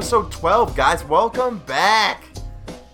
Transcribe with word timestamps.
episode 0.00 0.32
12, 0.32 0.74
guys. 0.74 1.04
Welcome 1.04 1.58
back 1.66 2.24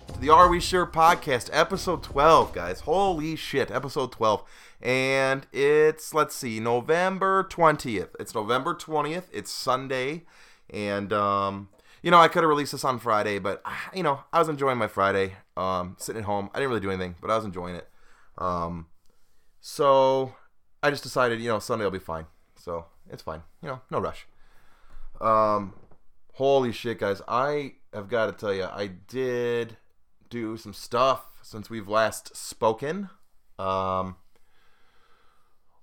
to 0.07 0.19
the 0.19 0.29
Are 0.29 0.49
We 0.49 0.59
Sure 0.59 0.85
podcast, 0.85 1.49
episode 1.53 2.03
12, 2.03 2.51
guys. 2.51 2.81
Holy 2.81 3.37
shit, 3.37 3.71
episode 3.71 4.11
12. 4.11 4.43
And 4.81 5.47
it's, 5.53 6.13
let's 6.13 6.35
see, 6.35 6.59
November 6.59 7.45
20th. 7.45 8.09
It's 8.19 8.35
November 8.35 8.75
20th. 8.75 9.23
It's 9.31 9.49
Sunday. 9.49 10.25
And, 10.69 11.13
um, 11.13 11.69
you 12.03 12.11
know, 12.11 12.17
I 12.17 12.27
could 12.27 12.43
have 12.43 12.49
released 12.49 12.73
this 12.73 12.83
on 12.83 12.99
Friday, 12.99 13.39
but, 13.39 13.61
ah, 13.63 13.89
you 13.93 14.03
know, 14.03 14.25
I 14.33 14.39
was 14.39 14.49
enjoying 14.49 14.77
my 14.77 14.87
Friday, 14.87 15.35
um, 15.55 15.95
sitting 15.97 16.23
at 16.23 16.25
home. 16.25 16.49
I 16.53 16.57
didn't 16.57 16.71
really 16.71 16.81
do 16.81 16.91
anything, 16.91 17.15
but 17.21 17.31
I 17.31 17.37
was 17.37 17.45
enjoying 17.45 17.75
it. 17.75 17.87
Um, 18.37 18.87
so 19.61 20.35
I 20.83 20.89
just 20.89 21.03
decided, 21.03 21.39
you 21.39 21.47
know, 21.47 21.59
Sunday 21.59 21.85
will 21.85 21.91
be 21.91 21.99
fine. 21.99 22.25
So 22.57 22.87
it's 23.09 23.23
fine. 23.23 23.43
You 23.63 23.69
know, 23.69 23.81
no 23.89 23.99
rush. 23.99 24.27
Um, 25.21 25.73
holy 26.37 26.71
shit, 26.71 26.99
guys! 26.99 27.19
I 27.27 27.73
have 27.91 28.09
got 28.09 28.27
to 28.27 28.31
tell 28.31 28.53
you, 28.53 28.65
I 28.65 28.85
did 29.07 29.75
do 30.29 30.55
some 30.55 30.71
stuff 30.71 31.39
since 31.41 31.67
we've 31.67 31.87
last 31.87 32.37
spoken. 32.37 33.09
Um, 33.57 34.17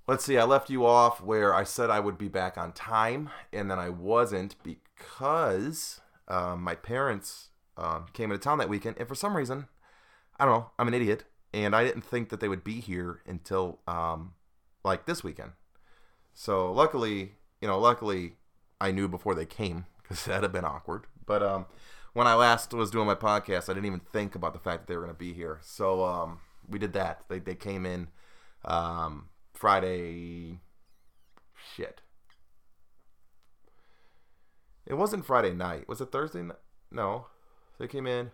let's 0.06 0.24
see. 0.24 0.38
I 0.38 0.44
left 0.44 0.70
you 0.70 0.86
off 0.86 1.20
where 1.20 1.52
I 1.52 1.64
said 1.64 1.90
I 1.90 1.98
would 1.98 2.16
be 2.16 2.28
back 2.28 2.56
on 2.56 2.70
time, 2.70 3.30
and 3.52 3.68
then 3.68 3.80
I 3.80 3.88
wasn't 3.88 4.54
because 4.62 6.00
um, 6.28 6.62
my 6.62 6.76
parents 6.76 7.48
um, 7.76 8.06
came 8.12 8.30
into 8.30 8.42
town 8.42 8.58
that 8.58 8.68
weekend, 8.68 8.96
and 8.96 9.08
for 9.08 9.16
some 9.16 9.36
reason, 9.36 9.66
I 10.38 10.44
don't 10.44 10.54
know. 10.54 10.70
I'm 10.78 10.86
an 10.86 10.94
idiot, 10.94 11.24
and 11.52 11.74
I 11.74 11.82
didn't 11.82 12.04
think 12.04 12.28
that 12.28 12.38
they 12.38 12.48
would 12.48 12.62
be 12.62 12.78
here 12.78 13.22
until 13.26 13.80
um, 13.88 14.34
like 14.84 15.06
this 15.06 15.24
weekend. 15.24 15.50
So 16.32 16.72
luckily, 16.72 17.32
you 17.60 17.66
know, 17.66 17.80
luckily 17.80 18.34
I 18.80 18.90
knew 18.90 19.08
before 19.08 19.34
they 19.34 19.46
came 19.46 19.86
because 20.02 20.24
that'd 20.26 20.42
have 20.42 20.52
been 20.52 20.64
awkward. 20.64 21.06
But 21.26 21.42
um, 21.42 21.66
when 22.12 22.26
I 22.26 22.34
last 22.34 22.72
was 22.72 22.90
doing 22.90 23.06
my 23.06 23.14
podcast, 23.14 23.68
I 23.68 23.74
didn't 23.74 23.86
even 23.86 24.00
think 24.12 24.34
about 24.34 24.52
the 24.52 24.58
fact 24.58 24.82
that 24.82 24.86
they 24.86 24.96
were 24.96 25.02
going 25.02 25.14
to 25.14 25.18
be 25.18 25.32
here. 25.32 25.58
So 25.62 26.04
um, 26.04 26.40
we 26.68 26.78
did 26.78 26.92
that. 26.94 27.24
They 27.28 27.38
they 27.38 27.54
came 27.54 27.86
in 27.86 28.08
um, 28.64 29.28
Friday. 29.52 30.60
Shit. 31.74 32.02
It 34.86 34.94
wasn't 34.94 35.24
Friday 35.24 35.52
night. 35.52 35.88
Was 35.88 36.00
it 36.00 36.12
Thursday? 36.12 36.42
No, 36.90 37.26
they 37.78 37.86
came 37.86 38.06
in 38.06 38.32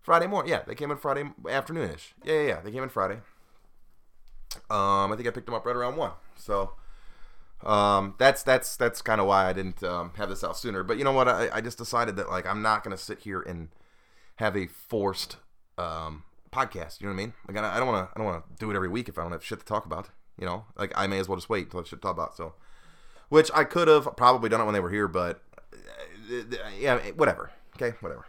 Friday 0.00 0.26
morning. 0.26 0.50
Yeah, 0.50 0.62
they 0.66 0.74
came 0.74 0.90
in 0.90 0.96
Friday 0.96 1.24
afternoonish. 1.44 2.12
Yeah, 2.24 2.34
yeah, 2.34 2.46
yeah. 2.46 2.60
They 2.60 2.72
came 2.72 2.82
in 2.82 2.88
Friday. 2.88 3.18
Um, 4.70 5.12
I 5.12 5.14
think 5.16 5.28
I 5.28 5.30
picked 5.30 5.46
them 5.46 5.54
up 5.54 5.64
right 5.64 5.76
around 5.76 5.96
one. 5.96 6.12
So 6.36 6.72
um, 7.64 8.14
that's 8.18 8.42
that's 8.42 8.76
that's 8.76 9.02
kind 9.02 9.20
of 9.20 9.26
why 9.26 9.48
I 9.48 9.52
didn't 9.52 9.82
um, 9.82 10.12
have 10.16 10.28
this 10.28 10.42
out 10.42 10.56
sooner. 10.56 10.82
But 10.82 10.98
you 10.98 11.04
know 11.04 11.12
what? 11.12 11.28
I, 11.28 11.48
I 11.52 11.60
just 11.60 11.78
decided 11.78 12.16
that 12.16 12.28
like 12.28 12.46
I'm 12.46 12.62
not 12.62 12.82
gonna 12.82 12.96
sit 12.96 13.20
here 13.20 13.40
and 13.40 13.68
have 14.36 14.56
a 14.56 14.66
forced 14.66 15.36
um, 15.78 16.24
podcast. 16.50 17.00
You 17.00 17.06
know 17.06 17.14
what 17.14 17.20
I 17.20 17.24
mean? 17.24 17.32
Like 17.48 17.56
I, 17.56 17.78
don't 17.78 17.86
want 17.86 18.08
to 18.08 18.14
I 18.14 18.18
don't 18.18 18.26
want 18.26 18.44
to 18.44 18.56
do 18.58 18.70
it 18.70 18.76
every 18.76 18.88
week 18.88 19.08
if 19.08 19.18
I 19.18 19.22
don't 19.22 19.32
have 19.32 19.44
shit 19.44 19.60
to 19.60 19.64
talk 19.64 19.86
about. 19.86 20.08
You 20.38 20.46
know, 20.46 20.64
like 20.76 20.92
I 20.96 21.06
may 21.06 21.18
as 21.18 21.28
well 21.28 21.36
just 21.36 21.48
wait 21.48 21.64
until 21.64 21.78
I 21.78 21.82
have 21.82 21.88
shit 21.88 22.00
to 22.00 22.02
talk 22.02 22.16
about. 22.16 22.36
So, 22.36 22.54
which 23.28 23.50
I 23.54 23.64
could 23.64 23.88
have 23.88 24.16
probably 24.16 24.48
done 24.48 24.60
it 24.60 24.64
when 24.64 24.74
they 24.74 24.80
were 24.80 24.90
here, 24.90 25.08
but 25.08 25.42
uh, 25.72 26.42
yeah, 26.78 26.98
whatever. 27.16 27.50
Okay, 27.76 27.96
whatever. 28.00 28.26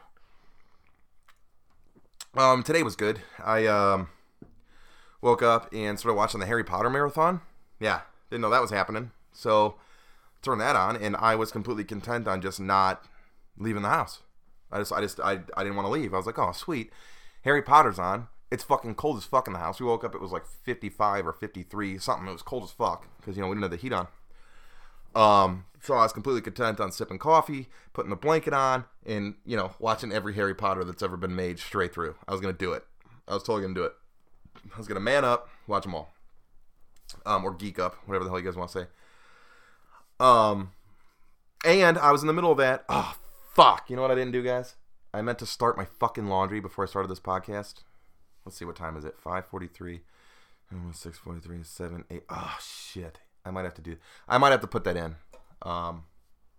Um, 2.36 2.64
today 2.64 2.84
was 2.84 2.96
good. 2.96 3.20
I 3.44 3.66
um 3.66 4.10
woke 5.22 5.42
up 5.42 5.74
and 5.74 5.98
started 5.98 6.18
watching 6.18 6.40
the 6.40 6.46
Harry 6.46 6.64
Potter 6.64 6.90
marathon. 6.90 7.42
Yeah, 7.80 8.02
didn't 8.30 8.42
know 8.42 8.50
that 8.50 8.62
was 8.62 8.72
happening. 8.72 9.12
So 9.34 9.76
turn 10.42 10.60
that 10.60 10.76
on, 10.76 10.96
and 10.96 11.16
I 11.18 11.36
was 11.36 11.52
completely 11.52 11.84
content 11.84 12.28
on 12.28 12.42
just 12.42 12.60
not 12.60 13.06
leaving 13.58 13.82
the 13.82 13.90
house. 13.90 14.20
I 14.72 14.80
just, 14.80 14.92
I 14.92 15.02
just, 15.02 15.20
I, 15.20 15.40
I 15.56 15.64
didn't 15.64 15.76
want 15.76 15.86
to 15.86 15.92
leave. 15.92 16.14
I 16.14 16.18
was 16.18 16.26
like, 16.26 16.40
oh, 16.40 16.52
sweet. 16.52 16.92
Harry 17.44 17.62
Potter's 17.62 18.00
on. 18.00 18.28
It's 18.52 18.64
fucking 18.64 18.96
cold 18.96 19.18
as 19.18 19.26
fuck 19.26 19.48
in 19.48 19.54
the 19.54 19.60
house. 19.60 19.80
We 19.80 19.86
woke 19.86 20.04
up, 20.04 20.14
it 20.14 20.22
was 20.22 20.32
like 20.32 20.46
55 20.46 21.28
or 21.28 21.34
53, 21.34 21.98
something. 21.98 22.28
It 22.28 22.32
was 22.32 22.42
cold 22.42 22.64
as 22.64 22.72
fuck 22.72 23.08
because, 23.18 23.36
you 23.36 23.42
know, 23.42 23.48
we 23.48 23.56
didn't 23.56 23.64
have 23.64 23.72
the 23.72 23.78
heat 23.78 23.94
on. 23.94 24.08
Um, 25.16 25.66
so 25.82 25.96
I 25.96 26.04
was 26.04 26.14
completely 26.14 26.42
content 26.42 26.80
on 26.80 26.92
sipping 26.92 27.20
coffee, 27.20 27.68
putting 27.94 28.10
the 28.10 28.16
blanket 28.16 28.54
on, 28.54 28.86
and, 29.06 29.36
you 29.46 29.58
know, 29.58 29.74
watching 29.80 30.12
every 30.12 30.34
Harry 30.34 30.56
Potter 30.56 30.84
that's 30.84 31.04
ever 31.04 31.18
been 31.18 31.36
made 31.36 31.60
straight 31.60 31.94
through. 31.94 32.16
I 32.28 32.32
was 32.32 32.42
going 32.42 32.54
to 32.54 32.58
do 32.58 32.74
it. 32.74 32.84
I 33.28 33.34
was 33.34 33.44
totally 33.44 33.64
going 33.64 33.76
to 33.76 33.82
do 33.82 33.86
it. 33.86 33.94
I 34.74 34.78
was 34.78 34.88
going 34.88 34.96
to 34.96 35.02
man 35.02 35.26
up, 35.26 35.50
watch 35.68 35.84
them 35.84 35.96
all. 35.96 36.14
Um, 37.26 37.44
or 37.44 37.54
geek 37.54 37.80
up, 37.80 37.96
whatever 38.06 38.24
the 38.24 38.30
hell 38.30 38.40
you 38.40 38.46
guys 38.46 38.56
want 38.56 38.72
to 38.72 38.80
say. 38.82 38.86
Um, 40.24 40.72
and 41.66 41.98
I 41.98 42.14
was 42.14 42.22
in 42.22 42.28
the 42.28 42.34
middle 42.34 42.52
of 42.52 42.58
that. 42.60 42.86
Oh, 42.88 43.16
fuck. 43.54 43.90
You 43.90 43.98
know 43.98 44.02
what 44.02 44.12
I 44.12 44.16
didn't 44.16 44.32
do, 44.32 44.42
guys? 44.42 44.76
I 45.14 45.22
meant 45.22 45.38
to 45.40 45.46
start 45.46 45.76
my 45.76 45.84
fucking 45.86 46.28
laundry 46.28 46.62
before 46.62 46.86
I 46.86 46.88
started 46.88 47.12
this 47.12 47.20
podcast. 47.20 47.84
Let's 48.46 48.58
see, 48.58 48.66
what 48.66 48.78
time 48.78 48.96
is 48.96 49.04
it? 49.04 49.22
5.43, 49.22 50.00
6.43, 50.74 51.66
7, 51.66 52.06
8. 52.10 52.24
Oh, 52.30 52.58
shit. 52.62 53.20
I 53.46 53.52
might 53.52 53.66
have 53.66 53.74
to 53.76 53.82
do... 53.82 53.98
I 54.28 54.38
might 54.38 54.52
have 54.52 54.62
to 54.62 54.68
put 54.68 54.86
that 54.86 54.96
in. 54.96 55.16
Um, 55.62 56.06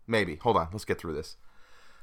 maybe. 0.06 0.36
Hold 0.36 0.58
on. 0.58 0.68
Let's 0.70 0.84
get 0.84 0.98
through 0.98 1.14
this. 1.14 1.36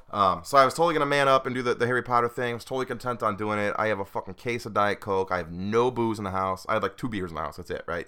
Um, 0.10 0.42
so 0.44 0.58
I 0.58 0.66
was 0.66 0.74
totally 0.74 0.94
gonna 0.94 1.06
man 1.06 1.30
up 1.30 1.46
and 1.46 1.56
do 1.56 1.62
the, 1.62 1.74
the 1.74 1.86
Harry 1.86 2.04
Potter 2.04 2.28
thing. 2.28 2.52
I 2.52 2.54
was 2.56 2.66
totally 2.66 2.86
content 2.86 3.24
on 3.24 3.38
doing 3.38 3.60
it. 3.60 3.74
I 3.78 3.88
have 3.88 4.00
a 4.00 4.06
fucking 4.06 4.34
case 4.34 4.66
of 4.66 4.74
Diet 4.74 5.00
Coke. 5.00 5.32
I 5.32 5.38
have 5.38 5.52
no 5.52 5.90
booze 5.90 6.18
in 6.18 6.26
the 6.26 6.32
house. 6.32 6.66
I 6.68 6.74
had 6.74 6.84
like 6.84 6.98
two 6.98 7.08
beers 7.08 7.32
in 7.32 7.36
the 7.36 7.42
house. 7.42 7.56
That's 7.56 7.70
it, 7.70 7.86
right? 7.88 8.08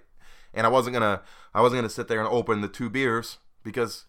And 0.54 0.68
I 0.68 0.70
wasn't 0.70 0.96
gonna 0.96 1.22
I 1.54 1.62
wasn't 1.62 1.78
gonna 1.78 1.90
sit 1.90 2.10
there 2.10 2.20
and 2.20 2.28
open 2.28 2.60
the 2.60 2.68
two 2.68 2.90
beers 2.90 3.38
because 3.64 4.06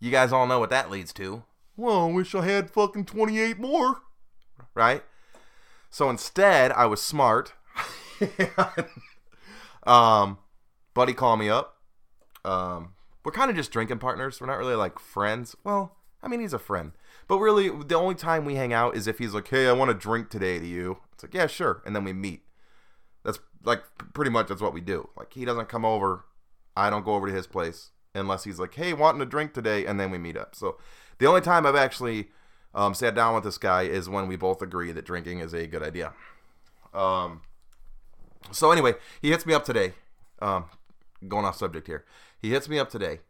you 0.00 0.10
guys 0.10 0.32
all 0.32 0.46
know 0.46 0.58
what 0.58 0.70
that 0.70 0.90
leads 0.90 1.12
to. 1.14 1.42
Well, 1.76 2.08
I 2.08 2.12
wish 2.12 2.34
I 2.34 2.44
had 2.44 2.70
fucking 2.70 3.06
28 3.06 3.58
more. 3.58 4.02
Right? 4.74 5.02
So 5.90 6.10
instead, 6.10 6.72
I 6.72 6.86
was 6.86 7.02
smart. 7.02 7.54
um, 9.86 10.38
buddy 10.94 11.14
called 11.14 11.38
me 11.38 11.48
up. 11.48 11.76
Um, 12.44 12.94
we're 13.24 13.32
kind 13.32 13.50
of 13.50 13.56
just 13.56 13.72
drinking 13.72 13.98
partners. 13.98 14.40
We're 14.40 14.46
not 14.46 14.58
really 14.58 14.74
like 14.74 14.98
friends. 14.98 15.56
Well, 15.64 15.96
I 16.22 16.28
mean, 16.28 16.40
he's 16.40 16.52
a 16.52 16.58
friend. 16.58 16.92
But 17.26 17.38
really, 17.38 17.68
the 17.68 17.94
only 17.94 18.14
time 18.14 18.44
we 18.44 18.54
hang 18.54 18.72
out 18.72 18.96
is 18.96 19.06
if 19.06 19.18
he's 19.18 19.34
like, 19.34 19.48
hey, 19.48 19.68
I 19.68 19.72
want 19.72 19.90
to 19.90 19.94
drink 19.94 20.30
today 20.30 20.58
to 20.58 20.66
you. 20.66 20.98
It's 21.12 21.22
like, 21.22 21.34
yeah, 21.34 21.46
sure. 21.46 21.82
And 21.84 21.94
then 21.94 22.04
we 22.04 22.12
meet. 22.12 22.42
That's 23.24 23.38
like 23.64 23.82
pretty 24.14 24.30
much 24.30 24.48
that's 24.48 24.62
what 24.62 24.72
we 24.74 24.80
do. 24.80 25.10
Like, 25.16 25.32
he 25.32 25.44
doesn't 25.44 25.68
come 25.68 25.84
over. 25.84 26.24
I 26.76 26.90
don't 26.90 27.04
go 27.04 27.14
over 27.14 27.26
to 27.26 27.32
his 27.32 27.46
place 27.46 27.90
unless 28.18 28.44
he's 28.44 28.58
like, 28.58 28.74
hey, 28.74 28.92
wanting 28.92 29.20
to 29.20 29.26
drink 29.26 29.54
today. 29.54 29.86
And 29.86 29.98
then 29.98 30.10
we 30.10 30.18
meet 30.18 30.36
up. 30.36 30.54
So 30.54 30.78
the 31.18 31.26
only 31.26 31.40
time 31.40 31.66
I've 31.66 31.76
actually 31.76 32.28
um, 32.74 32.94
sat 32.94 33.14
down 33.14 33.34
with 33.34 33.44
this 33.44 33.58
guy 33.58 33.82
is 33.82 34.08
when 34.08 34.28
we 34.28 34.36
both 34.36 34.62
agree 34.62 34.92
that 34.92 35.04
drinking 35.04 35.40
is 35.40 35.52
a 35.52 35.66
good 35.66 35.82
idea. 35.82 36.12
Um, 36.94 37.42
so 38.50 38.70
anyway, 38.70 38.94
he 39.20 39.30
hits 39.30 39.46
me 39.46 39.54
up 39.54 39.64
today. 39.64 39.94
Um, 40.40 40.66
going 41.26 41.44
off 41.44 41.56
subject 41.56 41.86
here. 41.86 42.04
He 42.40 42.50
hits 42.50 42.68
me 42.68 42.78
up 42.78 42.90
today 42.90 43.20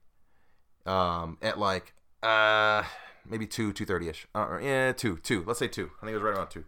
um, 0.84 1.38
at 1.40 1.58
like 1.58 1.94
uh, 2.22 2.82
maybe 3.28 3.46
two, 3.46 3.72
two 3.72 3.86
thirty 3.86 4.08
ish. 4.08 4.26
Uh, 4.34 4.58
yeah, 4.60 4.92
two, 4.92 5.16
two. 5.18 5.44
Let's 5.46 5.58
say 5.58 5.68
two. 5.68 5.90
I 6.02 6.06
think 6.06 6.12
it 6.12 6.14
was 6.14 6.22
right 6.22 6.36
around 6.36 6.50
two. 6.50 6.64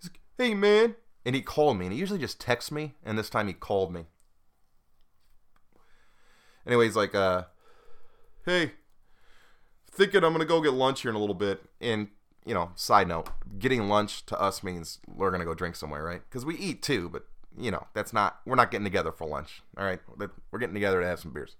He's 0.00 0.10
like, 0.10 0.20
"Hey, 0.38 0.54
man," 0.54 0.96
and 1.24 1.34
he 1.34 1.42
called 1.42 1.78
me. 1.78 1.86
And 1.86 1.92
he 1.92 2.00
usually 2.00 2.18
just 2.18 2.40
texts 2.40 2.72
me, 2.72 2.94
and 3.04 3.18
this 3.18 3.30
time 3.30 3.46
he 3.46 3.52
called 3.52 3.92
me. 3.92 4.06
Anyway, 6.66 6.86
he's 6.86 6.96
like, 6.96 7.14
uh, 7.14 7.44
"Hey, 8.44 8.72
thinking 9.90 10.24
I'm 10.24 10.32
gonna 10.32 10.44
go 10.44 10.60
get 10.60 10.72
lunch 10.72 11.02
here 11.02 11.10
in 11.10 11.16
a 11.16 11.20
little 11.20 11.34
bit." 11.34 11.62
And 11.80 12.08
you 12.44 12.54
know, 12.54 12.72
side 12.74 13.08
note, 13.08 13.30
getting 13.58 13.88
lunch 13.88 14.26
to 14.26 14.40
us 14.40 14.62
means 14.62 14.98
we're 15.06 15.30
gonna 15.30 15.44
go 15.44 15.54
drink 15.54 15.76
somewhere, 15.76 16.02
right? 16.04 16.22
Because 16.28 16.44
we 16.44 16.56
eat 16.56 16.82
too, 16.82 17.08
but 17.08 17.26
you 17.56 17.70
know, 17.70 17.86
that's 17.94 18.12
not. 18.12 18.40
We're 18.46 18.56
not 18.56 18.70
getting 18.70 18.84
together 18.84 19.12
for 19.12 19.26
lunch. 19.26 19.62
All 19.76 19.84
right, 19.84 20.00
we're 20.50 20.58
getting 20.58 20.74
together 20.74 21.00
to 21.00 21.06
have 21.06 21.20
some 21.20 21.32
beers. 21.32 21.56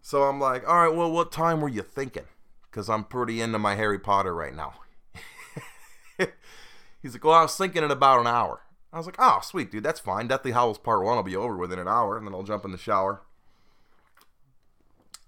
So 0.00 0.24
I'm 0.24 0.40
like, 0.40 0.66
all 0.68 0.76
right, 0.76 0.94
well, 0.94 1.10
what 1.10 1.32
time 1.32 1.60
were 1.60 1.68
you 1.68 1.82
thinking? 1.82 2.24
Because 2.70 2.88
I'm 2.88 3.04
pretty 3.04 3.40
into 3.40 3.58
my 3.58 3.74
Harry 3.74 3.98
Potter 3.98 4.34
right 4.34 4.54
now. 4.54 4.74
He's 7.02 7.14
like, 7.14 7.24
well, 7.24 7.34
I 7.34 7.42
was 7.42 7.56
thinking 7.56 7.82
in 7.82 7.90
about 7.90 8.20
an 8.20 8.26
hour. 8.26 8.62
I 8.92 8.96
was 8.96 9.06
like, 9.06 9.16
oh, 9.18 9.40
sweet, 9.42 9.70
dude, 9.70 9.84
that's 9.84 10.00
fine. 10.00 10.28
Deathly 10.28 10.52
Hallows 10.52 10.78
Part 10.78 11.04
1 11.04 11.16
will 11.16 11.22
be 11.22 11.36
over 11.36 11.56
within 11.56 11.78
an 11.78 11.88
hour, 11.88 12.16
and 12.16 12.26
then 12.26 12.34
I'll 12.34 12.42
jump 12.42 12.64
in 12.64 12.72
the 12.72 12.78
shower. 12.78 13.22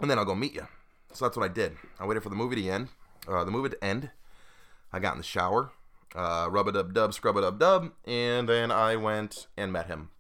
And 0.01 0.11
then 0.11 0.19
I'll 0.19 0.25
go 0.25 0.35
meet 0.35 0.55
you. 0.55 0.67
So 1.13 1.25
that's 1.25 1.37
what 1.37 1.45
I 1.45 1.53
did. 1.53 1.77
I 1.99 2.07
waited 2.07 2.23
for 2.23 2.29
the 2.29 2.37
movie 2.37 2.57
to 2.63 2.69
end. 2.69 2.89
Uh, 3.29 3.45
the 3.45 3.51
movie 3.51 3.69
to 3.71 3.85
end. 3.85 4.11
I 4.93 4.99
got 4.99 5.13
in 5.13 5.19
the 5.19 5.25
shower, 5.25 5.71
uh, 6.15 6.49
rub 6.51 6.69
a 6.69 6.73
dub 6.73 6.95
dub, 6.95 7.15
scrub 7.15 7.37
a 7.37 7.43
dub 7.43 7.59
dub, 7.61 7.93
and 8.05 8.49
then 8.49 8.71
I 8.73 8.97
went 8.97 9.47
and 9.57 9.73
met 9.73 9.87
him. 9.87 10.11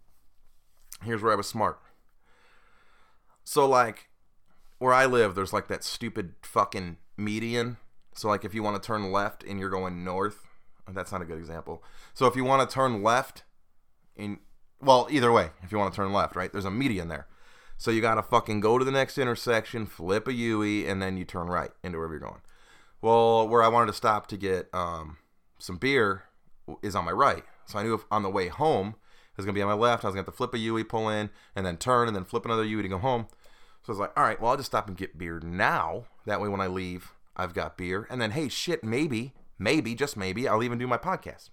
Here's 1.02 1.22
where 1.22 1.32
I 1.32 1.36
was 1.36 1.48
smart. 1.48 1.80
So, 3.42 3.66
like, 3.66 4.10
where 4.80 4.92
I 4.92 5.06
live, 5.06 5.34
there's 5.34 5.52
like 5.52 5.68
that 5.68 5.84
stupid 5.84 6.34
fucking 6.42 6.96
median. 7.16 7.76
So 8.14 8.28
like 8.28 8.44
if 8.44 8.54
you 8.54 8.62
want 8.62 8.82
to 8.82 8.86
turn 8.86 9.12
left 9.12 9.44
and 9.44 9.60
you're 9.60 9.70
going 9.70 10.02
north, 10.02 10.46
that's 10.88 11.12
not 11.12 11.22
a 11.22 11.24
good 11.24 11.38
example. 11.38 11.84
So 12.14 12.26
if 12.26 12.34
you 12.34 12.44
want 12.44 12.68
to 12.68 12.74
turn 12.74 13.02
left 13.02 13.44
and 14.16 14.38
Well, 14.80 15.06
either 15.10 15.30
way, 15.30 15.50
if 15.62 15.70
you 15.70 15.78
want 15.78 15.92
to 15.92 15.96
turn 15.96 16.12
left, 16.12 16.34
right? 16.34 16.50
There's 16.50 16.64
a 16.64 16.70
median 16.70 17.08
there. 17.08 17.26
So 17.80 17.90
you 17.90 18.02
gotta 18.02 18.22
fucking 18.22 18.60
go 18.60 18.78
to 18.78 18.84
the 18.84 18.90
next 18.90 19.16
intersection, 19.16 19.86
flip 19.86 20.28
a 20.28 20.34
UE, 20.34 20.84
and 20.86 21.00
then 21.00 21.16
you 21.16 21.24
turn 21.24 21.46
right 21.46 21.70
into 21.82 21.96
wherever 21.96 22.12
you're 22.12 22.20
going. 22.20 22.42
Well, 23.00 23.48
where 23.48 23.62
I 23.62 23.68
wanted 23.68 23.86
to 23.86 23.94
stop 23.94 24.26
to 24.26 24.36
get 24.36 24.68
um, 24.74 25.16
some 25.58 25.78
beer 25.78 26.24
is 26.82 26.94
on 26.94 27.06
my 27.06 27.10
right. 27.10 27.42
So 27.64 27.78
I 27.78 27.82
knew 27.82 27.94
if 27.94 28.04
on 28.10 28.22
the 28.22 28.28
way 28.28 28.48
home 28.48 28.88
it 28.88 29.38
was 29.38 29.46
gonna 29.46 29.54
be 29.54 29.62
on 29.62 29.68
my 29.68 29.72
left. 29.72 30.04
I 30.04 30.08
was 30.08 30.12
gonna 30.12 30.26
have 30.26 30.34
to 30.34 30.36
flip 30.36 30.52
a 30.52 30.58
UE, 30.58 30.84
pull 30.84 31.08
in, 31.08 31.30
and 31.56 31.64
then 31.64 31.78
turn, 31.78 32.06
and 32.06 32.14
then 32.14 32.26
flip 32.26 32.44
another 32.44 32.64
UE 32.64 32.82
to 32.82 32.88
go 32.88 32.98
home. 32.98 33.28
So 33.82 33.86
I 33.86 33.92
was 33.92 33.98
like, 33.98 34.12
all 34.14 34.24
right, 34.24 34.38
well 34.38 34.50
I'll 34.50 34.58
just 34.58 34.68
stop 34.68 34.86
and 34.86 34.94
get 34.94 35.16
beer 35.16 35.40
now. 35.42 36.04
That 36.26 36.42
way 36.42 36.50
when 36.50 36.60
I 36.60 36.66
leave, 36.66 37.14
I've 37.34 37.54
got 37.54 37.78
beer. 37.78 38.06
And 38.10 38.20
then 38.20 38.32
hey, 38.32 38.50
shit, 38.50 38.84
maybe, 38.84 39.32
maybe, 39.58 39.94
just 39.94 40.18
maybe, 40.18 40.46
I'll 40.46 40.62
even 40.62 40.76
do 40.76 40.86
my 40.86 40.98
podcast. 40.98 41.48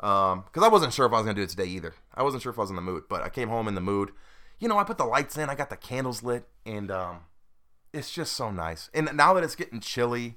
Um, 0.00 0.44
because 0.46 0.62
I 0.62 0.68
wasn't 0.68 0.94
sure 0.94 1.04
if 1.04 1.12
I 1.12 1.16
was 1.16 1.26
gonna 1.26 1.34
do 1.34 1.42
it 1.42 1.50
today 1.50 1.66
either. 1.66 1.94
I 2.14 2.22
wasn't 2.22 2.42
sure 2.42 2.52
if 2.52 2.58
I 2.58 2.62
was 2.62 2.70
in 2.70 2.76
the 2.76 2.80
mood, 2.80 3.02
but 3.10 3.20
I 3.20 3.28
came 3.28 3.50
home 3.50 3.68
in 3.68 3.74
the 3.74 3.82
mood 3.82 4.12
you 4.58 4.68
know, 4.68 4.78
I 4.78 4.84
put 4.84 4.98
the 4.98 5.04
lights 5.04 5.36
in, 5.36 5.50
I 5.50 5.54
got 5.54 5.70
the 5.70 5.76
candles 5.76 6.22
lit, 6.22 6.48
and 6.64 6.90
um, 6.90 7.20
it's 7.92 8.10
just 8.10 8.34
so 8.34 8.50
nice. 8.50 8.90
And 8.94 9.10
now 9.14 9.34
that 9.34 9.44
it's 9.44 9.56
getting 9.56 9.80
chilly, 9.80 10.36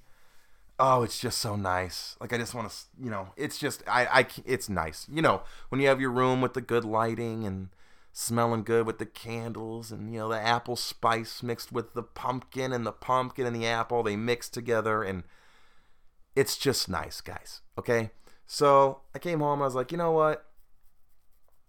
oh, 0.77 1.03
it's 1.03 1.19
just 1.19 1.39
so 1.39 1.55
nice. 1.55 2.15
Like 2.19 2.33
I 2.33 2.37
just 2.37 2.53
want 2.53 2.69
to, 2.69 2.75
you 3.01 3.09
know, 3.09 3.29
it's 3.37 3.57
just 3.57 3.83
I, 3.87 4.05
I, 4.05 4.27
it's 4.45 4.69
nice. 4.69 5.07
You 5.11 5.21
know, 5.21 5.41
when 5.69 5.81
you 5.81 5.87
have 5.87 6.01
your 6.01 6.11
room 6.11 6.41
with 6.41 6.53
the 6.53 6.61
good 6.61 6.85
lighting 6.85 7.45
and 7.45 7.69
smelling 8.11 8.63
good 8.63 8.85
with 8.85 8.97
the 8.97 9.05
candles 9.05 9.91
and 9.91 10.11
you 10.11 10.19
know 10.19 10.27
the 10.27 10.39
apple 10.39 10.75
spice 10.75 11.43
mixed 11.43 11.71
with 11.71 11.93
the 11.93 12.03
pumpkin 12.03 12.73
and 12.73 12.85
the 12.85 12.91
pumpkin 12.91 13.45
and 13.45 13.55
the 13.55 13.65
apple 13.65 14.03
they 14.03 14.15
mix 14.15 14.49
together 14.49 15.03
and 15.03 15.23
it's 16.35 16.57
just 16.57 16.89
nice 16.89 17.21
guys 17.21 17.61
okay 17.77 18.09
so 18.47 18.99
i 19.13 19.19
came 19.19 19.39
home 19.39 19.61
i 19.61 19.65
was 19.65 19.75
like 19.75 19.91
you 19.91 19.97
know 19.97 20.11
what 20.11 20.48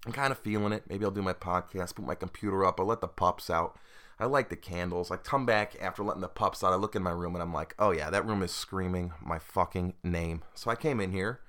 I'm 0.06 0.12
kind 0.12 0.32
of 0.32 0.38
feeling 0.38 0.72
it. 0.72 0.84
Maybe 0.88 1.04
I'll 1.04 1.10
do 1.10 1.22
my 1.22 1.34
podcast, 1.34 1.94
put 1.94 2.06
my 2.06 2.14
computer 2.14 2.64
up, 2.64 2.80
I'll 2.80 2.86
let 2.86 3.00
the 3.00 3.08
pups 3.08 3.50
out. 3.50 3.78
I 4.18 4.26
like 4.26 4.50
the 4.50 4.56
candles. 4.56 5.10
I 5.10 5.16
come 5.16 5.46
back 5.46 5.74
after 5.80 6.02
letting 6.02 6.20
the 6.20 6.28
pups 6.28 6.62
out. 6.62 6.74
I 6.74 6.76
look 6.76 6.94
in 6.94 7.02
my 7.02 7.10
room 7.10 7.34
and 7.34 7.42
I'm 7.42 7.54
like, 7.54 7.74
oh 7.78 7.90
yeah, 7.90 8.10
that 8.10 8.26
room 8.26 8.42
is 8.42 8.50
screaming 8.50 9.12
my 9.22 9.38
fucking 9.38 9.94
name. 10.04 10.42
So 10.54 10.70
I 10.70 10.76
came 10.76 11.00
in 11.00 11.12
here, 11.12 11.40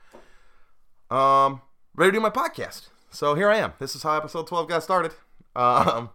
um, 1.09 1.61
ready 1.95 2.11
to 2.11 2.17
do 2.17 2.21
my 2.21 2.29
podcast. 2.29 2.87
So 3.09 3.35
here 3.35 3.49
I 3.49 3.57
am. 3.57 3.73
This 3.79 3.93
is 3.93 4.03
how 4.03 4.15
episode 4.15 4.47
12 4.47 4.69
got 4.69 4.83
started. 4.83 5.11
Um, 5.53 6.11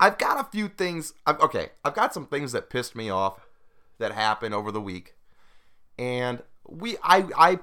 I've 0.00 0.16
got 0.16 0.40
a 0.40 0.50
few 0.50 0.68
things. 0.68 1.12
I've, 1.26 1.38
okay, 1.40 1.70
I've 1.84 1.94
got 1.94 2.14
some 2.14 2.26
things 2.26 2.52
that 2.52 2.70
pissed 2.70 2.96
me 2.96 3.10
off 3.10 3.46
that 3.98 4.12
happened 4.12 4.54
over 4.54 4.72
the 4.72 4.80
week, 4.80 5.16
and 5.98 6.42
we, 6.66 6.96
I, 7.02 7.26
I 7.36 7.58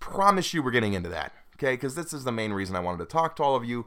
promise 0.00 0.54
you, 0.54 0.62
we're 0.62 0.70
getting 0.70 0.94
into 0.94 1.10
that 1.10 1.32
okay? 1.56 1.74
Because 1.74 1.94
this 1.94 2.12
is 2.12 2.24
the 2.24 2.32
main 2.32 2.52
reason 2.52 2.76
I 2.76 2.80
wanted 2.80 2.98
to 2.98 3.06
talk 3.06 3.36
to 3.36 3.42
all 3.42 3.56
of 3.56 3.64
you. 3.64 3.86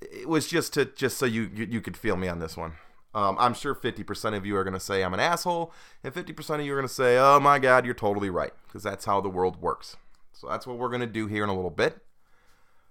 It 0.00 0.28
was 0.28 0.46
just 0.46 0.74
to 0.74 0.84
just 0.84 1.16
so 1.16 1.26
you 1.26 1.50
you, 1.54 1.66
you 1.70 1.80
could 1.80 1.96
feel 1.96 2.16
me 2.16 2.28
on 2.28 2.38
this 2.38 2.56
one. 2.56 2.74
Um, 3.14 3.36
I'm 3.40 3.54
sure 3.54 3.74
50% 3.74 4.36
of 4.36 4.44
you 4.44 4.54
are 4.58 4.62
going 4.64 4.74
to 4.74 4.80
say 4.80 5.02
I'm 5.02 5.14
an 5.14 5.20
asshole, 5.20 5.72
and 6.04 6.12
50% 6.12 6.60
of 6.60 6.66
you 6.66 6.72
are 6.74 6.76
going 6.76 6.86
to 6.86 6.92
say, 6.92 7.16
oh 7.16 7.40
my 7.40 7.58
God, 7.58 7.86
you're 7.86 7.94
totally 7.94 8.28
right, 8.28 8.52
because 8.66 8.82
that's 8.82 9.06
how 9.06 9.22
the 9.22 9.30
world 9.30 9.62
works. 9.62 9.96
So 10.34 10.48
that's 10.48 10.66
what 10.66 10.76
we're 10.76 10.90
going 10.90 11.00
to 11.00 11.06
do 11.06 11.26
here 11.26 11.42
in 11.42 11.48
a 11.48 11.54
little 11.54 11.70
bit. 11.70 11.96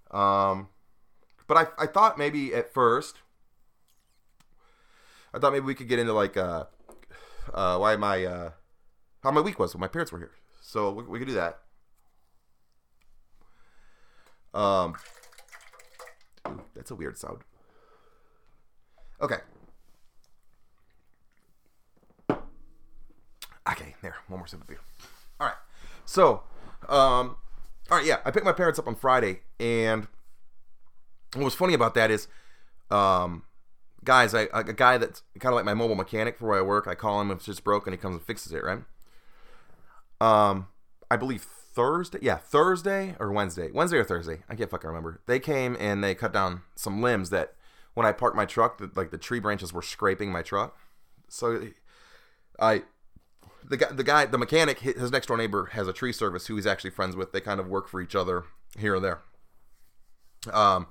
Um, 0.09 0.69
but 1.45 1.57
I, 1.57 1.83
I 1.83 1.85
thought 1.85 2.17
maybe 2.17 2.55
at 2.55 2.73
first, 2.73 3.17
I 5.31 5.37
thought 5.37 5.53
maybe 5.53 5.65
we 5.65 5.75
could 5.75 5.87
get 5.87 5.99
into 5.99 6.13
like 6.13 6.37
uh, 6.37 6.63
uh, 7.53 7.77
why 7.77 7.95
my 7.95 8.25
uh, 8.25 8.49
how 9.21 9.29
my 9.29 9.41
week 9.41 9.59
was 9.59 9.75
when 9.75 9.81
my 9.81 9.87
parents 9.87 10.11
were 10.11 10.17
here. 10.17 10.31
So 10.59 10.91
we, 10.91 11.03
we 11.03 11.19
could 11.19 11.27
do 11.27 11.35
that. 11.35 11.59
Um, 14.55 14.95
ooh, 16.47 16.61
that's 16.75 16.89
a 16.89 16.95
weird 16.95 17.17
sound. 17.17 17.41
Okay. 19.21 19.37
Okay, 23.69 23.95
there. 24.01 24.15
One 24.27 24.39
more 24.39 24.47
sip 24.47 24.61
of 24.61 24.67
beer. 24.67 24.79
All 25.39 25.47
right. 25.47 25.55
So, 26.05 26.43
um, 26.87 27.35
all 27.91 27.97
right, 27.97 28.05
yeah. 28.05 28.19
I 28.23 28.31
picked 28.31 28.45
my 28.45 28.51
parents 28.53 28.79
up 28.79 28.87
on 28.87 28.95
Friday, 28.95 29.41
and 29.59 30.07
what 31.33 31.43
was 31.43 31.55
funny 31.55 31.73
about 31.73 31.95
that 31.95 32.09
is, 32.09 32.27
um, 32.89 33.43
guys, 34.03 34.33
I 34.33 34.47
a 34.53 34.63
guy 34.63 34.97
that's 34.97 35.23
kind 35.39 35.51
of 35.51 35.55
like 35.55 35.65
my 35.65 35.73
mobile 35.73 35.95
mechanic 35.95 36.37
for 36.37 36.47
where 36.47 36.59
I 36.59 36.61
work. 36.61 36.87
I 36.87 36.95
call 36.95 37.19
him 37.19 37.31
if 37.31 37.37
it's 37.37 37.45
just 37.45 37.63
broken, 37.63 37.91
he 37.91 37.97
comes 37.97 38.15
and 38.15 38.23
fixes 38.23 38.53
it, 38.53 38.63
right? 38.63 38.83
Um, 40.21 40.67
I 41.11 41.17
believe 41.17 41.45
Thursday, 41.75 42.19
yeah, 42.21 42.37
Thursday 42.37 43.15
or 43.19 43.33
Wednesday, 43.33 43.69
Wednesday 43.69 43.97
or 43.97 44.05
Thursday, 44.05 44.39
I 44.49 44.55
can't 44.55 44.69
fucking 44.69 44.87
remember. 44.87 45.19
They 45.27 45.39
came 45.39 45.75
and 45.77 46.01
they 46.01 46.15
cut 46.15 46.31
down 46.31 46.61
some 46.75 47.01
limbs 47.01 47.31
that 47.31 47.53
when 47.95 48.05
I 48.05 48.13
parked 48.13 48.37
my 48.37 48.45
truck, 48.45 48.77
the, 48.77 48.89
like 48.95 49.11
the 49.11 49.17
tree 49.17 49.41
branches 49.41 49.73
were 49.73 49.81
scraping 49.81 50.31
my 50.31 50.41
truck. 50.41 50.77
So 51.27 51.67
I, 52.59 52.83
the 53.67 53.75
guy, 53.75 53.91
the 53.91 54.03
guy, 54.03 54.25
the 54.25 54.37
mechanic, 54.37 54.79
his 54.79 55.11
next 55.11 55.27
door 55.27 55.35
neighbor 55.35 55.65
has 55.73 55.89
a 55.89 55.93
tree 55.93 56.13
service 56.13 56.47
who 56.47 56.55
he's 56.55 56.65
actually 56.65 56.91
friends 56.91 57.17
with. 57.17 57.33
They 57.33 57.41
kind 57.41 57.59
of 57.59 57.67
work 57.67 57.89
for 57.89 57.99
each 57.99 58.15
other 58.15 58.45
here 58.77 58.95
and 58.95 59.03
there. 59.03 59.21
Um, 60.53 60.87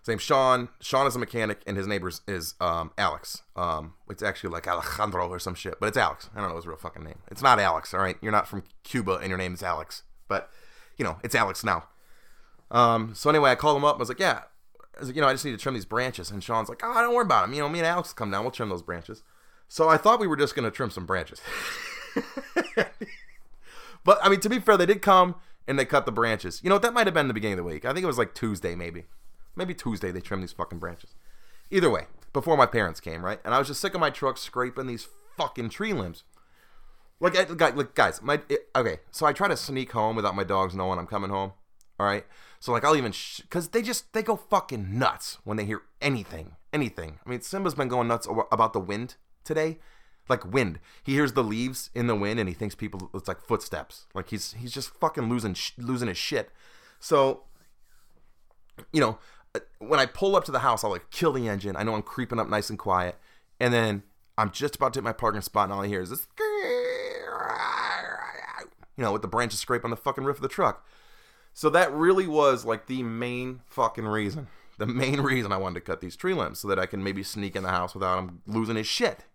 his 0.00 0.08
name's 0.08 0.22
Sean. 0.22 0.70
Sean 0.80 1.06
is 1.06 1.14
a 1.14 1.18
mechanic, 1.18 1.60
and 1.66 1.76
his 1.76 1.86
neighbor 1.86 2.10
is 2.26 2.54
um, 2.58 2.92
Alex. 2.96 3.42
Um, 3.54 3.94
it's 4.08 4.22
actually 4.22 4.50
like 4.50 4.66
Alejandro 4.66 5.28
or 5.28 5.38
some 5.38 5.54
shit, 5.54 5.78
but 5.78 5.88
it's 5.88 5.96
Alex. 5.98 6.30
I 6.34 6.40
don't 6.40 6.48
know 6.48 6.56
his 6.56 6.66
real 6.66 6.76
fucking 6.78 7.04
name. 7.04 7.18
It's 7.30 7.42
not 7.42 7.60
Alex, 7.60 7.92
all 7.92 8.00
right? 8.00 8.16
You're 8.22 8.32
not 8.32 8.48
from 8.48 8.64
Cuba, 8.82 9.16
and 9.16 9.28
your 9.28 9.38
name 9.38 9.52
is 9.52 9.62
Alex 9.62 10.02
but 10.32 10.50
you 10.96 11.04
know, 11.04 11.18
it's 11.22 11.34
Alex 11.34 11.62
now. 11.62 11.84
Um, 12.70 13.14
so 13.14 13.28
anyway, 13.28 13.50
I 13.50 13.54
called 13.54 13.76
him 13.76 13.84
up. 13.84 13.96
I 13.96 13.98
was 13.98 14.08
like, 14.08 14.18
yeah, 14.18 14.44
I 14.96 15.00
was 15.00 15.10
like, 15.10 15.16
you 15.16 15.20
know, 15.20 15.28
I 15.28 15.32
just 15.32 15.44
need 15.44 15.50
to 15.50 15.58
trim 15.58 15.74
these 15.74 15.84
branches. 15.84 16.30
And 16.30 16.42
Sean's 16.42 16.70
like, 16.70 16.80
oh, 16.82 16.94
don't 16.94 17.14
worry 17.14 17.26
about 17.26 17.42
them. 17.42 17.52
You 17.52 17.60
know, 17.60 17.68
me 17.68 17.80
and 17.80 17.86
Alex 17.86 18.14
come 18.14 18.30
down. 18.30 18.44
We'll 18.44 18.50
trim 18.50 18.70
those 18.70 18.82
branches. 18.82 19.22
So 19.68 19.90
I 19.90 19.98
thought 19.98 20.20
we 20.20 20.26
were 20.26 20.36
just 20.36 20.54
going 20.54 20.64
to 20.64 20.70
trim 20.70 20.90
some 20.90 21.04
branches. 21.04 21.42
but 24.04 24.18
I 24.22 24.30
mean, 24.30 24.40
to 24.40 24.48
be 24.48 24.58
fair, 24.58 24.78
they 24.78 24.86
did 24.86 25.02
come 25.02 25.34
and 25.68 25.78
they 25.78 25.84
cut 25.84 26.06
the 26.06 26.12
branches. 26.12 26.62
You 26.64 26.70
know, 26.70 26.78
that 26.78 26.94
might 26.94 27.06
have 27.06 27.12
been 27.12 27.28
the 27.28 27.34
beginning 27.34 27.58
of 27.58 27.64
the 27.64 27.70
week. 27.70 27.84
I 27.84 27.92
think 27.92 28.04
it 28.04 28.06
was 28.06 28.18
like 28.18 28.34
Tuesday, 28.34 28.74
maybe. 28.74 29.04
Maybe 29.54 29.74
Tuesday 29.74 30.10
they 30.10 30.20
trimmed 30.20 30.42
these 30.42 30.52
fucking 30.52 30.78
branches. 30.78 31.14
Either 31.70 31.90
way, 31.90 32.06
before 32.32 32.56
my 32.56 32.66
parents 32.66 33.00
came, 33.00 33.22
right? 33.22 33.40
And 33.44 33.54
I 33.54 33.58
was 33.58 33.68
just 33.68 33.82
sick 33.82 33.92
of 33.92 34.00
my 34.00 34.10
truck 34.10 34.38
scraping 34.38 34.86
these 34.86 35.08
fucking 35.36 35.68
tree 35.68 35.92
limbs. 35.92 36.24
Like, 37.22 37.76
like 37.76 37.94
guys, 37.94 38.20
my 38.20 38.40
it, 38.48 38.68
okay. 38.74 38.98
So 39.12 39.26
I 39.26 39.32
try 39.32 39.46
to 39.46 39.56
sneak 39.56 39.92
home 39.92 40.16
without 40.16 40.34
my 40.34 40.42
dogs 40.42 40.74
knowing 40.74 40.98
I'm 40.98 41.06
coming 41.06 41.30
home. 41.30 41.52
All 42.00 42.06
right. 42.06 42.26
So 42.58 42.72
like 42.72 42.84
I'll 42.84 42.96
even 42.96 43.12
because 43.40 43.66
sh- 43.66 43.68
they 43.68 43.80
just 43.80 44.12
they 44.12 44.24
go 44.24 44.34
fucking 44.34 44.98
nuts 44.98 45.38
when 45.44 45.56
they 45.56 45.64
hear 45.64 45.82
anything, 46.00 46.56
anything. 46.72 47.20
I 47.24 47.30
mean, 47.30 47.40
Simba's 47.40 47.74
been 47.76 47.86
going 47.86 48.08
nuts 48.08 48.26
about 48.50 48.72
the 48.72 48.80
wind 48.80 49.14
today. 49.44 49.78
Like 50.28 50.52
wind, 50.52 50.80
he 51.04 51.12
hears 51.12 51.34
the 51.34 51.44
leaves 51.44 51.90
in 51.94 52.08
the 52.08 52.16
wind 52.16 52.40
and 52.40 52.48
he 52.48 52.54
thinks 52.56 52.74
people 52.74 53.08
it's 53.14 53.28
like 53.28 53.40
footsteps. 53.40 54.06
Like 54.14 54.30
he's 54.30 54.54
he's 54.54 54.72
just 54.72 54.90
fucking 54.90 55.28
losing 55.28 55.54
sh- 55.54 55.72
losing 55.78 56.08
his 56.08 56.18
shit. 56.18 56.50
So, 56.98 57.44
you 58.92 59.00
know, 59.00 59.18
uh, 59.54 59.60
when 59.78 60.00
I 60.00 60.06
pull 60.06 60.34
up 60.34 60.44
to 60.46 60.52
the 60.52 60.60
house, 60.60 60.82
I'll 60.82 60.90
like 60.90 61.10
kill 61.10 61.32
the 61.32 61.48
engine. 61.48 61.76
I 61.76 61.84
know 61.84 61.94
I'm 61.94 62.02
creeping 62.02 62.40
up 62.40 62.48
nice 62.48 62.68
and 62.68 62.78
quiet, 62.78 63.16
and 63.60 63.72
then 63.72 64.02
I'm 64.36 64.50
just 64.50 64.76
about 64.76 64.92
to 64.94 64.98
hit 64.98 65.04
my 65.04 65.12
parking 65.12 65.42
spot, 65.42 65.64
and 65.64 65.72
all 65.72 65.82
I 65.82 65.88
hear 65.88 66.00
is 66.00 66.10
this 66.10 66.26
you 68.96 69.04
know, 69.04 69.12
with 69.12 69.22
the 69.22 69.28
branches 69.28 69.60
scrape 69.60 69.84
on 69.84 69.90
the 69.90 69.96
fucking 69.96 70.24
roof 70.24 70.36
of 70.36 70.42
the 70.42 70.48
truck. 70.48 70.86
So 71.54 71.68
that 71.70 71.92
really 71.92 72.26
was 72.26 72.64
like 72.64 72.86
the 72.86 73.02
main 73.02 73.60
fucking 73.66 74.06
reason. 74.06 74.48
The 74.78 74.86
main 74.86 75.20
reason 75.20 75.52
I 75.52 75.58
wanted 75.58 75.74
to 75.74 75.80
cut 75.82 76.00
these 76.00 76.16
tree 76.16 76.34
limbs 76.34 76.58
so 76.58 76.66
that 76.68 76.78
I 76.78 76.86
can 76.86 77.04
maybe 77.04 77.22
sneak 77.22 77.54
in 77.54 77.62
the 77.62 77.68
house 77.68 77.94
without 77.94 78.18
him 78.18 78.42
losing 78.46 78.76
his 78.76 78.86
shit. 78.86 79.26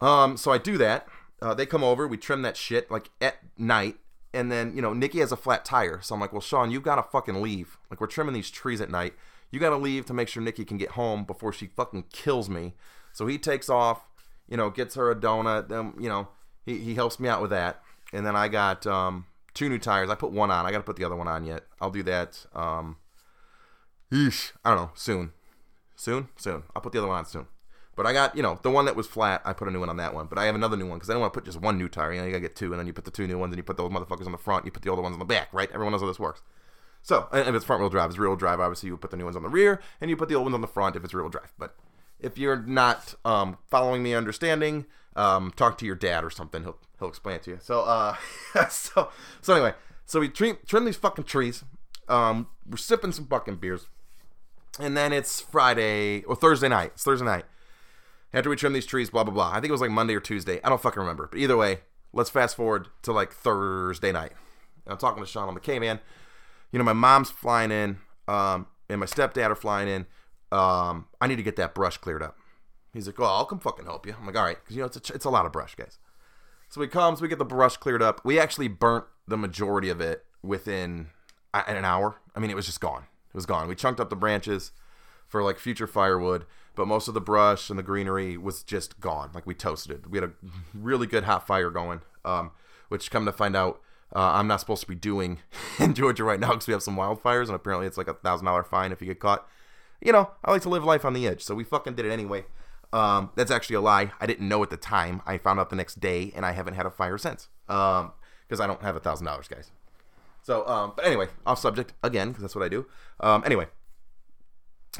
Um, 0.00 0.36
so 0.36 0.50
I 0.50 0.58
do 0.58 0.78
that. 0.78 1.06
Uh, 1.40 1.54
they 1.54 1.66
come 1.66 1.84
over, 1.84 2.08
we 2.08 2.16
trim 2.16 2.42
that 2.42 2.56
shit 2.56 2.90
like 2.90 3.10
at 3.20 3.36
night, 3.58 3.96
and 4.32 4.50
then 4.50 4.74
you 4.74 4.82
know 4.82 4.92
Nikki 4.92 5.18
has 5.18 5.30
a 5.30 5.36
flat 5.36 5.64
tire, 5.64 6.00
so 6.00 6.14
I'm 6.14 6.20
like, 6.20 6.32
well, 6.32 6.40
Sean, 6.40 6.70
you've 6.70 6.82
gotta 6.82 7.02
fucking 7.02 7.42
leave. 7.42 7.78
Like 7.90 8.00
we're 8.00 8.06
trimming 8.06 8.34
these 8.34 8.50
trees 8.50 8.80
at 8.80 8.90
night. 8.90 9.14
You 9.50 9.60
gotta 9.60 9.76
leave 9.76 10.06
to 10.06 10.14
make 10.14 10.28
sure 10.28 10.42
Nikki 10.42 10.64
can 10.64 10.78
get 10.78 10.92
home 10.92 11.24
before 11.24 11.52
she 11.52 11.66
fucking 11.66 12.04
kills 12.12 12.48
me. 12.48 12.74
So 13.12 13.26
he 13.26 13.38
takes 13.38 13.68
off, 13.68 14.08
you 14.48 14.56
know, 14.56 14.70
gets 14.70 14.94
her 14.94 15.10
a 15.10 15.14
donut. 15.14 15.68
Then 15.68 15.94
you 16.00 16.08
know 16.08 16.28
he 16.64 16.78
he 16.78 16.94
helps 16.94 17.20
me 17.20 17.28
out 17.28 17.42
with 17.42 17.50
that 17.50 17.82
and 18.12 18.26
then 18.26 18.36
I 18.36 18.48
got 18.48 18.86
um, 18.86 19.26
two 19.54 19.68
new 19.68 19.78
tires. 19.78 20.10
I 20.10 20.14
put 20.14 20.32
one 20.32 20.50
on. 20.50 20.66
I 20.66 20.70
got 20.70 20.78
to 20.78 20.84
put 20.84 20.96
the 20.96 21.04
other 21.04 21.16
one 21.16 21.28
on 21.28 21.44
yet. 21.44 21.64
I'll 21.80 21.90
do 21.90 22.02
that. 22.04 22.46
Um, 22.54 22.96
yeesh, 24.10 24.52
I 24.64 24.70
don't 24.70 24.78
know. 24.78 24.90
Soon, 24.94 25.32
soon, 25.96 26.28
soon. 26.36 26.64
I'll 26.74 26.82
put 26.82 26.92
the 26.92 26.98
other 26.98 27.08
one 27.08 27.18
on 27.18 27.26
soon. 27.26 27.46
But 27.94 28.06
I 28.06 28.12
got 28.12 28.34
you 28.36 28.42
know 28.42 28.58
the 28.62 28.70
one 28.70 28.86
that 28.86 28.96
was 28.96 29.06
flat. 29.06 29.42
I 29.44 29.52
put 29.52 29.68
a 29.68 29.70
new 29.70 29.80
one 29.80 29.90
on 29.90 29.98
that 29.98 30.14
one. 30.14 30.26
But 30.26 30.38
I 30.38 30.44
have 30.46 30.54
another 30.54 30.76
new 30.76 30.86
one 30.86 30.98
because 30.98 31.10
I 31.10 31.12
don't 31.12 31.20
want 31.20 31.34
to 31.34 31.38
put 31.38 31.44
just 31.44 31.60
one 31.60 31.76
new 31.78 31.88
tire. 31.88 32.12
You 32.12 32.20
know, 32.20 32.26
you 32.26 32.32
gotta 32.32 32.40
get 32.40 32.56
two, 32.56 32.72
and 32.72 32.80
then 32.80 32.86
you 32.86 32.92
put 32.92 33.04
the 33.04 33.10
two 33.10 33.26
new 33.26 33.38
ones, 33.38 33.52
and 33.52 33.58
you 33.58 33.62
put 33.62 33.76
those 33.76 33.90
motherfuckers 33.90 34.26
on 34.26 34.32
the 34.32 34.38
front. 34.38 34.64
You 34.64 34.70
put 34.70 34.82
the 34.82 34.90
older 34.90 35.02
ones 35.02 35.12
on 35.12 35.18
the 35.18 35.24
back. 35.24 35.48
Right? 35.52 35.70
Everyone 35.72 35.92
knows 35.92 36.00
how 36.00 36.06
this 36.06 36.18
works. 36.18 36.42
So 37.02 37.28
if 37.32 37.54
it's 37.54 37.64
front 37.64 37.80
wheel 37.80 37.90
drive, 37.90 38.10
it's 38.10 38.18
rear 38.18 38.30
wheel 38.30 38.36
drive. 38.36 38.60
Obviously, 38.60 38.88
you 38.88 38.96
put 38.96 39.10
the 39.10 39.16
new 39.16 39.24
ones 39.24 39.36
on 39.36 39.42
the 39.42 39.48
rear, 39.48 39.80
and 40.00 40.08
you 40.08 40.16
put 40.16 40.28
the 40.28 40.36
old 40.36 40.44
ones 40.44 40.54
on 40.54 40.60
the 40.60 40.68
front 40.68 40.96
if 40.96 41.04
it's 41.04 41.12
rear 41.12 41.24
wheel 41.24 41.30
drive. 41.30 41.52
But 41.58 41.74
if 42.20 42.38
you're 42.38 42.62
not 42.62 43.14
um, 43.24 43.58
following 43.68 44.02
me, 44.02 44.14
understanding, 44.14 44.86
um, 45.16 45.52
talk 45.54 45.76
to 45.78 45.86
your 45.86 45.96
dad 45.96 46.24
or 46.24 46.30
something. 46.30 46.62
He'll 46.62 46.78
he'll 47.02 47.08
explain 47.08 47.36
it 47.36 47.42
to 47.42 47.50
you. 47.50 47.58
So 47.60 47.82
uh, 47.82 48.16
so 48.70 49.10
so 49.40 49.54
anyway, 49.54 49.74
so 50.06 50.20
we 50.20 50.28
trim, 50.28 50.58
trim 50.66 50.84
these 50.84 50.96
fucking 50.96 51.24
trees. 51.24 51.64
Um, 52.08 52.48
we're 52.68 52.76
sipping 52.76 53.12
some 53.12 53.26
fucking 53.26 53.56
beers, 53.56 53.86
and 54.78 54.96
then 54.96 55.12
it's 55.12 55.40
Friday 55.40 56.22
or 56.24 56.36
Thursday 56.36 56.68
night. 56.68 56.92
It's 56.94 57.04
Thursday 57.04 57.26
night. 57.26 57.44
After 58.32 58.48
we 58.48 58.56
trim 58.56 58.72
these 58.72 58.86
trees, 58.86 59.10
blah 59.10 59.24
blah 59.24 59.34
blah. 59.34 59.50
I 59.50 59.54
think 59.54 59.66
it 59.66 59.72
was 59.72 59.80
like 59.80 59.90
Monday 59.90 60.14
or 60.14 60.20
Tuesday. 60.20 60.60
I 60.64 60.68
don't 60.68 60.80
fucking 60.80 61.00
remember. 61.00 61.28
But 61.30 61.38
either 61.38 61.56
way, 61.56 61.80
let's 62.12 62.30
fast 62.30 62.56
forward 62.56 62.88
to 63.02 63.12
like 63.12 63.32
Thursday 63.32 64.12
night. 64.12 64.32
And 64.84 64.92
I'm 64.92 64.98
talking 64.98 65.22
to 65.22 65.28
Sean. 65.28 65.48
I'm 65.48 65.54
like, 65.54 65.66
hey 65.66 65.78
man, 65.78 66.00
you 66.70 66.78
know 66.78 66.84
my 66.84 66.92
mom's 66.92 67.30
flying 67.30 67.70
in, 67.70 67.98
um, 68.28 68.66
and 68.88 69.00
my 69.00 69.06
stepdad 69.06 69.50
are 69.50 69.56
flying 69.56 69.88
in. 69.88 70.06
Um, 70.50 71.06
I 71.20 71.26
need 71.26 71.36
to 71.36 71.42
get 71.42 71.56
that 71.56 71.74
brush 71.74 71.96
cleared 71.98 72.22
up. 72.22 72.36
He's 72.92 73.06
like, 73.06 73.18
oh, 73.18 73.24
I'll 73.24 73.46
come 73.46 73.58
fucking 73.58 73.86
help 73.86 74.06
you. 74.06 74.14
I'm 74.18 74.26
like, 74.26 74.36
all 74.36 74.44
right, 74.44 74.58
because 74.62 74.76
you 74.76 74.82
know 74.82 74.86
it's 74.86 75.10
a, 75.10 75.14
it's 75.14 75.24
a 75.24 75.30
lot 75.30 75.46
of 75.46 75.52
brush, 75.52 75.74
guys. 75.74 75.98
So 76.72 76.80
he 76.80 76.88
comes, 76.88 77.20
we 77.20 77.28
get 77.28 77.38
the 77.38 77.44
brush 77.44 77.76
cleared 77.76 78.02
up. 78.02 78.22
We 78.24 78.40
actually 78.40 78.68
burnt 78.68 79.04
the 79.28 79.36
majority 79.36 79.90
of 79.90 80.00
it 80.00 80.24
within 80.42 81.08
an 81.52 81.84
hour. 81.84 82.16
I 82.34 82.40
mean, 82.40 82.50
it 82.50 82.56
was 82.56 82.64
just 82.64 82.80
gone. 82.80 83.02
It 83.02 83.34
was 83.34 83.44
gone. 83.44 83.68
We 83.68 83.74
chunked 83.74 84.00
up 84.00 84.08
the 84.08 84.16
branches 84.16 84.72
for 85.28 85.42
like 85.42 85.58
future 85.58 85.86
firewood, 85.86 86.46
but 86.74 86.88
most 86.88 87.08
of 87.08 87.14
the 87.14 87.20
brush 87.20 87.68
and 87.68 87.78
the 87.78 87.82
greenery 87.82 88.38
was 88.38 88.62
just 88.62 89.00
gone. 89.00 89.32
Like 89.34 89.46
we 89.46 89.52
toasted 89.52 89.90
it. 89.90 90.10
We 90.10 90.16
had 90.16 90.30
a 90.30 90.32
really 90.72 91.06
good 91.06 91.24
hot 91.24 91.46
fire 91.46 91.68
going, 91.68 92.00
um, 92.24 92.52
which 92.88 93.10
come 93.10 93.26
to 93.26 93.32
find 93.32 93.54
out, 93.54 93.82
uh, 94.16 94.32
I'm 94.32 94.46
not 94.46 94.60
supposed 94.60 94.80
to 94.80 94.88
be 94.88 94.94
doing 94.94 95.40
in 95.78 95.92
Georgia 95.92 96.24
right 96.24 96.40
now 96.40 96.52
because 96.52 96.68
we 96.68 96.72
have 96.72 96.82
some 96.82 96.96
wildfires, 96.96 97.48
and 97.48 97.54
apparently 97.54 97.86
it's 97.86 97.98
like 97.98 98.08
a 98.08 98.14
thousand 98.14 98.46
dollar 98.46 98.64
fine 98.64 98.92
if 98.92 99.02
you 99.02 99.08
get 99.08 99.20
caught. 99.20 99.46
You 100.00 100.12
know, 100.12 100.30
I 100.42 100.50
like 100.50 100.62
to 100.62 100.70
live 100.70 100.84
life 100.84 101.04
on 101.04 101.12
the 101.12 101.28
edge, 101.28 101.42
so 101.42 101.54
we 101.54 101.64
fucking 101.64 101.96
did 101.96 102.06
it 102.06 102.12
anyway. 102.12 102.46
Um, 102.92 103.30
that's 103.36 103.50
actually 103.50 103.76
a 103.76 103.80
lie. 103.80 104.12
I 104.20 104.26
didn't 104.26 104.46
know 104.46 104.62
at 104.62 104.70
the 104.70 104.76
time. 104.76 105.22
I 105.24 105.38
found 105.38 105.58
out 105.58 105.70
the 105.70 105.76
next 105.76 106.00
day, 106.00 106.32
and 106.36 106.44
I 106.44 106.52
haven't 106.52 106.74
had 106.74 106.84
a 106.84 106.90
fire 106.90 107.16
since. 107.16 107.48
Um, 107.68 108.12
because 108.52 108.60
I 108.60 108.66
don't 108.66 108.82
have 108.82 108.96
a 108.96 109.00
thousand 109.00 109.24
dollars, 109.24 109.48
guys. 109.48 109.70
So, 110.42 110.66
um, 110.68 110.92
but 110.94 111.06
anyway, 111.06 111.28
off 111.46 111.58
subject 111.58 111.94
again 112.02 112.28
because 112.28 112.42
that's 112.42 112.54
what 112.54 112.62
I 112.62 112.68
do. 112.68 112.84
Um, 113.20 113.42
anyway, 113.46 113.66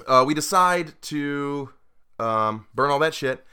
uh, 0.06 0.24
we 0.26 0.32
decide 0.32 0.94
to 1.02 1.70
um, 2.18 2.66
burn 2.74 2.90
all 2.90 2.98
that 3.00 3.12
shit, 3.12 3.44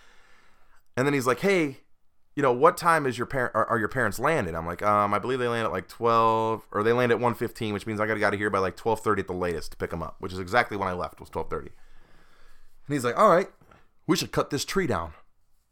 and 0.96 1.06
then 1.06 1.14
he's 1.14 1.28
like, 1.28 1.42
"Hey, 1.42 1.80
you 2.34 2.42
know 2.42 2.54
what 2.54 2.78
time 2.78 3.06
is 3.06 3.18
your 3.18 3.28
parent 3.28 3.54
are, 3.56 3.66
are, 3.66 3.78
your 3.78 3.90
parents 3.90 4.20
landed?" 4.20 4.56
I'm 4.56 4.66
like, 4.66 4.82
um, 4.82 5.14
"I 5.14 5.20
believe 5.20 5.40
they 5.40 5.50
land 5.50 5.66
at 5.66 5.72
like 5.74 5.90
12, 5.90 6.66
or 6.72 6.82
they 6.82 6.94
land 6.94 7.12
at 7.12 7.18
1:15, 7.20 7.74
which 7.74 7.86
means 7.86 8.00
I 8.00 8.08
got 8.08 8.14
to 8.14 8.20
get 8.20 8.28
out 8.28 8.34
of 8.34 8.40
here 8.40 8.50
by 8.50 8.60
like 8.60 8.78
12:30 8.78 9.20
at 9.20 9.28
the 9.28 9.34
latest 9.34 9.72
to 9.72 9.78
pick 9.78 9.90
them 9.90 10.02
up, 10.02 10.16
which 10.20 10.32
is 10.32 10.40
exactly 10.40 10.78
when 10.78 10.88
I 10.88 10.94
left 10.94 11.20
was 11.20 11.30
12:30." 11.30 11.60
And 11.60 12.94
he's 12.96 13.04
like, 13.04 13.18
"All 13.18 13.30
right, 13.30 13.50
we 14.10 14.16
should 14.16 14.32
cut 14.32 14.50
this 14.50 14.66
tree 14.66 14.88
down. 14.88 15.14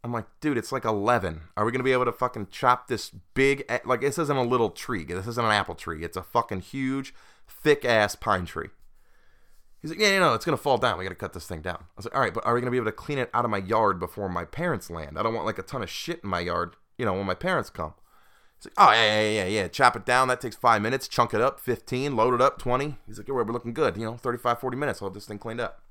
I'm 0.04 0.14
like, 0.14 0.28
dude, 0.42 0.60
it's 0.60 0.72
like 0.72 0.86
11. 0.86 1.42
Are 1.58 1.66
we 1.66 1.72
going 1.72 1.80
to 1.80 1.84
be 1.84 1.92
able 1.92 2.06
to 2.06 2.12
fucking 2.12 2.50
chop 2.52 2.88
this 2.88 3.10
big, 3.34 3.66
like, 3.84 4.02
this 4.02 4.20
isn't 4.20 4.38
a 4.38 4.44
little 4.44 4.70
tree. 4.70 5.04
This 5.04 5.26
isn't 5.26 5.44
an 5.44 5.52
apple 5.52 5.74
tree. 5.74 6.04
It's 6.04 6.16
a 6.16 6.22
fucking 6.22 6.62
huge, 6.62 7.16
thick 7.48 7.84
ass 7.84 8.14
pine 8.14 8.46
tree. 8.46 8.70
He's 9.82 9.90
like, 9.90 10.00
yeah, 10.00 10.14
you 10.14 10.20
know, 10.20 10.36
it's 10.36 10.46
going 10.46 10.56
to 10.56 10.62
fall 10.62 10.78
down. 10.78 11.00
We 11.00 11.04
got 11.04 11.10
to 11.10 11.16
cut 11.16 11.34
this 11.34 11.48
thing 11.48 11.62
down. 11.62 11.80
I 11.80 11.94
was 11.96 12.06
like, 12.06 12.14
all 12.14 12.22
right, 12.22 12.34
but 12.34 12.46
are 12.46 12.54
we 12.54 12.62
going 12.62 12.68
to 12.68 12.72
be 12.72 12.78
able 12.78 12.86
to 12.86 12.92
clean 12.92 13.18
it 13.18 13.32
out 13.34 13.44
of 13.44 13.50
my 13.50 13.58
yard 13.58 14.00
before 14.00 14.30
my 14.30 14.46
parents 14.46 14.92
land? 14.92 15.18
I 15.18 15.24
don't 15.24 15.34
want 15.34 15.48
like 15.48 15.58
a 15.58 15.64
ton 15.64 15.82
of 15.82 15.90
shit 15.90 16.20
in 16.24 16.30
my 16.30 16.42
yard, 16.42 16.76
you 16.96 17.06
know, 17.06 17.14
when 17.14 17.26
my 17.26 17.34
parents 17.34 17.72
come. 17.72 17.96
He's 18.60 18.68
like, 18.68 18.74
oh, 18.78 18.92
yeah, 18.92 19.20
yeah, 19.20 19.30
yeah, 19.30 19.46
yeah. 19.48 19.68
Chop 19.68 19.96
it 19.96 20.06
down. 20.06 20.28
That 20.28 20.42
takes 20.42 20.56
five 20.56 20.84
minutes. 20.84 21.08
Chunk 21.08 21.34
it 21.34 21.42
up, 21.42 21.60
15. 21.60 22.16
Load 22.16 22.36
it 22.36 22.42
up, 22.42 22.60
20. 22.60 22.98
He's 23.08 23.18
like, 23.18 23.28
yeah, 23.28 23.34
we're 23.34 23.46
looking 23.46 23.74
good. 23.74 23.98
You 23.98 24.06
know, 24.06 24.18
35, 24.18 24.60
40 24.60 24.78
minutes. 24.78 25.02
I'll 25.02 25.08
have 25.10 25.16
this 25.16 25.26
thing 25.26 25.40
cleaned 25.40 25.60
up 25.60 25.82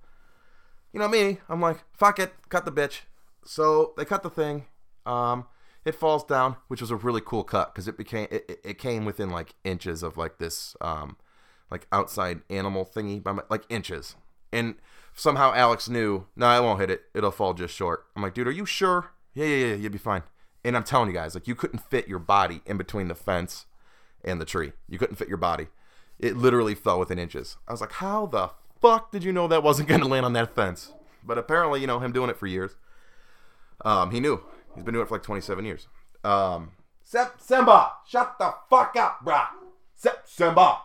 you 0.96 1.00
know 1.00 1.08
me, 1.08 1.36
I'm 1.50 1.60
like, 1.60 1.84
fuck 1.92 2.18
it, 2.18 2.32
cut 2.48 2.64
the 2.64 2.72
bitch. 2.72 3.00
So 3.44 3.92
they 3.98 4.06
cut 4.06 4.22
the 4.22 4.30
thing. 4.30 4.64
Um, 5.04 5.44
it 5.84 5.94
falls 5.94 6.24
down, 6.24 6.56
which 6.68 6.80
was 6.80 6.90
a 6.90 6.96
really 6.96 7.20
cool 7.20 7.44
cut 7.44 7.74
because 7.74 7.86
it 7.86 7.98
became 7.98 8.28
it, 8.30 8.60
it 8.64 8.78
came 8.78 9.04
within 9.04 9.28
like 9.28 9.54
inches 9.62 10.02
of 10.02 10.16
like 10.16 10.38
this 10.38 10.74
um 10.80 11.18
like 11.70 11.86
outside 11.92 12.40
animal 12.48 12.86
thingy 12.86 13.22
by 13.22 13.32
my, 13.32 13.42
like 13.50 13.64
inches. 13.68 14.16
And 14.50 14.76
somehow 15.14 15.52
Alex 15.52 15.86
knew, 15.86 16.28
no, 16.34 16.46
I 16.46 16.60
won't 16.60 16.80
hit 16.80 16.90
it. 16.90 17.02
It'll 17.14 17.30
fall 17.30 17.52
just 17.52 17.74
short. 17.74 18.06
I'm 18.16 18.22
like, 18.22 18.32
dude, 18.32 18.48
are 18.48 18.50
you 18.50 18.64
sure? 18.64 19.10
Yeah, 19.34 19.44
yeah, 19.44 19.66
yeah, 19.66 19.74
you'll 19.74 19.92
be 19.92 19.98
fine. 19.98 20.22
And 20.64 20.78
I'm 20.78 20.84
telling 20.84 21.08
you 21.08 21.14
guys, 21.14 21.34
like 21.34 21.46
you 21.46 21.54
couldn't 21.54 21.80
fit 21.90 22.08
your 22.08 22.20
body 22.20 22.62
in 22.64 22.78
between 22.78 23.08
the 23.08 23.14
fence 23.14 23.66
and 24.24 24.40
the 24.40 24.46
tree. 24.46 24.72
You 24.88 24.98
couldn't 24.98 25.16
fit 25.16 25.28
your 25.28 25.36
body. 25.36 25.66
It 26.18 26.38
literally 26.38 26.74
fell 26.74 26.98
within 26.98 27.18
inches. 27.18 27.58
I 27.68 27.72
was 27.72 27.82
like, 27.82 27.92
how 27.92 28.24
the 28.24 28.52
fuck 28.80 29.10
did 29.10 29.24
you 29.24 29.32
know 29.32 29.48
that 29.48 29.62
wasn't 29.62 29.88
going 29.90 30.00
to 30.00 30.06
land 30.06 30.26
on 30.26 30.32
that 30.34 30.54
fence? 30.54 30.92
But 31.24 31.38
apparently, 31.38 31.80
you 31.80 31.86
know, 31.86 31.98
him 31.98 32.12
doing 32.12 32.30
it 32.30 32.38
for 32.38 32.46
years, 32.46 32.76
um, 33.84 34.10
he 34.10 34.20
knew. 34.20 34.42
He's 34.74 34.84
been 34.84 34.94
doing 34.94 35.04
it 35.04 35.08
for 35.08 35.14
like 35.14 35.22
27 35.22 35.64
years. 35.64 35.88
Um, 36.22 36.72
Sep 37.02 37.40
Simba, 37.40 37.92
shut 38.06 38.36
the 38.38 38.54
fuck 38.68 38.94
up, 38.96 39.20
brah. 39.24 39.48
Sep 39.94 40.26
Simba. 40.26 40.78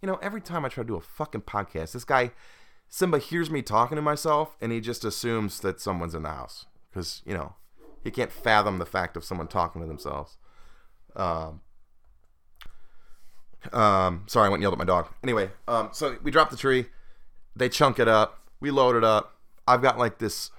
You 0.00 0.08
know, 0.08 0.18
every 0.22 0.40
time 0.40 0.64
I 0.64 0.68
try 0.68 0.84
to 0.84 0.88
do 0.88 0.96
a 0.96 1.00
fucking 1.00 1.42
podcast, 1.42 1.92
this 1.92 2.04
guy, 2.04 2.32
Simba, 2.88 3.18
hears 3.18 3.50
me 3.50 3.62
talking 3.62 3.96
to 3.96 4.02
myself 4.02 4.56
and 4.60 4.70
he 4.72 4.80
just 4.80 5.04
assumes 5.04 5.60
that 5.60 5.80
someone's 5.80 6.14
in 6.14 6.22
the 6.22 6.28
house. 6.28 6.66
Because, 6.90 7.22
you 7.24 7.34
know, 7.34 7.54
he 8.02 8.10
can't 8.10 8.30
fathom 8.30 8.78
the 8.78 8.86
fact 8.86 9.16
of 9.16 9.24
someone 9.24 9.48
talking 9.48 9.80
to 9.80 9.88
themselves. 9.88 10.36
Um, 11.16 11.62
um, 13.72 14.24
sorry, 14.26 14.46
I 14.46 14.48
went 14.48 14.58
and 14.58 14.62
yelled 14.62 14.74
at 14.74 14.78
my 14.78 14.84
dog. 14.84 15.08
Anyway, 15.22 15.50
um, 15.68 15.90
so 15.92 16.16
we 16.22 16.30
drop 16.30 16.50
the 16.50 16.56
tree. 16.56 16.86
They 17.56 17.68
chunk 17.68 17.98
it 17.98 18.08
up. 18.08 18.40
We 18.60 18.70
load 18.70 18.96
it 18.96 19.04
up. 19.04 19.36
I've 19.66 19.82
got 19.82 19.98
like 19.98 20.18
this, 20.18 20.50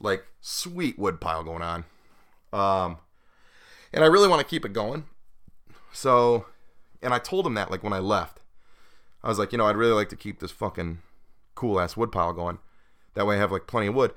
like 0.00 0.24
sweet 0.40 0.98
wood 0.98 1.20
pile 1.20 1.44
going 1.44 1.62
on, 1.62 1.84
um, 2.52 2.98
and 3.92 4.04
I 4.04 4.06
really 4.06 4.28
want 4.28 4.40
to 4.40 4.46
keep 4.46 4.64
it 4.64 4.72
going. 4.72 5.04
So, 5.92 6.46
and 7.02 7.14
I 7.14 7.18
told 7.18 7.46
him 7.46 7.54
that 7.54 7.70
like 7.70 7.82
when 7.82 7.92
I 7.92 7.98
left, 7.98 8.40
I 9.22 9.28
was 9.28 9.38
like, 9.38 9.52
you 9.52 9.58
know, 9.58 9.66
I'd 9.66 9.76
really 9.76 9.92
like 9.92 10.08
to 10.10 10.16
keep 10.16 10.40
this 10.40 10.50
fucking 10.50 10.98
cool 11.54 11.80
ass 11.80 11.96
wood 11.96 12.12
pile 12.12 12.32
going. 12.32 12.58
That 13.14 13.26
way, 13.26 13.36
I 13.36 13.38
have 13.38 13.52
like 13.52 13.66
plenty 13.66 13.88
of 13.88 13.94
wood. 13.94 14.12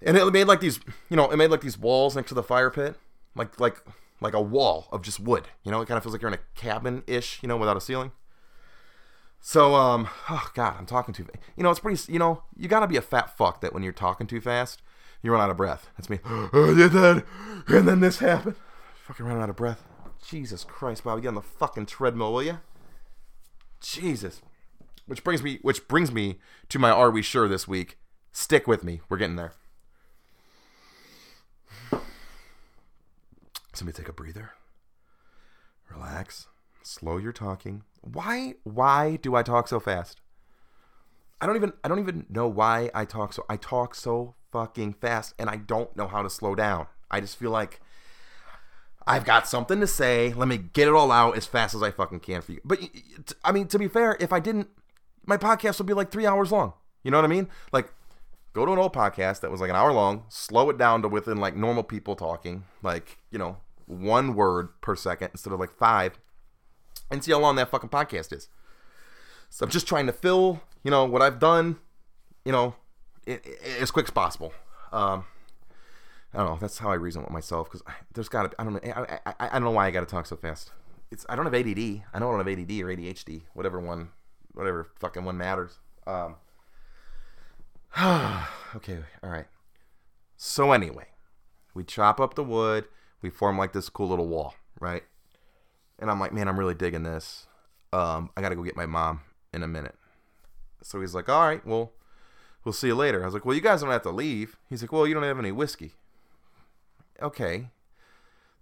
And 0.00 0.16
it 0.16 0.32
made 0.32 0.44
like 0.44 0.60
these, 0.60 0.78
you 1.08 1.16
know, 1.16 1.30
it 1.30 1.36
made 1.36 1.50
like 1.50 1.60
these 1.60 1.78
walls 1.78 2.14
next 2.14 2.28
to 2.28 2.34
the 2.34 2.42
fire 2.42 2.70
pit, 2.70 2.96
like 3.34 3.58
like 3.58 3.82
like 4.20 4.34
a 4.34 4.40
wall 4.40 4.88
of 4.92 5.02
just 5.02 5.20
wood. 5.20 5.48
You 5.64 5.70
know, 5.70 5.80
it 5.80 5.86
kind 5.86 5.96
of 5.96 6.02
feels 6.02 6.12
like 6.12 6.22
you're 6.22 6.30
in 6.30 6.38
a 6.38 6.60
cabin 6.60 7.02
ish, 7.06 7.40
you 7.42 7.48
know, 7.48 7.56
without 7.56 7.76
a 7.76 7.80
ceiling. 7.80 8.12
So, 9.40 9.74
um, 9.74 10.08
oh 10.28 10.50
god, 10.54 10.76
I'm 10.78 10.86
talking 10.86 11.14
too. 11.14 11.26
You 11.56 11.62
know, 11.62 11.70
it's 11.70 11.80
pretty. 11.80 12.12
You 12.12 12.18
know, 12.18 12.42
you 12.56 12.68
gotta 12.68 12.86
be 12.86 12.96
a 12.96 13.02
fat 13.02 13.36
fuck 13.36 13.60
that 13.60 13.72
when 13.72 13.82
you're 13.82 13.92
talking 13.92 14.26
too 14.26 14.40
fast, 14.40 14.82
you 15.22 15.30
run 15.30 15.40
out 15.40 15.50
of 15.50 15.56
breath. 15.56 15.90
That's 15.96 16.10
me. 16.10 16.18
Oh, 16.52 16.74
did 16.74 16.92
that, 16.92 17.24
and 17.68 17.88
then 17.88 18.00
this 18.00 18.18
happened. 18.18 18.56
Fucking 19.06 19.24
running 19.24 19.42
out 19.42 19.50
of 19.50 19.56
breath. 19.56 19.84
Jesus 20.26 20.64
Christ, 20.64 21.04
Bobby, 21.04 21.22
get 21.22 21.28
on 21.28 21.34
the 21.34 21.42
fucking 21.42 21.86
treadmill, 21.86 22.32
will 22.32 22.42
you? 22.42 22.58
Jesus. 23.80 24.42
Which 25.06 25.24
brings 25.24 25.42
me, 25.42 25.58
which 25.62 25.88
brings 25.88 26.12
me 26.12 26.38
to 26.68 26.78
my 26.78 26.90
"Are 26.90 27.10
we 27.10 27.22
sure?" 27.22 27.48
this 27.48 27.66
week. 27.68 27.98
Stick 28.32 28.66
with 28.66 28.84
me. 28.84 29.00
We're 29.08 29.16
getting 29.16 29.36
there. 29.36 29.52
Somebody 33.72 33.96
take 33.96 34.08
a 34.08 34.12
breather. 34.12 34.52
Relax. 35.90 36.46
Slow 36.82 37.18
your 37.18 37.32
talking. 37.32 37.82
Why 38.00 38.54
why 38.64 39.16
do 39.16 39.34
I 39.34 39.42
talk 39.42 39.68
so 39.68 39.80
fast? 39.80 40.20
I 41.40 41.46
don't 41.46 41.56
even 41.56 41.72
I 41.84 41.88
don't 41.88 41.98
even 41.98 42.26
know 42.28 42.48
why 42.48 42.90
I 42.94 43.04
talk 43.04 43.32
so 43.32 43.44
I 43.48 43.56
talk 43.56 43.94
so 43.94 44.34
fucking 44.52 44.94
fast 44.94 45.34
and 45.38 45.50
I 45.50 45.56
don't 45.56 45.94
know 45.96 46.08
how 46.08 46.22
to 46.22 46.30
slow 46.30 46.54
down. 46.54 46.86
I 47.10 47.20
just 47.20 47.36
feel 47.36 47.50
like 47.50 47.80
I've 49.06 49.24
got 49.24 49.48
something 49.48 49.80
to 49.80 49.86
say. 49.86 50.34
Let 50.34 50.48
me 50.48 50.58
get 50.58 50.86
it 50.86 50.94
all 50.94 51.10
out 51.10 51.36
as 51.36 51.46
fast 51.46 51.74
as 51.74 51.82
I 51.82 51.90
fucking 51.90 52.20
can 52.20 52.42
for 52.42 52.52
you. 52.52 52.60
But 52.64 52.80
I 53.42 53.52
mean, 53.52 53.66
to 53.68 53.78
be 53.78 53.88
fair, 53.88 54.16
if 54.20 54.32
I 54.32 54.40
didn't, 54.40 54.68
my 55.24 55.38
podcast 55.38 55.78
would 55.78 55.86
be 55.86 55.94
like 55.94 56.10
three 56.10 56.26
hours 56.26 56.52
long. 56.52 56.74
You 57.02 57.10
know 57.10 57.16
what 57.16 57.24
I 57.24 57.28
mean? 57.28 57.48
Like, 57.72 57.92
go 58.52 58.66
to 58.66 58.72
an 58.72 58.78
old 58.78 58.92
podcast 58.92 59.40
that 59.40 59.50
was 59.50 59.60
like 59.60 59.70
an 59.70 59.76
hour 59.76 59.92
long, 59.92 60.24
slow 60.28 60.70
it 60.70 60.78
down 60.78 61.02
to 61.02 61.08
within 61.08 61.38
like 61.38 61.56
normal 61.56 61.82
people 61.82 62.16
talking, 62.16 62.64
like 62.82 63.18
you 63.30 63.38
know, 63.38 63.58
one 63.86 64.34
word 64.34 64.68
per 64.80 64.96
second 64.96 65.30
instead 65.32 65.52
of 65.52 65.60
like 65.60 65.76
five, 65.76 66.18
and 67.10 67.22
see 67.22 67.32
how 67.32 67.38
long 67.38 67.56
that 67.56 67.70
fucking 67.70 67.90
podcast 67.90 68.32
is. 68.32 68.48
So 69.50 69.64
I'm 69.64 69.70
just 69.70 69.88
trying 69.88 70.06
to 70.06 70.12
fill, 70.12 70.60
you 70.82 70.90
know, 70.90 71.04
what 71.04 71.22
I've 71.22 71.38
done, 71.38 71.78
you 72.44 72.52
know, 72.52 72.74
it, 73.26 73.44
it, 73.46 73.60
as 73.80 73.90
quick 73.90 74.06
as 74.06 74.10
possible. 74.10 74.52
Um, 74.92 75.24
I 76.34 76.38
don't 76.38 76.46
know. 76.46 76.58
That's 76.60 76.78
how 76.78 76.90
I 76.90 76.94
reason 76.94 77.22
with 77.22 77.30
myself 77.30 77.70
because 77.70 77.82
there's 78.12 78.28
got 78.28 78.50
to. 78.50 78.60
I 78.60 78.64
don't 78.64 78.74
know. 78.74 78.92
I, 78.92 79.18
I, 79.26 79.48
I 79.48 79.52
don't 79.52 79.64
know 79.64 79.70
why 79.70 79.86
I 79.86 79.90
got 79.90 80.00
to 80.00 80.06
talk 80.06 80.26
so 80.26 80.36
fast. 80.36 80.72
It's 81.10 81.24
I 81.28 81.36
don't 81.36 81.46
have 81.46 81.54
ADD. 81.54 82.02
I 82.12 82.18
know 82.18 82.28
I 82.28 82.36
don't 82.36 82.46
have 82.46 82.48
ADD 82.48 82.70
or 82.82 82.94
ADHD. 82.94 83.42
Whatever 83.54 83.80
one, 83.80 84.10
whatever 84.52 84.88
fucking 85.00 85.24
one 85.24 85.38
matters. 85.38 85.78
Um. 86.06 86.36
okay. 88.76 88.98
All 89.22 89.30
right. 89.30 89.46
So 90.36 90.72
anyway, 90.72 91.06
we 91.74 91.84
chop 91.84 92.20
up 92.20 92.34
the 92.34 92.44
wood 92.44 92.86
we 93.22 93.30
form 93.30 93.58
like 93.58 93.72
this 93.72 93.88
cool 93.88 94.08
little 94.08 94.28
wall, 94.28 94.54
right? 94.80 95.02
And 95.98 96.10
I'm 96.10 96.20
like, 96.20 96.32
man, 96.32 96.48
I'm 96.48 96.58
really 96.58 96.74
digging 96.74 97.02
this. 97.02 97.46
Um, 97.92 98.30
I 98.36 98.40
got 98.40 98.50
to 98.50 98.54
go 98.54 98.62
get 98.62 98.76
my 98.76 98.86
mom 98.86 99.20
in 99.52 99.62
a 99.62 99.68
minute. 99.68 99.96
So 100.82 101.00
he's 101.00 101.14
like, 101.14 101.28
all 101.28 101.46
right, 101.46 101.64
well, 101.66 101.92
we'll 102.64 102.72
see 102.72 102.88
you 102.88 102.94
later. 102.94 103.22
I 103.22 103.24
was 103.24 103.34
like, 103.34 103.44
well, 103.44 103.56
you 103.56 103.60
guys 103.60 103.80
don't 103.80 103.90
have 103.90 104.02
to 104.02 104.10
leave. 104.10 104.56
He's 104.68 104.82
like, 104.82 104.92
well, 104.92 105.06
you 105.06 105.14
don't 105.14 105.24
have 105.24 105.38
any 105.38 105.50
whiskey. 105.50 105.94
Okay. 107.20 107.70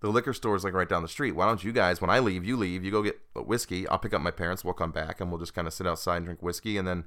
The 0.01 0.09
liquor 0.09 0.33
store 0.33 0.57
is 0.57 0.65
like 0.65 0.73
right 0.73 0.89
down 0.89 1.03
the 1.03 1.09
street. 1.09 1.33
Why 1.33 1.47
don't 1.47 1.63
you 1.63 1.73
guys, 1.73 2.01
when 2.01 2.11
I 2.11 2.21
leave, 2.21 2.45
you 2.45 2.57
leave, 2.57 2.85
you 2.85 2.91
go 2.91 3.03
get 3.03 3.21
whiskey. 3.35 3.87
I'll 3.89 3.99
pick 3.99 4.15
up 4.15 4.23
my 4.23 4.31
parents. 4.31 4.65
We'll 4.65 4.75
come 4.75 4.93
back 4.93 5.21
and 5.21 5.31
we'll 5.31 5.41
just 5.41 5.55
kind 5.55 5.67
of 5.67 5.75
sit 5.75 5.87
outside 5.87 6.19
and 6.19 6.27
drink 6.27 6.43
whiskey. 6.43 6.79
And 6.79 6.89
then, 6.89 7.05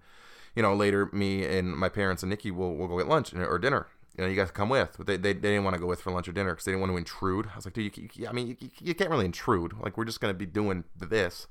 you 0.55 0.61
know, 0.61 0.73
later 0.75 1.09
me 1.13 1.45
and 1.45 1.75
my 1.75 1.89
parents 1.89 2.23
and 2.23 2.29
Nikki 2.29 2.51
will 2.51 2.75
will 2.75 2.87
go 2.87 2.97
get 2.97 3.07
lunch 3.07 3.33
or 3.33 3.59
dinner. 3.59 3.87
You 4.17 4.25
know, 4.25 4.29
you 4.29 4.35
guys 4.35 4.51
come 4.51 4.67
with. 4.67 4.95
But 4.97 5.07
they, 5.07 5.15
they, 5.15 5.31
they 5.31 5.51
didn't 5.51 5.63
want 5.63 5.75
to 5.75 5.79
go 5.79 5.87
with 5.87 6.01
for 6.01 6.11
lunch 6.11 6.27
or 6.27 6.33
dinner 6.33 6.51
because 6.51 6.65
they 6.65 6.71
didn't 6.71 6.81
want 6.81 6.91
to 6.91 6.97
intrude. 6.97 7.47
I 7.53 7.55
was 7.55 7.65
like, 7.65 7.73
dude, 7.73 7.97
you, 7.97 8.09
you, 8.13 8.27
I 8.27 8.33
mean, 8.33 8.57
you, 8.59 8.69
you 8.81 8.93
can't 8.93 9.09
really 9.09 9.25
intrude. 9.25 9.73
Like, 9.79 9.97
we're 9.97 10.03
just 10.03 10.19
going 10.19 10.33
to 10.33 10.37
be 10.37 10.45
doing 10.45 10.83
this. 10.97 11.47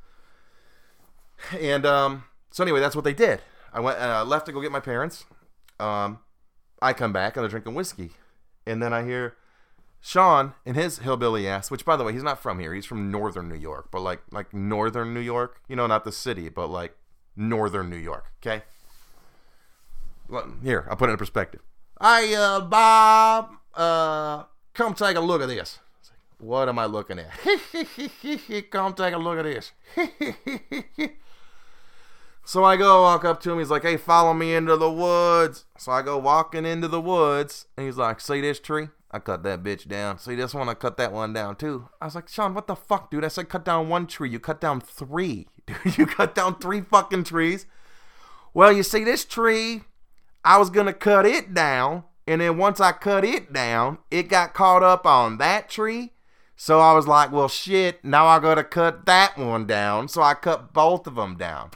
And 1.59 1.87
um, 1.87 2.25
so 2.50 2.62
anyway, 2.62 2.81
that's 2.81 2.97
what 2.97 3.05
they 3.05 3.14
did. 3.14 3.40
I 3.73 3.81
went 3.81 3.99
uh, 3.99 4.25
left 4.25 4.47
to 4.47 4.52
go 4.52 4.61
get 4.61 4.73
my 4.73 4.81
parents. 4.81 5.25
Um, 5.78 6.21
I 6.83 6.93
come 6.93 7.12
back 7.12 7.37
and 7.37 7.43
they're 7.43 7.50
drinking 7.50 7.75
whiskey, 7.75 8.11
and 8.67 8.83
then 8.83 8.93
I 8.93 9.05
hear 9.05 9.37
Sean 10.00 10.55
and 10.67 10.76
his 10.76 10.99
hillbilly 10.99 11.47
ass. 11.47 11.71
Which, 11.71 11.85
by 11.85 11.97
the 11.97 12.05
way, 12.05 12.12
he's 12.12 12.23
not 12.23 12.43
from 12.43 12.59
here. 12.59 12.75
He's 12.75 12.87
from 12.87 13.11
northern 13.11 13.49
New 13.49 13.57
York, 13.57 13.88
but 13.90 14.00
like 14.00 14.23
like 14.31 14.52
northern 14.52 15.14
New 15.14 15.21
York. 15.21 15.61
You 15.69 15.76
know, 15.76 15.87
not 15.87 16.05
the 16.05 16.12
city, 16.12 16.49
but 16.49 16.69
like 16.69 16.97
northern 17.37 17.90
New 17.90 17.97
York. 17.97 18.33
Okay. 18.43 18.64
Here, 20.62 20.87
I'll 20.90 20.97
put 20.97 21.08
it 21.08 21.12
in 21.12 21.18
perspective. 21.18 21.61
Hey, 22.00 22.35
uh, 22.35 22.61
Bob, 22.61 23.50
uh, 23.75 24.44
come 24.75 24.94
take 24.94 25.16
a 25.16 25.20
look 25.20 25.42
at 25.42 25.49
this. 25.49 25.78
What 26.38 26.68
am 26.68 26.78
I 26.78 26.85
looking 26.85 27.18
at? 27.18 27.30
come 28.70 28.94
take 28.94 29.14
a 29.14 29.18
look 29.18 29.38
at 29.38 29.44
this. 29.44 29.73
So 32.49 32.64
I 32.64 32.78
go 32.78 33.02
walk 33.02 33.26
up 33.26 33.42
to 33.42 33.52
him. 33.52 33.58
He's 33.58 33.68
like, 33.68 33.82
"Hey, 33.82 33.99
follow 33.99 34.32
me 34.32 34.54
into 34.54 34.75
the 34.75 34.90
woods." 34.90 35.66
So 35.76 35.92
I 35.92 36.00
go 36.00 36.16
walking 36.16 36.64
into 36.64 36.88
the 36.88 36.99
woods, 36.99 37.66
and 37.76 37.85
he's 37.85 37.99
like, 37.99 38.23
"See 38.23 38.40
this 38.40 38.58
tree? 38.58 38.88
I 39.11 39.18
cut 39.18 39.42
that 39.42 39.62
bitch 39.62 39.87
down. 39.87 40.18
See 40.18 40.35
this 40.35 40.54
one? 40.54 40.66
I 40.66 40.73
cut 40.73 40.97
that 40.97 41.12
one 41.12 41.35
down 41.35 41.56
too." 41.56 41.90
I 42.00 42.06
was 42.06 42.14
like, 42.14 42.26
"Sean, 42.26 42.54
what 42.54 42.66
the 42.66 42.75
fuck, 42.75 43.11
dude? 43.11 43.23
I 43.23 43.28
said 43.28 43.50
cut 43.50 43.66
down 43.66 43.90
one 43.90 44.06
tree. 44.06 44.30
You 44.30 44.40
cut 44.40 44.62
down 44.62 44.80
three. 44.80 45.49
Dude, 45.66 45.99
you 45.99 46.06
cut 46.06 46.35
down 46.35 46.58
three 46.58 46.80
fucking 46.80 47.25
trees." 47.25 47.66
Well, 48.54 48.73
you 48.73 48.82
see 48.82 49.04
this 49.04 49.26
tree? 49.26 49.82
I 50.45 50.59
was 50.59 50.71
gonna 50.71 50.92
cut 50.92 51.26
it 51.26 51.54
down, 51.54 52.04
and 52.26 52.41
then 52.41 52.56
once 52.58 52.80
I 52.80 52.93
cut 52.93 53.25
it 53.25 53.52
down, 53.52 53.99
it 54.10 54.28
got 54.28 54.54
caught 54.54 54.82
up 54.82 55.06
on 55.06 55.39
that 55.39 55.69
tree. 55.69 56.13
So 56.56 56.80
I 56.80 56.93
was 56.93 57.06
like, 57.06 57.30
"Well, 57.30 57.49
shit. 57.49 58.04
Now 58.04 58.26
I 58.26 58.39
gotta 58.41 58.65
cut 58.65 59.06
that 59.06 59.36
one 59.39 59.67
down." 59.67 60.08
So 60.08 60.23
I 60.23 60.34
cut 60.34 60.73
both 60.73 61.06
of 61.06 61.15
them 61.15 61.36
down. 61.36 61.71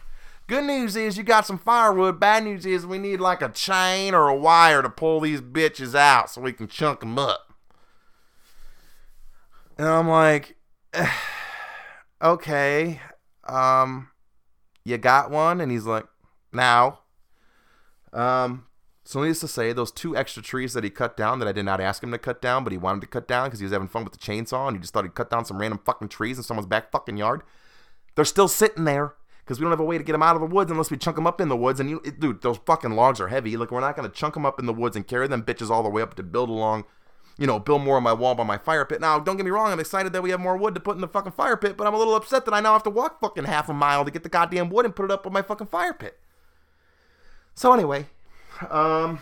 Good 0.48 0.64
news 0.64 0.96
is 0.96 1.16
you 1.16 1.22
got 1.22 1.46
some 1.46 1.58
firewood. 1.58 2.20
Bad 2.20 2.44
news 2.44 2.66
is 2.66 2.84
we 2.84 2.98
need 2.98 3.20
like 3.20 3.42
a 3.42 3.48
chain 3.48 4.12
or 4.12 4.28
a 4.28 4.36
wire 4.36 4.82
to 4.82 4.90
pull 4.90 5.20
these 5.20 5.40
bitches 5.40 5.94
out 5.94 6.30
so 6.30 6.40
we 6.40 6.52
can 6.52 6.68
chunk 6.68 7.00
them 7.00 7.18
up. 7.18 7.52
And 9.78 9.88
I'm 9.88 10.08
like, 10.08 10.56
okay, 12.22 13.00
um, 13.44 14.08
you 14.84 14.98
got 14.98 15.30
one? 15.30 15.60
And 15.60 15.72
he's 15.72 15.86
like, 15.86 16.06
now. 16.52 16.98
Um, 18.12 18.66
so 19.04 19.20
needless 19.20 19.40
to 19.40 19.48
say, 19.48 19.72
those 19.72 19.90
two 19.90 20.16
extra 20.16 20.42
trees 20.42 20.74
that 20.74 20.84
he 20.84 20.90
cut 20.90 21.16
down 21.16 21.38
that 21.40 21.48
I 21.48 21.52
did 21.52 21.64
not 21.64 21.80
ask 21.80 22.02
him 22.02 22.12
to 22.12 22.18
cut 22.18 22.40
down, 22.40 22.62
but 22.62 22.72
he 22.72 22.78
wanted 22.78 23.00
to 23.00 23.06
cut 23.08 23.26
down 23.26 23.46
because 23.46 23.58
he 23.58 23.64
was 23.64 23.72
having 23.72 23.88
fun 23.88 24.04
with 24.04 24.12
the 24.12 24.18
chainsaw 24.18 24.68
and 24.68 24.76
he 24.76 24.80
just 24.80 24.92
thought 24.92 25.04
he'd 25.04 25.14
cut 25.14 25.30
down 25.30 25.44
some 25.44 25.58
random 25.58 25.80
fucking 25.84 26.08
trees 26.08 26.36
in 26.36 26.44
someone's 26.44 26.68
back 26.68 26.92
fucking 26.92 27.16
yard. 27.16 27.42
They're 28.14 28.24
still 28.24 28.48
sitting 28.48 28.84
there 28.84 29.14
because 29.44 29.58
we 29.58 29.64
don't 29.64 29.72
have 29.72 29.80
a 29.80 29.84
way 29.84 29.98
to 29.98 30.04
get 30.04 30.12
them 30.12 30.22
out 30.22 30.36
of 30.36 30.40
the 30.40 30.54
woods 30.54 30.70
unless 30.70 30.90
we 30.90 30.96
chunk 30.96 31.16
them 31.16 31.26
up 31.26 31.40
in 31.40 31.48
the 31.48 31.56
woods. 31.56 31.80
And 31.80 31.90
you, 31.90 32.00
it, 32.04 32.20
dude, 32.20 32.42
those 32.42 32.58
fucking 32.58 32.92
logs 32.92 33.20
are 33.20 33.28
heavy. 33.28 33.56
Like 33.56 33.72
we're 33.72 33.80
not 33.80 33.96
gonna 33.96 34.08
chunk 34.08 34.34
them 34.34 34.46
up 34.46 34.60
in 34.60 34.66
the 34.66 34.72
woods 34.72 34.94
and 34.94 35.06
carry 35.06 35.26
them 35.26 35.42
bitches 35.42 35.68
all 35.68 35.82
the 35.82 35.88
way 35.88 36.02
up 36.02 36.14
to 36.14 36.22
build 36.22 36.48
along, 36.48 36.84
you 37.38 37.46
know, 37.48 37.58
build 37.58 37.82
more 37.82 37.96
on 37.96 38.04
my 38.04 38.12
wall 38.12 38.36
by 38.36 38.44
my 38.44 38.58
fire 38.58 38.84
pit. 38.84 39.00
Now, 39.00 39.18
don't 39.18 39.36
get 39.36 39.44
me 39.44 39.50
wrong, 39.50 39.72
I'm 39.72 39.80
excited 39.80 40.12
that 40.12 40.22
we 40.22 40.30
have 40.30 40.40
more 40.40 40.56
wood 40.56 40.74
to 40.74 40.80
put 40.80 40.94
in 40.94 41.00
the 41.00 41.08
fucking 41.08 41.32
fire 41.32 41.56
pit, 41.56 41.76
but 41.76 41.88
I'm 41.88 41.94
a 41.94 41.98
little 41.98 42.14
upset 42.14 42.44
that 42.44 42.54
I 42.54 42.60
now 42.60 42.74
have 42.74 42.84
to 42.84 42.90
walk 42.90 43.20
fucking 43.20 43.44
half 43.44 43.68
a 43.68 43.74
mile 43.74 44.04
to 44.04 44.12
get 44.12 44.22
the 44.22 44.28
goddamn 44.28 44.68
wood 44.70 44.84
and 44.84 44.94
put 44.94 45.06
it 45.06 45.10
up 45.10 45.26
on 45.26 45.32
my 45.32 45.42
fucking 45.42 45.66
fire 45.66 45.94
pit. 45.94 46.20
So 47.54 47.72
anyway, 47.72 48.06
um, 48.70 49.20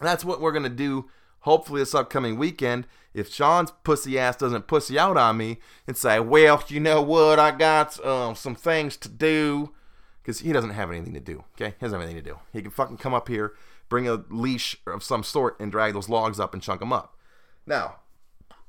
that's 0.00 0.24
what 0.24 0.40
we're 0.40 0.52
gonna 0.52 0.68
do. 0.68 1.10
Hopefully 1.40 1.80
this 1.80 1.94
upcoming 1.94 2.36
weekend 2.36 2.86
if 3.12 3.32
Sean's 3.32 3.72
pussy 3.82 4.18
ass 4.18 4.36
doesn't 4.36 4.66
pussy 4.66 4.98
out 4.98 5.16
on 5.16 5.36
me 5.36 5.58
and 5.86 5.96
say, 5.96 6.20
well, 6.20 6.62
you 6.68 6.80
know 6.80 7.02
what, 7.02 7.38
I 7.38 7.50
got 7.50 8.02
um, 8.04 8.34
some 8.34 8.54
things 8.54 8.96
to 8.98 9.08
do, 9.08 9.72
because 10.22 10.40
he 10.40 10.52
doesn't 10.52 10.70
have 10.70 10.90
anything 10.90 11.14
to 11.14 11.20
do, 11.20 11.44
okay? 11.54 11.74
He 11.78 11.86
doesn't 11.86 11.98
have 11.98 12.08
anything 12.08 12.22
to 12.22 12.30
do. 12.30 12.38
He 12.52 12.62
can 12.62 12.70
fucking 12.70 12.98
come 12.98 13.14
up 13.14 13.28
here, 13.28 13.54
bring 13.88 14.06
a 14.06 14.22
leash 14.30 14.76
of 14.86 15.02
some 15.02 15.24
sort, 15.24 15.58
and 15.58 15.72
drag 15.72 15.94
those 15.94 16.08
logs 16.08 16.38
up 16.38 16.54
and 16.54 16.62
chunk 16.62 16.80
them 16.80 16.92
up. 16.92 17.16
Now, 17.66 17.96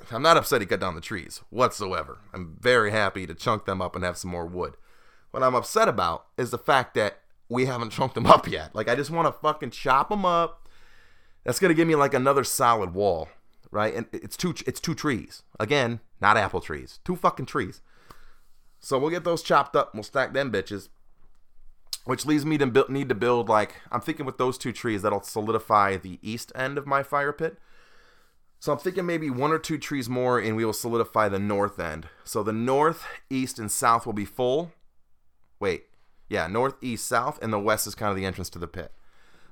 I'm 0.09 0.23
not 0.23 0.37
upset 0.37 0.61
he 0.61 0.67
cut 0.67 0.79
down 0.79 0.95
the 0.95 1.01
trees 1.01 1.41
whatsoever. 1.49 2.19
I'm 2.33 2.57
very 2.59 2.89
happy 2.89 3.27
to 3.27 3.35
chunk 3.35 3.65
them 3.65 3.81
up 3.81 3.95
and 3.95 4.03
have 4.03 4.17
some 4.17 4.31
more 4.31 4.47
wood. 4.47 4.75
What 5.29 5.43
I'm 5.43 5.55
upset 5.55 5.87
about 5.87 6.25
is 6.37 6.49
the 6.49 6.57
fact 6.57 6.95
that 6.95 7.20
we 7.51 7.65
haven't 7.65 7.91
chunked 7.91 8.15
them 8.15 8.25
up 8.25 8.47
yet. 8.47 8.73
Like, 8.73 8.89
I 8.89 8.95
just 8.95 9.11
want 9.11 9.27
to 9.27 9.39
fucking 9.39 9.71
chop 9.71 10.09
them 10.09 10.25
up. 10.25 10.67
That's 11.43 11.59
to 11.59 11.73
give 11.73 11.87
me 11.87 11.95
like 11.95 12.13
another 12.13 12.43
solid 12.43 12.93
wall 12.93 13.27
right? 13.71 13.95
And 13.95 14.05
it's 14.11 14.37
two 14.37 14.53
it's 14.67 14.79
two 14.79 14.93
trees. 14.93 15.43
Again, 15.59 16.01
not 16.19 16.37
apple 16.37 16.61
trees. 16.61 16.99
Two 17.03 17.15
fucking 17.15 17.47
trees. 17.47 17.81
So 18.79 18.99
we'll 18.99 19.09
get 19.09 19.23
those 19.23 19.41
chopped 19.41 19.75
up. 19.75 19.93
We'll 19.93 20.03
stack 20.03 20.33
them 20.33 20.51
bitches. 20.51 20.89
Which 22.03 22.25
leads 22.25 22.45
me 22.45 22.57
to 22.57 22.65
build, 22.65 22.89
need 22.89 23.09
to 23.09 23.15
build 23.15 23.47
like 23.47 23.75
I'm 23.91 24.01
thinking 24.01 24.25
with 24.25 24.37
those 24.37 24.57
two 24.57 24.71
trees 24.71 25.01
that'll 25.01 25.23
solidify 25.23 25.97
the 25.97 26.19
east 26.21 26.51
end 26.55 26.77
of 26.77 26.87
my 26.87 27.03
fire 27.03 27.31
pit. 27.31 27.57
So 28.59 28.71
I'm 28.71 28.79
thinking 28.79 29.05
maybe 29.05 29.29
one 29.29 29.51
or 29.51 29.57
two 29.57 29.77
trees 29.77 30.09
more 30.09 30.39
and 30.39 30.55
we 30.55 30.65
will 30.65 30.73
solidify 30.73 31.29
the 31.29 31.39
north 31.39 31.79
end. 31.79 32.07
So 32.23 32.43
the 32.43 32.53
north, 32.53 33.05
east, 33.29 33.57
and 33.57 33.71
south 33.71 34.05
will 34.05 34.13
be 34.13 34.25
full. 34.25 34.71
Wait, 35.59 35.85
yeah, 36.31 36.47
north, 36.47 36.75
east, 36.81 37.07
south, 37.07 37.37
and 37.41 37.51
the 37.51 37.59
west 37.59 37.85
is 37.85 37.95
kind 37.95 38.09
of 38.09 38.15
the 38.15 38.25
entrance 38.25 38.49
to 38.51 38.59
the 38.59 38.67
pit. 38.67 38.91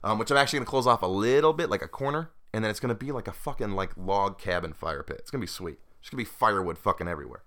Um, 0.04 0.18
which 0.18 0.32
I'm 0.32 0.38
actually 0.38 0.60
gonna 0.60 0.70
close 0.70 0.88
off 0.88 1.02
a 1.02 1.08
little 1.08 1.52
bit, 1.54 1.70
like 1.70 1.82
a 1.82 1.88
corner 1.88 2.32
and 2.54 2.63
then 2.63 2.72
it's 2.72 2.80
gonna 2.80 2.96
be 2.96 3.12
like 3.12 3.28
a 3.28 3.32
fucking 3.32 3.72
like 3.72 3.92
log 3.96 4.38
cabin 4.39 4.74
fire 4.74 5.04
pit. 5.04 5.18
It's 5.20 5.32
gonna 5.32 5.42
be 5.42 5.48
sweet. 5.48 5.78
It's 6.00 6.10
gonna 6.10 6.22
be 6.22 6.26
firewood 6.26 6.78
fucking 6.78 7.08
everywhere. 7.08 7.44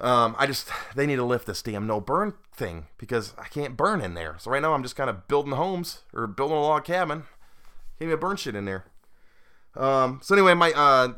Um, 0.00 0.34
I 0.38 0.46
just 0.46 0.68
they 0.94 1.06
need 1.06 1.16
to 1.16 1.24
lift 1.24 1.46
this 1.46 1.62
damn 1.62 1.86
no 1.86 2.00
burn 2.00 2.34
thing 2.54 2.86
because 2.98 3.34
I 3.38 3.48
can't 3.48 3.76
burn 3.76 4.00
in 4.00 4.14
there. 4.14 4.36
So 4.38 4.50
right 4.50 4.62
now 4.62 4.74
I'm 4.74 4.82
just 4.82 4.96
kind 4.96 5.08
of 5.08 5.28
building 5.28 5.52
homes 5.52 6.02
or 6.12 6.26
building 6.26 6.56
a 6.56 6.60
log 6.60 6.84
cabin. 6.84 7.24
Can't 7.98 8.08
even 8.08 8.18
burn 8.18 8.36
shit 8.36 8.54
in 8.54 8.64
there. 8.64 8.84
Um, 9.74 10.20
so 10.22 10.34
anyway, 10.34 10.54
my 10.54 10.72
uh, 10.72 11.14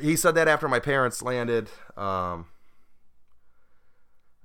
he 0.00 0.16
said 0.16 0.34
that 0.34 0.48
after 0.48 0.68
my 0.68 0.80
parents 0.80 1.22
landed. 1.22 1.68
Um, 1.96 2.46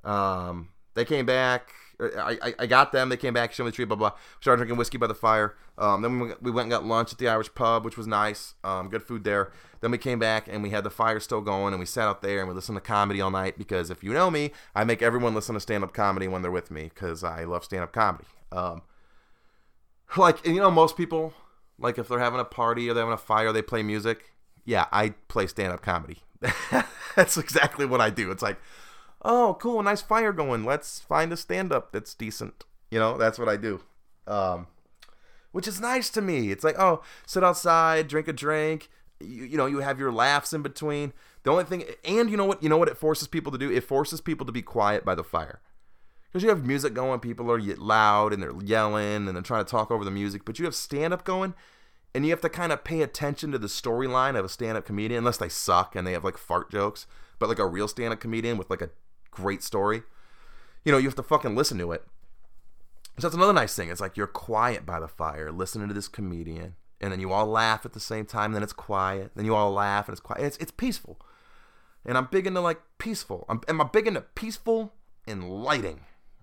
um, 0.03 0.69
they 0.93 1.05
came 1.05 1.25
back. 1.25 1.71
I, 1.99 2.53
I, 2.59 2.65
got 2.65 2.91
them. 2.91 3.09
They 3.09 3.17
came 3.17 3.33
back, 3.33 3.53
showed 3.53 3.65
me 3.65 3.69
the 3.69 3.75
tree, 3.75 3.85
blah 3.85 3.95
blah. 3.95 4.11
We 4.11 4.41
started 4.41 4.57
drinking 4.57 4.77
whiskey 4.77 4.97
by 4.97 5.07
the 5.07 5.15
fire. 5.15 5.55
Um, 5.77 6.01
then 6.01 6.19
we, 6.19 6.31
we 6.41 6.51
went 6.51 6.65
and 6.65 6.71
got 6.71 6.85
lunch 6.85 7.11
at 7.11 7.19
the 7.19 7.27
Irish 7.27 7.53
pub, 7.53 7.85
which 7.85 7.97
was 7.97 8.07
nice. 8.07 8.55
Um, 8.63 8.89
good 8.89 9.03
food 9.03 9.23
there. 9.23 9.51
Then 9.81 9.91
we 9.91 9.97
came 9.97 10.19
back 10.19 10.47
and 10.47 10.63
we 10.63 10.71
had 10.71 10.83
the 10.83 10.89
fire 10.89 11.19
still 11.19 11.41
going, 11.41 11.73
and 11.73 11.79
we 11.79 11.85
sat 11.85 12.07
out 12.07 12.21
there 12.21 12.39
and 12.39 12.47
we 12.47 12.55
listened 12.55 12.77
to 12.77 12.81
comedy 12.81 13.21
all 13.21 13.31
night 13.31 13.57
because 13.57 13.89
if 13.89 14.03
you 14.03 14.13
know 14.13 14.31
me, 14.31 14.51
I 14.75 14.83
make 14.83 15.01
everyone 15.01 15.35
listen 15.35 15.53
to 15.53 15.59
stand 15.59 15.83
up 15.83 15.93
comedy 15.93 16.27
when 16.27 16.41
they're 16.41 16.51
with 16.51 16.71
me 16.71 16.91
because 16.93 17.23
I 17.23 17.43
love 17.43 17.63
stand 17.63 17.83
up 17.83 17.93
comedy. 17.93 18.25
Um, 18.51 18.81
like 20.17 20.45
you 20.45 20.55
know, 20.55 20.71
most 20.71 20.97
people 20.97 21.33
like 21.79 21.97
if 21.97 22.07
they're 22.07 22.19
having 22.19 22.39
a 22.39 22.45
party 22.45 22.89
or 22.89 22.93
they're 22.93 23.03
having 23.03 23.13
a 23.13 23.17
fire, 23.17 23.51
they 23.51 23.61
play 23.61 23.83
music. 23.83 24.31
Yeah, 24.65 24.85
I 24.91 25.09
play 25.27 25.47
stand 25.47 25.73
up 25.73 25.81
comedy. 25.81 26.19
That's 27.15 27.37
exactly 27.37 27.85
what 27.85 28.01
I 28.01 28.09
do. 28.09 28.31
It's 28.31 28.41
like 28.41 28.57
oh, 29.23 29.57
cool, 29.59 29.81
nice 29.83 30.01
fire 30.01 30.33
going. 30.33 30.65
Let's 30.65 30.99
find 30.99 31.31
a 31.31 31.37
stand 31.37 31.71
up 31.71 31.91
that's 31.91 32.13
decent. 32.13 32.65
You 32.91 32.99
know, 32.99 33.17
that's 33.17 33.39
what 33.39 33.49
I 33.49 33.57
do. 33.57 33.81
Um, 34.27 34.67
which 35.51 35.67
is 35.67 35.79
nice 35.79 36.09
to 36.11 36.21
me. 36.21 36.51
It's 36.51 36.63
like, 36.63 36.77
oh, 36.79 37.01
sit 37.25 37.43
outside, 37.43 38.07
drink 38.07 38.27
a 38.27 38.33
drink. 38.33 38.89
You, 39.19 39.45
you 39.45 39.57
know, 39.57 39.65
you 39.65 39.79
have 39.79 39.99
your 39.99 40.11
laughs 40.11 40.53
in 40.53 40.61
between. 40.61 41.13
The 41.43 41.51
only 41.51 41.63
thing, 41.63 41.83
and 42.05 42.29
you 42.29 42.37
know 42.37 42.45
what? 42.45 42.63
You 42.63 42.69
know 42.69 42.77
what 42.77 42.87
it 42.87 42.97
forces 42.97 43.27
people 43.27 43.51
to 43.51 43.57
do? 43.57 43.71
It 43.71 43.83
forces 43.83 44.21
people 44.21 44.45
to 44.45 44.51
be 44.51 44.61
quiet 44.61 45.05
by 45.05 45.15
the 45.15 45.23
fire. 45.23 45.59
Because 46.31 46.43
you 46.43 46.49
have 46.49 46.65
music 46.65 46.95
going, 46.95 47.19
people 47.19 47.51
are 47.51 47.59
loud 47.59 48.33
and 48.33 48.41
they're 48.41 48.59
yelling 48.63 49.27
and 49.27 49.35
they're 49.35 49.43
trying 49.43 49.63
to 49.63 49.69
talk 49.69 49.91
over 49.91 50.03
the 50.03 50.09
music. 50.09 50.45
But 50.45 50.57
you 50.57 50.65
have 50.65 50.73
stand 50.73 51.13
up 51.13 51.23
going, 51.23 51.53
and 52.15 52.25
you 52.25 52.31
have 52.31 52.41
to 52.41 52.49
kind 52.49 52.71
of 52.71 52.83
pay 52.83 53.01
attention 53.01 53.51
to 53.51 53.59
the 53.59 53.67
storyline 53.67 54.37
of 54.37 54.45
a 54.45 54.49
stand 54.49 54.77
up 54.77 54.85
comedian, 54.85 55.19
unless 55.19 55.37
they 55.37 55.49
suck 55.49 55.95
and 55.95 56.07
they 56.07 56.13
have 56.13 56.23
like 56.23 56.37
fart 56.37 56.71
jokes. 56.71 57.05
But 57.37 57.49
like 57.49 57.59
a 57.59 57.67
real 57.67 57.87
stand 57.87 58.13
up 58.13 58.19
comedian 58.19 58.57
with 58.57 58.69
like 58.69 58.81
a 58.81 58.89
great 59.33 59.63
story, 59.63 60.03
you 60.85 60.91
know, 60.91 60.97
you 60.97 61.07
have 61.07 61.15
to 61.15 61.23
fucking 61.23 61.55
listen 61.55 61.77
to 61.79 61.91
it. 61.91 62.03
So 63.19 63.27
that's 63.27 63.35
another 63.35 63.53
nice 63.53 63.75
thing. 63.75 63.89
It's 63.89 64.01
like 64.01 64.17
you're 64.17 64.27
quiet 64.27 64.85
by 64.85 64.99
the 64.99 65.07
fire, 65.07 65.51
listening 65.51 65.87
to 65.87 65.93
this 65.93 66.07
comedian, 66.07 66.75
and 66.99 67.11
then 67.11 67.19
you 67.19 67.31
all 67.31 67.45
laugh 67.45 67.85
at 67.85 67.93
the 67.93 67.99
same 67.99 68.25
time. 68.25 68.53
Then 68.53 68.63
it's 68.63 68.73
quiet. 68.73 69.31
Then 69.35 69.45
you 69.45 69.53
all 69.53 69.71
laugh, 69.71 70.07
and 70.07 70.13
it's 70.13 70.21
quiet. 70.21 70.43
It's 70.43 70.57
it's 70.57 70.71
peaceful. 70.71 71.19
And 72.05 72.17
I'm 72.17 72.27
big 72.31 72.47
into 72.47 72.59
like 72.59 72.81
peaceful. 72.97 73.45
I'm, 73.47 73.61
am 73.67 73.81
I 73.81 73.85
big 73.85 74.07
into 74.07 74.21
peaceful 74.21 74.93
and 75.27 75.49
lighting? 75.49 76.01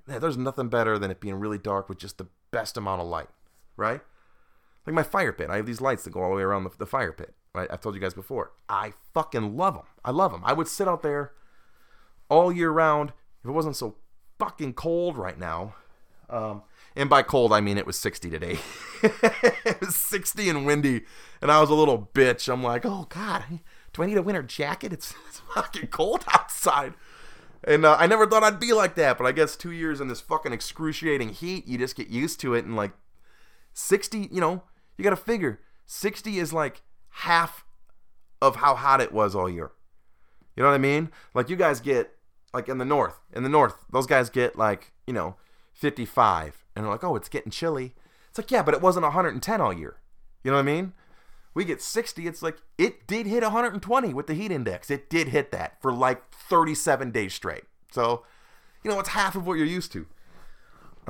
Yeah, 0.08 0.18
there's 0.18 0.36
nothing 0.36 0.68
better 0.68 0.98
than 0.98 1.10
it 1.10 1.20
being 1.20 1.34
really 1.34 1.58
dark 1.58 1.88
with 1.88 1.98
just 1.98 2.18
the 2.18 2.28
best 2.50 2.76
amount 2.76 3.02
of 3.02 3.08
light, 3.08 3.28
right? 3.76 4.00
Like 4.86 4.94
my 4.94 5.02
fire 5.02 5.32
pit. 5.32 5.50
I 5.50 5.56
have 5.56 5.66
these 5.66 5.80
lights 5.80 6.04
that 6.04 6.10
go 6.10 6.22
all 6.22 6.30
the 6.30 6.36
way 6.36 6.42
around 6.42 6.64
the, 6.64 6.70
the 6.78 6.86
fire 6.86 7.12
pit. 7.12 7.34
Right? 7.52 7.68
I've 7.70 7.80
told 7.80 7.96
you 7.96 8.00
guys 8.00 8.14
before. 8.14 8.52
I 8.68 8.92
fucking 9.12 9.56
love 9.56 9.74
them. 9.74 9.86
I 10.04 10.12
love 10.12 10.30
them. 10.30 10.42
I 10.44 10.52
would 10.52 10.68
sit 10.68 10.86
out 10.86 11.02
there 11.02 11.32
all 12.30 12.50
year 12.50 12.70
round 12.70 13.12
if 13.42 13.48
it 13.48 13.52
wasn't 13.52 13.76
so 13.76 13.96
fucking 14.38 14.74
cold 14.74 15.18
right 15.18 15.38
now. 15.38 15.74
Um, 16.30 16.62
and 16.96 17.10
by 17.10 17.22
cold, 17.22 17.52
I 17.52 17.60
mean 17.60 17.76
it 17.76 17.86
was 17.86 17.98
60 17.98 18.30
today. 18.30 18.58
it 19.02 19.80
was 19.80 19.94
60 19.96 20.48
and 20.48 20.66
windy, 20.66 21.02
and 21.42 21.50
I 21.50 21.60
was 21.60 21.70
a 21.70 21.74
little 21.74 22.10
bitch. 22.14 22.50
I'm 22.50 22.62
like, 22.62 22.86
oh 22.86 23.06
god, 23.08 23.44
do 23.92 24.02
I 24.02 24.06
need 24.06 24.16
a 24.16 24.22
winter 24.22 24.42
jacket? 24.42 24.92
It's, 24.92 25.14
it's 25.28 25.40
fucking 25.54 25.88
cold 25.88 26.24
outside. 26.28 26.94
And 27.64 27.84
uh, 27.84 27.96
I 27.98 28.06
never 28.06 28.26
thought 28.26 28.42
I'd 28.42 28.58
be 28.58 28.72
like 28.72 28.94
that, 28.94 29.18
but 29.18 29.26
I 29.26 29.32
guess 29.32 29.54
two 29.54 29.72
years 29.72 30.00
in 30.00 30.08
this 30.08 30.20
fucking 30.20 30.52
excruciating 30.52 31.30
heat, 31.30 31.68
you 31.68 31.76
just 31.76 31.96
get 31.96 32.08
used 32.08 32.40
to 32.40 32.54
it. 32.54 32.64
And 32.64 32.74
like 32.74 32.92
60, 33.74 34.28
you 34.32 34.40
know, 34.40 34.62
you 34.96 35.04
got 35.04 35.10
to 35.10 35.16
figure 35.16 35.60
60 35.84 36.38
is 36.38 36.52
like 36.52 36.82
half 37.10 37.64
of 38.40 38.56
how 38.56 38.74
hot 38.74 39.00
it 39.00 39.12
was 39.12 39.34
all 39.34 39.48
year. 39.50 39.72
You 40.56 40.62
know 40.62 40.70
what 40.70 40.74
I 40.74 40.78
mean? 40.78 41.10
Like 41.34 41.50
you 41.50 41.56
guys 41.56 41.80
get 41.80 42.12
like 42.52 42.68
in 42.68 42.78
the 42.78 42.84
north, 42.84 43.20
in 43.32 43.42
the 43.42 43.48
north, 43.48 43.74
those 43.92 44.06
guys 44.06 44.30
get 44.30 44.56
like, 44.56 44.92
you 45.06 45.12
know, 45.12 45.36
55 45.72 46.64
and 46.74 46.84
they're 46.84 46.92
like, 46.92 47.04
"Oh, 47.04 47.16
it's 47.16 47.28
getting 47.28 47.50
chilly." 47.50 47.94
It's 48.28 48.38
like, 48.38 48.50
"Yeah, 48.50 48.62
but 48.62 48.74
it 48.74 48.82
wasn't 48.82 49.04
110 49.04 49.60
all 49.60 49.72
year." 49.72 49.96
You 50.42 50.50
know 50.50 50.56
what 50.56 50.62
I 50.62 50.72
mean? 50.72 50.92
We 51.52 51.64
get 51.64 51.82
60, 51.82 52.26
it's 52.26 52.42
like 52.42 52.58
it 52.78 53.06
did 53.06 53.26
hit 53.26 53.42
120 53.42 54.14
with 54.14 54.26
the 54.26 54.34
heat 54.34 54.52
index. 54.52 54.90
It 54.90 55.10
did 55.10 55.28
hit 55.28 55.50
that 55.50 55.80
for 55.82 55.92
like 55.92 56.30
37 56.32 57.10
days 57.10 57.34
straight. 57.34 57.64
So, 57.90 58.24
you 58.84 58.90
know, 58.90 59.00
it's 59.00 59.10
half 59.10 59.34
of 59.34 59.46
what 59.46 59.54
you're 59.54 59.66
used 59.66 59.92
to. 59.92 60.06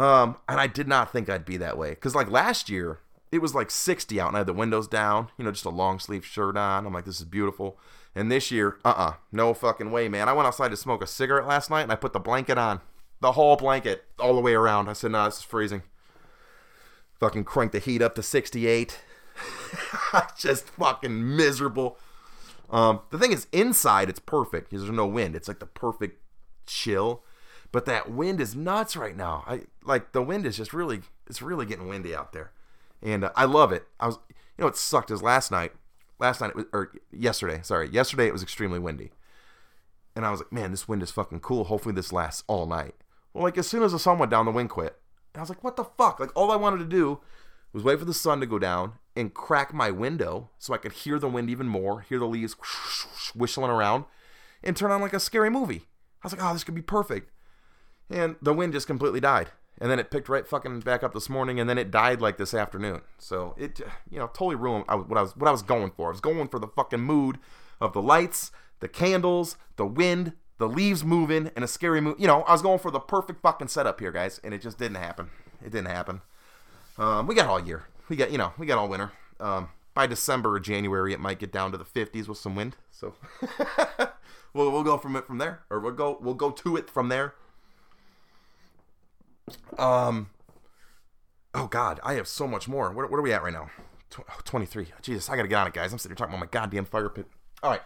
Um, 0.03 0.37
and 0.49 0.59
I 0.59 0.67
did 0.67 0.89
not 0.89 1.13
think 1.13 1.29
I'd 1.29 1.45
be 1.45 1.59
that 1.59 1.77
way 1.77 1.95
cuz 1.95 2.15
like 2.15 2.31
last 2.31 2.71
year, 2.71 3.01
it 3.31 3.43
was 3.43 3.55
like 3.55 3.71
60 3.71 4.19
out 4.21 4.29
and 4.29 4.37
I 4.37 4.41
had 4.41 4.47
the 4.47 4.53
windows 4.55 4.89
down, 4.89 5.29
you 5.37 5.45
know, 5.45 5.53
just 5.53 5.65
a 5.65 5.71
long 5.71 5.99
sleeve 5.99 6.25
shirt 6.25 6.57
on. 6.57 6.87
I'm 6.87 6.95
like, 6.95 7.05
this 7.05 7.21
is 7.21 7.27
beautiful. 7.27 7.79
And 8.15 8.31
this 8.31 8.51
year, 8.51 8.79
uh 8.85 8.95
uh 8.97 9.13
no 9.33 9.55
fucking 9.55 9.91
way, 9.91 10.09
man. 10.09 10.29
I 10.29 10.33
went 10.33 10.47
outside 10.47 10.71
to 10.71 10.77
smoke 10.77 11.03
a 11.03 11.07
cigarette 11.07 11.47
last 11.47 11.71
night 11.71 11.83
and 11.83 11.93
I 11.93 11.97
put 11.97 12.13
the 12.13 12.21
blanket 12.21 12.59
on. 12.59 12.81
The 13.21 13.33
whole 13.33 13.57
blanket 13.57 14.05
all 14.19 14.35
the 14.35 14.41
way 14.41 14.55
around. 14.55 14.89
I 14.89 14.95
said, 14.95 15.11
nah, 15.13 15.27
this 15.27 15.39
is 15.39 15.43
freezing. 15.43 15.83
Fucking 17.19 17.45
crank 17.45 17.73
the 17.73 17.79
heat 17.79 18.01
up 18.01 18.15
to 18.15 18.23
68. 18.23 18.99
just 20.39 20.69
fucking 20.71 21.37
miserable. 21.37 21.99
Um, 22.71 23.01
the 23.11 23.19
thing 23.19 23.33
is, 23.33 23.47
inside 23.53 24.09
it's 24.09 24.21
perfect 24.21 24.71
because 24.71 24.83
there's 24.83 24.97
no 24.97 25.07
wind. 25.07 25.37
It's 25.37 25.49
like 25.49 25.59
the 25.59 25.67
perfect 25.67 26.19
chill. 26.67 27.23
But 27.73 27.85
that 27.87 28.11
wind 28.11 28.41
is 28.41 28.57
nuts 28.57 28.97
right 28.97 29.17
now. 29.17 29.45
I 29.47 29.63
like 29.85 30.13
the 30.13 30.23
wind 30.23 30.45
is 30.45 30.57
just 30.57 30.73
really, 30.73 31.03
it's 31.29 31.41
really 31.41 31.67
getting 31.67 31.89
windy 31.89 32.15
out 32.15 32.33
there, 32.33 32.51
and 33.01 33.25
uh, 33.25 33.31
I 33.37 33.45
love 33.45 33.71
it. 33.71 33.87
I 34.01 34.07
was, 34.07 34.19
you 34.29 34.63
know, 34.63 34.67
it 34.67 34.77
sucked 34.77 35.11
as 35.11 35.23
last 35.23 35.53
night. 35.53 35.73
Last 36.21 36.41
night 36.41 36.51
it 36.51 36.57
was, 36.57 36.67
or 36.73 36.93
yesterday. 37.11 37.61
Sorry, 37.63 37.89
yesterday 37.89 38.27
it 38.27 38.33
was 38.33 38.43
extremely 38.43 38.79
windy, 38.79 39.11
and 40.15 40.27
I 40.27 40.31
was 40.31 40.41
like, 40.41 40.53
man, 40.53 40.71
this 40.71 40.87
wind 40.87 41.03
is 41.03 41.11
fucking 41.11 41.41
cool. 41.41 41.65
Hopefully 41.65 41.95
this 41.95 42.13
lasts 42.13 42.45
all 42.47 42.67
night. 42.67 42.95
Well, 43.33 43.45
like 43.45 43.59
as 43.59 43.67
soon 43.67 43.83
as 43.83 43.93
the 43.93 43.99
sun 43.99 44.19
went 44.19 44.31
down, 44.31 44.45
the 44.45 44.53
wind 44.53 44.71
quit. 44.71 44.97
And 45.33 45.41
I 45.41 45.43
was 45.43 45.49
like, 45.49 45.65
what 45.65 45.77
the 45.77 45.85
fuck? 45.85 46.21
Like 46.21 46.31
all 46.35 46.51
I 46.51 46.57
wanted 46.57 46.79
to 46.79 46.85
do 46.85 47.21
was 47.73 47.85
wait 47.85 47.99
for 47.99 48.05
the 48.05 48.13
sun 48.13 48.41
to 48.41 48.47
go 48.47 48.59
down 48.59 48.95
and 49.17 49.33
crack 49.33 49.73
my 49.73 49.91
window 49.91 50.51
so 50.59 50.75
I 50.75 50.79
could 50.79 50.93
hear 50.93 51.19
the 51.19 51.29
wind 51.29 51.49
even 51.49 51.69
more, 51.69 52.01
hear 52.01 52.19
the 52.19 52.27
leaves 52.27 52.57
whistling 53.35 53.71
around, 53.71 54.05
and 54.63 54.77
turn 54.77 54.91
on 54.91 55.01
like 55.01 55.13
a 55.15 55.21
scary 55.21 55.51
movie. 55.51 55.87
I 56.23 56.27
was 56.27 56.33
like, 56.33 56.43
oh, 56.45 56.53
this 56.53 56.65
could 56.65 56.75
be 56.75 56.83
perfect. 56.83 57.31
And 58.11 58.37
the 58.43 58.53
wind 58.53 58.73
just 58.73 58.87
completely 58.87 59.21
died. 59.21 59.51
And 59.81 59.91
then 59.91 59.99
it 59.99 60.11
picked 60.11 60.29
right 60.29 60.47
fucking 60.47 60.81
back 60.81 61.03
up 61.03 61.15
this 61.15 61.31
morning, 61.31 61.59
and 61.59 61.69
then 61.69 61.79
it 61.79 61.91
died 61.91 62.21
like 62.21 62.37
this 62.37 62.53
afternoon. 62.53 63.01
So 63.19 63.55
it, 63.57 63.81
you 64.11 64.19
know, 64.19 64.27
totally 64.27 64.57
ruined 64.57 64.85
what 64.87 65.17
I 65.17 65.23
was 65.23 65.35
what 65.37 65.49
I 65.49 65.53
was 65.53 65.63
going 65.63 65.93
for. 65.93 66.09
I 66.09 66.11
was 66.11 66.21
going 66.21 66.49
for 66.49 66.59
the 66.59 66.69
fucking 66.69 67.01
mood 67.01 67.39
of 67.81 67.95
the 67.95 68.03
lights, 68.03 68.53
the 68.81 68.89
candles, 68.89 69.57
the 69.77 69.87
wind, 69.87 70.35
the 70.59 70.69
leaves 70.69 71.03
moving, 71.03 71.51
and 71.57 71.65
a 71.65 71.69
scary 71.69 72.03
mood. 72.03 72.17
You 72.19 72.27
know, 72.27 72.43
I 72.43 72.53
was 72.53 72.61
going 72.61 72.79
for 72.79 72.91
the 72.91 73.01
perfect 73.01 73.41
fucking 73.41 73.69
setup 73.69 74.01
here, 74.01 74.13
guys, 74.13 74.39
and 74.45 74.53
it 74.53 74.61
just 74.61 74.79
didn't 74.79 74.99
happen. 74.99 75.31
It 75.65 75.71
didn't 75.71 75.89
happen. 75.89 76.21
Um, 76.99 77.27
we 77.27 77.35
got 77.35 77.47
all 77.47 77.65
year. 77.65 77.87
We 78.11 78.17
got 78.17 78.31
you 78.31 78.39
know 78.39 78.53
we 78.59 78.67
got 78.67 78.79
all 78.79 78.89
winter. 78.89 79.13
Um, 79.41 79.71
by 79.95 80.07
December 80.07 80.55
or 80.55 80.61
January, 80.61 81.13
it 81.13 81.21
might 81.21 81.39
get 81.39 81.53
down 81.53 81.73
to 81.73 81.79
the 81.79 81.85
50s 81.85 82.29
with 82.29 82.39
some 82.39 82.55
wind. 82.55 82.77
So 82.91 83.15
we'll 84.53 84.71
we'll 84.71 84.85
go 84.85 84.99
from 84.99 85.17
it 85.17 85.27
from 85.27 85.39
there, 85.39 85.63
or 85.71 85.81
we'll 85.81 85.93
go 85.93 86.19
we'll 86.21 86.35
go 86.35 86.51
to 86.51 86.77
it 86.77 86.91
from 86.91 87.09
there. 87.09 87.35
Um. 89.79 90.31
Oh 91.55 91.67
God, 91.67 91.99
I 92.05 92.15
have 92.15 92.29
so 92.29 92.47
much 92.47 92.69
more. 92.69 92.93
What, 92.93 93.11
what 93.11 93.19
are 93.19 93.23
we 93.23 93.33
at 93.33 93.43
right 93.43 93.53
now? 93.53 93.71
Tw- 94.11 94.45
23. 94.45 94.89
Jesus, 95.03 95.29
I 95.29 95.37
gotta 95.37 95.49
get 95.49 95.57
on 95.57 95.67
it, 95.67 95.73
guys. 95.73 95.93
I'm 95.93 95.99
sitting 95.99 96.13
here 96.13 96.17
talking 96.17 96.35
about 96.35 96.47
my 96.47 96.51
goddamn 96.51 96.85
fire 96.85 97.09
pit. 97.09 97.27
All 97.63 97.71
right. 97.71 97.83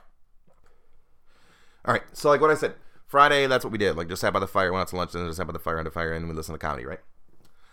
All 1.84 1.92
right. 1.92 2.02
So 2.12 2.28
like 2.28 2.40
what 2.40 2.50
I 2.50 2.54
said, 2.54 2.74
Friday, 3.06 3.46
that's 3.46 3.64
what 3.64 3.72
we 3.72 3.78
did. 3.78 3.96
Like 3.96 4.08
just 4.08 4.20
sat 4.20 4.32
by 4.32 4.40
the 4.40 4.46
fire, 4.46 4.72
went 4.72 4.82
out 4.82 4.88
to 4.88 4.96
lunch, 4.96 5.14
and 5.14 5.22
then 5.22 5.28
just 5.28 5.38
sat 5.38 5.46
by 5.46 5.52
the 5.52 5.58
fire, 5.58 5.78
under 5.78 5.90
fire, 5.90 6.12
and 6.12 6.28
we 6.28 6.34
listened 6.34 6.54
to 6.54 6.58
comedy, 6.58 6.84
right? 6.84 7.00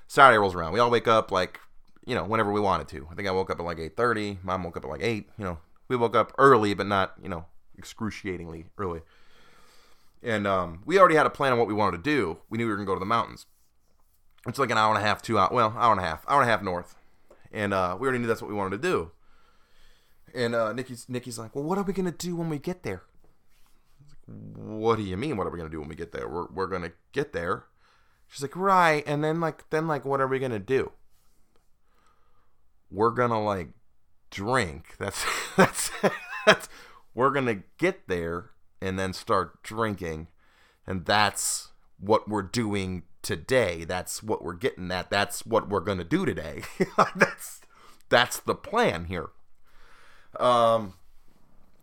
Saturday 0.08 0.38
rolls 0.38 0.56
around. 0.56 0.74
We 0.74 0.80
all 0.80 0.92
wake 0.92 1.08
up 1.08 1.32
like, 1.32 1.60
you 2.06 2.16
know, 2.16 2.26
whenever 2.26 2.52
we 2.52 2.60
wanted 2.60 2.88
to. 2.90 3.08
I 3.10 3.16
think 3.16 3.28
I 3.28 3.32
woke 3.32 3.50
up 3.50 3.60
at 3.60 3.66
like 3.66 3.78
8:30. 3.78 4.44
Mom 4.44 4.64
woke 4.64 4.78
up 4.78 4.84
at 4.84 4.90
like 4.90 5.02
8. 5.02 5.30
You 5.38 5.46
know, 5.46 5.58
we 5.88 5.96
woke 5.96 6.16
up 6.16 6.34
early, 6.38 6.74
but 6.74 6.88
not, 6.88 7.14
you 7.22 7.30
know, 7.30 7.46
excruciatingly 7.78 8.66
early. 8.78 9.02
And 10.24 10.46
um, 10.46 10.82
we 10.86 11.00
already 11.00 11.16
had 11.16 11.26
a 11.26 11.32
plan 11.32 11.54
on 11.54 11.58
what 11.58 11.68
we 11.68 11.74
wanted 11.74 11.98
to 11.98 12.04
do. 12.04 12.38
We 12.50 12.58
knew 12.58 12.66
we 12.66 12.72
were 12.72 12.78
gonna 12.78 12.86
go 12.86 12.96
to 12.96 13.00
the 13.00 13.06
mountains. 13.06 13.46
It's 14.48 14.60
like 14.60 14.72
an 14.72 14.78
hour 14.78 14.94
and 14.94 15.04
a 15.04 15.08
half, 15.08 15.22
two 15.22 15.38
out. 15.38 15.54
Well, 15.54 15.76
hour 15.78 15.92
and 15.92 16.02
a 16.02 16.04
half, 16.04 16.26
hour 16.28 16.42
and 16.42 16.50
a 16.50 16.52
half 16.52 16.64
north. 16.64 16.96
And 17.52 17.74
uh, 17.74 17.98
we 18.00 18.08
already 18.08 18.20
knew 18.20 18.28
that's 18.28 18.42
what 18.42 18.50
we 18.50 18.56
wanted 18.56 18.82
to 18.82 18.88
do. 18.88 19.12
And 20.34 20.56
uh, 20.56 20.74
Nikki's 20.74 21.08
Nikki's 21.10 21.38
like, 21.38 21.56
well, 21.56 21.64
what 21.64 21.78
are 21.78 21.84
we 21.84 21.94
gonna 21.94 22.12
do 22.12 22.36
when 22.36 22.50
we 22.50 22.58
get 22.58 22.84
there? 22.84 23.04
what 24.56 24.98
do 24.98 25.04
you 25.04 25.18
mean? 25.18 25.38
What 25.38 25.48
are 25.48 25.50
we 25.50 25.58
gonna 25.58 25.70
do 25.70 25.80
when 25.80 25.90
we 25.90 25.96
get 25.96 26.12
there? 26.12 26.28
We're 26.28 26.48
we're 26.48 26.68
gonna 26.68 26.94
get 27.12 27.34
there. 27.34 27.66
She's 28.28 28.42
like, 28.42 28.56
right. 28.56 29.04
And 29.06 29.24
then 29.24 29.40
like 29.40 29.70
then 29.70 29.88
like 29.88 30.06
what 30.06 30.22
are 30.22 30.28
we 30.28 30.40
gonna 30.40 30.60
do? 30.60 30.92
We're 32.90 33.12
gonna 33.12 33.44
like 33.44 33.70
drink. 34.30 34.96
That's 35.00 35.26
that's 35.58 35.92
that's 36.46 36.70
we're 37.14 37.32
gonna 37.32 37.64
get 37.78 38.08
there 38.08 38.52
and 38.82 38.98
then 38.98 39.14
start 39.14 39.62
drinking. 39.64 40.28
And 40.88 41.06
that's 41.06 41.70
what 42.02 42.28
we're 42.28 42.42
doing 42.42 43.04
today. 43.22 43.86
That's 43.86 44.22
what 44.22 44.44
we're 44.44 44.54
getting 44.54 44.92
at. 44.92 45.10
That's 45.10 45.46
what 45.46 45.70
we're 45.70 45.80
gonna 45.80 46.04
do 46.04 46.26
today. 46.26 46.64
that's 47.16 47.62
that's 48.10 48.40
the 48.40 48.56
plan 48.56 49.06
here. 49.06 49.30
Um 50.40 50.96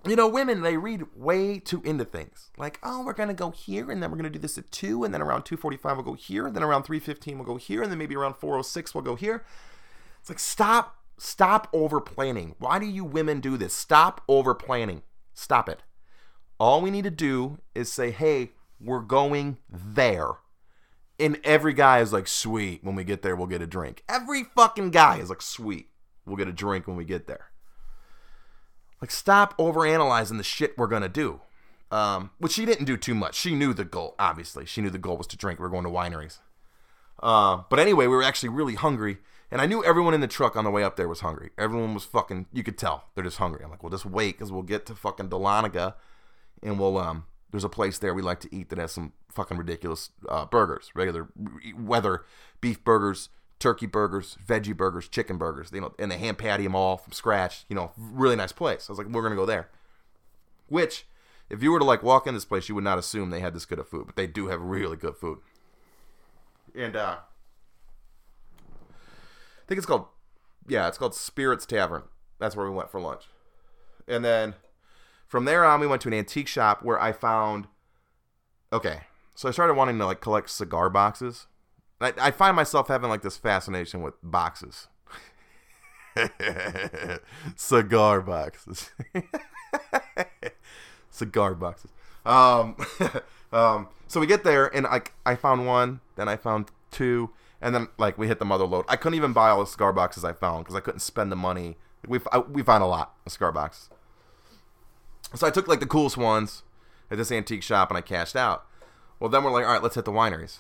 you 0.07 0.17
know, 0.17 0.29
women, 0.29 0.63
they 0.63 0.77
read 0.77 1.05
way 1.17 1.59
too 1.59 1.83
into 1.85 2.05
things. 2.05 2.51
Like, 2.57 2.79
oh, 2.83 3.05
we're 3.05 3.15
to 3.29 3.35
go 3.35 3.51
here, 3.51 3.91
and 3.91 4.03
then 4.03 4.11
we're 4.11 4.17
to 4.25 4.31
do 4.31 4.39
this 4.39 4.57
at 4.57 4.71
2, 4.71 5.05
and 5.05 5.13
then 5.13 5.21
around 5.21 5.45
2.45 5.45 5.95
we'll 5.97 6.03
go 6.03 6.15
here, 6.15 6.47
and 6.47 6.55
then 6.55 6.63
around 6.63 6.85
3.15 6.85 7.35
we'll 7.35 7.45
go 7.45 7.57
here, 7.57 7.83
and 7.83 7.91
then 7.91 7.99
maybe 7.99 8.17
around 8.17 8.35
4.06 8.35 8.95
we'll 8.95 9.03
go 9.03 9.17
here. 9.17 9.45
It's 10.21 10.31
like, 10.31 10.39
stop, 10.39 10.97
stop 11.19 11.69
over 11.73 12.01
planning. 12.01 12.55
Why 12.59 12.79
do 12.79 12.87
you 12.87 13.05
women 13.05 13.41
do 13.41 13.57
this? 13.57 13.75
Stop 13.75 14.23
over 14.29 14.55
planning. 14.55 15.03
Stop 15.35 15.69
it. 15.69 15.83
All 16.59 16.81
we 16.81 16.91
need 16.91 17.05
to 17.05 17.11
do 17.11 17.59
is 17.75 17.93
say, 17.93 18.11
hey, 18.11 18.53
we're 18.81 19.01
going 19.01 19.59
there. 19.69 20.31
And 21.21 21.41
every 21.43 21.73
guy 21.73 22.01
is 22.01 22.13
like, 22.13 22.29
sweet, 22.29 22.85
when 22.85 22.95
we 22.95 23.05
get 23.05 23.23
there, 23.23 23.35
we'll 23.35 23.49
get 23.49 23.63
a 23.63 23.67
drink. 23.67 24.05
Every 24.09 24.45
fucking 24.45 24.91
guy 24.91 25.19
is 25.19 25.29
like, 25.29 25.43
sweet, 25.43 25.89
we'll 26.25 26.37
get 26.37 26.49
a 26.49 26.53
drink 26.53 26.87
when 26.87 26.97
we 26.97 27.05
get 27.05 27.27
there. 27.27 27.47
Like, 29.01 29.11
stop 29.11 29.57
overanalyzing 29.59 30.37
the 30.37 30.45
shit 30.45 30.79
we're 30.79 30.87
gonna 30.87 31.09
do. 31.09 31.41
Um, 31.91 32.31
which 32.39 32.53
she 32.53 32.67
didn't 32.67 32.85
do 32.85 32.97
too 32.99 33.15
much. 33.15 33.35
She 33.35 33.55
knew 33.55 33.73
the 33.73 33.85
goal, 33.85 34.15
obviously. 34.19 34.67
She 34.67 34.83
knew 34.83 34.91
the 34.91 34.99
goal 34.99 35.17
was 35.17 35.27
to 35.29 35.39
drink. 35.39 35.59
We 35.59 35.65
are 35.67 35.71
going 35.71 35.85
to 35.85 35.91
wineries. 35.91 36.39
Uh, 37.23 37.63
but 37.71 37.79
anyway, 37.79 38.07
we 38.07 38.15
were 38.15 38.23
actually 38.23 38.51
really 38.51 38.75
hungry, 38.75 39.19
and 39.51 39.61
I 39.61 39.67
knew 39.67 39.83
everyone 39.83 40.15
in 40.15 40.21
the 40.21 40.29
truck 40.29 40.55
on 40.55 40.65
the 40.65 40.71
way 40.71 40.85
up 40.85 40.97
there 40.97 41.09
was 41.09 41.21
hungry. 41.21 41.51
Everyone 41.57 41.95
was 41.95 42.05
fucking. 42.05 42.47
You 42.53 42.63
could 42.63 42.77
tell 42.79 43.05
they're 43.15 43.25
just 43.25 43.39
hungry. 43.39 43.63
I'm 43.65 43.71
like, 43.71 43.83
well, 43.83 43.91
just 43.91 44.05
wait, 44.05 44.37
because 44.37 44.53
we'll 44.53 44.63
get 44.63 44.87
to 44.87 44.95
fucking 44.95 45.31
Dahlonega, 45.31 45.95
and 46.63 46.79
we'll 46.79 46.99
um. 46.99 47.25
There's 47.51 47.65
a 47.65 47.69
place 47.69 47.99
there 47.99 48.13
we 48.13 48.23
like 48.23 48.41
to 48.41 48.55
eat 48.55 48.69
that 48.69 48.79
has 48.79 48.93
some 48.93 49.13
fucking 49.31 49.57
ridiculous 49.57 50.11
uh, 50.29 50.45
burgers, 50.45 50.91
regular 50.95 51.29
whether 51.75 52.25
beef 52.61 52.85
burgers, 52.85 53.31
turkey 53.59 53.87
burgers, 53.87 54.37
veggie 54.47 54.77
burgers, 54.77 55.09
chicken 55.09 55.39
burgers, 55.39 55.71
you 55.73 55.81
know, 55.81 55.95
and 55.99 56.11
they 56.11 56.19
hand 56.19 56.39
patty 56.39 56.65
them 56.65 56.75
all 56.75 56.97
from 56.97 57.13
scratch. 57.13 57.65
You 57.69 57.77
know, 57.77 57.93
really 57.97 58.37
nice 58.37 58.53
place. 58.53 58.89
I 58.89 58.93
was 58.93 58.99
like, 58.99 59.09
we're 59.09 59.23
gonna 59.23 59.35
go 59.35 59.47
there. 59.47 59.69
Which, 60.69 61.07
if 61.49 61.63
you 61.63 61.73
were 61.73 61.79
to 61.79 61.85
like 61.85 62.03
walk 62.03 62.27
in 62.27 62.35
this 62.35 62.45
place, 62.45 62.69
you 62.69 62.75
would 62.75 62.85
not 62.85 62.99
assume 62.99 63.31
they 63.31 63.41
had 63.41 63.55
this 63.55 63.65
good 63.65 63.79
of 63.79 63.89
food, 63.89 64.07
but 64.07 64.17
they 64.17 64.27
do 64.27 64.49
have 64.49 64.61
really 64.61 64.97
good 64.97 65.17
food. 65.17 65.39
And 66.75 66.95
uh, 66.95 67.17
I 68.79 69.67
think 69.67 69.79
it's 69.79 69.87
called, 69.87 70.07
yeah, 70.69 70.87
it's 70.87 70.99
called 70.99 71.15
Spirits 71.15 71.65
Tavern. 71.65 72.03
That's 72.39 72.55
where 72.55 72.69
we 72.69 72.77
went 72.77 72.91
for 72.91 73.01
lunch. 73.01 73.25
And 74.07 74.25
then 74.25 74.55
from 75.29 75.45
there 75.45 75.65
on, 75.65 75.81
we 75.81 75.87
went 75.87 76.03
to 76.03 76.09
an 76.09 76.15
antique 76.15 76.49
shop 76.49 76.83
where 76.83 77.01
I 77.01 77.13
found. 77.13 77.69
Okay, 78.73 79.03
so 79.35 79.49
I 79.49 79.53
started 79.53 79.75
wanting 79.75 79.99
to 79.99 80.07
like 80.07 80.21
collect 80.21 80.51
cigar 80.51 80.91
boxes 80.91 81.47
I, 82.01 82.13
I 82.21 82.31
find 82.31 82.55
myself 82.55 82.89
having 82.89 83.11
like 83.11 83.23
this 83.23 83.37
fascination 83.37 84.03
with 84.03 84.15
boxes. 84.23 84.89
cigar 87.57 88.21
boxes. 88.21 88.91
cigar 91.11 91.55
boxes. 91.55 91.91
Um, 92.25 92.77
um, 93.53 93.89
so 94.07 94.21
we 94.21 94.27
get 94.27 94.45
there, 94.45 94.75
and 94.75 94.87
I, 94.87 95.03
I 95.25 95.35
found 95.35 95.67
one, 95.67 96.01
then 96.17 96.29
I 96.29 96.37
found 96.37 96.71
two, 96.91 97.31
and 97.61 97.75
then 97.75 97.89
like 97.99 98.19
we 98.19 98.29
hit 98.29 98.39
the 98.39 98.45
mother 98.45 98.65
lode. 98.65 98.85
I 98.89 98.97
couldn't 98.97 99.17
even 99.17 99.33
buy 99.33 99.51
all 99.51 99.61
the 99.61 99.67
cigar 99.67 99.93
boxes 99.93 100.25
I 100.25 100.33
found 100.33 100.65
because 100.65 100.77
I 100.77 100.81
couldn't 100.81 101.01
spend 101.01 101.33
the 101.33 101.37
money. 101.37 101.77
We 102.07 102.21
I, 102.33 102.39
we 102.39 102.63
found 102.63 102.83
a 102.83 102.87
lot 102.87 103.15
of 103.27 103.33
cigar 103.33 103.53
boxes. 103.53 103.91
So 105.35 105.47
I 105.47 105.51
took 105.51 105.69
like 105.69 105.81
the 105.81 105.87
coolest 105.87 106.17
ones 106.17 106.63
at 107.11 107.19
this 107.19 107.33
antique 107.33 107.63
shop, 107.63 107.91
and 107.91 107.99
I 107.99 108.01
cashed 108.01 108.37
out. 108.37 108.67
Well, 109.21 109.31
then 109.31 109.45
we're 109.45 109.53
like, 109.53 109.65
all 109.65 109.73
right, 109.73 109.83
let's 109.83 109.95
hit 109.95 110.05
the 110.05 110.13
wineries. 110.13 110.59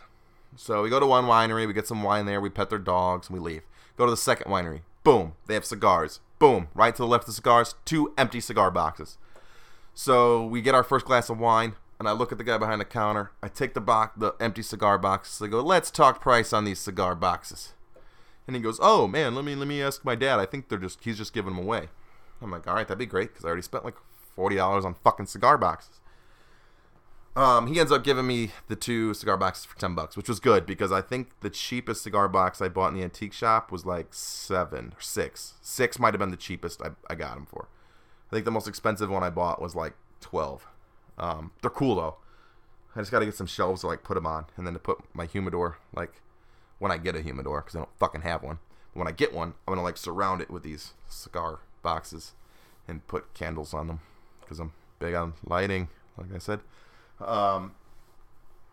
So 0.57 0.83
we 0.83 0.91
go 0.91 1.01
to 1.01 1.07
one 1.07 1.25
winery, 1.25 1.67
we 1.67 1.73
get 1.73 1.87
some 1.87 2.03
wine 2.03 2.27
there, 2.27 2.41
we 2.41 2.51
pet 2.51 2.71
their 2.71 2.79
dogs, 2.79 3.29
and 3.29 3.39
we 3.39 3.45
leave. 3.45 3.63
Go 3.97 4.05
to 4.05 4.11
the 4.11 4.17
second 4.17 4.51
winery. 4.51 4.81
Boom, 5.05 5.35
they 5.47 5.55
have 5.55 5.65
cigars. 5.65 6.21
Boom, 6.39 6.69
right 6.75 6.95
to 6.95 7.03
the 7.03 7.07
left 7.07 7.23
of 7.23 7.27
the 7.29 7.33
cigars, 7.33 7.75
two 7.85 8.13
empty 8.19 8.41
cigar 8.41 8.71
boxes. 8.71 9.19
So 9.95 10.45
we 10.45 10.63
get 10.63 10.75
our 10.75 10.85
first 10.85 11.07
glass 11.07 11.29
of 11.29 11.39
wine, 11.39 11.75
and 11.99 12.09
I 12.09 12.13
look 12.13 12.31
at 12.31 12.39
the 12.39 12.45
guy 12.45 12.59
behind 12.59 12.81
the 12.81 12.85
counter. 12.85 13.33
I 13.43 13.49
take 13.49 13.75
the 13.75 13.81
box, 13.81 14.15
the 14.17 14.33
empty 14.39 14.63
cigar 14.63 14.99
boxes. 14.99 15.43
I 15.43 15.49
go, 15.49 15.61
"Let's 15.61 15.91
talk 15.91 16.21
price 16.21 16.53
on 16.53 16.65
these 16.65 16.79
cigar 16.79 17.15
boxes." 17.15 17.75
And 18.47 18.55
he 18.55 18.63
goes, 18.63 18.79
"Oh 18.81 19.09
man, 19.09 19.35
let 19.35 19.45
me 19.45 19.55
let 19.57 19.67
me 19.67 19.83
ask 19.83 20.05
my 20.05 20.15
dad. 20.15 20.39
I 20.39 20.47
think 20.47 20.69
they're 20.69 20.79
just 20.79 21.03
he's 21.03 21.19
just 21.19 21.33
giving 21.33 21.55
them 21.55 21.65
away." 21.65 21.89
I'm 22.41 22.53
like, 22.53 22.69
"All 22.69 22.75
right, 22.75 22.87
that'd 22.87 22.99
be 22.99 23.07
great 23.07 23.31
because 23.31 23.45
I 23.45 23.49
already 23.49 23.63
spent 23.63 23.85
like 23.85 23.97
forty 24.39 24.55
dollars 24.55 24.85
on 24.85 24.95
fucking 24.95 25.27
cigar 25.27 25.59
boxes." 25.59 26.01
Um, 27.35 27.67
he 27.67 27.79
ends 27.79 27.91
up 27.91 28.05
giving 28.05 28.27
me 28.27 28.53
the 28.69 28.77
two 28.77 29.15
cigar 29.15 29.37
boxes 29.37 29.65
for 29.65 29.77
ten 29.79 29.97
bucks, 29.97 30.17
which 30.17 30.29
was 30.29 30.39
good 30.39 30.65
because 30.65 30.93
I 30.93 31.01
think 31.01 31.41
the 31.41 31.51
cheapest 31.51 32.03
cigar 32.03 32.29
box 32.29 32.63
I 32.63 32.69
bought 32.69 32.93
in 32.93 32.95
the 32.95 33.03
antique 33.03 33.33
shop 33.33 33.73
was 33.73 33.85
like 33.85 34.15
seven 34.15 34.93
or 34.97 35.01
six. 35.01 35.55
Six 35.61 35.99
might 35.99 36.15
have 36.15 36.21
been 36.21 36.31
the 36.31 36.37
cheapest 36.37 36.81
I, 36.83 36.91
I 37.11 37.17
got 37.17 37.35
them 37.35 37.47
for. 37.47 37.69
I 38.31 38.35
think 38.35 38.45
the 38.45 38.51
most 38.53 38.69
expensive 38.69 39.11
one 39.11 39.25
I 39.25 39.31
bought 39.31 39.61
was 39.61 39.75
like 39.75 39.95
twelve. 40.21 40.67
Um, 41.19 41.51
they're 41.61 41.71
cool 41.71 41.97
though. 41.97 42.17
I 42.95 43.01
just 43.01 43.11
got 43.11 43.21
to 43.21 43.25
get 43.25 43.35
some 43.35 43.47
shelves 43.47 43.81
to 43.81 43.89
like 43.89 44.05
put 44.05 44.15
them 44.15 44.27
on, 44.27 44.47
and 44.57 44.65
then 44.67 44.75
to 44.75 44.81
put 44.81 44.99
my 45.15 45.27
humidor 45.27 45.79
like 45.95 46.23
when 46.79 46.93
I 46.93 46.99
get 46.99 47.17
a 47.17 47.23
humidor 47.23 47.61
because 47.61 47.75
I 47.75 47.81
don't 47.81 47.99
fucking 47.99 48.23
have 48.23 48.43
one. 48.43 48.61
But 48.93 49.01
when 49.01 49.09
I 49.09 49.13
get 49.13 49.35
one, 49.35 49.55
I'm 49.67 49.73
gonna 49.73 49.83
like 49.83 49.97
surround 49.97 50.41
it 50.41 50.51
with 50.51 50.63
these 50.63 50.95
cigar 51.09 51.61
boxes 51.83 52.33
and 52.89 53.07
put 53.07 53.35
candles 53.35 53.75
on 53.75 53.87
them 53.87 54.01
because 54.49 54.61
I'm 54.61 54.73
big 54.99 55.15
on 55.15 55.35
lighting, 55.45 55.89
like 56.17 56.35
I 56.35 56.39
said. 56.39 56.61
Um, 57.21 57.75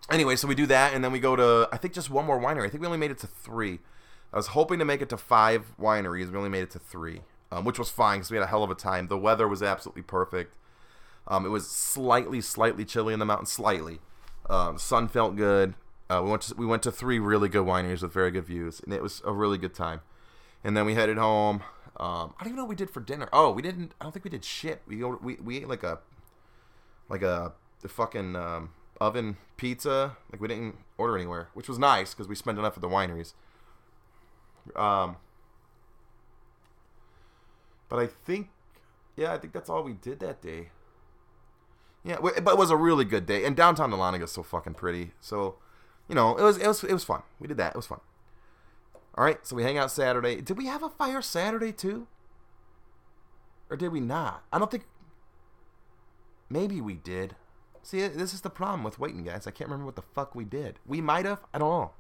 anyway, 0.10 0.36
so 0.36 0.48
we 0.48 0.56
do 0.56 0.66
that, 0.68 0.94
and 0.94 1.04
then 1.04 1.12
we 1.12 1.20
go 1.20 1.36
to 1.36 1.68
I 1.72 1.78
think 1.78 1.94
just 1.94 2.10
one 2.10 2.26
more 2.26 2.40
winery. 2.40 2.66
I 2.66 2.70
think 2.70 2.82
we 2.82 2.88
only 2.88 3.00
made 3.00 3.12
it 3.12 3.20
to 3.20 3.28
three. 3.28 3.80
I 4.34 4.38
was 4.38 4.48
hoping 4.48 4.80
to 4.80 4.86
make 4.86 5.02
it 5.02 5.10
to 5.10 5.18
five 5.18 5.74
wineries. 5.80 6.32
We 6.32 6.38
only 6.38 6.50
made 6.50 6.64
it 6.64 6.72
to 6.72 6.80
three, 6.80 7.22
um, 7.52 7.66
which 7.66 7.80
was 7.80 7.90
fine 7.90 8.20
because 8.20 8.32
we 8.32 8.38
had 8.38 8.44
a 8.44 8.48
hell 8.48 8.64
of 8.64 8.72
a 8.72 8.76
time. 8.76 9.08
The 9.08 9.18
weather 9.18 9.48
was 9.48 9.62
absolutely 9.62 10.04
perfect. 10.04 10.54
Um, 11.28 11.46
it 11.46 11.50
was 11.50 11.68
slightly, 11.68 12.42
slightly 12.42 12.86
chilly 12.86 13.14
in 13.14 13.20
the 13.20 13.26
mountains, 13.26 13.52
slightly. 13.52 14.00
Um, 14.50 14.78
sun 14.78 15.08
felt 15.08 15.36
good. 15.36 15.74
Uh, 16.10 16.22
we 16.24 16.30
went 16.30 16.44
to 16.44 16.56
we 16.56 16.66
went 16.66 16.84
to 16.84 16.92
three 16.92 17.18
really 17.18 17.50
good 17.50 17.66
wineries 17.66 18.02
with 18.02 18.14
very 18.14 18.32
good 18.32 18.46
views, 18.46 18.80
and 18.80 18.94
it 18.94 19.02
was 19.02 19.22
a 19.26 19.34
really 19.34 19.58
good 19.58 19.74
time. 19.74 20.02
And 20.64 20.76
then 20.76 20.86
we 20.86 20.96
headed 20.96 21.18
home. 21.18 21.64
Um, 21.98 22.34
I 22.38 22.44
don't 22.44 22.48
even 22.48 22.56
know 22.58 22.64
what 22.64 22.70
we 22.70 22.76
did 22.76 22.90
for 22.90 23.00
dinner. 23.00 23.30
Oh, 23.32 23.52
we 23.52 23.62
didn't. 23.62 23.94
I 24.00 24.04
don't 24.04 24.12
think 24.12 24.26
we 24.26 24.32
did 24.32 24.44
shit. 24.44 24.82
We 24.88 25.04
we 25.04 25.36
we 25.36 25.58
ate 25.58 25.68
like 25.68 25.84
a 25.84 26.00
like 27.10 27.22
a 27.22 27.54
the 27.82 27.88
fucking 27.88 28.36
um, 28.36 28.72
oven 29.00 29.38
pizza. 29.58 30.18
Like 30.32 30.42
we 30.42 30.48
didn't 30.48 30.76
order 30.98 31.18
anywhere, 31.18 31.50
which 31.54 31.70
was 31.70 31.80
nice 31.80 32.14
because 32.14 32.28
we 32.28 32.36
spent 32.36 32.60
enough 32.60 32.76
at 32.76 32.82
the 32.82 32.90
wineries. 32.90 33.34
Um, 34.76 35.18
but 37.88 38.00
I 38.00 38.08
think, 38.08 38.50
yeah, 39.16 39.34
I 39.34 39.38
think 39.38 39.54
that's 39.54 39.70
all 39.70 39.84
we 39.84 39.94
did 39.94 40.20
that 40.20 40.42
day. 40.42 40.70
Yeah, 42.04 42.18
but 42.22 42.36
it 42.38 42.58
was 42.58 42.70
a 42.70 42.78
really 42.78 43.06
good 43.06 43.26
day, 43.26 43.46
and 43.46 43.56
downtown 43.56 43.92
Dahlonega 43.92 44.24
is 44.24 44.32
so 44.32 44.44
fucking 44.44 44.76
pretty. 44.76 45.12
So, 45.22 45.56
you 46.08 46.14
know, 46.16 46.36
it 46.38 46.44
was 46.44 46.58
it 46.58 46.68
was 46.68 46.84
it 46.84 46.94
was 46.94 47.04
fun. 47.04 47.24
We 47.40 47.48
did 47.48 47.58
that. 47.58 47.72
It 47.74 47.78
was 47.78 47.88
fun. 47.88 48.00
All 49.16 49.24
right, 49.24 49.46
so 49.46 49.56
we 49.56 49.64
hang 49.64 49.78
out 49.78 49.92
Saturday. 49.92 50.42
Did 50.42 50.58
we 50.58 50.66
have 50.66 50.84
a 50.84 50.90
fire 50.90 51.22
Saturday 51.22 51.72
too? 51.72 52.08
Or 53.70 53.78
did 53.78 53.92
we 53.92 54.00
not? 54.00 54.44
I 54.52 54.60
don't 54.60 54.70
think. 54.70 54.86
Maybe 56.50 56.82
we 56.82 56.96
did. 56.96 57.36
See, 57.82 58.06
this 58.08 58.34
is 58.34 58.42
the 58.42 58.50
problem 58.50 58.84
with 58.84 59.00
waiting, 59.00 59.24
guys. 59.24 59.48
I 59.48 59.52
can't 59.52 59.70
remember 59.70 59.86
what 59.86 59.96
the 59.96 60.02
fuck 60.02 60.36
we 60.36 60.44
did. 60.44 60.80
We 60.86 61.02
might 61.02 61.26
have. 61.26 61.40
I 61.54 61.60
don't 61.60 61.92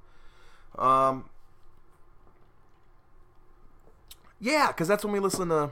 know. 0.78 0.84
Um. 0.84 1.30
Yeah, 4.40 4.68
because 4.68 4.88
that's 4.88 5.04
when 5.04 5.14
we 5.14 5.20
listen 5.20 5.50
to 5.50 5.72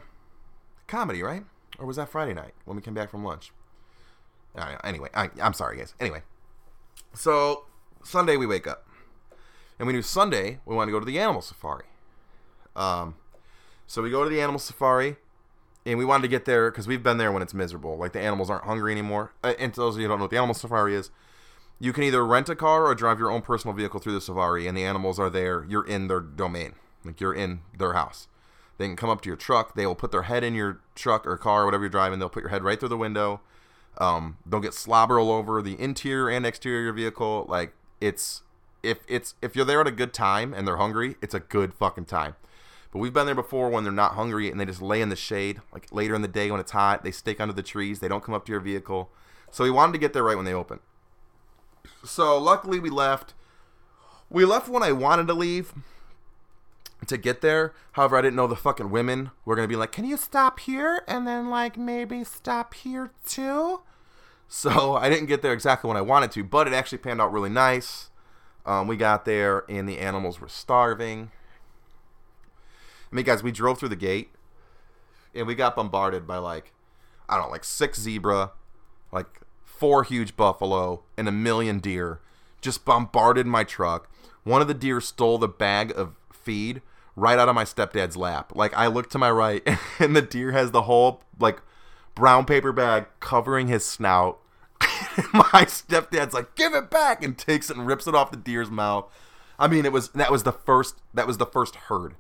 comedy, 0.88 1.22
right? 1.22 1.44
Or 1.78 1.86
was 1.86 1.98
that 1.98 2.10
Friday 2.10 2.34
night 2.34 2.54
when 2.66 2.76
we 2.76 2.82
came 2.82 2.94
back 2.94 3.12
from 3.12 3.24
lunch? 3.24 3.52
Uh, 4.56 4.78
anyway, 4.84 5.10
I, 5.14 5.30
I'm 5.42 5.54
sorry, 5.54 5.78
guys. 5.78 5.94
Anyway, 6.00 6.22
so 7.14 7.66
Sunday 8.04 8.38
we 8.38 8.46
wake 8.46 8.68
up, 8.68 8.88
and 9.84 9.88
we 9.90 9.92
knew 9.92 10.02
Sunday 10.02 10.60
we 10.66 10.74
want 10.74 10.88
to 10.88 10.94
go 10.94 11.00
to 11.02 11.06
the 11.06 11.20
animal 11.20 11.42
safari. 11.42 11.84
Um, 12.74 13.16
so 13.86 14.02
we 14.02 14.10
go 14.10 14.24
to 14.24 14.30
the 14.30 14.40
animal 14.40 14.58
safari 14.58 15.18
and 15.86 16.00
we 16.00 16.06
wanted 16.06 16.22
to 16.22 16.30
get 16.30 16.46
there 16.46 16.72
because 16.72 16.88
we've 16.88 17.04
been 17.04 17.18
there 17.18 17.34
when 17.34 17.42
it's 17.42 17.54
miserable. 17.54 17.98
Like 17.98 18.14
the 18.14 18.22
animals 18.22 18.50
aren't 18.50 18.64
hungry 18.64 18.94
anymore. 18.94 19.34
Uh, 19.44 19.56
and 19.60 19.74
to 19.74 19.82
those 19.82 19.96
of 19.96 20.00
you 20.00 20.08
who 20.08 20.14
don't 20.14 20.20
know 20.20 20.24
what 20.24 20.32
the 20.32 20.38
animal 20.38 20.54
safari 20.54 20.96
is, 20.96 21.12
you 21.82 21.92
can 21.92 22.04
either 22.04 22.26
rent 22.26 22.48
a 22.48 22.56
car 22.56 22.86
or 22.86 22.96
drive 22.96 23.20
your 23.20 23.30
own 23.30 23.42
personal 23.42 23.76
vehicle 23.76 24.00
through 24.00 24.14
the 24.14 24.22
safari, 24.22 24.68
and 24.68 24.78
the 24.78 24.86
animals 24.86 25.20
are 25.20 25.30
there. 25.30 25.66
You're 25.68 25.86
in 25.86 26.08
their 26.08 26.22
domain, 26.22 26.76
like 27.04 27.20
you're 27.20 27.34
in 27.34 27.60
their 27.78 27.92
house. 27.92 28.30
They 28.78 28.86
can 28.86 28.96
come 28.96 29.10
up 29.10 29.20
to 29.24 29.30
your 29.30 29.36
truck. 29.36 29.76
They 29.76 29.86
will 29.86 29.96
put 29.96 30.14
their 30.14 30.22
head 30.22 30.46
in 30.46 30.56
your 30.56 30.80
truck 30.96 31.28
or 31.28 31.36
car 31.36 31.64
or 31.64 31.66
whatever 31.66 31.84
you're 31.84 31.90
driving. 31.90 32.20
They'll 32.20 32.30
put 32.30 32.44
your 32.44 32.52
head 32.52 32.64
right 32.64 32.80
through 32.80 32.88
the 32.88 32.98
window. 32.98 33.42
Um, 33.98 34.38
they'll 34.46 34.62
get 34.62 34.74
slobber 34.74 35.20
all 35.20 35.30
over 35.30 35.62
the 35.62 35.78
interior 35.78 36.30
and 36.30 36.46
exterior 36.46 36.80
of 36.80 36.86
your 36.86 36.94
vehicle. 36.94 37.46
Like 37.50 37.74
it's 38.00 38.44
if 38.84 39.00
it's 39.08 39.36
if 39.42 39.56
you're 39.56 39.66
there 39.66 39.82
at 39.82 39.88
a 39.88 39.92
good 39.92 40.14
time 40.14 40.54
and 40.54 40.68
they're 40.68 40.78
hungry, 40.78 41.16
it's 41.22 41.34
a 41.34 41.40
good 41.40 41.74
fucking 41.74 42.06
time. 42.06 42.36
But 42.92 43.00
we've 43.00 43.14
been 43.14 43.26
there 43.26 43.34
before 43.34 43.70
when 43.70 43.84
they're 43.84 43.92
not 43.92 44.14
hungry 44.14 44.52
and 44.52 44.60
they 44.60 44.66
just 44.66 44.82
lay 44.82 45.02
in 45.02 45.10
the 45.10 45.16
shade, 45.16 45.62
like 45.72 45.88
later 45.92 46.14
in 46.14 46.22
the 46.22 46.28
day 46.28 46.52
when 46.52 46.60
it's 46.60 46.72
hot. 46.72 47.04
They 47.04 47.10
stick 47.12 47.42
under 47.42 47.54
the 47.54 47.64
trees. 47.64 48.00
They 48.00 48.08
don't 48.08 48.24
come 48.24 48.36
up 48.36 48.46
to 48.46 48.52
your 48.52 48.62
vehicle. 48.62 49.10
So 49.50 49.64
we 49.64 49.72
wanted 49.72 49.94
to 49.94 49.98
get 49.98 50.14
there 50.14 50.24
right 50.24 50.36
when 50.36 50.46
they 50.46 50.54
open. 50.54 50.80
So 52.04 52.38
luckily 52.38 52.80
we 52.80 52.92
left. 52.92 53.34
We 54.30 54.46
left 54.46 54.68
when 54.68 54.84
I 54.84 54.92
wanted 54.92 55.28
to 55.28 55.34
leave 55.34 55.74
to 57.08 57.18
get 57.18 57.42
there. 57.42 57.74
However, 57.94 58.18
I 58.18 58.22
didn't 58.22 58.36
know 58.36 58.48
the 58.48 58.56
fucking 58.56 58.90
women 58.90 59.32
were 59.46 59.56
gonna 59.56 59.68
be 59.68 59.76
like, 59.76 59.92
"Can 59.92 60.06
you 60.06 60.18
stop 60.18 60.60
here?" 60.60 61.04
and 61.08 61.28
then 61.28 61.50
like 61.50 61.78
maybe 61.78 62.24
stop 62.24 62.74
here 62.74 63.12
too. 63.26 63.82
So 64.48 64.96
I 64.98 65.10
didn't 65.10 65.28
get 65.28 65.42
there 65.42 65.54
exactly 65.54 65.88
when 65.88 65.98
I 65.98 66.02
wanted 66.02 66.32
to, 66.34 66.44
but 66.44 66.68
it 66.68 66.74
actually 66.74 67.00
panned 67.00 67.22
out 67.22 67.34
really 67.34 67.50
nice. 67.50 68.10
Um, 68.66 68.88
we 68.88 68.98
got 68.98 69.26
there 69.26 69.66
and 69.70 69.88
the 69.88 70.00
animals 70.00 70.40
were 70.40 70.48
starving. 70.48 71.32
I 73.12 73.16
mean, 73.16 73.26
guys, 73.26 73.44
we 73.44 73.52
drove 73.52 73.80
through 73.80 73.90
the 73.90 73.96
gate 73.96 74.30
and 75.36 75.48
we 75.48 75.56
got 75.56 75.76
bombarded 75.76 76.26
by 76.26 76.38
like, 76.38 76.74
I 77.28 77.36
don't 77.36 77.48
know, 77.48 77.52
like 77.52 77.64
six 77.64 78.00
zebra, 78.00 78.52
like 79.12 79.42
four 79.64 80.04
huge 80.04 80.36
buffalo, 80.36 81.04
and 81.18 81.28
a 81.28 81.32
million 81.32 81.80
deer. 81.80 82.20
Just 82.62 82.86
bombarded 82.86 83.46
my 83.46 83.64
truck. 83.64 84.10
One 84.44 84.62
of 84.62 84.68
the 84.68 84.74
deer 84.74 85.02
stole 85.02 85.38
the 85.38 85.48
bag 85.48 85.92
of 85.96 86.16
feed 86.32 86.82
right 87.16 87.38
out 87.38 87.50
of 87.50 87.56
my 87.56 87.64
stepdad's 87.64 88.18
lap. 88.18 88.54
Like 88.56 88.74
I 88.76 88.88
look 88.88 89.10
to 89.12 89.18
my 89.18 89.32
right, 89.32 89.68
and 90.00 90.16
the 90.16 90.22
deer 90.22 90.52
has 90.52 90.72
the 90.72 90.84
whole 90.84 91.24
like 91.40 91.62
brown 92.16 92.46
paper 92.46 92.72
bag 92.72 93.08
covering 93.20 93.68
his 93.68 93.86
snout. 93.86 94.40
my 95.34 95.66
stepdad's 95.66 96.34
like, 96.34 96.56
"Give 96.56 96.74
it 96.74 96.90
back!" 96.90 97.24
and 97.24 97.38
takes 97.38 97.70
it 97.70 97.78
and 97.78 97.88
rips 97.88 98.08
it 98.08 98.16
off 98.16 98.32
the 98.32 98.38
deer's 98.38 98.70
mouth. 98.70 99.12
I 99.60 99.68
mean, 99.68 99.86
it 99.86 99.92
was 99.92 100.10
that 100.10 100.32
was 100.32 100.44
the 100.44 100.52
first 100.52 100.96
that 101.14 101.28
was 101.28 101.38
the 101.38 101.46
first 101.46 101.76
herd. 101.76 102.16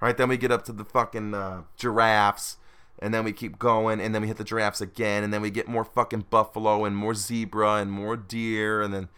Right 0.00 0.16
then 0.16 0.28
we 0.28 0.36
get 0.36 0.52
up 0.52 0.64
to 0.66 0.72
the 0.72 0.84
fucking 0.84 1.34
uh, 1.34 1.62
giraffes, 1.76 2.58
and 2.98 3.14
then 3.14 3.24
we 3.24 3.32
keep 3.32 3.58
going, 3.58 4.00
and 4.00 4.14
then 4.14 4.22
we 4.22 4.28
hit 4.28 4.36
the 4.36 4.44
giraffes 4.44 4.80
again, 4.80 5.24
and 5.24 5.32
then 5.32 5.40
we 5.40 5.50
get 5.50 5.68
more 5.68 5.84
fucking 5.84 6.26
buffalo 6.30 6.84
and 6.84 6.96
more 6.96 7.14
zebra 7.14 7.76
and 7.76 7.90
more 7.90 8.16
deer, 8.16 8.82
and 8.82 8.92
then, 8.92 9.08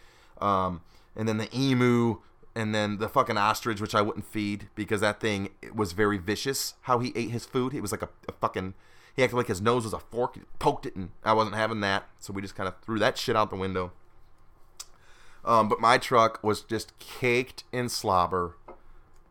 um, 0.40 0.82
and 1.16 1.28
then 1.28 1.38
the 1.38 1.48
emu, 1.56 2.18
and 2.54 2.74
then 2.74 2.98
the 2.98 3.08
fucking 3.08 3.36
ostrich, 3.36 3.80
which 3.80 3.94
I 3.94 4.02
wouldn't 4.02 4.24
feed 4.24 4.68
because 4.74 5.00
that 5.00 5.20
thing 5.20 5.50
was 5.74 5.92
very 5.92 6.18
vicious. 6.18 6.74
How 6.82 7.00
he 7.00 7.12
ate 7.16 7.30
his 7.30 7.44
food, 7.44 7.72
he 7.72 7.80
was 7.80 7.92
like 7.92 8.02
a, 8.02 8.08
a 8.28 8.32
fucking. 8.32 8.74
He 9.16 9.24
acted 9.24 9.36
like 9.36 9.48
his 9.48 9.62
nose 9.62 9.84
was 9.84 9.94
a 9.94 9.98
fork. 9.98 10.34
He 10.34 10.42
poked 10.58 10.86
it, 10.86 10.94
and 10.94 11.10
I 11.24 11.32
wasn't 11.32 11.56
having 11.56 11.80
that, 11.80 12.04
so 12.20 12.32
we 12.32 12.42
just 12.42 12.54
kind 12.54 12.68
of 12.68 12.74
threw 12.82 12.98
that 12.98 13.16
shit 13.16 13.34
out 13.34 13.50
the 13.50 13.56
window. 13.56 13.92
Um, 15.44 15.68
but 15.68 15.80
my 15.80 15.96
truck 15.96 16.42
was 16.42 16.60
just 16.60 16.98
caked 16.98 17.64
in 17.72 17.88
slobber 17.88 18.56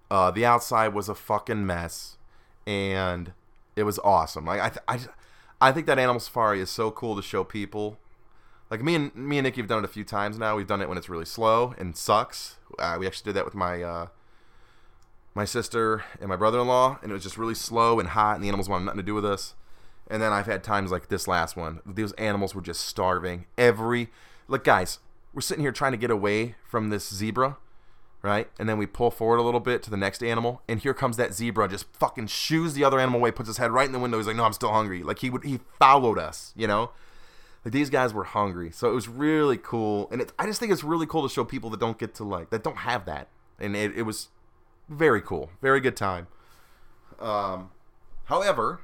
uh, 0.10 0.32
the 0.32 0.45
outside 0.45 0.93
was 0.93 1.10
a 1.10 1.15
fucking 1.15 1.65
mess, 1.65 2.17
and 2.67 3.34
it 3.76 3.84
was 3.84 4.00
awesome. 4.00 4.45
Like 4.45 4.62
I, 4.62 4.69
th- 4.69 5.10
I, 5.60 5.69
I 5.69 5.71
think 5.71 5.88
that 5.88 5.98
Animal 5.98 6.19
Safari 6.19 6.62
is 6.62 6.69
so 6.69 6.91
cool 6.91 7.15
to 7.15 7.21
show 7.21 7.43
people. 7.43 7.98
Like 8.69 8.82
me 8.84 8.95
and 8.95 9.15
me 9.15 9.38
and 9.38 9.45
Nikki 9.45 9.62
have 9.62 9.67
done 9.67 9.80
it 9.80 9.86
a 9.86 9.89
few 9.89 10.04
times 10.04 10.38
now. 10.38 10.56
We've 10.56 10.67
done 10.67 10.82
it 10.82 10.89
when 10.89 10.98
it's 10.98 11.10
really 11.10 11.26
slow 11.26 11.74
and 11.78 11.95
sucks. 11.95 12.58
Uh, 12.80 12.98
we 13.00 13.08
actually 13.08 13.30
did 13.30 13.38
that 13.38 13.45
with 13.45 13.56
my 13.56 13.82
uh, 13.82 14.08
my 15.34 15.45
sister 15.45 16.04
and 16.19 16.30
my 16.30 16.36
brother-in-law, 16.36 17.00
and 17.02 17.12
it 17.12 17.13
was 17.13 17.24
just 17.24 17.38
really 17.38 17.56
slow 17.56 18.00
and 18.00 18.10
hot, 18.10 18.36
and 18.36 18.43
the 18.43 18.48
animals 18.48 18.69
wanted 18.69 18.86
nothing 18.86 19.00
to 19.00 19.04
do 19.04 19.15
with 19.15 19.26
us. 19.26 19.56
And 20.07 20.21
then 20.21 20.31
I've 20.31 20.45
had 20.45 20.63
times 20.63 20.91
like 20.91 21.07
this 21.07 21.27
last 21.27 21.57
one. 21.57 21.81
Those 21.85 22.13
animals 22.13 22.53
were 22.53 22.61
just 22.61 22.81
starving. 22.81 23.45
Every 23.57 24.09
look, 24.47 24.63
guys, 24.63 24.99
we're 25.33 25.41
sitting 25.41 25.63
here 25.63 25.71
trying 25.71 25.91
to 25.91 25.97
get 25.97 26.11
away 26.11 26.55
from 26.67 26.89
this 26.89 27.11
zebra, 27.13 27.57
right? 28.21 28.49
And 28.59 28.69
then 28.69 28.77
we 28.77 28.85
pull 28.85 29.11
forward 29.11 29.37
a 29.37 29.41
little 29.41 29.59
bit 29.59 29.83
to 29.83 29.89
the 29.89 29.97
next 29.97 30.23
animal, 30.23 30.61
and 30.67 30.79
here 30.79 30.93
comes 30.93 31.17
that 31.17 31.33
zebra, 31.33 31.67
just 31.67 31.85
fucking 31.93 32.27
shoos 32.27 32.73
the 32.73 32.83
other 32.83 32.99
animal 32.99 33.19
away, 33.19 33.31
puts 33.31 33.47
his 33.47 33.57
head 33.57 33.71
right 33.71 33.85
in 33.85 33.91
the 33.91 33.99
window. 33.99 34.17
He's 34.17 34.27
like, 34.27 34.35
"No, 34.35 34.45
I'm 34.45 34.53
still 34.53 34.71
hungry." 34.71 35.03
Like 35.03 35.19
he 35.19 35.29
would, 35.29 35.43
he 35.43 35.59
followed 35.79 36.17
us, 36.17 36.53
you 36.55 36.67
know. 36.67 36.91
Like 37.63 37.73
these 37.73 37.89
guys 37.89 38.13
were 38.13 38.25
hungry, 38.25 38.69
so 38.71 38.91
it 38.91 38.93
was 38.93 39.07
really 39.07 39.57
cool, 39.57 40.07
and 40.11 40.21
it, 40.21 40.31
I 40.37 40.45
just 40.45 40.59
think 40.59 40.71
it's 40.71 40.83
really 40.83 41.07
cool 41.07 41.27
to 41.27 41.33
show 41.33 41.43
people 41.43 41.71
that 41.71 41.79
don't 41.79 41.97
get 41.97 42.13
to 42.15 42.23
like 42.23 42.51
that 42.51 42.63
don't 42.63 42.77
have 42.77 43.05
that, 43.05 43.27
and 43.59 43.75
it, 43.75 43.97
it 43.97 44.03
was 44.03 44.29
very 44.87 45.21
cool, 45.21 45.49
very 45.63 45.79
good 45.79 45.97
time. 45.97 46.27
Um, 47.19 47.71
however, 48.25 48.81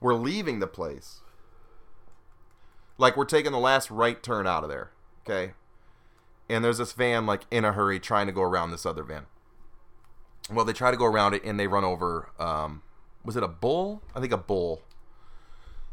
we're 0.00 0.14
leaving 0.14 0.60
the 0.60 0.66
place. 0.66 1.20
Like 2.96 3.16
we're 3.16 3.24
taking 3.24 3.52
the 3.52 3.58
last 3.58 3.90
right 3.90 4.22
turn 4.22 4.46
out 4.46 4.64
of 4.64 4.70
there, 4.70 4.90
okay? 5.26 5.52
And 6.48 6.64
there's 6.64 6.78
this 6.78 6.92
van 6.92 7.26
like 7.26 7.42
in 7.50 7.64
a 7.64 7.72
hurry 7.72 8.00
trying 8.00 8.26
to 8.26 8.32
go 8.32 8.42
around 8.42 8.70
this 8.70 8.86
other 8.86 9.02
van. 9.02 9.26
Well, 10.50 10.64
they 10.64 10.72
try 10.72 10.90
to 10.90 10.96
go 10.96 11.04
around 11.04 11.34
it 11.34 11.44
and 11.44 11.60
they 11.60 11.66
run 11.66 11.84
over. 11.84 12.30
Um, 12.38 12.82
was 13.24 13.36
it 13.36 13.42
a 13.42 13.48
bull? 13.48 14.02
I 14.14 14.20
think 14.20 14.32
a 14.32 14.38
bull 14.38 14.82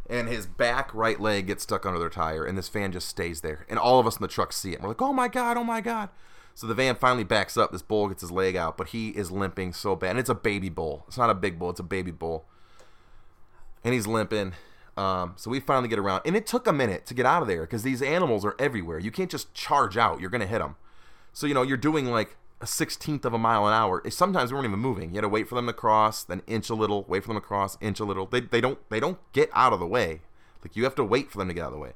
and 0.09 0.27
his 0.27 0.45
back 0.45 0.93
right 0.93 1.19
leg 1.19 1.47
gets 1.47 1.63
stuck 1.63 1.85
under 1.85 1.99
their 1.99 2.09
tire, 2.09 2.45
and 2.45 2.57
this 2.57 2.69
van 2.69 2.91
just 2.91 3.07
stays 3.07 3.41
there. 3.41 3.65
And 3.69 3.79
all 3.79 3.99
of 3.99 4.07
us 4.07 4.17
in 4.17 4.21
the 4.21 4.27
truck 4.27 4.53
see 4.53 4.73
it. 4.73 4.81
We're 4.81 4.89
like, 4.89 5.01
oh 5.01 5.13
my 5.13 5.27
God, 5.27 5.57
oh 5.57 5.63
my 5.63 5.81
God. 5.81 6.09
So 6.53 6.67
the 6.67 6.73
van 6.73 6.95
finally 6.95 7.23
backs 7.23 7.57
up. 7.57 7.71
This 7.71 7.81
bull 7.81 8.07
gets 8.07 8.21
his 8.21 8.31
leg 8.31 8.55
out, 8.55 8.77
but 8.77 8.89
he 8.89 9.09
is 9.09 9.31
limping 9.31 9.73
so 9.73 9.95
bad. 9.95 10.11
And 10.11 10.19
it's 10.19 10.29
a 10.29 10.35
baby 10.35 10.69
bull. 10.69 11.03
It's 11.07 11.17
not 11.17 11.29
a 11.29 11.35
big 11.35 11.59
bull, 11.59 11.71
it's 11.71 11.79
a 11.79 11.83
baby 11.83 12.11
bull. 12.11 12.45
And 13.85 13.93
he's 13.93 14.07
limping. 14.07 14.53
Um, 14.97 15.33
so 15.37 15.49
we 15.51 15.59
finally 15.59 15.87
get 15.87 15.99
around. 15.99 16.23
And 16.25 16.35
it 16.35 16.47
took 16.47 16.67
a 16.67 16.73
minute 16.73 17.05
to 17.05 17.13
get 17.13 17.25
out 17.25 17.41
of 17.41 17.47
there 17.47 17.61
because 17.61 17.83
these 17.83 18.01
animals 18.01 18.43
are 18.43 18.55
everywhere. 18.57 18.97
You 18.97 19.11
can't 19.11 19.29
just 19.29 19.53
charge 19.53 19.95
out, 19.95 20.19
you're 20.19 20.29
going 20.29 20.41
to 20.41 20.47
hit 20.47 20.59
them. 20.59 20.75
So, 21.31 21.45
you 21.47 21.53
know, 21.53 21.61
you're 21.61 21.77
doing 21.77 22.07
like 22.07 22.35
a 22.61 22.65
sixteenth 22.65 23.25
of 23.25 23.33
a 23.33 23.37
mile 23.37 23.67
an 23.67 23.73
hour. 23.73 24.01
Sometimes 24.09 24.51
we 24.51 24.55
weren't 24.55 24.67
even 24.67 24.79
moving. 24.79 25.09
You 25.09 25.15
had 25.15 25.21
to 25.21 25.29
wait 25.29 25.47
for 25.47 25.55
them 25.55 25.67
to 25.67 25.73
cross, 25.73 26.23
then 26.23 26.41
inch 26.47 26.69
a 26.69 26.73
little, 26.73 27.03
wait 27.07 27.23
for 27.23 27.27
them 27.27 27.37
to 27.37 27.45
cross, 27.45 27.77
inch 27.79 27.99
a 27.99 28.05
little. 28.05 28.25
They, 28.25 28.39
they 28.39 28.61
don't 28.61 28.79
they 28.89 28.99
don't 28.99 29.19
get 29.33 29.49
out 29.53 29.73
of 29.73 29.79
the 29.79 29.85
way. 29.85 30.21
Like 30.63 30.75
you 30.75 30.83
have 30.85 30.95
to 30.95 31.03
wait 31.03 31.29
for 31.29 31.37
them 31.37 31.49
to 31.49 31.53
get 31.53 31.65
out 31.65 31.67
of 31.67 31.73
the 31.73 31.79
way. 31.79 31.91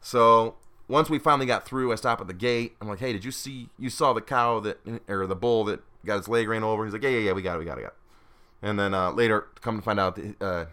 So 0.00 0.54
once 0.88 1.10
we 1.10 1.18
finally 1.18 1.46
got 1.46 1.66
through, 1.66 1.92
I 1.92 1.96
stop 1.96 2.20
at 2.20 2.28
the 2.28 2.32
gate. 2.34 2.76
I'm 2.80 2.88
like, 2.88 3.00
hey, 3.00 3.12
did 3.12 3.24
you 3.24 3.32
see 3.32 3.68
you 3.78 3.90
saw 3.90 4.12
the 4.12 4.22
cow 4.22 4.60
that 4.60 4.78
or 5.08 5.26
the 5.26 5.36
bull 5.36 5.64
that 5.64 5.80
got 6.04 6.18
his 6.18 6.28
leg 6.28 6.48
ran 6.48 6.62
over? 6.62 6.84
He's 6.84 6.92
like, 6.92 7.02
yeah, 7.02 7.10
yeah, 7.10 7.18
yeah, 7.18 7.32
we 7.32 7.42
got 7.42 7.56
it, 7.56 7.58
we 7.58 7.64
got 7.64 7.78
it, 7.78 7.82
got 7.82 7.88
it. 7.88 7.96
And 8.62 8.78
then 8.78 8.94
uh, 8.94 9.10
later, 9.10 9.48
come 9.60 9.76
to 9.76 9.82
find 9.82 10.00
out, 10.00 10.18
uh, 10.40 10.66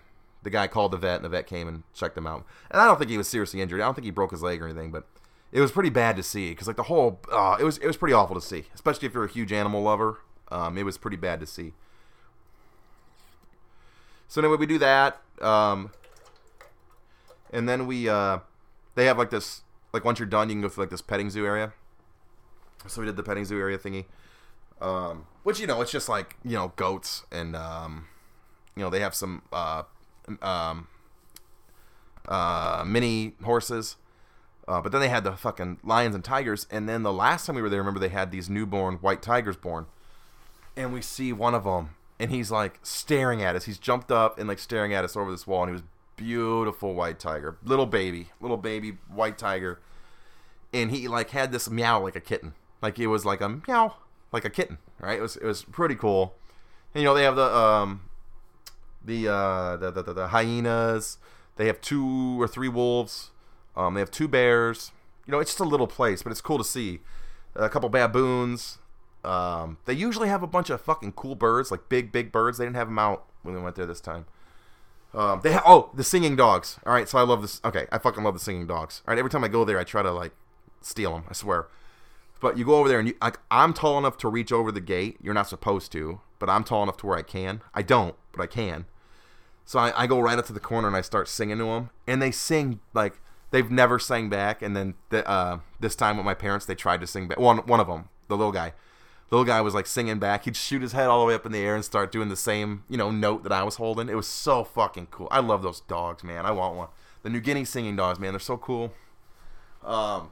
the 0.44 0.50
guy 0.50 0.68
called 0.68 0.92
the 0.92 0.98
vet, 0.98 1.16
and 1.16 1.26
the 1.26 1.30
vet 1.30 1.48
came 1.48 1.68
and 1.68 1.84
checked 1.94 2.18
him 2.18 2.28
out. 2.28 2.46
And 2.70 2.82
I 2.82 2.86
don't 2.86 2.98
think 2.98 3.10
he 3.10 3.18
was 3.18 3.28
seriously 3.28 3.62
injured. 3.62 3.82
I 3.82 3.86
don't 3.86 3.96
think 3.96 4.06
he 4.06 4.12
broke 4.12 4.32
his 4.32 4.44
leg 4.44 4.62
or 4.62 4.66
anything, 4.66 4.92
but 4.92 5.08
it 5.52 5.62
was 5.62 5.72
pretty 5.72 5.90
bad 5.90 6.16
to 6.18 6.24
see 6.24 6.50
because 6.50 6.68
like 6.68 6.76
the 6.76 6.84
whole 6.84 7.20
uh, 7.32 7.58
it 7.60 7.64
was 7.64 7.78
it 7.78 7.88
was 7.88 7.98
pretty 7.98 8.14
awful 8.14 8.36
to 8.36 8.42
see, 8.42 8.66
especially 8.74 9.08
if 9.08 9.14
you're 9.14 9.26
a 9.26 9.32
huge 9.32 9.54
animal 9.54 9.82
lover. 9.82 10.20
Um, 10.52 10.78
it 10.78 10.84
was 10.84 10.98
pretty 10.98 11.18
bad 11.18 11.40
to 11.40 11.46
see. 11.46 11.74
So 14.28 14.42
anyway, 14.42 14.58
we 14.58 14.66
do 14.66 14.80
that, 14.80 15.22
um, 15.42 15.92
and 17.52 17.70
then 17.70 17.86
we 17.86 18.10
uh, 18.10 18.40
they 18.96 19.06
have 19.06 19.18
like 19.18 19.30
this 19.30 19.62
like 19.94 20.04
once 20.04 20.20
you're 20.20 20.28
done, 20.28 20.50
you 20.50 20.56
can 20.56 20.62
go 20.62 20.70
through 20.70 20.84
like 20.84 20.92
this 20.92 21.02
petting 21.02 21.30
zoo 21.30 21.46
area. 21.46 21.72
So 22.88 23.02
we 23.02 23.06
did 23.06 23.16
the 23.16 23.24
petting 23.24 23.46
zoo 23.46 23.60
area 23.60 23.78
thingy, 23.78 24.06
um, 24.82 25.28
which 25.44 25.60
you 25.60 25.68
know 25.68 25.82
it's 25.82 25.92
just 25.92 26.10
like 26.10 26.36
you 26.44 26.56
know 26.56 26.74
goats 26.76 27.24
and 27.32 27.56
um, 27.56 28.08
you 28.76 28.84
know 28.84 28.90
they 28.90 29.00
have 29.00 29.14
some 29.16 29.44
uh, 29.54 29.84
um, 30.42 30.88
uh, 32.28 32.84
mini 32.86 33.34
horses 33.44 33.98
uh, 34.68 34.82
but 34.82 34.92
then 34.92 35.02
they 35.02 35.10
had 35.10 35.24
the 35.24 35.34
fucking 35.34 35.80
lions 35.84 36.16
and 36.16 36.24
tigers, 36.24 36.68
and 36.72 36.88
then 36.88 37.04
the 37.04 37.12
last 37.12 37.46
time 37.46 37.56
we 37.56 37.62
were 37.62 37.70
there, 37.70 37.80
remember 37.80 38.00
they 38.00 38.10
had 38.10 38.32
these 38.32 38.50
newborn 38.50 38.96
white 38.96 39.22
tigers 39.22 39.58
born, 39.58 39.88
and 40.78 40.94
we 40.94 41.02
see 41.02 41.34
one 41.34 41.54
of 41.54 41.66
them, 41.66 41.90
and 42.18 42.32
he's 42.32 42.50
like 42.50 42.80
staring 42.82 43.44
at 43.44 43.56
us. 43.56 43.66
He's 43.66 43.78
jumped 43.78 44.12
up 44.12 44.40
and 44.40 44.48
like 44.48 44.60
staring 44.60 44.94
at 44.94 45.04
us 45.04 45.18
over 45.18 45.32
this 45.32 45.46
wall, 45.46 45.64
and 45.64 45.70
he 45.70 45.74
was 45.74 45.84
beautiful 46.16 46.94
white 46.94 47.20
tiger, 47.20 47.58
little 47.64 47.86
baby, 47.86 48.30
little 48.40 48.58
baby 48.58 48.98
white 49.14 49.38
tiger, 49.38 49.82
and 50.74 50.92
he 50.92 51.10
like 51.10 51.32
had 51.32 51.52
this 51.52 51.70
meow 51.70 52.02
like 52.02 52.16
a 52.16 52.22
kitten, 52.22 52.54
like 52.82 52.98
it 52.98 53.08
was 53.08 53.26
like 53.26 53.42
a 53.42 53.50
meow 53.68 53.96
like 54.32 54.46
a 54.46 54.50
kitten, 54.50 54.78
right? 54.98 55.20
It 55.20 55.22
was 55.22 55.36
it 55.36 55.46
was 55.46 55.64
pretty 55.64 55.96
cool, 55.96 56.36
and 56.94 57.02
you 57.02 57.06
know 57.06 57.14
they 57.14 57.24
have 57.24 57.36
the 57.36 57.54
um 57.54 58.04
the 59.04 59.28
uh 59.28 59.78
the 59.78 59.92
the, 59.92 60.04
the, 60.04 60.14
the 60.14 60.28
hyenas, 60.28 61.18
they 61.56 61.68
have 61.68 61.82
two 61.82 62.42
or 62.42 62.48
three 62.48 62.70
wolves 62.70 63.32
um, 63.76 63.94
they 63.94 64.00
have 64.00 64.12
two 64.12 64.28
bears. 64.28 64.92
You 65.26 65.32
know, 65.32 65.40
it's 65.40 65.52
just 65.52 65.60
a 65.60 65.66
little 65.66 65.88
place, 65.88 66.24
but 66.24 66.32
it's 66.32 66.42
cool 66.42 66.58
to 66.58 66.64
see. 66.64 67.00
A 67.56 67.70
couple 67.70 67.90
baboons. 67.90 68.80
Um, 69.24 69.78
they 69.86 69.94
usually 69.94 70.28
have 70.28 70.44
a 70.44 70.48
bunch 70.48 70.70
of 70.70 70.82
fucking 70.82 71.14
cool 71.14 71.36
birds, 71.36 71.72
like 71.72 71.88
big, 71.88 72.12
big 72.12 72.32
birds. 72.32 72.58
They 72.58 72.66
didn't 72.66 72.76
have 72.76 72.88
them 72.88 73.00
out 73.00 73.26
when 73.42 73.56
we 73.56 73.62
went 73.62 73.76
there 73.76 73.86
this 73.86 74.02
time. 74.02 74.26
Um, 75.14 75.42
they 75.44 75.54
ha- 75.54 75.64
oh 75.66 75.92
the 75.94 76.04
singing 76.04 76.36
dogs. 76.36 76.80
All 76.86 76.94
right, 76.94 77.08
so 77.08 77.20
I 77.20 77.22
love 77.22 77.42
this. 77.42 77.62
Okay, 77.64 77.86
I 77.92 78.00
fucking 78.00 78.24
love 78.24 78.34
the 78.34 78.40
singing 78.40 78.68
dogs. 78.68 79.02
All 79.08 79.14
right, 79.14 79.20
every 79.20 79.30
time 79.30 79.44
I 79.44 79.48
go 79.48 79.64
there, 79.64 79.80
I 79.80 79.84
try 79.84 80.02
to 80.02 80.12
like 80.12 80.34
steal 80.82 81.14
them. 81.14 81.26
I 81.30 81.34
swear. 81.34 81.68
But 82.42 82.58
you 82.58 82.66
go 82.66 82.76
over 82.76 82.90
there 82.90 83.00
and 83.00 83.08
you 83.08 83.16
like 83.22 83.40
I'm 83.50 83.74
tall 83.74 83.98
enough 83.98 84.18
to 84.18 84.28
reach 84.28 84.52
over 84.52 84.72
the 84.72 84.82
gate. 84.82 85.18
You're 85.22 85.36
not 85.36 85.48
supposed 85.48 85.92
to, 85.94 86.20
but 86.40 86.50
I'm 86.50 86.64
tall 86.64 86.84
enough 86.84 86.98
to 86.98 87.06
where 87.06 87.18
I 87.18 87.22
can. 87.22 87.62
I 87.74 87.84
don't, 87.84 88.16
but 88.32 88.42
I 88.42 88.48
can. 88.48 88.86
So 89.66 89.80
I, 89.80 90.04
I 90.04 90.08
go 90.08 90.20
right 90.20 90.38
up 90.38 90.46
to 90.48 90.54
the 90.54 90.60
corner 90.60 90.88
and 90.88 90.98
I 90.98 91.02
start 91.02 91.28
singing 91.28 91.58
to 91.60 91.66
them, 91.66 91.90
and 92.08 92.22
they 92.22 92.32
sing 92.32 92.80
like 92.94 93.20
they've 93.52 93.70
never 93.70 94.00
sang 94.00 94.30
back. 94.30 94.62
And 94.62 94.76
then 94.76 94.96
the, 95.10 95.28
uh, 95.28 95.60
this 95.80 95.96
time 95.96 96.18
with 96.18 96.26
my 96.26 96.34
parents, 96.34 96.66
they 96.66 96.76
tried 96.76 97.02
to 97.02 97.08
sing 97.08 97.28
back. 97.28 97.40
One 97.40 97.60
one 97.60 97.80
of 97.80 97.88
them, 97.88 98.10
the 98.28 98.38
little 98.38 98.52
guy, 98.52 98.74
the 99.30 99.36
little 99.36 99.46
guy 99.46 99.62
was 99.62 99.74
like 99.74 99.88
singing 99.88 100.20
back. 100.20 100.46
He'd 100.46 100.56
shoot 100.56 100.82
his 100.82 100.92
head 100.92 101.08
all 101.08 101.22
the 101.22 101.26
way 101.28 101.34
up 101.34 101.46
in 101.46 101.52
the 101.52 101.60
air 101.60 101.76
and 101.76 101.86
start 101.86 102.12
doing 102.12 102.30
the 102.30 102.36
same 102.36 102.84
you 102.90 102.98
know 102.98 103.12
note 103.12 103.44
that 103.44 103.52
I 103.52 103.64
was 103.64 103.76
holding. 103.76 104.10
It 104.10 104.16
was 104.16 104.28
so 104.28 104.64
fucking 104.64 105.08
cool. 105.12 105.28
I 105.32 105.40
love 105.40 105.62
those 105.62 105.82
dogs, 105.82 106.24
man. 106.24 106.46
I 106.46 106.52
want 106.52 106.76
one. 106.76 106.88
The 107.24 107.30
New 107.30 107.40
Guinea 107.40 107.64
singing 107.64 107.96
dogs, 107.96 108.20
man, 108.20 108.34
they're 108.34 108.40
so 108.40 108.58
cool. 108.58 108.94
Um, 109.82 110.32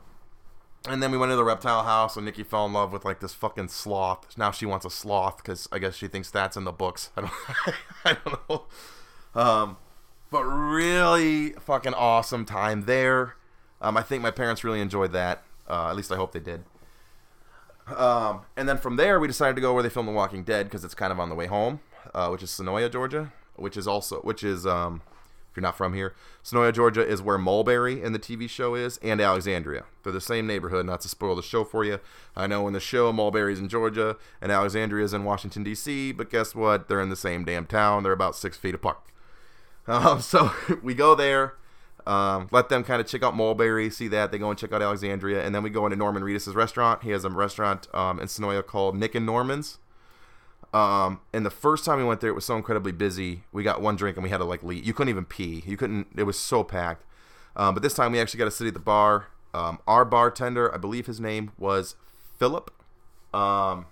and 0.87 1.01
then 1.01 1.11
we 1.11 1.17
went 1.17 1.31
to 1.31 1.35
the 1.35 1.43
reptile 1.43 1.83
house, 1.83 2.15
and 2.15 2.25
Nikki 2.25 2.43
fell 2.43 2.65
in 2.65 2.73
love 2.73 2.91
with 2.91 3.05
like 3.05 3.19
this 3.19 3.33
fucking 3.33 3.67
sloth. 3.67 4.37
Now 4.37 4.51
she 4.51 4.65
wants 4.65 4.85
a 4.85 4.89
sloth 4.89 5.37
because 5.37 5.67
I 5.71 5.79
guess 5.79 5.95
she 5.95 6.07
thinks 6.07 6.31
that's 6.31 6.57
in 6.57 6.63
the 6.63 6.71
books. 6.71 7.11
I 7.17 7.21
don't, 7.21 7.31
I 8.05 8.13
don't 8.13 8.49
know. 8.49 8.63
Um, 9.35 9.77
but 10.29 10.43
really 10.43 11.51
fucking 11.51 11.93
awesome 11.93 12.45
time 12.45 12.83
there. 12.83 13.35
Um, 13.81 13.97
I 13.97 14.01
think 14.01 14.21
my 14.23 14.31
parents 14.31 14.63
really 14.63 14.81
enjoyed 14.81 15.11
that. 15.13 15.43
Uh, 15.69 15.89
at 15.89 15.95
least 15.95 16.11
I 16.11 16.15
hope 16.15 16.31
they 16.31 16.39
did. 16.39 16.63
Um, 17.95 18.41
and 18.55 18.67
then 18.69 18.77
from 18.77 18.95
there, 18.95 19.19
we 19.19 19.27
decided 19.27 19.55
to 19.55 19.61
go 19.61 19.73
where 19.73 19.83
they 19.83 19.89
filmed 19.89 20.07
The 20.07 20.13
Walking 20.13 20.43
Dead 20.43 20.65
because 20.65 20.83
it's 20.83 20.93
kind 20.93 21.11
of 21.11 21.19
on 21.19 21.29
the 21.29 21.35
way 21.35 21.47
home, 21.47 21.81
uh, 22.13 22.29
which 22.29 22.43
is 22.43 22.49
Senoia, 22.49 22.91
Georgia, 22.91 23.33
which 23.55 23.75
is 23.75 23.87
also 23.87 24.19
which 24.21 24.43
is 24.43 24.65
um, 24.65 25.01
if 25.51 25.57
you're 25.57 25.61
not 25.61 25.75
from 25.75 25.93
here, 25.93 26.15
Senoia, 26.43 26.73
Georgia 26.73 27.05
is 27.05 27.21
where 27.21 27.37
Mulberry 27.37 28.01
in 28.01 28.13
the 28.13 28.19
TV 28.19 28.49
show 28.49 28.75
is, 28.75 28.97
and 28.99 29.19
Alexandria. 29.19 29.83
They're 30.03 30.13
the 30.13 30.21
same 30.21 30.47
neighborhood. 30.47 30.85
Not 30.85 31.01
to 31.01 31.09
spoil 31.09 31.35
the 31.35 31.43
show 31.43 31.65
for 31.65 31.83
you, 31.83 31.99
I 32.35 32.47
know 32.47 32.67
in 32.67 32.73
the 32.73 32.79
show 32.79 33.11
Mulberry's 33.11 33.59
in 33.59 33.67
Georgia 33.67 34.15
and 34.41 34.51
Alexandria's 34.51 35.13
in 35.13 35.25
Washington 35.25 35.63
D.C. 35.63 36.13
But 36.13 36.29
guess 36.29 36.55
what? 36.55 36.87
They're 36.87 37.01
in 37.01 37.09
the 37.09 37.15
same 37.17 37.43
damn 37.43 37.65
town. 37.65 38.03
They're 38.03 38.13
about 38.13 38.35
six 38.35 38.55
feet 38.55 38.75
apart. 38.75 38.99
Um, 39.91 40.21
so 40.21 40.51
we 40.81 40.93
go 40.93 41.13
there, 41.15 41.55
um, 42.07 42.47
let 42.51 42.69
them 42.69 42.83
kind 42.83 43.01
of 43.01 43.07
check 43.07 43.23
out 43.23 43.35
Mulberry, 43.35 43.89
see 43.89 44.07
that. 44.07 44.31
They 44.31 44.37
go 44.37 44.49
and 44.49 44.57
check 44.57 44.71
out 44.71 44.81
Alexandria, 44.81 45.45
and 45.45 45.53
then 45.53 45.61
we 45.61 45.69
go 45.69 45.85
into 45.85 45.97
Norman 45.97 46.23
Reedus' 46.23 46.55
restaurant. 46.55 47.03
He 47.03 47.11
has 47.11 47.25
a 47.25 47.29
restaurant 47.29 47.87
um, 47.93 48.19
in 48.19 48.27
Senoia 48.27 48.65
called 48.65 48.95
Nick 48.95 49.13
and 49.13 49.25
Norman's. 49.25 49.77
Um, 50.73 51.19
and 51.33 51.45
the 51.45 51.51
first 51.51 51.83
time 51.83 51.97
we 51.97 52.05
went 52.05 52.21
there, 52.21 52.29
it 52.29 52.33
was 52.33 52.45
so 52.45 52.55
incredibly 52.55 52.93
busy. 52.93 53.43
We 53.51 53.61
got 53.61 53.81
one 53.81 53.97
drink 53.97 54.15
and 54.15 54.23
we 54.23 54.29
had 54.29 54.37
to 54.37 54.45
like 54.45 54.63
leave. 54.63 54.85
You 54.85 54.93
couldn't 54.93 55.09
even 55.09 55.25
pee. 55.25 55.63
You 55.65 55.75
couldn't. 55.75 56.07
It 56.15 56.23
was 56.23 56.39
so 56.39 56.63
packed. 56.63 57.03
Um, 57.57 57.73
but 57.73 57.83
this 57.83 57.93
time 57.93 58.13
we 58.13 58.21
actually 58.21 58.37
got 58.37 58.45
to 58.45 58.51
sit 58.51 58.67
at 58.67 58.73
the 58.73 58.79
bar. 58.79 59.27
Um, 59.53 59.79
our 59.85 60.05
bartender, 60.05 60.73
I 60.73 60.77
believe 60.77 61.07
his 61.07 61.19
name 61.19 61.51
was 61.57 61.95
Philip. 62.39 62.71
Um, 63.33 63.87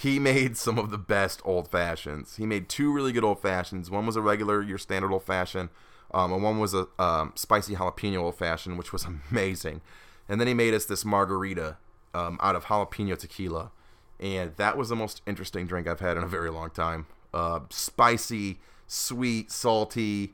he 0.00 0.18
made 0.18 0.56
some 0.56 0.78
of 0.78 0.90
the 0.90 0.96
best 0.96 1.42
old 1.44 1.70
fashions. 1.70 2.36
He 2.36 2.46
made 2.46 2.70
two 2.70 2.90
really 2.90 3.12
good 3.12 3.22
old 3.22 3.42
fashions. 3.42 3.90
One 3.90 4.06
was 4.06 4.16
a 4.16 4.22
regular, 4.22 4.62
your 4.62 4.78
standard 4.78 5.12
old 5.12 5.24
fashioned, 5.24 5.68
um, 6.14 6.32
and 6.32 6.42
one 6.42 6.58
was 6.58 6.72
a 6.72 6.86
um, 6.98 7.34
spicy 7.34 7.74
jalapeno 7.74 8.20
old 8.22 8.36
fashioned, 8.36 8.78
which 8.78 8.94
was 8.94 9.04
amazing. 9.30 9.82
And 10.26 10.40
then 10.40 10.48
he 10.48 10.54
made 10.54 10.72
us 10.72 10.86
this 10.86 11.04
margarita 11.04 11.76
um, 12.14 12.38
out 12.40 12.56
of 12.56 12.64
jalapeno 12.64 13.18
tequila, 13.18 13.72
and 14.18 14.56
that 14.56 14.78
was 14.78 14.88
the 14.88 14.96
most 14.96 15.20
interesting 15.26 15.66
drink 15.66 15.86
I've 15.86 16.00
had 16.00 16.16
in 16.16 16.22
a 16.22 16.28
very 16.28 16.50
long 16.50 16.70
time. 16.70 17.06
Uh, 17.34 17.60
spicy, 17.68 18.58
sweet, 18.86 19.52
salty, 19.52 20.32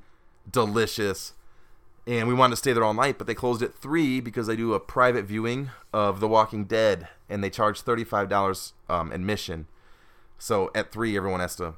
delicious. 0.49 1.33
And 2.07 2.29
we 2.29 2.35
wanted 2.35 2.53
to 2.53 2.57
stay 2.57 2.73
there 2.73 2.85
all 2.85 2.95
night, 2.95 3.19
but 3.19 3.27
they 3.27 3.35
closed 3.35 3.63
at 3.63 3.75
three 3.75 4.21
because 4.21 4.47
they 4.47 4.57
do 4.57 4.75
a 4.75 4.81
private 4.81 5.25
viewing 5.25 5.71
of 5.93 6.21
The 6.21 6.29
Walking 6.29 6.65
Dead, 6.65 7.09
and 7.29 7.43
they 7.43 7.51
charge 7.51 7.81
thirty 7.81 8.05
five 8.05 8.29
dollars 8.29 8.75
um, 8.89 9.11
admission. 9.13 9.67
So 10.39 10.71
at 10.75 10.93
three, 10.93 11.17
everyone 11.17 11.41
has 11.41 11.57
to 11.57 11.75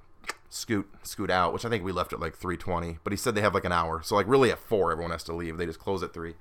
scoot 0.50 0.88
scoot 1.02 1.30
out, 1.30 1.52
which 1.52 1.64
I 1.64 1.68
think 1.68 1.84
we 1.84 1.92
left 1.92 2.12
at 2.12 2.20
like 2.20 2.36
three 2.36 2.56
twenty. 2.56 2.98
But 3.04 3.12
he 3.12 3.16
said 3.16 3.34
they 3.34 3.40
have 3.40 3.54
like 3.54 3.64
an 3.64 3.72
hour, 3.72 4.02
so 4.02 4.14
like 4.16 4.28
really 4.28 4.50
at 4.50 4.58
four, 4.58 4.92
everyone 4.92 5.12
has 5.12 5.24
to 5.24 5.32
leave. 5.32 5.56
They 5.56 5.66
just 5.66 5.78
close 5.78 6.02
at 6.02 6.12
three. 6.12 6.34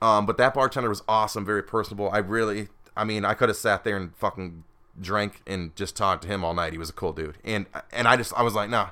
Um, 0.00 0.26
but 0.26 0.36
that 0.38 0.54
bartender 0.54 0.88
was 0.88 1.02
awesome, 1.06 1.44
very 1.44 1.62
personable. 1.62 2.10
I 2.10 2.18
really, 2.18 2.68
I 2.96 3.04
mean, 3.04 3.24
I 3.24 3.34
could 3.34 3.48
have 3.48 3.56
sat 3.56 3.84
there 3.84 3.96
and 3.96 4.16
fucking 4.16 4.64
drank 5.00 5.42
and 5.46 5.74
just 5.76 5.94
talked 5.96 6.22
to 6.22 6.28
him 6.28 6.44
all 6.44 6.54
night. 6.54 6.72
He 6.72 6.78
was 6.78 6.90
a 6.90 6.94
cool 6.94 7.12
dude, 7.12 7.38
and 7.44 7.66
and 7.92 8.08
I 8.08 8.16
just 8.16 8.32
I 8.34 8.42
was 8.42 8.54
like, 8.54 8.70
nah. 8.70 8.90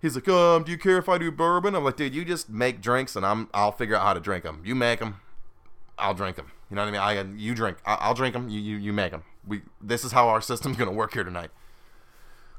He's 0.00 0.14
like, 0.14 0.28
um, 0.28 0.62
do 0.62 0.70
you 0.70 0.78
care 0.78 0.98
if 0.98 1.08
I 1.08 1.18
do 1.18 1.32
bourbon? 1.32 1.74
I'm 1.74 1.84
like, 1.84 1.96
dude, 1.96 2.14
you 2.14 2.24
just 2.24 2.48
make 2.48 2.80
drinks 2.80 3.16
and 3.16 3.26
I'm 3.26 3.48
I'll 3.52 3.72
figure 3.72 3.96
out 3.96 4.02
how 4.02 4.14
to 4.14 4.20
drink 4.20 4.44
them. 4.44 4.62
You 4.64 4.74
make 4.74 5.00
them, 5.00 5.20
I'll 5.98 6.14
drink 6.14 6.36
them. 6.36 6.52
You 6.70 6.76
know 6.76 6.82
what 6.82 6.94
I 6.94 7.14
mean? 7.14 7.36
I 7.36 7.36
you 7.36 7.54
drink, 7.54 7.78
I'll 7.84 8.14
drink 8.14 8.34
them. 8.34 8.48
You 8.48 8.60
you 8.60 8.76
you 8.76 8.92
make 8.92 9.10
them. 9.10 9.24
We 9.46 9.62
this 9.80 10.04
is 10.04 10.12
how 10.12 10.28
our 10.28 10.40
system's 10.40 10.76
gonna 10.76 10.92
work 10.92 11.14
here 11.14 11.24
tonight. 11.24 11.50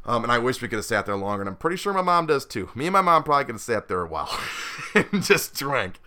Um, 0.06 0.24
and 0.24 0.32
I 0.32 0.38
wish 0.38 0.62
we 0.62 0.68
could 0.68 0.78
have 0.78 0.86
sat 0.86 1.06
there 1.06 1.16
longer, 1.16 1.42
and 1.42 1.50
I'm 1.50 1.56
pretty 1.56 1.76
sure 1.76 1.94
my 1.94 2.02
mom 2.02 2.26
does 2.26 2.46
too. 2.46 2.70
Me 2.74 2.88
and 2.88 2.94
my 2.94 3.02
mom 3.02 3.24
probably 3.24 3.46
could 3.46 3.56
have 3.56 3.62
sat 3.62 3.88
there 3.88 4.02
a 4.02 4.08
while 4.08 4.30
and 4.96 5.24
just 5.24 5.54
drank. 5.54 6.00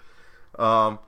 Um, 0.58 0.98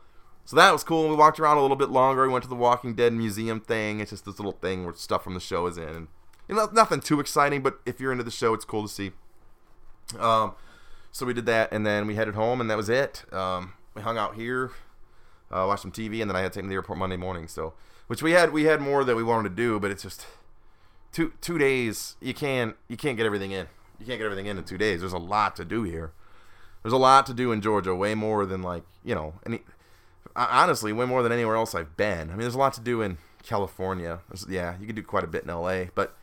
so 0.44 0.56
that 0.56 0.70
was 0.72 0.84
cool. 0.84 1.08
We 1.08 1.16
walked 1.16 1.40
around 1.40 1.56
a 1.56 1.62
little 1.62 1.76
bit 1.76 1.88
longer. 1.88 2.26
We 2.26 2.32
went 2.32 2.44
to 2.44 2.50
the 2.50 2.54
Walking 2.54 2.94
Dead 2.94 3.12
museum 3.12 3.60
thing. 3.60 4.00
It's 4.00 4.10
just 4.10 4.26
this 4.26 4.38
little 4.38 4.52
thing 4.52 4.84
where 4.84 4.94
stuff 4.94 5.24
from 5.24 5.34
the 5.34 5.40
show 5.40 5.66
is 5.66 5.78
in. 5.78 6.08
You 6.48 6.54
know, 6.54 6.68
nothing 6.72 7.00
too 7.00 7.20
exciting, 7.20 7.62
but 7.62 7.80
if 7.86 7.98
you're 8.00 8.12
into 8.12 8.24
the 8.24 8.30
show, 8.30 8.52
it's 8.52 8.66
cool 8.66 8.82
to 8.82 8.88
see. 8.88 9.12
Um, 10.18 10.54
so 11.12 11.26
we 11.26 11.32
did 11.32 11.46
that, 11.46 11.72
and 11.72 11.86
then 11.86 12.06
we 12.06 12.16
headed 12.16 12.34
home, 12.34 12.60
and 12.60 12.70
that 12.70 12.76
was 12.76 12.88
it. 12.88 13.24
Um, 13.32 13.74
we 13.94 14.02
hung 14.02 14.18
out 14.18 14.34
here, 14.34 14.72
uh, 15.50 15.64
watched 15.66 15.82
some 15.82 15.92
TV, 15.92 16.20
and 16.20 16.30
then 16.30 16.36
I 16.36 16.40
had 16.40 16.52
to 16.52 16.58
take 16.58 16.64
to 16.64 16.68
the 16.68 16.74
airport 16.74 16.98
Monday 16.98 17.16
morning. 17.16 17.46
So, 17.48 17.74
which 18.06 18.22
we 18.22 18.32
had 18.32 18.52
we 18.52 18.64
had 18.64 18.80
more 18.80 19.04
that 19.04 19.16
we 19.16 19.22
wanted 19.22 19.50
to 19.50 19.54
do, 19.54 19.78
but 19.78 19.90
it's 19.90 20.02
just 20.02 20.26
two 21.12 21.32
two 21.40 21.58
days. 21.58 22.16
You 22.20 22.34
can't 22.34 22.76
you 22.88 22.96
can't 22.96 23.16
get 23.16 23.26
everything 23.26 23.52
in. 23.52 23.68
You 23.98 24.06
can't 24.06 24.18
get 24.18 24.24
everything 24.24 24.46
in 24.46 24.58
in 24.58 24.64
two 24.64 24.78
days. 24.78 25.00
There's 25.00 25.12
a 25.12 25.18
lot 25.18 25.54
to 25.56 25.64
do 25.64 25.84
here. 25.84 26.12
There's 26.82 26.92
a 26.92 26.98
lot 26.98 27.24
to 27.26 27.34
do 27.34 27.52
in 27.52 27.60
Georgia, 27.60 27.94
way 27.94 28.14
more 28.14 28.44
than 28.44 28.60
like 28.62 28.82
you 29.04 29.14
know 29.14 29.34
any 29.46 29.60
honestly, 30.36 30.92
way 30.92 31.06
more 31.06 31.22
than 31.22 31.32
anywhere 31.32 31.56
else 31.56 31.74
I've 31.74 31.96
been. 31.96 32.28
I 32.28 32.32
mean, 32.32 32.40
there's 32.40 32.54
a 32.54 32.58
lot 32.58 32.74
to 32.74 32.80
do 32.80 33.02
in 33.02 33.18
California. 33.42 34.20
There's, 34.28 34.46
yeah, 34.48 34.74
you 34.80 34.86
can 34.86 34.96
do 34.96 35.02
quite 35.02 35.24
a 35.24 35.28
bit 35.28 35.44
in 35.44 35.48
LA, 35.48 35.84
but 35.94 36.16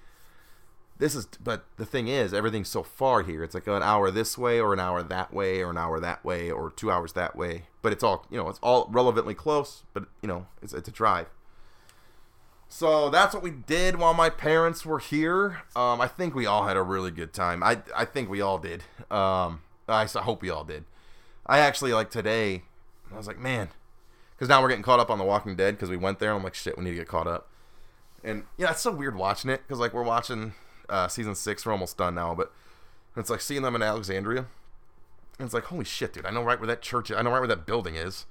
this 1.02 1.16
is. 1.16 1.26
But 1.44 1.66
the 1.78 1.86
thing 1.86 2.08
is, 2.08 2.32
everything's 2.32 2.70
so 2.70 2.84
far 2.84 3.24
here. 3.24 3.44
It's 3.44 3.56
like 3.56 3.66
an 3.66 3.82
hour 3.82 4.12
this 4.12 4.38
way, 4.38 4.62
or 4.62 4.72
an 4.72 4.80
hour 4.80 5.02
that 5.02 5.34
way, 5.34 5.62
or 5.62 5.72
an 5.72 5.78
hour 5.78 6.00
that 6.00 6.24
way, 6.24 6.52
or 6.52 6.70
two 6.70 6.92
hours 6.92 7.14
that 7.14 7.36
way. 7.36 7.64
But 7.82 7.92
it's 7.92 8.04
all 8.04 8.28
you 8.30 8.38
know. 8.38 8.48
It's 8.48 8.60
all 8.62 8.88
relevantly 8.92 9.34
close, 9.34 9.84
but 9.94 10.06
you 10.22 10.28
know, 10.28 10.46
it's 10.62 10.74
it's 10.74 10.88
a 10.88 10.92
drive. 10.92 11.28
So 12.70 13.10
that's 13.10 13.34
what 13.34 13.42
we 13.44 13.50
did 13.50 13.98
while 13.98 14.14
my 14.14 14.30
parents 14.30 14.86
were 14.86 15.00
here. 15.00 15.64
Um, 15.76 16.00
I 16.00 16.08
think 16.08 16.36
we 16.36 16.46
all 16.46 16.68
had 16.68 16.78
a 16.78 16.84
really 16.84 17.12
good 17.12 17.34
time. 17.34 17.64
I 17.64 17.80
I 17.96 18.06
think 18.06 18.30
we 18.30 18.40
all 18.40 18.60
did. 18.60 18.84
Um, 19.10 19.62
I 19.90 20.06
hope 20.06 20.44
we 20.44 20.52
all 20.52 20.64
did. 20.64 20.86
I 21.48 21.58
actually 21.58 21.94
like 21.94 22.12
today. 22.12 22.62
I 23.12 23.18
was 23.18 23.28
like, 23.28 23.40
man, 23.40 23.70
because 24.36 24.48
now 24.48 24.62
we're 24.62 24.70
getting 24.70 24.84
caught 24.84 25.00
up 25.00 25.10
on 25.10 25.18
The 25.18 25.26
Walking 25.26 25.56
Dead 25.56 25.74
because 25.74 25.90
we 25.90 25.98
went 25.98 26.20
there. 26.20 26.30
and 26.30 26.38
I'm 26.38 26.44
like, 26.44 26.54
shit, 26.54 26.78
we 26.78 26.84
need 26.84 26.92
to 26.92 26.98
get 26.98 27.08
caught 27.08 27.28
up. 27.28 27.50
And 28.24 28.44
yeah, 28.56 28.70
it's 28.70 28.82
so 28.82 28.92
weird 28.92 29.16
watching 29.16 29.50
it 29.50 29.64
because 29.68 29.80
like 29.80 29.96
we're 29.96 30.04
watching 30.04 30.54
uh, 30.92 31.08
season 31.08 31.34
six. 31.34 31.66
We're 31.66 31.72
almost 31.72 31.98
done 31.98 32.14
now, 32.14 32.36
but 32.36 32.52
it's 33.16 33.30
like 33.30 33.42
seeing 33.42 33.64
them 33.64 33.76
in 33.76 33.82
Alexandria. 33.82 34.46
And 35.40 35.46
it's 35.46 35.54
like, 35.54 35.66
holy 35.66 35.86
shit, 35.86 36.14
dude! 36.14 36.26
I 36.26 36.32
know 36.32 36.44
right 36.44 36.60
where 36.60 36.68
that 36.68 36.82
church. 36.82 37.10
Is. 37.10 37.18
I 37.18 37.22
know 37.24 37.32
right 37.32 37.40
where 37.40 37.48
that 37.48 37.66
building 37.66 37.96
is. 37.96 38.26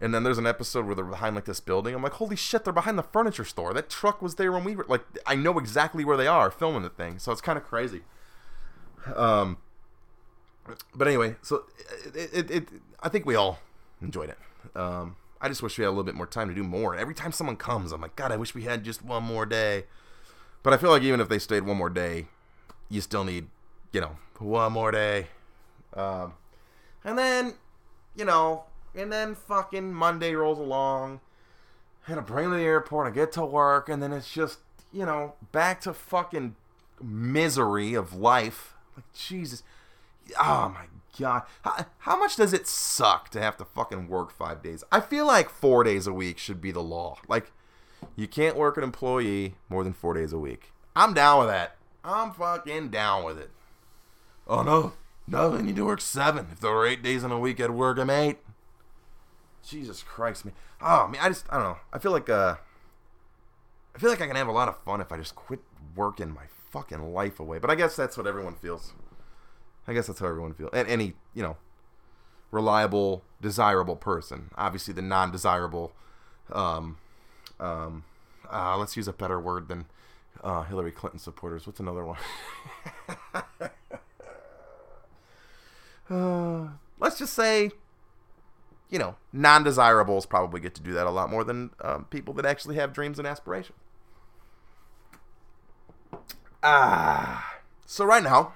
And 0.00 0.12
then 0.12 0.24
there's 0.24 0.38
an 0.38 0.46
episode 0.46 0.86
where 0.86 0.94
they're 0.94 1.04
behind 1.04 1.34
like 1.34 1.44
this 1.44 1.60
building. 1.60 1.94
I'm 1.94 2.02
like, 2.02 2.14
holy 2.14 2.36
shit, 2.36 2.64
they're 2.64 2.72
behind 2.72 2.98
the 2.98 3.02
furniture 3.02 3.44
store. 3.44 3.72
That 3.72 3.88
truck 3.88 4.20
was 4.20 4.34
there 4.34 4.52
when 4.52 4.64
we 4.64 4.76
were 4.76 4.84
like, 4.88 5.02
I 5.24 5.36
know 5.36 5.58
exactly 5.58 6.04
where 6.04 6.16
they 6.16 6.26
are 6.26 6.50
filming 6.50 6.82
the 6.82 6.90
thing. 6.90 7.18
So 7.18 7.32
it's 7.32 7.40
kind 7.40 7.56
of 7.56 7.64
crazy. 7.64 8.02
Um, 9.14 9.58
but 10.94 11.06
anyway, 11.06 11.36
so 11.42 11.64
it, 12.14 12.30
it, 12.32 12.50
it 12.50 12.68
I 13.02 13.08
think 13.08 13.24
we 13.24 13.34
all 13.34 13.60
enjoyed 14.02 14.30
it. 14.30 14.38
Um, 14.76 15.16
I 15.40 15.48
just 15.48 15.62
wish 15.62 15.78
we 15.78 15.84
had 15.84 15.88
a 15.88 15.90
little 15.90 16.04
bit 16.04 16.14
more 16.14 16.26
time 16.26 16.48
to 16.48 16.54
do 16.54 16.64
more. 16.64 16.96
Every 16.96 17.14
time 17.14 17.32
someone 17.32 17.56
comes, 17.56 17.92
I'm 17.92 18.00
like, 18.00 18.16
God, 18.16 18.32
I 18.32 18.36
wish 18.36 18.54
we 18.54 18.62
had 18.62 18.82
just 18.82 19.04
one 19.04 19.22
more 19.22 19.46
day. 19.46 19.84
But 20.64 20.72
I 20.72 20.78
feel 20.78 20.90
like 20.90 21.02
even 21.02 21.20
if 21.20 21.28
they 21.28 21.38
stayed 21.38 21.64
one 21.64 21.76
more 21.76 21.90
day, 21.90 22.26
you 22.88 23.00
still 23.00 23.22
need, 23.22 23.46
you 23.92 24.00
know, 24.00 24.16
one 24.38 24.72
more 24.72 24.90
day. 24.90 25.28
Um, 25.92 26.32
and 27.04 27.16
then, 27.16 27.54
you 28.16 28.24
know, 28.24 28.64
and 28.94 29.12
then 29.12 29.34
fucking 29.34 29.92
Monday 29.92 30.34
rolls 30.34 30.58
along. 30.58 31.20
And 32.08 32.18
I 32.18 32.22
bring 32.22 32.50
to 32.50 32.56
the 32.56 32.62
airport. 32.62 33.06
I 33.06 33.10
get 33.14 33.30
to 33.32 33.44
work, 33.44 33.88
and 33.88 34.02
then 34.02 34.12
it's 34.12 34.32
just, 34.32 34.58
you 34.90 35.04
know, 35.04 35.34
back 35.52 35.82
to 35.82 35.92
fucking 35.92 36.56
misery 37.02 37.94
of 37.94 38.14
life. 38.14 38.74
Like 38.96 39.12
Jesus, 39.12 39.62
oh 40.40 40.72
my 40.74 40.86
god, 41.18 41.42
how, 41.62 41.86
how, 41.98 42.18
much 42.18 42.36
does 42.36 42.52
it 42.52 42.66
suck 42.66 43.28
to 43.30 43.40
have 43.40 43.56
to 43.58 43.64
fucking 43.64 44.08
work 44.08 44.30
five 44.30 44.62
days? 44.62 44.82
I 44.90 45.00
feel 45.00 45.26
like 45.26 45.50
four 45.50 45.84
days 45.84 46.06
a 46.06 46.12
week 46.12 46.38
should 46.38 46.60
be 46.60 46.72
the 46.72 46.82
law. 46.82 47.18
Like, 47.28 47.52
you 48.16 48.26
can't 48.26 48.56
work 48.56 48.76
an 48.76 48.84
employee 48.84 49.54
more 49.68 49.84
than 49.84 49.92
four 49.92 50.14
days 50.14 50.32
a 50.32 50.38
week. 50.38 50.72
I'm 50.96 51.14
down 51.14 51.40
with 51.40 51.48
that. 51.48 51.76
I'm 52.04 52.32
fucking 52.32 52.90
down 52.90 53.24
with 53.24 53.38
it. 53.38 53.50
Oh 54.46 54.62
no, 54.62 54.92
no, 55.26 55.54
I 55.54 55.62
need 55.62 55.76
to 55.76 55.86
work 55.86 56.00
seven. 56.00 56.48
If 56.52 56.60
there 56.60 56.72
were 56.72 56.86
eight 56.86 57.02
days 57.02 57.24
in 57.24 57.32
a 57.32 57.38
week, 57.38 57.60
I'd 57.60 57.70
work 57.70 57.96
them 57.96 58.10
eight. 58.10 58.38
Jesus 59.66 60.02
Christ, 60.02 60.44
man. 60.44 60.54
Oh 60.80 61.08
man, 61.08 61.20
I 61.22 61.28
just 61.28 61.46
I 61.50 61.56
don't 61.56 61.64
know. 61.64 61.78
I 61.92 61.98
feel 61.98 62.12
like 62.12 62.28
uh, 62.28 62.56
I 63.94 63.98
feel 63.98 64.10
like 64.10 64.20
I 64.20 64.26
can 64.26 64.36
have 64.36 64.48
a 64.48 64.52
lot 64.52 64.68
of 64.68 64.82
fun 64.84 65.00
if 65.00 65.10
I 65.10 65.16
just 65.16 65.34
quit 65.34 65.60
working 65.96 66.30
my 66.30 66.44
fucking 66.70 67.14
life 67.14 67.40
away. 67.40 67.58
But 67.58 67.70
I 67.70 67.74
guess 67.74 67.96
that's 67.96 68.16
what 68.16 68.26
everyone 68.26 68.54
feels. 68.54 68.92
I 69.86 69.92
guess 69.94 70.06
that's 70.06 70.18
how 70.18 70.26
everyone 70.26 70.54
feels. 70.54 70.70
And 70.72 70.88
any, 70.88 71.14
you 71.34 71.42
know, 71.42 71.56
reliable, 72.50 73.22
desirable 73.40 73.96
person. 73.96 74.50
Obviously, 74.56 74.94
the 74.94 75.02
non-desirable. 75.02 75.92
Um, 76.52 76.98
um, 77.60 78.04
uh, 78.50 78.76
let's 78.76 78.96
use 78.96 79.08
a 79.08 79.12
better 79.12 79.40
word 79.40 79.68
than 79.68 79.86
uh, 80.42 80.62
Hillary 80.62 80.92
Clinton 80.92 81.18
supporters. 81.18 81.66
What's 81.66 81.80
another 81.80 82.04
one? 82.04 82.18
uh, 86.10 86.68
let's 86.98 87.18
just 87.18 87.34
say, 87.34 87.70
you 88.90 88.98
know, 88.98 89.16
non-desirables 89.32 90.26
probably 90.26 90.60
get 90.60 90.74
to 90.74 90.82
do 90.82 90.92
that 90.92 91.06
a 91.06 91.10
lot 91.10 91.30
more 91.30 91.44
than 91.44 91.70
um, 91.80 92.04
people 92.06 92.34
that 92.34 92.46
actually 92.46 92.76
have 92.76 92.92
dreams 92.92 93.18
and 93.18 93.26
aspirations. 93.26 93.78
Ah, 96.62 97.60
so 97.84 98.04
right 98.06 98.22
now 98.22 98.54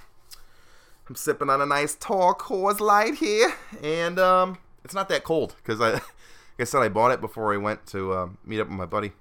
I'm 1.09 1.15
sipping 1.15 1.51
on 1.51 1.61
a 1.61 1.67
nice 1.67 1.95
tall 1.95 2.35
Coors 2.35 2.81
Light 2.81 3.17
here, 3.17 3.55
and 3.83 4.19
um, 4.19 4.59
it's 4.85 4.95
not 4.95 5.09
that 5.11 5.25
cold 5.25 5.55
because 5.57 5.81
I, 5.81 6.01
I 6.59 6.65
said, 6.65 6.83
I 6.83 6.89
bought 6.89 7.13
it 7.13 7.21
before 7.21 7.53
I 7.53 7.57
went 7.57 7.87
to 7.89 8.13
uh, 8.13 8.29
meet 8.45 8.61
up 8.61 8.69
with 8.69 8.77
my 8.77 8.87
buddy. 8.87 9.13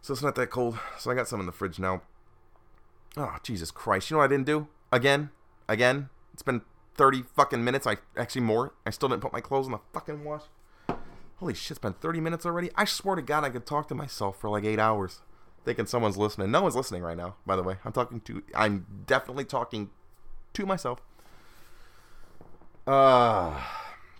So 0.00 0.12
it's 0.12 0.22
not 0.22 0.36
that 0.36 0.50
cold. 0.50 0.78
So 0.98 1.10
I 1.10 1.14
got 1.14 1.28
some 1.28 1.40
in 1.40 1.46
the 1.46 1.52
fridge 1.52 1.78
now. 1.78 2.02
Oh 3.16 3.36
Jesus 3.42 3.70
Christ! 3.70 4.10
You 4.10 4.14
know 4.14 4.18
what 4.18 4.26
I 4.26 4.28
didn't 4.28 4.46
do 4.46 4.68
again? 4.92 5.30
Again? 5.68 6.08
It's 6.32 6.42
been 6.42 6.62
30 6.94 7.24
fucking 7.34 7.64
minutes. 7.64 7.86
I 7.86 7.96
actually 8.16 8.42
more. 8.42 8.74
I 8.86 8.90
still 8.90 9.08
didn't 9.08 9.22
put 9.22 9.32
my 9.32 9.40
clothes 9.40 9.66
in 9.66 9.72
the 9.72 9.80
fucking 9.92 10.24
wash. 10.24 10.42
Holy 11.36 11.54
shit! 11.54 11.72
It's 11.72 11.78
been 11.78 11.94
30 11.94 12.20
minutes 12.20 12.46
already. 12.46 12.70
I 12.76 12.84
swear 12.84 13.16
to 13.16 13.22
God, 13.22 13.44
I 13.44 13.50
could 13.50 13.66
talk 13.66 13.88
to 13.88 13.94
myself 13.94 14.40
for 14.40 14.50
like 14.50 14.64
eight 14.64 14.78
hours 14.78 15.20
thinking 15.64 15.86
someone's 15.86 16.16
listening. 16.16 16.50
No 16.50 16.62
one's 16.62 16.76
listening 16.76 17.02
right 17.02 17.16
now, 17.16 17.36
by 17.44 17.56
the 17.56 17.62
way. 17.62 17.76
I'm 17.84 17.92
talking 17.92 18.20
to 18.20 18.42
I'm 18.54 18.86
definitely 19.06 19.44
talking 19.44 19.90
to 20.54 20.66
myself. 20.66 21.00
Uh, 22.86 23.60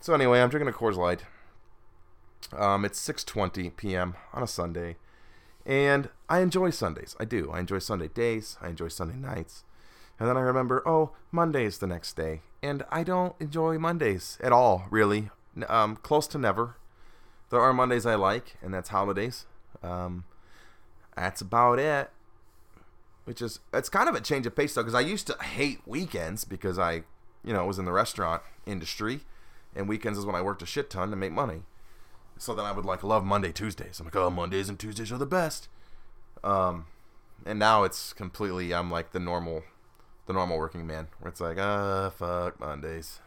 so 0.01 0.13
anyway, 0.13 0.41
I'm 0.41 0.51
drinking 0.51 0.69
a 0.69 0.77
Coors 0.77 0.97
Light. 0.97 1.25
Um, 2.57 2.85
it's 2.85 3.01
6:20 3.01 3.77
p.m. 3.77 4.15
on 4.33 4.43
a 4.43 4.47
Sunday, 4.47 4.97
and 5.67 6.09
I 6.29 6.41
enjoy 6.41 6.71
Sundays. 6.71 7.17
I 7.21 7.25
do. 7.25 7.51
I 7.51 7.61
enjoy 7.61 7.79
Sunday 7.79 8.09
days. 8.09 8.57
I 8.61 8.69
enjoy 8.69 8.89
Sunday 8.89 9.17
nights. 9.17 9.65
And 10.19 10.29
then 10.29 10.37
I 10.37 10.41
remember, 10.41 10.83
oh, 10.85 11.13
Monday's 11.31 11.79
the 11.79 11.87
next 11.87 12.17
day, 12.17 12.43
and 12.63 12.85
I 12.91 13.05
don't 13.05 13.37
enjoy 13.39 13.79
Mondays 13.79 14.37
at 14.43 14.53
all, 14.53 14.87
really. 14.91 15.31
Um, 15.69 15.97
close 15.97 16.27
to 16.29 16.39
never. 16.39 16.77
There 17.51 17.61
are 17.61 17.73
Mondays 17.73 18.05
I 18.05 18.17
like, 18.17 18.57
and 18.61 18.75
that's 18.75 18.89
holidays. 18.89 19.47
Um, 19.83 20.25
that's 21.17 21.41
about 21.41 21.79
it 21.79 22.11
which 23.29 23.43
is 23.43 23.61
it's 23.75 23.91
kind 23.91 24.09
of 24.09 24.15
a 24.15 24.23
change 24.23 24.47
of 24.47 24.57
pace 24.57 24.73
though 24.73 24.81
because 24.81 24.95
I 24.95 25.01
used 25.01 25.27
to 25.27 25.37
hate 25.43 25.81
weekends 25.85 26.47
because 26.47 26.79
I 26.79 27.03
you 27.45 27.53
know 27.53 27.67
was 27.67 27.79
in 27.79 27.85
the 27.85 27.93
restaurant 27.93 28.41
industry 28.65 29.21
and 29.77 29.87
weekends 29.87 30.19
is 30.19 30.25
when 30.25 30.35
I 30.35 30.41
worked 30.41 30.63
a 30.63 30.67
shit 30.67 30.89
ton 30.89 31.11
to 31.11 31.17
make 31.17 31.33
money. 31.33 31.61
So 32.39 32.55
then 32.55 32.65
I 32.65 32.73
would 32.73 32.85
like 32.85 33.03
love 33.03 33.25
Monday 33.25 33.53
Tuesdays. 33.53 34.01
I'm 34.01 34.07
like 34.07 34.17
oh 34.17 34.31
Mondays 34.31 34.69
and 34.69 34.79
Tuesdays 34.79 35.13
are 35.13 35.19
the 35.19 35.27
best. 35.27 35.69
Um, 36.45 36.87
and 37.45 37.59
now 37.59 37.85
it's 37.85 38.13
completely 38.13 38.73
I'm 38.73 38.91
like 38.91 39.13
the 39.13 39.21
normal 39.21 39.65
the 40.27 40.33
normal 40.33 40.59
working 40.59 40.87
man 40.87 41.09
where 41.19 41.31
it's 41.31 41.41
like 41.41 41.57
ah 41.59 42.07
uh, 42.07 42.11
fuck 42.11 42.61
Mondays. 42.61 43.21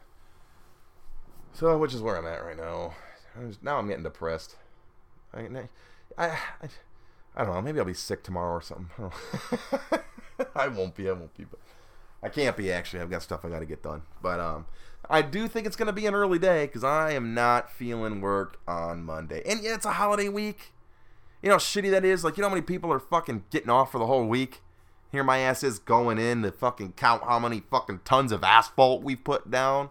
So, 1.53 1.77
which 1.77 1.93
is 1.93 2.01
where 2.01 2.17
I'm 2.17 2.25
at 2.25 2.43
right 2.43 2.57
now. 2.57 2.93
now 3.61 3.77
I'm 3.77 3.87
getting 3.87 4.03
depressed. 4.03 4.55
I, 5.33 5.41
I, 6.17 6.27
I, 6.27 6.69
I 7.35 7.43
don't 7.43 7.53
know. 7.53 7.61
Maybe 7.61 7.79
I'll 7.79 7.85
be 7.85 7.93
sick 7.93 8.23
tomorrow 8.23 8.53
or 8.53 8.61
something. 8.61 9.11
I, 9.91 9.99
I 10.55 10.67
won't 10.67 10.95
be. 10.95 11.09
I 11.09 11.13
won't 11.13 11.35
be. 11.35 11.45
But 11.45 11.59
I 12.23 12.29
can't 12.29 12.55
be 12.55 12.71
actually. 12.71 13.01
I've 13.01 13.09
got 13.09 13.23
stuff 13.23 13.43
I 13.43 13.49
got 13.49 13.59
to 13.59 13.65
get 13.65 13.83
done. 13.83 14.03
But 14.21 14.39
um, 14.39 14.65
I 15.09 15.21
do 15.21 15.47
think 15.47 15.65
it's 15.67 15.75
gonna 15.75 15.93
be 15.93 16.05
an 16.05 16.13
early 16.13 16.39
day 16.39 16.67
because 16.67 16.83
I 16.83 17.11
am 17.11 17.33
not 17.33 17.71
feeling 17.71 18.21
work 18.21 18.59
on 18.67 19.03
Monday. 19.03 19.41
And 19.45 19.61
yeah, 19.61 19.75
it's 19.75 19.85
a 19.85 19.93
holiday 19.93 20.29
week. 20.29 20.73
You 21.41 21.49
know 21.49 21.55
how 21.55 21.59
shitty 21.59 21.89
that 21.91 22.05
is. 22.05 22.23
Like 22.23 22.37
you 22.37 22.41
know 22.41 22.49
how 22.49 22.55
many 22.55 22.65
people 22.65 22.93
are 22.93 22.99
fucking 22.99 23.45
getting 23.49 23.69
off 23.69 23.91
for 23.91 23.97
the 23.97 24.05
whole 24.05 24.25
week. 24.25 24.61
Here 25.11 25.23
my 25.23 25.39
ass 25.39 25.63
is 25.63 25.79
going 25.79 26.17
in 26.17 26.43
to 26.43 26.51
fucking 26.51 26.93
count 26.93 27.23
how 27.23 27.39
many 27.39 27.59
fucking 27.59 28.01
tons 28.05 28.31
of 28.31 28.43
asphalt 28.43 29.03
we've 29.03 29.23
put 29.23 29.51
down. 29.51 29.89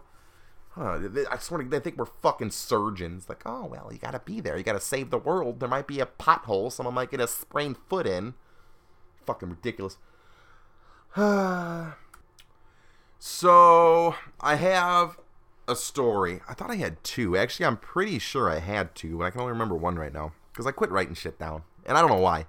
Huh, 0.71 1.01
I 1.31 1.37
swear 1.37 1.63
to 1.63 1.69
they 1.69 1.81
think 1.81 1.99
we're 1.99 2.07
fucking 2.07 2.53
surgeons. 2.53 3.29
Like, 3.29 3.43
oh 3.45 3.67
well, 3.67 3.91
you 3.93 3.99
gotta 3.99 4.21
be 4.21 4.41
there. 4.41 4.57
You 4.57 4.63
gotta 4.63 4.81
save 4.81 5.11
the 5.11 5.19
world. 5.19 5.61
There 5.61 5.69
might 5.69 5.89
be 5.89 6.01
a 6.01 6.07
pothole. 6.07 6.73
Someone 6.73 6.95
might 6.95 7.11
get 7.11 7.21
a 7.21 7.27
sprained 7.27 7.77
foot 7.89 8.07
in. 8.07 8.35
Fucking 9.27 9.51
ridiculous. 9.51 9.99
so 13.21 14.15
I 14.41 14.57
have 14.57 15.19
a 15.69 15.77
story. 15.77 16.41
I 16.49 16.55
thought 16.55 16.71
I 16.71 16.77
had 16.77 17.05
two. 17.05 17.37
Actually, 17.37 17.67
I'm 17.67 17.77
pretty 17.77 18.19
sure 18.19 18.51
I 18.51 18.59
had 18.59 18.95
two, 18.95 19.19
but 19.19 19.25
I 19.25 19.31
can 19.31 19.43
only 19.43 19.53
remember 19.53 19.77
one 19.77 19.97
right 19.97 20.13
now 20.13 20.33
because 20.53 20.67
I 20.67 20.73
quit 20.73 20.91
writing 20.91 21.15
shit 21.15 21.39
down, 21.39 21.63
and 21.85 21.97
I 21.97 22.01
don't 22.01 22.11
know 22.11 22.17
why. 22.17 22.39
I 22.41 22.47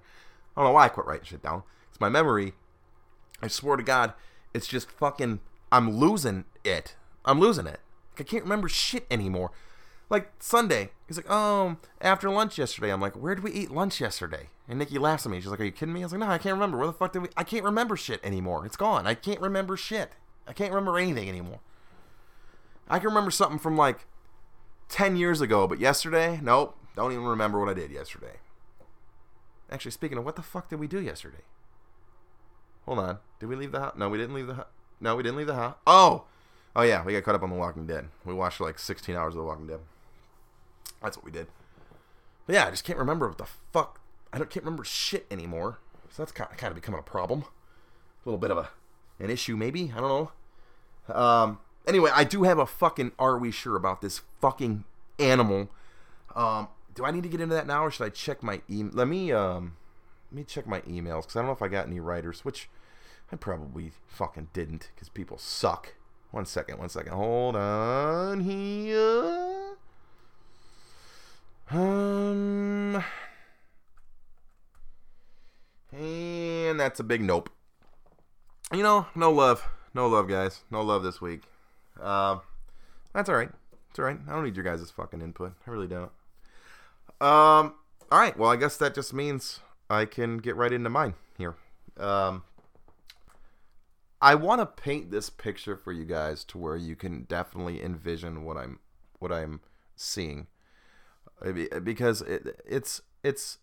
don't 0.56 0.66
know 0.66 0.72
why 0.72 0.86
I 0.86 0.90
quit 0.90 1.06
writing 1.06 1.26
shit 1.26 1.44
down. 1.44 1.64
It's 1.90 2.00
my 2.00 2.08
memory. 2.08 2.54
I 3.42 3.48
swear 3.48 3.76
to 3.76 3.84
God, 3.84 4.14
it's 4.54 4.68
just 4.68 4.90
fucking. 4.90 5.42
I'm 5.74 5.92
losing 5.98 6.46
it. 6.64 6.96
I'm 7.26 7.40
losing 7.40 7.68
it. 7.68 7.82
I 8.18 8.24
can't 8.24 8.44
remember 8.44 8.70
shit 8.70 9.06
anymore. 9.12 9.52
Like 10.10 10.32
Sunday, 10.40 10.92
he's 11.08 11.18
like, 11.18 11.30
um, 11.30 11.80
after 12.02 12.30
lunch 12.30 12.58
yesterday. 12.58 12.92
I'm 12.92 13.02
like, 13.02 13.16
where 13.16 13.36
did 13.36 13.44
we 13.44 13.52
eat 13.52 13.72
lunch 13.72 14.02
yesterday? 14.02 14.48
And 14.68 14.80
Nikki 14.80 14.98
laughs 14.98 15.26
at 15.26 15.32
me. 15.32 15.40
She's 15.40 15.50
like, 15.50 15.60
are 15.60 15.66
you 15.66 15.72
kidding 15.72 15.94
me? 15.94 16.02
I 16.02 16.06
was 16.06 16.12
like, 16.12 16.20
no, 16.20 16.28
I 16.28 16.38
can't 16.38 16.54
remember. 16.54 16.78
Where 16.78 16.88
the 16.88 16.94
fuck 16.94 17.14
did 17.14 17.24
we? 17.24 17.30
I 17.36 17.44
can't 17.44 17.64
remember 17.64 17.98
shit 17.98 18.20
anymore. 18.24 18.66
It's 18.66 18.78
gone. 18.78 19.06
I 19.06 19.14
can't 19.14 19.42
remember 19.42 19.78
shit. 19.78 20.12
I 20.48 20.54
can't 20.54 20.74
remember 20.74 20.98
anything 20.98 21.30
anymore. 21.30 21.60
I 22.90 23.00
can 23.00 23.08
remember 23.08 23.32
something 23.32 23.60
from 23.60 23.78
like 23.78 24.06
10 24.90 25.16
years 25.16 25.42
ago, 25.42 25.68
but 25.68 25.80
yesterday, 25.80 26.40
nope. 26.42 26.78
Don't 26.96 27.14
even 27.14 27.24
remember 27.24 27.60
what 27.60 27.70
I 27.70 27.74
did 27.74 27.92
yesterday. 27.92 28.40
Actually, 29.70 29.92
speaking 29.92 30.18
of, 30.18 30.26
what 30.26 30.36
the 30.36 30.42
fuck 30.42 30.70
did 30.70 30.80
we 30.80 30.88
do 30.88 31.00
yesterday? 31.00 31.44
Hold 32.86 33.00
on. 33.00 33.20
Did 33.40 33.48
we 33.48 33.56
leave 33.56 33.72
the 33.72 33.80
house? 33.80 33.94
No, 33.96 34.10
we 34.10 34.18
didn't 34.18 34.36
leave 34.36 34.48
the 34.48 34.56
house. 34.56 34.68
No, 35.00 35.16
we 35.16 35.24
didn't 35.24 35.38
leave 35.38 35.48
the 35.48 35.56
house. 35.56 35.76
Oh! 35.88 36.26
Oh 36.76 36.82
yeah, 36.82 37.04
we 37.04 37.14
got 37.14 37.24
caught 37.24 37.36
up 37.36 37.44
on 37.44 37.50
The 37.50 37.56
Walking 37.56 37.88
Dead. 37.88 38.10
We 38.26 38.34
watched 38.34 38.60
like 38.60 38.80
16 38.80 39.16
hours 39.16 39.34
of 39.34 39.40
The 39.40 39.46
Walking 39.46 39.68
Dead. 39.68 39.80
That's 41.02 41.18
what 41.18 41.26
we 41.26 41.32
did. 41.32 41.48
But 42.46 42.56
yeah, 42.56 42.68
I 42.68 42.72
just 42.72 42.84
can't 42.84 43.00
remember 43.00 43.28
what 43.28 43.38
the 43.38 43.48
fuck. 43.72 44.00
I 44.34 44.38
don't 44.38 44.50
can't 44.50 44.66
remember 44.66 44.84
shit 44.84 45.26
anymore. 45.32 45.80
So 46.10 46.24
that's 46.24 46.32
kind 46.32 46.50
of, 46.52 46.58
kind 46.58 46.72
of 46.72 46.76
becoming 46.76 47.00
a 47.00 47.04
problem. 47.04 47.42
A 47.42 48.30
little 48.30 48.38
bit 48.38 48.52
of 48.52 48.58
a 48.58 48.70
an 49.22 49.30
issue 49.30 49.56
maybe. 49.56 49.94
I 49.96 50.00
don't 50.00 50.32
know. 51.10 51.16
Um. 51.16 51.60
Anyway, 51.88 52.12
I 52.14 52.24
do 52.24 52.44
have 52.44 52.60
a 52.60 52.66
fucking. 52.66 53.12
Are 53.18 53.38
we 53.38 53.52
sure 53.52 53.76
about 53.76 54.02
this 54.02 54.22
fucking 54.40 54.84
animal? 55.20 55.70
Um. 56.36 56.68
Do 56.94 57.06
I 57.06 57.12
need 57.12 57.24
to 57.24 57.30
get 57.30 57.40
into 57.40 57.56
that 57.56 57.68
now, 57.68 57.86
or 57.86 57.92
should 57.92 58.06
I 58.06 58.10
check 58.10 58.44
my 58.44 58.62
email? 58.70 58.94
Let 58.94 59.08
me 59.08 59.32
um. 59.32 59.78
Let 60.32 60.36
me 60.38 60.44
check 60.44 60.68
my 60.68 60.82
emails 60.82 61.22
because 61.22 61.36
I 61.36 61.40
don't 61.40 61.48
know 61.48 61.54
if 61.54 61.62
I 61.62 61.68
got 61.68 61.88
any 61.88 62.00
writers, 62.00 62.46
which 62.46 62.70
I 63.32 63.36
probably 63.36 63.92
fucking 64.08 64.50
didn't 64.54 64.90
because 64.96 65.10
people 65.10 65.38
suck. 65.38 65.96
One 66.32 66.46
second, 66.46 66.80
one 66.80 66.90
second. 66.90 67.14
Hold 67.14 67.56
on 67.56 68.40
here. 68.42 69.76
Um. 71.70 73.04
And 75.92 76.80
that's 76.80 77.02
a 77.02 77.04
big 77.04 77.22
nope. 77.22 77.50
You 78.72 78.84
know, 78.84 79.06
no 79.16 79.32
love. 79.32 79.68
No 79.94 80.08
love, 80.08 80.30
guys. 80.30 80.62
No 80.72 80.82
love 80.82 81.04
this 81.04 81.20
week. 81.20 81.42
Uh, 82.02 82.38
that's 83.14 83.30
alright. 83.30 83.52
It's 83.90 84.00
alright. 84.00 84.18
I 84.28 84.32
don't 84.32 84.46
need 84.46 84.56
your 84.56 84.64
guys' 84.64 84.90
fucking 84.90 85.22
input. 85.22 85.54
I 85.68 85.72
really 85.72 85.88
don't. 85.88 86.12
Um. 87.20 87.76
Alright, 88.12 88.38
well, 88.38 88.50
I 88.50 88.56
guess 88.56 88.78
that 88.78 88.94
just 88.94 89.14
means 89.14 89.60
I 89.90 90.06
can 90.06 90.38
get 90.38 90.56
right 90.56 90.72
into 90.72 90.90
mine 90.90 91.16
here. 91.38 91.56
Um. 91.98 92.44
I 94.22 94.36
want 94.36 94.62
to 94.62 94.66
paint 94.66 95.12
this 95.12 95.30
picture 95.30 95.76
for 95.76 95.92
you 95.92 96.06
guys 96.06 96.44
to 96.46 96.58
where 96.58 96.78
you 96.78 96.96
can 96.96 97.24
definitely 97.24 97.84
envision 97.84 98.46
what 98.46 98.56
I'm 98.56 98.80
what 99.20 99.32
I'm 99.32 99.62
seeing 99.96 100.48
because 101.84 102.22
it, 102.22 102.62
it's 102.66 103.02
it's 103.24 103.58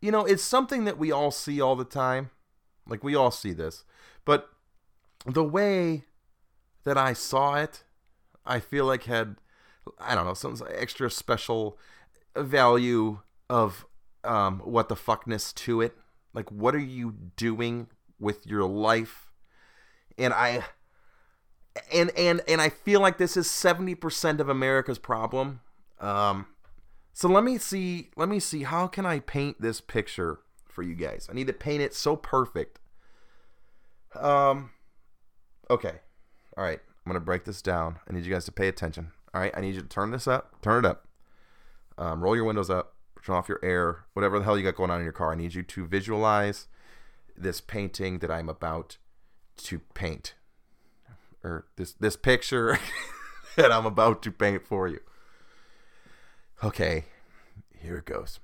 you 0.00 0.12
know 0.12 0.24
it's 0.24 0.42
something 0.42 0.84
that 0.84 0.98
we 0.98 1.10
all 1.10 1.32
see 1.32 1.60
all 1.60 1.74
the 1.74 1.84
time 1.84 2.30
like 2.86 3.04
we 3.04 3.14
all 3.14 3.30
see 3.30 3.52
this. 3.52 3.84
But 4.24 4.50
the 5.26 5.44
way 5.44 6.04
that 6.84 6.98
I 6.98 7.12
saw 7.12 7.54
it 7.54 7.84
I 8.44 8.60
feel 8.60 8.86
like 8.86 9.04
had 9.04 9.36
I 9.98 10.14
don't 10.14 10.26
know 10.26 10.34
some 10.34 10.56
extra 10.74 11.10
special 11.10 11.78
value 12.36 13.20
of 13.48 13.86
um, 14.24 14.60
what 14.60 14.88
the 14.88 14.94
fuckness 14.94 15.54
to 15.54 15.80
it. 15.80 15.96
Like 16.32 16.50
what 16.50 16.74
are 16.74 16.78
you 16.78 17.14
doing 17.36 17.88
with 18.18 18.46
your 18.46 18.64
life? 18.64 19.32
And 20.18 20.32
I 20.32 20.64
and 21.92 22.10
and 22.16 22.40
and 22.46 22.60
I 22.60 22.68
feel 22.68 23.00
like 23.00 23.18
this 23.18 23.36
is 23.36 23.46
70% 23.48 24.40
of 24.40 24.48
America's 24.48 24.98
problem. 24.98 25.60
Um 26.00 26.46
so 27.12 27.28
let 27.28 27.44
me 27.44 27.58
see 27.58 28.10
let 28.16 28.28
me 28.28 28.40
see 28.40 28.62
how 28.62 28.86
can 28.86 29.06
I 29.06 29.20
paint 29.20 29.60
this 29.60 29.80
picture 29.80 30.40
for 30.72 30.82
you 30.82 30.94
guys. 30.94 31.28
I 31.30 31.34
need 31.34 31.46
to 31.46 31.52
paint 31.52 31.82
it 31.82 31.94
so 31.94 32.16
perfect. 32.16 32.78
Um 34.14 34.70
okay. 35.70 36.00
All 36.56 36.64
right. 36.64 36.80
I'm 37.04 37.10
going 37.10 37.20
to 37.20 37.24
break 37.24 37.44
this 37.44 37.62
down. 37.62 37.98
I 38.08 38.12
need 38.12 38.24
you 38.24 38.32
guys 38.32 38.44
to 38.44 38.52
pay 38.52 38.68
attention. 38.68 39.10
All 39.34 39.40
right? 39.40 39.52
I 39.56 39.60
need 39.60 39.74
you 39.74 39.80
to 39.80 39.88
turn 39.88 40.12
this 40.12 40.28
up. 40.28 40.60
Turn 40.62 40.84
it 40.84 40.88
up. 40.88 41.08
Um, 41.98 42.22
roll 42.22 42.36
your 42.36 42.44
windows 42.44 42.70
up. 42.70 42.94
Turn 43.24 43.34
off 43.34 43.48
your 43.48 43.58
air. 43.62 44.04
Whatever 44.12 44.38
the 44.38 44.44
hell 44.44 44.56
you 44.56 44.62
got 44.62 44.76
going 44.76 44.90
on 44.90 44.98
in 44.98 45.04
your 45.04 45.12
car. 45.12 45.32
I 45.32 45.34
need 45.34 45.54
you 45.54 45.62
to 45.64 45.86
visualize 45.86 46.68
this 47.36 47.60
painting 47.60 48.18
that 48.18 48.30
I'm 48.30 48.48
about 48.48 48.98
to 49.56 49.80
paint 49.94 50.34
or 51.44 51.66
this 51.76 51.92
this 51.92 52.16
picture 52.16 52.78
that 53.56 53.72
I'm 53.72 53.86
about 53.86 54.22
to 54.22 54.30
paint 54.30 54.66
for 54.66 54.88
you. 54.88 55.00
Okay, 56.62 57.06
here 57.76 57.96
it 57.96 58.04
goes. 58.04 58.38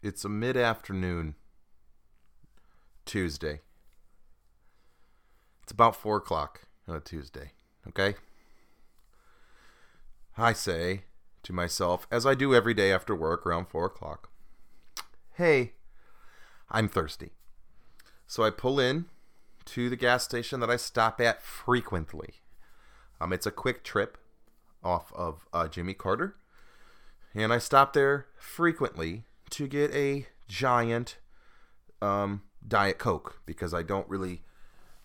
It's 0.00 0.24
a 0.24 0.28
mid-afternoon 0.28 1.34
Tuesday. 3.04 3.62
It's 5.64 5.72
about 5.72 5.96
four 5.96 6.18
o'clock 6.18 6.62
on 6.86 6.94
a 6.94 7.00
Tuesday. 7.00 7.52
Okay. 7.88 8.14
I 10.36 10.52
say 10.52 11.02
to 11.42 11.52
myself, 11.52 12.06
as 12.12 12.24
I 12.24 12.34
do 12.34 12.54
every 12.54 12.74
day 12.74 12.92
after 12.92 13.14
work 13.14 13.44
around 13.44 13.66
four 13.66 13.86
o'clock, 13.86 14.30
"Hey, 15.32 15.72
I'm 16.70 16.88
thirsty. 16.88 17.32
So 18.26 18.44
I 18.44 18.50
pull 18.50 18.78
in 18.78 19.06
to 19.64 19.90
the 19.90 19.96
gas 19.96 20.22
station 20.22 20.60
that 20.60 20.70
I 20.70 20.76
stop 20.76 21.20
at 21.20 21.42
frequently. 21.42 22.34
Um, 23.20 23.32
it's 23.32 23.46
a 23.46 23.50
QuikTrip 23.50 24.14
off 24.84 25.12
of 25.12 25.48
uh, 25.52 25.66
Jimmy 25.66 25.94
Carter. 25.94 26.36
And 27.34 27.52
I 27.52 27.58
stop 27.58 27.92
there 27.94 28.26
frequently 28.38 29.24
to 29.50 29.66
get 29.66 29.92
a 29.94 30.26
giant 30.48 31.18
um, 32.00 32.42
Diet 32.66 32.98
Coke 32.98 33.40
because 33.46 33.72
I 33.74 33.82
don't 33.82 34.08
really. 34.08 34.42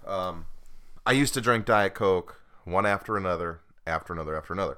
Um, 0.06 0.46
I 1.06 1.12
used 1.12 1.34
to 1.34 1.42
drink 1.42 1.66
Diet 1.66 1.94
Coke 1.94 2.42
one 2.66 2.86
after 2.86 3.18
another, 3.18 3.62
after 3.86 4.14
another, 4.14 4.36
after 4.36 4.54
another. 4.54 4.78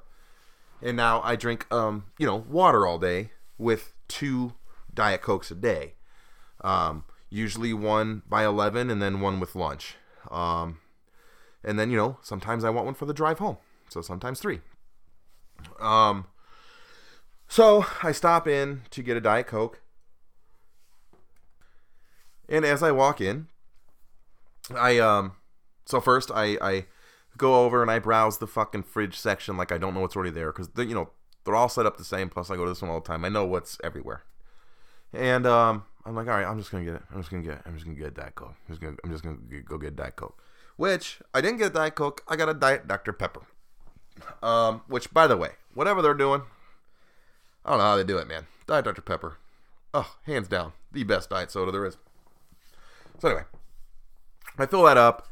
And 0.81 0.97
now 0.97 1.21
I 1.23 1.35
drink, 1.35 1.71
um, 1.71 2.05
you 2.17 2.25
know, 2.25 2.35
water 2.35 2.85
all 2.85 2.99
day 2.99 3.31
with 3.57 3.93
two 4.07 4.53
Diet 4.93 5.21
Cokes 5.21 5.51
a 5.51 5.55
day. 5.55 5.93
Um, 6.61 7.05
usually 7.29 7.73
one 7.73 8.23
by 8.27 8.45
11 8.45 8.89
and 8.89 9.01
then 9.01 9.21
one 9.21 9.39
with 9.39 9.55
lunch. 9.55 9.95
Um, 10.31 10.79
and 11.63 11.79
then, 11.79 11.89
you 11.89 11.97
know, 11.97 12.17
sometimes 12.21 12.63
I 12.63 12.69
want 12.69 12.85
one 12.85 12.95
for 12.95 13.05
the 13.05 13.13
drive 13.13 13.39
home. 13.39 13.57
So 13.89 14.01
sometimes 14.01 14.39
three. 14.39 14.61
Um, 15.79 16.25
so 17.47 17.85
I 18.03 18.11
stop 18.11 18.47
in 18.47 18.81
to 18.91 19.01
get 19.01 19.17
a 19.17 19.21
Diet 19.21 19.47
Coke. 19.47 19.81
And 22.47 22.63
as 22.63 22.83
I 22.83 22.91
walk 22.91 23.21
in, 23.21 23.47
I, 24.75 24.99
um, 24.99 25.33
so 25.85 25.99
first 25.99 26.31
I, 26.33 26.57
I 26.61 26.85
go 27.37 27.65
over 27.65 27.81
and 27.81 27.89
I 27.89 27.99
browse 27.99 28.37
the 28.37 28.47
fucking 28.47 28.83
fridge 28.83 29.17
section 29.17 29.57
like 29.57 29.71
I 29.71 29.77
don't 29.77 29.93
know 29.93 30.01
what's 30.01 30.15
already 30.15 30.31
there 30.31 30.51
because, 30.51 30.69
you 30.77 30.93
know, 30.95 31.09
they're 31.43 31.55
all 31.55 31.69
set 31.69 31.85
up 31.85 31.97
the 31.97 32.03
same. 32.03 32.29
Plus, 32.29 32.49
I 32.49 32.55
go 32.55 32.65
to 32.65 32.71
this 32.71 32.81
one 32.81 32.91
all 32.91 32.99
the 32.99 33.07
time. 33.07 33.25
I 33.25 33.29
know 33.29 33.45
what's 33.45 33.77
everywhere. 33.83 34.23
And, 35.13 35.45
um, 35.45 35.83
I'm 36.05 36.15
like, 36.15 36.27
all 36.27 36.35
right, 36.35 36.45
I'm 36.45 36.59
just 36.59 36.71
gonna 36.71 36.85
get 36.85 36.95
it. 36.95 37.01
I'm 37.11 37.19
just 37.19 37.31
gonna 37.31 37.41
get. 37.41 37.53
It. 37.53 37.61
I'm 37.65 37.73
just 37.73 37.85
gonna 37.85 37.97
get 37.97 38.13
Diet 38.13 38.35
Coke. 38.35 38.53
I'm 38.67 38.75
just 38.75 38.81
gonna. 38.81 38.95
I'm 39.03 39.11
just 39.11 39.23
gonna 39.23 39.37
go 39.65 39.77
get 39.77 39.95
Diet 39.95 40.15
Coke. 40.15 40.39
which 40.77 41.19
I 41.33 41.41
didn't 41.41 41.57
get 41.57 41.67
a 41.67 41.73
Diet 41.73 41.95
Coke. 41.95 42.21
I 42.27 42.35
got 42.35 42.47
a 42.47 42.53
Diet 42.53 42.87
Dr. 42.87 43.11
Pepper. 43.11 43.41
Um, 44.43 44.81
which, 44.87 45.11
by 45.13 45.25
the 45.27 45.35
way, 45.35 45.51
whatever 45.73 46.01
they're 46.01 46.13
doing, 46.13 46.43
I 47.65 47.71
don't 47.71 47.79
know 47.79 47.85
how 47.85 47.95
they 47.95 48.03
do 48.03 48.17
it, 48.17 48.27
man. 48.27 48.45
Diet 48.67 48.85
Dr. 48.85 49.01
Pepper. 49.01 49.37
Oh, 49.93 50.15
hands 50.25 50.47
down, 50.47 50.73
the 50.91 51.03
best 51.03 51.29
diet 51.29 51.51
soda 51.51 51.71
there 51.71 51.85
is. 51.85 51.97
So 53.19 53.29
anyway, 53.29 53.45
I 54.57 54.65
fill 54.65 54.83
that 54.83 54.97
up, 54.97 55.27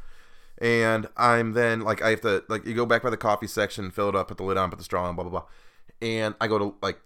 and 0.58 1.06
I'm 1.16 1.52
then 1.52 1.80
like 1.80 2.02
I 2.02 2.10
have 2.10 2.22
to 2.22 2.44
like 2.48 2.64
you 2.64 2.74
go 2.74 2.86
back 2.86 3.02
by 3.02 3.10
the 3.10 3.16
coffee 3.16 3.46
section, 3.46 3.90
fill 3.90 4.08
it 4.08 4.16
up, 4.16 4.28
put 4.28 4.38
the 4.38 4.42
lid 4.42 4.56
on, 4.56 4.70
put 4.70 4.78
the 4.78 4.84
straw 4.84 5.04
on, 5.04 5.14
blah 5.16 5.24
blah 5.24 5.30
blah, 5.30 5.44
and 6.00 6.34
I 6.40 6.48
go 6.48 6.58
to 6.58 6.74
like 6.82 6.98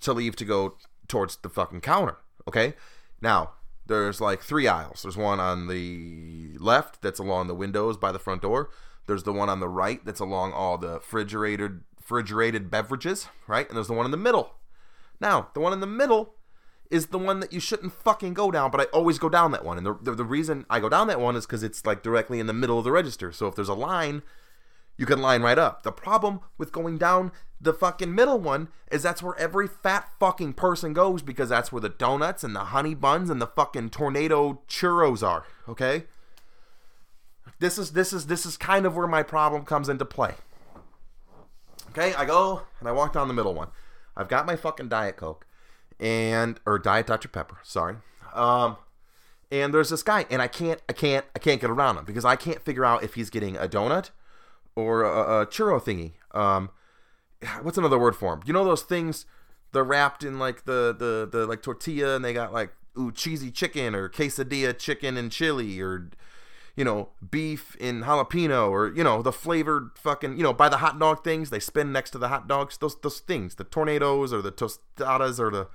to 0.00 0.12
leave 0.12 0.36
to 0.36 0.44
go 0.44 0.76
towards 1.06 1.36
the 1.36 1.48
fucking 1.48 1.82
counter. 1.82 2.16
Okay, 2.48 2.74
now 3.20 3.52
there's 3.86 4.20
like 4.20 4.42
three 4.42 4.66
aisles. 4.66 5.02
There's 5.02 5.16
one 5.16 5.38
on 5.38 5.68
the 5.68 6.56
left 6.58 7.00
that's 7.00 7.20
along 7.20 7.46
the 7.46 7.54
windows 7.54 7.96
by 7.96 8.10
the 8.10 8.18
front 8.18 8.42
door. 8.42 8.70
There's 9.06 9.22
the 9.22 9.32
one 9.32 9.48
on 9.48 9.60
the 9.60 9.68
right 9.68 10.04
that's 10.04 10.20
along 10.20 10.52
all 10.52 10.78
the 10.78 10.94
refrigerated 10.94 11.82
refrigerated 11.98 12.70
beverages, 12.70 13.28
right? 13.46 13.68
And 13.68 13.76
there's 13.76 13.86
the 13.86 13.94
one 13.94 14.04
in 14.04 14.10
the 14.10 14.16
middle. 14.16 14.52
Now, 15.20 15.48
the 15.54 15.60
one 15.60 15.72
in 15.72 15.80
the 15.80 15.86
middle 15.86 16.34
is 16.90 17.06
the 17.06 17.18
one 17.18 17.40
that 17.40 17.52
you 17.52 17.60
shouldn't 17.60 17.92
fucking 17.92 18.34
go 18.34 18.50
down, 18.50 18.70
but 18.70 18.80
I 18.80 18.84
always 18.84 19.18
go 19.18 19.28
down 19.28 19.52
that 19.52 19.64
one. 19.64 19.78
And 19.78 19.86
the, 19.86 19.98
the, 20.00 20.12
the 20.12 20.24
reason 20.24 20.66
I 20.68 20.80
go 20.80 20.88
down 20.88 21.06
that 21.08 21.20
one 21.20 21.36
is 21.36 21.46
because 21.46 21.62
it's 21.62 21.86
like 21.86 22.02
directly 22.02 22.40
in 22.40 22.46
the 22.46 22.52
middle 22.52 22.78
of 22.78 22.84
the 22.84 22.92
register. 22.92 23.32
So 23.32 23.46
if 23.46 23.54
there's 23.54 23.68
a 23.68 23.74
line, 23.74 24.22
you 24.96 25.06
can 25.06 25.20
line 25.20 25.42
right 25.42 25.58
up. 25.58 25.82
The 25.82 25.92
problem 25.92 26.40
with 26.58 26.72
going 26.72 26.98
down 26.98 27.32
the 27.60 27.72
fucking 27.72 28.14
middle 28.14 28.38
one 28.38 28.68
is 28.92 29.02
that's 29.02 29.22
where 29.22 29.36
every 29.38 29.66
fat 29.66 30.08
fucking 30.20 30.52
person 30.52 30.92
goes 30.92 31.22
because 31.22 31.48
that's 31.48 31.72
where 31.72 31.80
the 31.80 31.88
donuts 31.88 32.44
and 32.44 32.54
the 32.54 32.66
honey 32.66 32.94
buns 32.94 33.30
and 33.30 33.40
the 33.40 33.46
fucking 33.46 33.90
tornado 33.90 34.60
churros 34.68 35.26
are, 35.26 35.44
okay? 35.68 36.04
This 37.58 37.78
is 37.78 37.92
this 37.92 38.12
is 38.12 38.26
this 38.26 38.44
is 38.44 38.56
kind 38.56 38.84
of 38.84 38.96
where 38.96 39.06
my 39.06 39.22
problem 39.22 39.64
comes 39.64 39.88
into 39.88 40.04
play. 40.04 40.34
Okay, 41.90 42.14
I 42.14 42.24
go 42.24 42.62
and 42.80 42.88
I 42.88 42.92
walk 42.92 43.12
down 43.12 43.28
the 43.28 43.34
middle 43.34 43.54
one. 43.54 43.68
I've 44.16 44.28
got 44.28 44.46
my 44.46 44.56
fucking 44.56 44.88
diet 44.88 45.16
coke 45.16 45.46
and 46.00 46.60
or 46.66 46.78
diet 46.78 47.06
Dr 47.06 47.28
Pepper, 47.28 47.58
sorry. 47.62 47.96
Um 48.32 48.76
and 49.50 49.72
there's 49.72 49.90
this 49.90 50.02
guy 50.02 50.26
and 50.30 50.40
I 50.42 50.48
can't 50.48 50.80
I 50.88 50.92
can't 50.92 51.24
I 51.34 51.38
can't 51.38 51.60
get 51.60 51.70
around 51.70 51.98
him 51.98 52.04
because 52.04 52.24
I 52.24 52.36
can't 52.36 52.62
figure 52.62 52.84
out 52.84 53.02
if 53.02 53.14
he's 53.14 53.30
getting 53.30 53.56
a 53.56 53.68
donut 53.68 54.10
or 54.74 55.02
a, 55.02 55.42
a 55.42 55.46
churro 55.46 55.80
thingy. 55.80 56.12
Um 56.38 56.70
what's 57.62 57.78
another 57.78 57.98
word 57.98 58.16
for 58.16 58.34
them? 58.34 58.42
You 58.46 58.52
know 58.52 58.64
those 58.64 58.82
things 58.82 59.26
they're 59.72 59.84
wrapped 59.84 60.24
in 60.24 60.38
like 60.38 60.64
the 60.64 60.94
the 60.96 61.28
the 61.30 61.46
like 61.46 61.62
tortilla 61.62 62.16
and 62.16 62.24
they 62.24 62.32
got 62.32 62.52
like 62.52 62.72
ooh 62.98 63.12
cheesy 63.12 63.50
chicken 63.50 63.94
or 63.94 64.08
quesadilla 64.08 64.76
chicken 64.78 65.16
and 65.16 65.30
chili 65.30 65.80
or 65.80 66.10
you 66.76 66.84
know 66.84 67.08
beef 67.30 67.76
in 67.76 68.02
jalapeno 68.02 68.70
or 68.70 68.92
you 68.94 69.04
know 69.04 69.22
the 69.22 69.32
flavored 69.32 69.90
fucking 69.96 70.36
you 70.36 70.42
know 70.42 70.52
by 70.52 70.68
the 70.68 70.78
hot 70.78 70.98
dog 70.98 71.22
things 71.22 71.50
they 71.50 71.60
spin 71.60 71.92
next 71.92 72.10
to 72.10 72.18
the 72.18 72.28
hot 72.28 72.48
dogs 72.48 72.78
those 72.78 73.00
those 73.00 73.20
things 73.20 73.54
the 73.54 73.64
tornadoes 73.64 74.32
or 74.32 74.42
the 74.42 74.52
tostadas 74.52 75.38
or 75.38 75.50
the 75.50 75.68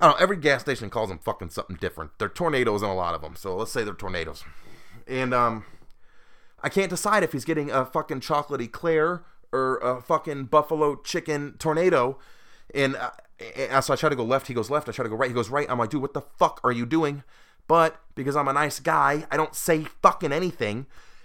I 0.00 0.06
don't 0.08 0.18
know 0.18 0.22
every 0.22 0.36
gas 0.36 0.62
station 0.62 0.90
calls 0.90 1.08
them 1.08 1.18
fucking 1.18 1.50
something 1.50 1.76
different 1.76 2.12
they're 2.18 2.28
tornadoes 2.28 2.82
in 2.82 2.88
a 2.88 2.94
lot 2.94 3.14
of 3.14 3.22
them 3.22 3.36
so 3.36 3.56
let's 3.56 3.70
say 3.70 3.84
they're 3.84 3.94
tornadoes 3.94 4.44
and 5.06 5.32
um 5.32 5.64
I 6.62 6.68
can't 6.68 6.90
decide 6.90 7.22
if 7.22 7.32
he's 7.32 7.44
getting 7.44 7.70
a 7.70 7.84
fucking 7.84 8.20
chocolate 8.20 8.60
eclair 8.60 9.24
or 9.52 9.78
a 9.78 10.00
fucking 10.00 10.44
buffalo 10.44 10.96
chicken 10.96 11.56
tornado. 11.58 12.18
And 12.74 12.96
uh, 12.96 13.80
so 13.80 13.92
I 13.92 13.96
try 13.96 14.08
to 14.08 14.16
go 14.16 14.24
left, 14.24 14.46
he 14.46 14.54
goes 14.54 14.70
left. 14.70 14.88
I 14.88 14.92
try 14.92 15.02
to 15.02 15.08
go 15.08 15.16
right, 15.16 15.28
he 15.28 15.34
goes 15.34 15.50
right. 15.50 15.66
I'm 15.68 15.78
like, 15.78 15.90
dude, 15.90 16.00
what 16.00 16.14
the 16.14 16.20
fuck 16.20 16.60
are 16.62 16.72
you 16.72 16.86
doing? 16.86 17.24
But 17.72 18.02
because 18.14 18.36
I'm 18.36 18.48
a 18.48 18.52
nice 18.52 18.80
guy, 18.80 19.24
I 19.30 19.38
don't 19.38 19.54
say 19.54 19.84
fucking 20.02 20.30
anything. 20.30 20.84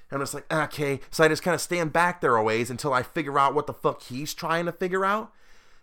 I'm 0.10 0.22
just 0.22 0.34
like, 0.34 0.46
okay. 0.50 1.02
So 1.12 1.26
I 1.26 1.28
just 1.28 1.44
kind 1.44 1.54
of 1.54 1.60
stand 1.60 1.92
back 1.92 2.22
there 2.22 2.38
a 2.38 2.42
ways 2.42 2.70
until 2.70 2.94
I 2.94 3.04
figure 3.04 3.38
out 3.38 3.54
what 3.54 3.68
the 3.68 3.74
fuck 3.74 4.02
he's 4.04 4.34
trying 4.34 4.66
to 4.66 4.72
figure 4.72 5.04
out. 5.04 5.34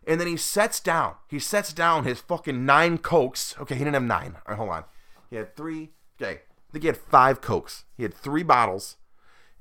And 0.06 0.18
then 0.18 0.26
he 0.26 0.38
sets 0.38 0.80
down. 0.80 1.16
He 1.28 1.38
sets 1.38 1.74
down 1.74 2.04
his 2.04 2.18
fucking 2.22 2.64
nine 2.64 2.96
cokes. 2.96 3.54
Okay, 3.60 3.74
he 3.74 3.80
didn't 3.84 3.92
have 3.92 4.04
nine. 4.04 4.36
All 4.36 4.42
right, 4.48 4.56
hold 4.56 4.70
on. 4.70 4.84
He 5.28 5.36
had 5.36 5.54
three. 5.54 5.90
Okay, 6.18 6.40
I 6.40 6.72
think 6.72 6.84
he 6.84 6.86
had 6.86 6.96
five 6.96 7.42
cokes. 7.42 7.84
He 7.98 8.02
had 8.02 8.14
three 8.14 8.42
bottles, 8.42 8.96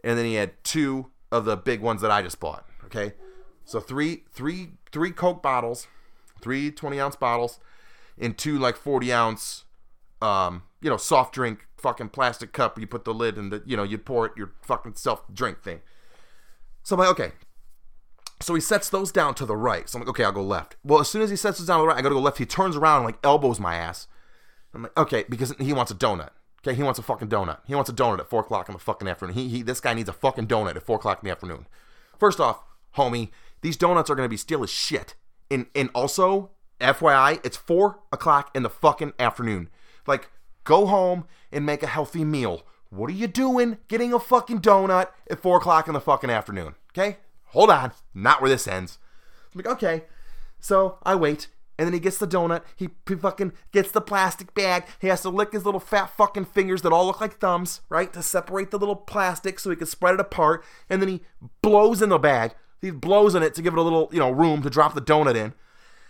and 0.06 0.18
then 0.18 0.24
he 0.24 0.36
had 0.36 0.64
two 0.64 1.12
of 1.34 1.44
the 1.44 1.58
big 1.58 1.82
ones 1.82 2.00
that 2.00 2.12
I 2.12 2.22
just 2.22 2.40
bought. 2.40 2.66
Okay, 2.86 3.12
so 3.66 3.82
three 3.82 4.24
three 4.32 4.70
three 4.94 5.12
Coke 5.12 5.44
bottles, 5.44 5.86
three 6.40 6.72
20 6.72 6.98
ounce 6.98 7.18
bottles, 7.18 7.60
and 8.18 8.38
two 8.38 8.58
like 8.58 8.78
40 8.78 9.12
ounce, 9.12 9.66
um, 10.22 10.64
you 10.84 10.90
know, 10.90 10.98
soft 10.98 11.34
drink 11.34 11.68
fucking 11.78 12.10
plastic 12.10 12.54
cup. 12.54 12.80
You 12.80 12.88
put 12.88 13.06
the 13.06 13.14
lid 13.14 13.38
and 13.38 13.52
the 13.52 13.64
you 13.66 13.78
know 13.78 13.84
you 13.84 13.98
pour 13.98 14.26
it 14.26 14.34
your 14.36 14.54
fucking 14.62 14.96
self 14.96 15.24
drink 15.34 15.64
thing. 15.64 15.82
So 16.84 16.96
I'm 16.96 17.00
like, 17.00 17.10
okay. 17.10 17.32
So 18.42 18.56
he 18.56 18.62
sets 18.62 18.90
those 18.90 19.12
down 19.12 19.36
to 19.36 19.46
the 19.46 19.56
right. 19.56 19.88
So 19.88 19.98
I'm 19.98 20.02
like, 20.02 20.10
okay, 20.10 20.26
I'll 20.26 20.34
go 20.34 20.44
left. 20.44 20.76
Well, 20.84 21.00
as 21.00 21.08
soon 21.08 21.22
as 21.22 21.30
he 21.30 21.38
sets 21.38 21.60
those 21.60 21.68
down 21.68 21.78
to 21.80 21.84
the 21.84 21.88
right, 21.88 21.98
I 21.98 22.02
gotta 22.02 22.16
go 22.16 22.22
left. 22.22 22.40
He 22.40 22.46
turns 22.46 22.76
around 22.76 22.98
and 22.98 23.06
like 23.06 23.20
elbows 23.24 23.60
my 23.60 23.76
ass. 23.76 24.08
I'm 24.74 24.84
like, 24.84 24.98
okay, 24.98 25.24
because 25.30 25.54
he 25.60 25.72
wants 25.72 25.92
a 25.92 25.96
donut. 25.96 26.32
Okay, 26.66 26.76
he 26.76 26.84
wants 26.84 27.00
a 27.00 27.04
fucking 27.04 27.28
donut. 27.28 27.60
He 27.68 27.76
wants 27.76 27.90
a 27.90 27.94
donut 27.94 28.20
at 28.20 28.30
four 28.30 28.42
o'clock 28.42 28.70
in 28.70 28.74
the 28.74 28.80
fucking 28.80 29.08
afternoon. 29.08 29.36
He, 29.36 29.50
he 29.50 29.62
this 29.62 29.80
guy 29.80 29.94
needs 29.94 30.10
a 30.10 30.14
fucking 30.14 30.48
donut 30.48 30.76
at 30.76 30.84
four 30.84 30.98
o'clock 30.98 31.20
in 31.22 31.28
the 31.28 31.32
afternoon. 31.32 31.68
First 32.18 32.40
off, 32.40 32.64
homie, 32.98 33.30
these 33.62 33.78
donuts 33.78 34.10
are 34.10 34.16
gonna 34.16 34.30
be 34.30 34.38
stale 34.38 34.64
as 34.64 34.70
shit. 34.70 35.16
And 35.52 35.68
and 35.76 35.90
also, 35.94 36.52
FYI, 36.82 37.40
it's 37.46 37.58
four 37.58 38.00
o'clock 38.12 38.50
in 38.56 38.64
the 38.64 38.70
fucking 38.70 39.14
afternoon. 39.20 39.70
Like, 40.08 40.30
go 40.64 40.86
home 40.86 41.26
and 41.52 41.66
make 41.66 41.84
a 41.84 41.88
healthy 41.88 42.24
meal. 42.24 42.64
What 42.90 43.10
are 43.10 43.14
you 43.14 43.28
doing 43.28 43.78
getting 43.88 44.14
a 44.14 44.20
fucking 44.20 44.62
donut 44.62 45.08
at 45.30 45.42
four 45.42 45.58
o'clock 45.58 45.88
in 45.88 45.94
the 45.94 46.02
fucking 46.02 46.30
afternoon? 46.30 46.76
Okay? 46.92 47.18
Hold 47.48 47.72
on. 47.72 47.92
Not 48.14 48.42
where 48.42 48.50
this 48.50 48.68
ends. 48.68 49.00
I'm 49.54 49.60
like, 49.60 49.68
okay. 49.68 50.04
So 50.60 51.00
I 51.04 51.16
wait. 51.16 51.48
And 51.78 51.88
then 51.88 51.94
he 51.94 52.00
gets 52.00 52.20
the 52.20 52.28
donut. 52.28 52.62
He, 52.76 52.90
he 53.08 53.16
fucking 53.16 53.54
gets 53.72 53.90
the 53.90 54.02
plastic 54.02 54.54
bag. 54.54 54.86
He 55.00 55.08
has 55.08 55.24
to 55.24 55.30
lick 55.30 55.54
his 55.54 55.66
little 55.66 55.80
fat 55.80 56.16
fucking 56.16 56.46
fingers 56.46 56.84
that 56.84 56.94
all 56.94 57.08
look 57.08 57.20
like 57.20 57.40
thumbs, 57.40 57.82
right? 57.90 58.14
To 58.14 58.22
separate 58.22 58.70
the 58.70 58.78
little 58.78 58.96
plastic 58.96 59.60
so 59.60 59.72
he 59.72 59.76
can 59.76 59.88
spread 59.88 60.14
it 60.14 60.20
apart. 60.20 60.64
And 60.88 61.02
then 61.02 61.10
he 61.10 61.22
blows 61.64 62.02
in 62.02 62.10
the 62.10 62.20
bag. 62.20 62.54
He 62.80 62.92
blows 62.92 63.34
in 63.34 63.42
it 63.42 63.56
to 63.56 63.62
give 63.64 63.74
it 63.74 63.80
a 63.80 63.82
little, 63.82 64.10
you 64.12 64.20
know, 64.20 64.30
room 64.30 64.62
to 64.62 64.70
drop 64.70 64.94
the 64.94 65.02
donut 65.02 65.36
in. 65.36 65.54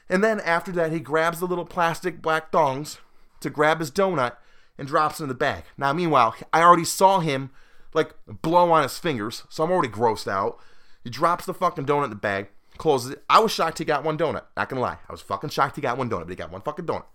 And 0.10 0.22
then 0.22 0.42
after 0.42 0.72
that, 0.74 0.92
he 0.92 1.00
grabs 1.00 1.40
the 1.40 1.48
little 1.48 1.66
plastic 1.66 2.22
black 2.22 2.52
thongs 2.52 2.98
to 3.40 3.50
grab 3.50 3.80
his 3.80 3.90
donut 3.90 4.36
and 4.78 4.88
drops 4.88 5.20
into 5.20 5.34
the 5.34 5.38
bag. 5.38 5.64
Now, 5.78 5.94
meanwhile, 5.94 6.36
I 6.52 6.62
already 6.62 6.86
saw 6.86 7.20
him 7.20 7.52
like 7.94 8.14
blow 8.28 8.72
on 8.72 8.84
his 8.84 8.98
fingers, 8.98 9.44
so 9.50 9.64
I'm 9.64 9.72
already 9.72 9.90
grossed 9.90 10.28
out. 10.28 10.60
He 11.04 11.10
drops 11.10 11.46
the 11.46 11.54
fucking 11.54 11.86
donut 11.86 12.06
in 12.06 12.10
the 12.10 12.16
bag, 12.16 12.48
closes 12.78 13.12
it. 13.12 13.24
I 13.30 13.40
was 13.40 13.52
shocked 13.52 13.78
he 13.78 13.86
got 13.86 14.04
one 14.04 14.18
donut. 14.18 14.44
Not 14.58 14.70
gonna 14.70 14.82
lie, 14.82 14.98
I 15.08 15.12
was 15.12 15.22
fucking 15.22 15.52
shocked 15.52 15.76
he 15.76 15.82
got 15.82 15.98
one 15.98 16.10
donut, 16.10 16.22
but 16.22 16.30
he 16.30 16.36
got 16.36 16.52
one 16.52 16.62
fucking 16.62 16.86
donut. 16.86 17.06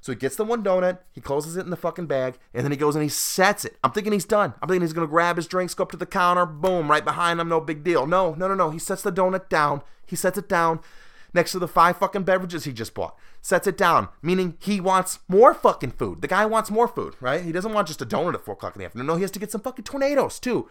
So 0.00 0.12
he 0.12 0.16
gets 0.16 0.36
the 0.36 0.44
one 0.44 0.62
donut, 0.62 0.98
he 1.12 1.20
closes 1.20 1.56
it 1.56 1.64
in 1.64 1.70
the 1.70 1.76
fucking 1.76 2.06
bag, 2.06 2.38
and 2.52 2.62
then 2.62 2.70
he 2.70 2.76
goes 2.76 2.94
and 2.94 3.02
he 3.02 3.08
sets 3.08 3.64
it. 3.64 3.76
I'm 3.82 3.90
thinking 3.90 4.12
he's 4.12 4.26
done. 4.26 4.52
I'm 4.60 4.68
thinking 4.68 4.82
he's 4.82 4.92
gonna 4.92 5.06
grab 5.06 5.36
his 5.36 5.46
drinks, 5.46 5.74
go 5.74 5.84
up 5.84 5.90
to 5.92 5.96
the 5.96 6.06
counter, 6.06 6.46
boom, 6.46 6.90
right 6.90 7.04
behind 7.04 7.40
him, 7.40 7.48
no 7.48 7.60
big 7.60 7.82
deal. 7.82 8.06
No, 8.06 8.34
no, 8.34 8.46
no, 8.46 8.54
no. 8.54 8.70
He 8.70 8.78
sets 8.78 9.02
the 9.02 9.10
donut 9.10 9.48
down. 9.48 9.82
He 10.06 10.16
sets 10.16 10.36
it 10.36 10.48
down 10.48 10.80
next 11.34 11.52
to 11.52 11.58
the 11.58 11.68
five 11.68 11.98
fucking 11.98 12.22
beverages 12.22 12.64
he 12.64 12.72
just 12.72 12.94
bought. 12.94 13.16
Sets 13.42 13.66
it 13.66 13.76
down, 13.76 14.08
meaning 14.22 14.56
he 14.58 14.80
wants 14.80 15.18
more 15.28 15.52
fucking 15.52 15.90
food. 15.92 16.22
The 16.22 16.28
guy 16.28 16.46
wants 16.46 16.70
more 16.70 16.88
food, 16.88 17.14
right? 17.20 17.42
He 17.42 17.52
doesn't 17.52 17.72
want 17.72 17.88
just 17.88 18.00
a 18.00 18.06
donut 18.06 18.34
at 18.34 18.44
four 18.44 18.54
o'clock 18.54 18.76
in 18.76 18.80
the 18.80 18.86
afternoon. 18.86 19.08
No, 19.08 19.16
he 19.16 19.22
has 19.22 19.30
to 19.32 19.38
get 19.38 19.50
some 19.50 19.60
fucking 19.60 19.84
tornadoes 19.84 20.38
too. 20.38 20.68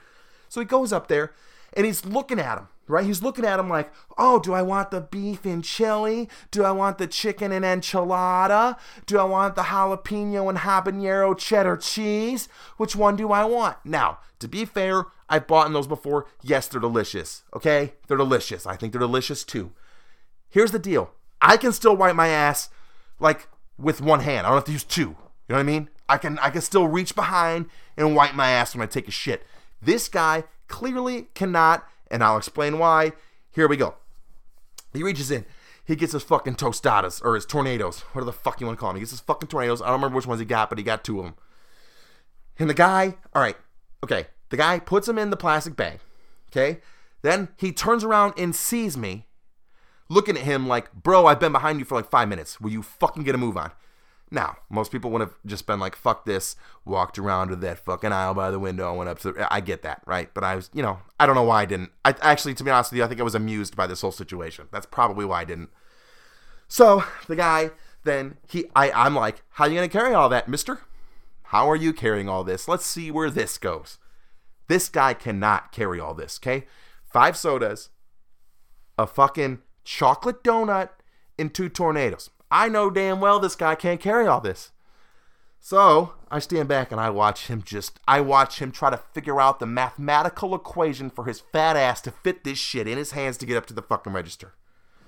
So 0.50 0.60
he 0.60 0.66
goes 0.66 0.92
up 0.94 1.08
there 1.08 1.34
and 1.76 1.86
he's 1.86 2.06
looking 2.06 2.40
at 2.40 2.58
him, 2.58 2.68
right? 2.88 3.06
He's 3.06 3.22
looking 3.22 3.46
at 3.46 3.60
him 3.60 3.70
like, 3.70 3.92
oh, 4.18 4.40
do 4.40 4.54
I 4.54 4.62
want 4.62 4.92
the 4.92 5.02
beef 5.02 5.46
and 5.46 5.64
chili? 5.64 6.30
Do 6.52 6.64
I 6.64 6.72
want 6.72 6.98
the 6.98 7.08
chicken 7.08 7.52
and 7.52 7.66
enchilada? 7.66 8.78
Do 9.06 9.20
I 9.20 9.24
want 9.24 9.56
the 9.56 9.64
jalapeno 9.64 10.50
and 10.50 10.60
habanero 10.60 11.38
cheddar 11.38 11.78
cheese? 11.78 12.48
Which 12.78 12.96
one 12.96 13.16
do 13.16 13.32
I 13.32 13.46
want? 13.46 13.78
Now, 13.84 14.20
to 14.40 14.48
be 14.48 14.66
fair, 14.66 15.06
I've 15.30 15.48
bought 15.48 15.72
those 15.74 15.88
before. 15.88 16.28
Yes, 16.42 16.68
they're 16.68 16.82
delicious. 16.82 17.44
Okay? 17.56 17.94
They're 18.08 18.18
delicious. 18.18 18.68
I 18.68 18.76
think 18.76 18.94
they're 18.94 19.00
delicious 19.00 19.44
too. 19.44 19.72
Here's 20.54 20.72
the 20.72 20.78
deal 20.78 21.10
I 21.42 21.58
can 21.58 21.74
still 21.74 21.98
wipe 21.98 22.16
my 22.16 22.28
ass 22.28 22.70
like 23.20 23.48
with 23.80 24.02
one 24.02 24.20
hand. 24.20 24.46
I 24.46 24.52
don't 24.52 24.58
have 24.58 24.66
to 24.66 24.72
use 24.72 24.84
two. 24.84 25.02
You 25.02 25.16
know 25.50 25.56
what 25.56 25.62
I 25.62 25.64
mean? 25.64 25.90
I 26.08 26.18
can 26.20 26.38
I 26.38 26.52
can 26.52 26.62
still 26.62 26.88
reach 26.88 27.16
behind 27.16 27.66
and 27.98 28.16
wipe 28.16 28.36
my 28.36 28.52
ass 28.52 28.76
when 28.76 28.84
I 28.84 28.86
take 28.86 29.08
a 29.08 29.12
shit. 29.12 29.48
This 29.82 30.08
guy 30.08 30.44
clearly 30.68 31.24
cannot, 31.34 31.90
and 32.12 32.24
I'll 32.24 32.38
explain 32.38 32.78
why. 32.78 33.14
Here 33.50 33.68
we 33.68 33.78
go. 33.78 33.96
He 34.94 35.02
reaches 35.02 35.32
in. 35.32 35.46
He 35.86 35.96
gets 35.96 36.14
his 36.14 36.22
fucking 36.22 36.56
tostadas 36.56 37.20
or 37.26 37.34
his 37.34 37.48
tornadoes. 37.48 38.02
What 38.14 38.24
the 38.24 38.32
fuck 38.32 38.62
you 38.62 38.68
want 38.68 38.78
to 38.78 38.80
call 38.80 38.90
them? 38.90 38.98
He 38.98 39.02
gets 39.02 39.12
his 39.12 39.22
fucking 39.22 39.50
tornadoes. 39.50 39.82
I 39.82 39.86
don't 39.88 39.96
remember 39.96 40.18
which 40.18 40.28
ones 40.28 40.40
he 40.40 40.46
got, 40.46 40.70
but 40.70 40.78
he 40.78 40.84
got 40.84 41.04
two 41.04 41.18
of 41.18 41.26
them. 41.26 41.36
And 42.60 42.70
the 42.70 42.76
guy, 42.76 43.16
all 43.34 43.42
right, 43.42 43.58
okay. 44.04 44.28
The 44.50 44.58
guy 44.58 44.78
puts 44.78 45.08
them 45.08 45.18
in 45.18 45.32
the 45.32 45.36
plastic 45.36 45.76
bag. 45.76 46.00
Okay. 46.52 46.82
Then 47.24 47.50
he 47.58 47.72
turns 47.72 48.04
around 48.04 48.36
and 48.38 48.56
sees 48.56 48.96
me 48.96 49.26
looking 50.10 50.38
at 50.38 50.44
him 50.44 50.68
like, 50.68 50.94
bro, 50.94 51.26
I've 51.26 51.40
been 51.40 51.52
behind 51.52 51.80
you 51.80 51.86
for 51.86 51.96
like 51.96 52.10
five 52.10 52.30
minutes. 52.30 52.60
Will 52.60 52.72
you 52.72 52.82
fucking 52.82 53.24
get 53.24 53.36
a 53.36 53.38
move 53.38 53.58
on? 53.58 53.72
Now, 54.32 54.58
most 54.70 54.92
people 54.92 55.12
would 55.12 55.22
have 55.22 55.36
just 55.46 55.68
been 55.68 55.80
like, 55.80 55.96
fuck 55.96 56.26
this, 56.26 56.56
walked 56.86 57.20
around 57.20 57.50
to 57.50 57.56
that 57.58 57.78
fucking 57.78 58.12
aisle 58.12 58.34
by 58.34 58.50
the 58.50 58.58
window 58.58 58.90
and 58.90 58.98
went 58.98 59.10
up 59.10 59.20
to 59.20 59.32
the, 59.32 59.54
I 59.54 59.60
get 59.60 59.84
that, 59.84 60.02
right? 60.08 60.34
But 60.34 60.44
I 60.44 60.56
was, 60.56 60.72
you 60.74 60.82
know, 60.82 61.00
I 61.20 61.28
don't 61.28 61.36
know 61.36 61.44
why 61.44 61.62
I 61.62 61.66
didn't. 61.66 61.92
I 62.04 62.16
actually, 62.22 62.56
to 62.56 62.64
be 62.64 62.72
honest 62.72 62.92
with 62.92 62.98
you, 62.98 63.04
I 63.04 63.08
think 63.08 63.22
I 63.22 63.24
was 63.24 63.36
amused 63.36 63.76
by 63.76 63.86
this 63.86 64.02
whole 64.02 64.12
situation. 64.12 64.68
That's 64.72 64.88
probably 64.88 65.26
why 65.26 65.42
I 65.42 65.46
didn't. 65.46 65.70
So 66.68 67.04
the 67.28 67.36
guy 67.36 67.72
then 68.04 68.38
he 68.48 68.66
I, 68.76 68.92
I'm 68.92 69.16
like, 69.16 69.44
how 69.52 69.66
are 69.66 69.70
you 69.70 69.76
gonna 69.76 69.90
carry 69.90 70.14
all 70.14 70.30
that, 70.30 70.48
mister? 70.48 70.80
How 71.44 71.70
are 71.70 71.76
you 71.76 71.94
carrying 71.94 72.30
all 72.30 72.44
this? 72.44 72.68
Let's 72.68 72.86
see 72.86 73.12
where 73.12 73.30
this 73.30 73.58
goes. 73.58 73.98
This 74.68 74.90
guy 74.90 75.14
cannot 75.14 75.72
carry 75.72 76.00
all 76.00 76.14
this, 76.14 76.40
okay? 76.42 76.66
Five 77.06 77.38
sodas, 77.38 77.90
a 78.98 79.06
fucking 79.06 79.60
chocolate 79.84 80.44
donut, 80.44 80.90
and 81.38 81.54
two 81.54 81.70
tornadoes. 81.70 82.30
I 82.52 82.70
know 82.70 82.90
damn 82.90 83.20
well 83.20 83.40
this 83.40 83.56
guy 83.56 83.76
can't 83.76 84.00
carry 84.00 84.28
all 84.28 84.42
this. 84.42 84.72
So 85.60 86.14
I 86.30 86.40
stand 86.40 86.68
back 86.68 86.92
and 86.92 87.00
I 87.00 87.10
watch 87.10 87.48
him 87.48 87.64
just, 87.64 88.00
I 88.08 88.20
watch 88.20 88.60
him 88.60 88.72
try 88.72 88.90
to 88.90 88.98
figure 88.98 89.40
out 89.40 89.60
the 89.60 89.66
mathematical 89.66 90.54
equation 90.54 91.10
for 91.10 91.26
his 91.26 91.40
fat 91.40 91.78
ass 91.78 92.02
to 92.02 92.12
fit 92.12 92.44
this 92.44 92.58
shit 92.58 92.88
in 92.88 92.98
his 92.98 93.12
hands 93.12 93.38
to 93.38 93.46
get 93.46 93.56
up 93.56 93.66
to 93.68 93.74
the 93.74 93.82
fucking 93.82 94.12
register. 94.12 94.56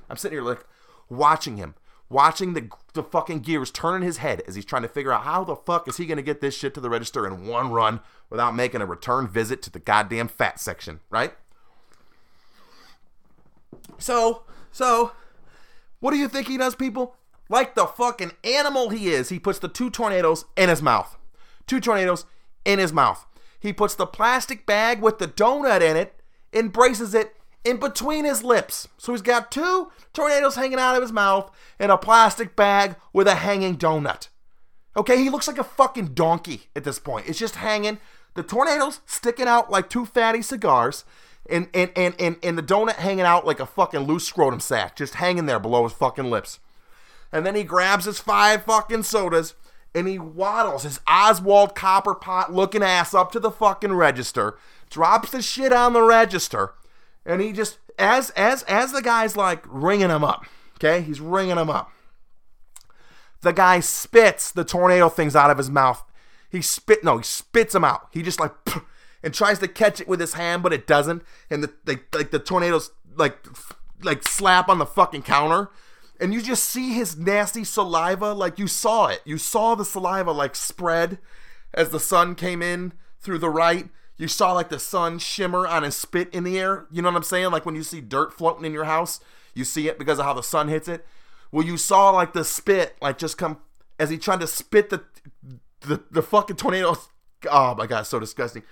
I'm 0.10 0.16
sitting 0.16 0.38
here 0.38 0.48
like 0.48 0.66
watching 1.10 1.58
him, 1.58 1.76
watching 2.10 2.54
the, 2.54 2.70
the 2.94 3.04
fucking 3.04 3.42
gears 3.42 3.70
turn 3.70 3.96
in 3.96 4.02
his 4.02 4.18
head 4.18 4.44
as 4.48 4.56
he's 4.56 4.64
trying 4.64 4.84
to 4.84 4.88
figure 4.88 5.12
out 5.12 5.24
how 5.24 5.44
the 5.44 5.58
fuck 5.58 5.90
is 5.90 5.98
he 5.98 6.06
going 6.06 6.16
to 6.16 6.24
get 6.24 6.40
this 6.40 6.58
shit 6.58 6.74
to 6.76 6.80
the 6.80 6.90
register 6.90 7.28
in 7.28 7.46
one 7.46 7.72
run 7.72 8.00
without 8.30 8.56
making 8.56 8.82
a 8.82 8.86
return 8.86 9.28
visit 9.28 9.62
to 9.64 9.70
the 9.70 9.80
goddamn 9.80 10.30
fat 10.30 10.58
section, 10.60 11.02
right? 11.10 11.34
So, 13.98 14.44
so, 14.76 15.14
what 16.00 16.12
do 16.12 16.18
you 16.18 16.28
think 16.28 16.48
he 16.48 16.58
does, 16.58 16.76
people? 16.76 17.16
like 17.50 17.76
the 17.76 17.86
fucking 17.86 18.32
animal 18.44 18.90
he 18.90 19.10
is, 19.10 19.30
he 19.30 19.40
puts 19.40 19.60
the 19.60 19.68
two 19.68 19.90
tornadoes 19.90 20.46
in 20.58 20.70
his 20.70 20.82
mouth. 20.82 21.18
Two 21.68 21.80
tornadoes 21.80 22.26
in 22.64 22.80
his 22.80 22.94
mouth. 22.94 23.26
He 23.60 23.74
puts 23.74 23.96
the 23.96 24.06
plastic 24.06 24.66
bag 24.66 25.02
with 25.02 25.20
the 25.20 25.28
donut 25.28 25.82
in 25.82 25.98
it 25.98 26.22
and 26.54 26.74
braces 26.74 27.14
it 27.14 27.36
in 27.64 27.78
between 27.78 28.26
his 28.26 28.44
lips. 28.44 28.88
So 28.98 29.12
he's 29.12 29.22
got 29.22 29.52
two 29.52 29.92
tornadoes 30.14 30.56
hanging 30.56 30.80
out 30.80 30.96
of 30.96 31.02
his 31.02 31.12
mouth 31.12 31.52
and 31.80 31.92
a 31.92 31.98
plastic 31.98 32.56
bag 32.56 32.96
with 33.14 33.28
a 33.28 33.36
hanging 33.36 33.78
donut. 33.78 34.28
Okay, 34.98 35.18
he 35.18 35.30
looks 35.30 35.48
like 35.48 35.58
a 35.58 35.64
fucking 35.64 36.14
donkey 36.14 36.68
at 36.76 36.84
this 36.84 37.00
point. 37.00 37.28
It's 37.28 37.40
just 37.40 37.58
hanging. 37.58 38.00
The 38.36 38.44
tornadoes 38.44 39.02
sticking 39.06 39.48
out 39.48 39.72
like 39.72 39.90
two 39.90 40.06
fatty 40.06 40.42
cigars, 40.42 41.06
and 41.50 41.70
and 41.74 41.92
and 41.96 42.16
and, 42.20 42.38
and 42.42 42.58
the 42.58 42.64
donut 42.64 42.96
hanging 42.96 43.26
out 43.26 43.46
like 43.46 43.60
a 43.60 43.66
fucking 43.66 44.02
loose 44.02 44.28
scrotum 44.28 44.60
sack, 44.60 44.96
just 44.96 45.16
hanging 45.16 45.46
there 45.46 45.60
below 45.60 45.84
his 45.84 45.94
fucking 45.94 46.30
lips 46.30 46.60
and 47.36 47.46
then 47.46 47.56
he 47.56 47.64
grabs 47.64 48.06
his 48.06 48.18
five 48.18 48.64
fucking 48.64 49.04
sodas 49.04 49.56
and 49.94 50.08
he 50.08 50.18
waddles 50.18 50.84
his 50.84 51.02
Oswald 51.06 51.76
Copperpot 51.76 52.50
looking 52.50 52.82
ass 52.82 53.14
up 53.14 53.32
to 53.34 53.42
the 53.42 53.52
fucking 53.52 53.92
register, 53.92 54.58
drops 54.90 55.32
the 55.32 55.42
shit 55.42 55.74
on 55.74 55.92
the 55.92 56.02
register, 56.02 56.74
and 57.26 57.42
he 57.42 57.52
just 57.52 57.78
as 58.00 58.30
as 58.32 58.64
as 58.64 58.94
the 58.94 59.02
guy's 59.02 59.36
like 59.36 59.64
ringing 59.68 60.10
him 60.10 60.24
up, 60.24 60.46
okay, 60.76 61.02
he's 61.02 61.20
ringing 61.20 61.58
him 61.58 61.70
up. 61.70 61.92
The 63.42 63.52
guy 63.52 63.82
spits 63.82 64.50
the 64.50 64.64
tornado 64.64 65.10
things 65.10 65.36
out 65.36 65.52
of 65.52 65.58
his 65.58 65.70
mouth. 65.70 66.04
He 66.50 66.62
spit 66.62 67.04
no, 67.04 67.18
he 67.18 67.24
spits 67.24 67.74
them 67.74 67.84
out. 67.84 68.08
He 68.12 68.22
just 68.22 68.40
like 68.40 68.54
and 69.26 69.34
tries 69.34 69.58
to 69.58 69.68
catch 69.68 70.00
it 70.00 70.08
with 70.08 70.20
his 70.20 70.34
hand, 70.36 70.62
but 70.62 70.72
it 70.72 70.86
doesn't. 70.86 71.24
And 71.50 71.64
the, 71.64 72.00
like 72.14 72.30
the 72.30 72.38
tornadoes 72.38 72.92
like 73.16 73.46
like 74.04 74.24
slap 74.24 74.70
on 74.70 74.78
the 74.78 74.86
fucking 74.86 75.24
counter. 75.24 75.70
And 76.22 76.34
you 76.34 76.42
just 76.42 76.64
see 76.64 76.94
his 76.94 77.18
nasty 77.18 77.64
saliva. 77.64 78.34
Like 78.34 78.60
you 78.60 78.68
saw 78.68 79.08
it. 79.08 79.22
You 79.26 79.40
saw 79.40 79.74
the 79.74 79.84
saliva 79.84 80.32
like 80.32 80.56
spread 80.56 81.18
as 81.74 81.90
the 81.90 82.00
sun 82.00 82.36
came 82.36 82.62
in 82.62 82.94
through 83.20 83.40
the 83.40 83.50
right. 83.50 83.90
You 84.16 84.28
saw 84.28 84.54
like 84.54 84.70
the 84.70 84.80
sun 84.80 85.18
shimmer 85.18 85.68
on 85.68 85.82
his 85.82 85.98
spit 85.98 86.30
in 86.32 86.44
the 86.44 86.60
air. 86.60 86.86
You 86.92 87.02
know 87.02 87.10
what 87.10 87.18
i'm 87.18 87.24
saying? 87.24 87.52
Like 87.52 87.66
when 87.66 87.76
you 87.76 87.84
see 87.84 88.02
dirt 88.02 88.32
floating 88.32 88.64
in 88.64 88.74
your 88.74 88.86
house 88.86 89.20
you 89.56 89.64
see 89.64 89.88
it 89.88 89.98
because 89.98 90.20
of 90.20 90.26
how 90.26 90.34
the 90.34 90.44
sun 90.44 90.68
hits 90.68 90.88
it. 90.88 91.06
Well 91.52 91.66
you 91.66 91.78
saw 91.78 92.12
like 92.12 92.34
the 92.34 92.44
spit 92.44 92.96
like 93.02 93.18
just 93.18 93.40
come 93.40 93.58
as 94.00 94.12
he 94.12 94.20
tried 94.20 94.42
to 94.42 94.48
spit 94.48 94.92
the 94.92 95.04
the, 95.82 96.04
the 96.12 96.22
fucking 96.22 96.58
tornado 96.58 96.96
oh 97.52 97.76
my 97.76 97.88
god 97.88 98.04
so 98.04 98.20
disgusting 98.20 98.64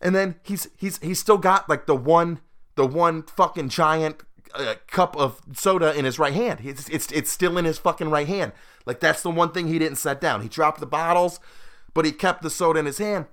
and 0.00 0.14
then 0.14 0.36
he's 0.42 0.68
he's 0.76 0.98
he's 0.98 1.18
still 1.18 1.38
got 1.38 1.68
like 1.68 1.86
the 1.86 1.96
one 1.96 2.40
the 2.74 2.86
one 2.86 3.22
fucking 3.22 3.68
giant 3.68 4.22
a 4.54 4.76
cup 4.86 5.16
of 5.16 5.40
soda 5.54 5.94
in 5.94 6.04
his 6.04 6.18
right 6.18 6.32
hand. 6.32 6.60
It's, 6.62 6.88
it's 6.88 7.10
it's 7.12 7.30
still 7.30 7.58
in 7.58 7.64
his 7.64 7.78
fucking 7.78 8.10
right 8.10 8.26
hand. 8.26 8.52
Like 8.84 9.00
that's 9.00 9.22
the 9.22 9.30
one 9.30 9.52
thing 9.52 9.68
he 9.68 9.78
didn't 9.78 9.98
set 9.98 10.20
down. 10.20 10.42
He 10.42 10.48
dropped 10.48 10.80
the 10.80 10.86
bottles, 10.86 11.40
but 11.94 12.04
he 12.04 12.12
kept 12.12 12.42
the 12.42 12.50
soda 12.50 12.78
in 12.78 12.86
his 12.86 12.98
hand. 12.98 13.26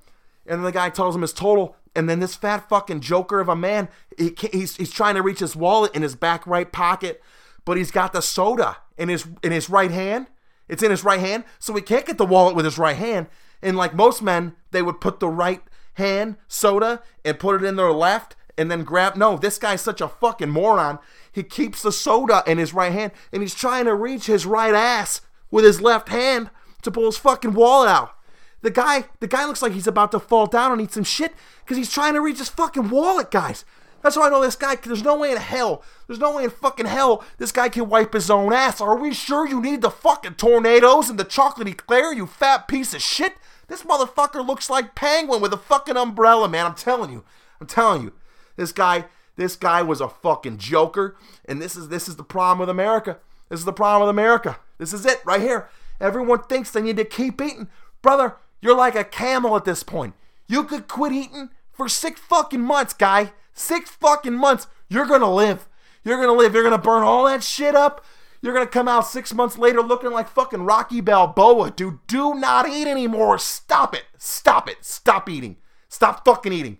And 0.45 0.59
then 0.59 0.63
the 0.63 0.71
guy 0.71 0.89
tells 0.89 1.15
him 1.15 1.21
his 1.21 1.33
total. 1.33 1.75
And 1.95 2.09
then 2.09 2.19
this 2.19 2.35
fat 2.35 2.67
fucking 2.67 3.01
joker 3.01 3.39
of 3.39 3.47
a 3.47 3.55
man, 3.55 3.87
he, 4.17 4.35
he's 4.51 4.75
he's 4.77 4.91
trying 4.91 5.15
to 5.15 5.21
reach 5.21 5.39
his 5.39 5.55
wallet 5.55 5.95
in 5.95 6.01
his 6.01 6.15
back 6.15 6.45
right 6.47 6.71
pocket, 6.71 7.21
but 7.65 7.77
he's 7.77 7.91
got 7.91 8.13
the 8.13 8.21
soda 8.21 8.77
in 8.97 9.09
his 9.09 9.27
in 9.43 9.51
his 9.51 9.69
right 9.69 9.91
hand. 9.91 10.27
It's 10.67 10.83
in 10.83 10.91
his 10.91 11.03
right 11.03 11.19
hand, 11.19 11.43
so 11.59 11.73
he 11.75 11.81
can't 11.81 12.05
get 12.05 12.17
the 12.17 12.25
wallet 12.25 12.55
with 12.55 12.65
his 12.65 12.77
right 12.77 12.95
hand. 12.95 13.27
And 13.61 13.77
like 13.77 13.93
most 13.93 14.21
men, 14.21 14.55
they 14.71 14.81
would 14.81 14.99
put 14.99 15.19
the 15.19 15.29
right 15.29 15.61
hand 15.93 16.37
soda 16.47 17.01
and 17.23 17.39
put 17.39 17.61
it 17.61 17.65
in 17.65 17.75
their 17.75 17.91
left 17.91 18.35
and 18.57 18.69
then 18.69 18.83
grab. 18.83 19.15
No, 19.15 19.37
this 19.37 19.57
guy's 19.57 19.81
such 19.81 20.01
a 20.01 20.07
fucking 20.07 20.49
moron. 20.49 20.99
He 21.31 21.43
keeps 21.43 21.81
the 21.81 21.91
soda 21.91 22.43
in 22.45 22.57
his 22.57 22.73
right 22.73 22.91
hand 22.91 23.11
and 23.31 23.41
he's 23.41 23.55
trying 23.55 23.85
to 23.85 23.95
reach 23.95 24.27
his 24.27 24.45
right 24.45 24.73
ass 24.73 25.21
with 25.51 25.65
his 25.65 25.81
left 25.81 26.09
hand 26.09 26.49
to 26.81 26.91
pull 26.91 27.05
his 27.05 27.17
fucking 27.17 27.53
wallet 27.53 27.89
out. 27.89 28.15
The 28.61 28.71
guy, 28.71 29.05
the 29.19 29.27
guy 29.27 29.45
looks 29.45 29.61
like 29.61 29.73
he's 29.73 29.87
about 29.87 30.11
to 30.11 30.19
fall 30.19 30.47
down 30.47 30.71
and 30.71 30.81
eat 30.81 30.93
some 30.93 31.03
shit 31.03 31.33
because 31.63 31.77
he's 31.77 31.91
trying 31.91 32.13
to 32.13 32.21
reach 32.21 32.37
his 32.37 32.49
fucking 32.49 32.89
wallet, 32.89 33.29
guys. 33.29 33.65
That's 34.01 34.15
how 34.15 34.23
I 34.23 34.29
know 34.29 34.41
this 34.41 34.55
guy. 34.57 34.75
There's 34.75 35.03
no 35.03 35.17
way 35.17 35.31
in 35.31 35.37
hell. 35.37 35.83
There's 36.07 36.19
no 36.19 36.35
way 36.35 36.43
in 36.43 36.49
fucking 36.49 36.85
hell 36.85 37.23
this 37.37 37.53
guy 37.53 37.69
can 37.69 37.89
wipe 37.89 38.13
his 38.13 38.29
own 38.29 38.51
ass. 38.53 38.81
Are 38.81 38.97
we 38.97 39.13
sure 39.13 39.47
you 39.47 39.61
need 39.61 39.81
the 39.81 39.89
fucking 39.89 40.35
tornadoes 40.35 41.09
and 41.09 41.17
the 41.17 41.23
chocolate 41.23 41.69
eclair, 41.69 42.13
you 42.13 42.25
fat 42.25 42.67
piece 42.67 42.93
of 42.93 43.01
shit? 43.01 43.35
This 43.67 43.83
motherfucker 43.83 44.45
looks 44.45 44.69
like 44.69 44.95
Penguin 44.95 45.41
with 45.41 45.53
a 45.53 45.57
fucking 45.57 45.97
umbrella, 45.97 46.47
man. 46.49 46.65
I'm 46.65 46.75
telling 46.75 47.11
you. 47.11 47.23
I'm 47.59 47.67
telling 47.67 48.03
you. 48.03 48.13
This 48.55 48.71
guy, 48.71 49.05
this 49.35 49.55
guy 49.55 49.81
was 49.81 50.01
a 50.01 50.09
fucking 50.09 50.57
joker, 50.57 51.15
and 51.45 51.61
this 51.61 51.75
is 51.75 51.89
this 51.89 52.07
is 52.07 52.17
the 52.17 52.23
problem 52.23 52.59
with 52.59 52.69
America. 52.69 53.19
This 53.49 53.59
is 53.59 53.65
the 53.65 53.73
problem 53.73 54.07
with 54.07 54.13
America. 54.13 54.57
This 54.77 54.93
is 54.93 55.05
it 55.05 55.21
right 55.25 55.41
here. 55.41 55.69
Everyone 55.99 56.43
thinks 56.43 56.71
they 56.71 56.81
need 56.81 56.97
to 56.97 57.05
keep 57.05 57.41
eating. 57.41 57.69
Brother, 58.01 58.35
you're 58.61 58.75
like 58.75 58.95
a 58.95 59.03
camel 59.03 59.55
at 59.55 59.65
this 59.65 59.83
point. 59.83 60.13
You 60.47 60.63
could 60.63 60.87
quit 60.87 61.13
eating 61.13 61.49
for 61.71 61.87
six 61.87 62.19
fucking 62.19 62.61
months, 62.61 62.93
guy. 62.93 63.31
Six 63.53 63.89
fucking 63.91 64.33
months. 64.33 64.67
You're 64.89 65.05
gonna 65.05 65.33
live. 65.33 65.67
You're 66.03 66.19
gonna 66.19 66.37
live. 66.37 66.53
You're 66.53 66.63
gonna 66.63 66.77
burn 66.77 67.03
all 67.03 67.25
that 67.25 67.43
shit 67.43 67.75
up. 67.75 68.03
You're 68.43 68.53
gonna 68.53 68.67
come 68.67 68.89
out 68.89 69.07
six 69.07 69.33
months 69.33 69.57
later 69.57 69.81
looking 69.81 70.11
like 70.11 70.27
fucking 70.27 70.63
Rocky 70.63 70.99
Balboa, 70.99 71.71
dude. 71.71 72.05
Do 72.07 72.33
not 72.33 72.67
eat 72.67 72.87
anymore. 72.87 73.37
Stop 73.37 73.95
it. 73.95 74.03
Stop 74.17 74.67
it. 74.69 74.83
Stop 74.83 75.29
eating. 75.29 75.55
Stop 75.87 76.25
fucking 76.25 76.51
eating. 76.51 76.77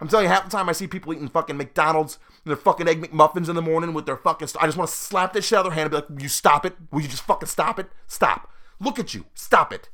I'm 0.00 0.08
telling 0.08 0.24
you, 0.24 0.30
half 0.30 0.44
the 0.44 0.50
time 0.50 0.70
I 0.70 0.72
see 0.72 0.86
people 0.86 1.12
eating 1.12 1.28
fucking 1.28 1.58
McDonald's 1.58 2.18
and 2.44 2.50
their 2.50 2.56
fucking 2.56 2.88
egg 2.88 3.02
McMuffins 3.02 3.50
in 3.50 3.56
the 3.56 3.60
morning 3.60 3.92
with 3.92 4.06
their 4.06 4.16
fucking. 4.16 4.48
St- 4.48 4.62
I 4.62 4.66
just 4.66 4.78
want 4.78 4.88
to 4.88 4.96
slap 4.96 5.34
this 5.34 5.46
shit 5.46 5.58
out 5.58 5.66
of 5.66 5.72
their 5.72 5.74
hand 5.74 5.84
and 5.84 5.90
be 5.90 5.96
like, 5.96 6.08
"Will 6.08 6.22
you 6.22 6.30
stop 6.30 6.64
it? 6.64 6.74
Will 6.90 7.02
you 7.02 7.08
just 7.08 7.24
fucking 7.24 7.48
stop 7.48 7.78
it? 7.78 7.90
Stop! 8.06 8.50
Look 8.80 8.98
at 8.98 9.12
you! 9.12 9.26
Stop 9.34 9.74
it!" 9.74 9.90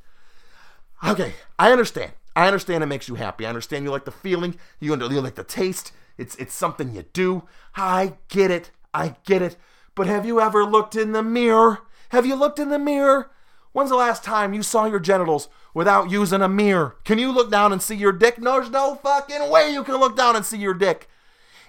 Okay, 1.05 1.33
I 1.59 1.73
understand. 1.73 2.13
I 2.33 2.47
understand 2.47 2.81
it 2.81 2.87
makes 2.87 3.09
you 3.09 3.15
happy. 3.15 3.45
I 3.45 3.49
understand 3.49 3.83
you 3.83 3.91
like 3.91 4.05
the 4.05 4.11
feeling. 4.11 4.55
You, 4.79 4.95
you 4.95 5.19
like 5.19 5.35
the 5.35 5.43
taste. 5.43 5.91
It's 6.17 6.37
it's 6.37 6.53
something 6.53 6.95
you 6.95 7.03
do. 7.11 7.43
I 7.75 8.13
get 8.29 8.51
it. 8.51 8.71
I 8.93 9.15
get 9.25 9.41
it. 9.41 9.57
But 9.95 10.07
have 10.07 10.25
you 10.25 10.41
ever 10.41 10.65
looked 10.65 10.95
in 10.95 11.11
the 11.11 11.23
mirror? 11.23 11.79
Have 12.09 12.25
you 12.25 12.35
looked 12.35 12.59
in 12.59 12.69
the 12.69 12.79
mirror? 12.79 13.31
When's 13.73 13.89
the 13.89 13.95
last 13.95 14.23
time 14.23 14.53
you 14.53 14.63
saw 14.63 14.85
your 14.85 14.99
genitals 14.99 15.49
without 15.73 16.11
using 16.11 16.41
a 16.41 16.49
mirror? 16.49 16.95
Can 17.03 17.17
you 17.17 17.31
look 17.31 17.49
down 17.49 17.73
and 17.73 17.81
see 17.81 17.95
your 17.95 18.11
dick? 18.11 18.39
No, 18.39 18.53
there's 18.53 18.69
no 18.69 18.95
fucking 18.95 19.49
way 19.49 19.71
you 19.71 19.83
can 19.83 19.95
look 19.95 20.15
down 20.15 20.35
and 20.35 20.45
see 20.45 20.57
your 20.57 20.75
dick. 20.75 21.09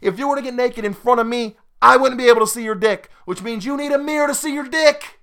If 0.03 0.19
you 0.19 0.29
were 0.29 0.37
to 0.37 0.43
get 0.43 0.55
naked 0.55 0.85
in 0.85 0.93
front 0.93 1.21
of 1.21 1.27
me, 1.27 1.57
I 1.81 1.97
wouldn't 1.97 2.19
be 2.19 2.29
able 2.29 2.41
to 2.41 2.47
see 2.47 2.63
your 2.63 2.75
dick, 2.75 3.11
which 3.25 3.43
means 3.43 3.65
you 3.65 3.77
need 3.77 3.93
a 3.93 3.99
mirror 3.99 4.27
to 4.27 4.35
see 4.35 4.53
your 4.53 4.69
dick. 4.69 5.21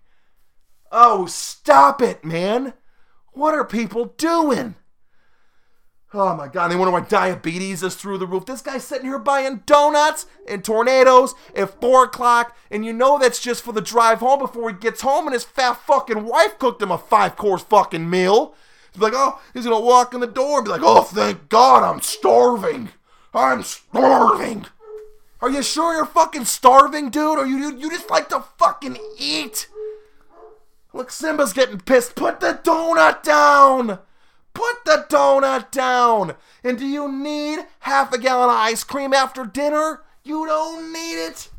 Oh, 0.91 1.26
stop 1.26 2.02
it, 2.02 2.26
man. 2.26 2.74
What 3.34 3.54
are 3.54 3.64
people 3.64 4.06
doing? 4.18 4.76
Oh 6.14 6.36
my 6.36 6.49
god, 6.49 6.68
they 6.68 6.76
wonder 6.76 6.91
why 6.91 7.01
diabetes 7.01 7.84
is 7.84 7.95
through 7.95 8.18
the 8.18 8.28
roof. 8.28 8.45
This 8.45 8.62
guy's 8.62 8.84
sitting 8.84 9.05
here 9.05 9.18
buying 9.18 9.64
donuts 9.66 10.26
and 10.45 10.64
tornadoes 10.64 11.34
at 11.55 11.80
4 11.80 12.05
o'clock, 12.05 12.57
and 12.70 12.86
you 12.86 12.91
know 12.91 13.18
that's 13.18 13.41
just 13.41 13.64
for 13.64 13.72
the 13.72 13.80
drive 13.80 14.20
home 14.20 14.39
before 14.39 14.70
he 14.70 14.76
gets 14.76 15.01
home, 15.01 15.26
and 15.26 15.34
his 15.34 15.45
fat 15.45 15.76
fucking 15.88 16.26
wife 16.26 16.59
cooked 16.59 16.82
him 16.82 16.91
a 16.91 16.97
five 16.97 17.38
course 17.38 17.64
fucking 17.64 18.09
meal. 18.09 18.53
He's 18.91 19.01
like, 19.01 19.14
oh, 19.16 19.39
he's 19.53 19.64
gonna 19.64 19.80
walk 19.80 20.14
in 20.14 20.20
the 20.20 20.28
door 20.28 20.57
and 20.57 20.66
be 20.66 20.72
like, 20.72 20.82
oh, 20.84 21.03
thank 21.03 21.47
God 21.47 21.82
I'm 21.84 22.01
starving. 22.01 22.89
I'm 23.34 23.64
starving. 23.64 24.66
Are 25.39 25.49
you 25.49 25.64
sure 25.64 25.95
you're 25.95 26.05
fucking 26.05 26.45
starving, 26.45 27.09
dude? 27.09 27.39
Or 27.39 27.45
you 27.45 27.76
you 27.78 27.89
just 27.89 28.09
like 28.09 28.28
to 28.30 28.43
fucking 28.57 28.97
eat? 29.18 29.70
Look, 30.93 31.09
Simba's 31.09 31.53
getting 31.53 31.80
pissed. 31.80 32.16
Put 32.16 32.41
the 32.41 32.59
donut 32.62 33.24
down. 33.24 33.99
Put 34.54 34.86
the 34.86 35.06
donut 35.10 35.72
down. 35.72 36.36
And 36.64 36.78
do 36.78 36.86
you 36.86 37.12
need 37.12 37.60
half 37.80 38.14
a 38.14 38.18
gallon 38.18 38.49
of 38.49 38.56
ice 38.56 38.84
cream 38.84 39.14
after 39.14 39.45
dinner? 39.45 40.02
You 40.24 40.45
don't 40.45 40.93
need 40.93 41.26
it. 41.26 41.49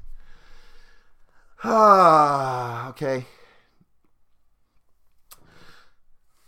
Ah, 1.64 2.88
okay. 2.90 3.26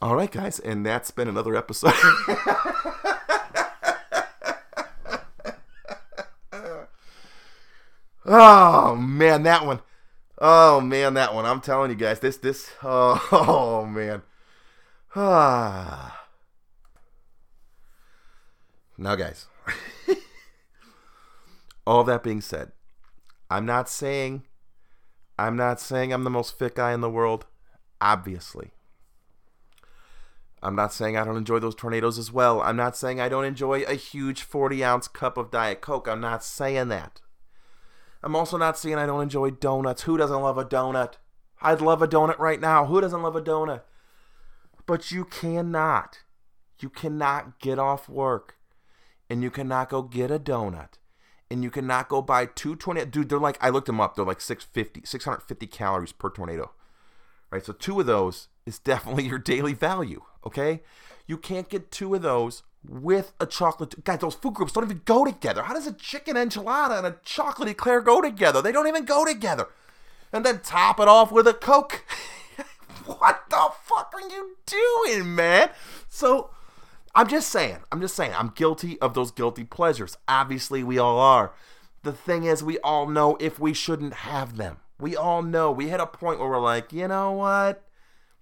All 0.03 0.16
right, 0.16 0.30
guys, 0.30 0.59
and 0.61 0.84
that's 0.84 1.11
been 1.11 1.28
another 1.28 1.57
episode. 1.57 1.95
oh 8.26 8.97
man, 8.97 9.45
that 9.45 9.64
one. 9.64 9.80
Oh 10.38 10.80
man, 10.80 11.14
that 11.14 11.32
one. 11.34 11.47
I'm 11.47 11.62
telling 11.62 11.90
you 11.90 11.97
guys, 11.97 12.20
this 12.20 12.36
this. 12.36 12.70
Oh, 12.82 13.26
oh 13.32 13.86
man. 13.86 14.22
Ah. 15.16 16.23
Now, 18.97 19.16
guys. 19.16 19.47
All 21.86 22.05
that 22.05 22.22
being 22.22 22.40
said, 22.40 22.72
I'm 23.51 23.66
not 23.66 23.88
saying 23.88 24.45
I'm 25.38 25.57
not 25.57 25.80
saying 25.80 26.12
I'm 26.12 26.24
the 26.24 26.30
most 26.30 26.57
fit 26.59 26.76
guy 26.76 26.92
in 26.92 27.01
the 27.01 27.11
world, 27.11 27.47
obviously. 28.01 28.70
I'm 30.62 30.76
not 30.76 30.92
saying 30.92 31.16
I 31.16 31.24
don't 31.24 31.36
enjoy 31.36 31.59
those 31.59 31.74
tornadoes 31.74 32.18
as 32.18 32.32
well. 32.32 32.62
I'm 32.62 32.76
not 32.76 32.97
saying 32.97 33.20
I 33.20 33.28
don't 33.28 33.45
enjoy 33.45 33.82
a 33.82 33.95
huge 33.95 34.42
40 34.42 34.82
ounce 34.82 35.09
cup 35.09 35.36
of 35.36 35.51
Diet 35.51 35.80
Coke. 35.80 36.09
I'm 36.09 36.20
not 36.20 36.42
saying 36.42 36.88
that. 36.88 37.20
I'm 38.22 38.34
also 38.34 38.57
not 38.57 38.78
saying 38.78 38.95
I 38.95 39.05
don't 39.05 39.22
enjoy 39.22 39.51
donuts. 39.51 40.03
Who 40.03 40.16
doesn't 40.16 40.40
love 40.40 40.57
a 40.57 40.64
donut? 40.64 41.14
I'd 41.61 41.82
love 41.82 42.01
a 42.01 42.09
donut 42.09 42.38
right 42.38 42.61
now. 42.61 42.86
Who 42.86 43.01
doesn't 43.01 43.22
love 43.22 43.36
a 43.36 43.42
donut? 43.42 43.82
But 44.86 45.11
you 45.11 45.26
cannot. 45.26 46.20
You 46.80 46.88
cannot 46.88 47.59
get 47.59 47.78
off 47.78 48.09
work 48.09 48.57
and 49.28 49.42
you 49.42 49.50
cannot 49.50 49.88
go 49.88 50.02
get 50.02 50.30
a 50.30 50.38
donut 50.38 50.98
and 51.50 51.62
you 51.62 51.70
cannot 51.70 52.08
go 52.08 52.22
buy 52.22 52.46
two 52.46 52.74
tornado. 52.74 53.06
Dude, 53.06 53.28
they're 53.28 53.38
like, 53.38 53.58
I 53.60 53.68
looked 53.68 53.86
them 53.86 54.00
up. 54.00 54.16
They're 54.16 54.24
like 54.24 54.40
650, 54.40 55.02
650 55.04 55.66
calories 55.66 56.12
per 56.12 56.30
tornado. 56.30 56.72
Right? 57.50 57.64
So 57.64 57.72
two 57.72 58.00
of 58.00 58.06
those 58.06 58.48
is 58.66 58.78
definitely 58.78 59.24
your 59.28 59.38
daily 59.38 59.74
value. 59.74 60.22
Okay? 60.46 60.82
You 61.26 61.38
can't 61.38 61.68
get 61.68 61.90
two 61.90 62.14
of 62.14 62.22
those 62.22 62.62
with 62.86 63.32
a 63.40 63.46
chocolate. 63.46 64.04
Guys, 64.04 64.18
those 64.18 64.34
food 64.34 64.54
groups 64.54 64.72
don't 64.72 64.84
even 64.84 65.02
go 65.04 65.24
together. 65.24 65.62
How 65.62 65.74
does 65.74 65.86
a 65.86 65.92
chicken 65.92 66.36
enchilada 66.36 66.98
and 66.98 67.06
a 67.06 67.16
chocolate 67.24 67.68
eclair 67.68 68.00
go 68.00 68.20
together? 68.20 68.60
They 68.60 68.72
don't 68.72 68.88
even 68.88 69.04
go 69.04 69.24
together. 69.24 69.68
And 70.32 70.44
then 70.44 70.60
top 70.60 70.98
it 70.98 71.08
off 71.08 71.30
with 71.30 71.46
a 71.46 71.54
Coke. 71.54 72.04
what 73.06 73.44
the 73.48 73.68
fuck 73.84 74.12
are 74.14 74.28
you 74.28 74.56
doing, 74.66 75.34
man? 75.34 75.70
So 76.08 76.50
I'm 77.14 77.28
just 77.28 77.48
saying, 77.48 77.78
I'm 77.92 78.00
just 78.00 78.16
saying, 78.16 78.32
I'm 78.36 78.48
guilty 78.48 79.00
of 79.00 79.14
those 79.14 79.30
guilty 79.30 79.64
pleasures. 79.64 80.16
Obviously, 80.26 80.82
we 80.82 80.98
all 80.98 81.18
are. 81.18 81.52
The 82.02 82.12
thing 82.12 82.44
is, 82.44 82.62
we 82.62 82.78
all 82.80 83.06
know 83.06 83.36
if 83.40 83.58
we 83.58 83.72
shouldn't 83.72 84.14
have 84.14 84.56
them. 84.56 84.78
We 84.98 85.16
all 85.16 85.42
know. 85.42 85.70
We 85.70 85.88
hit 85.88 86.00
a 86.00 86.06
point 86.06 86.40
where 86.40 86.48
we're 86.48 86.60
like, 86.60 86.92
you 86.92 87.08
know 87.08 87.32
what? 87.32 87.84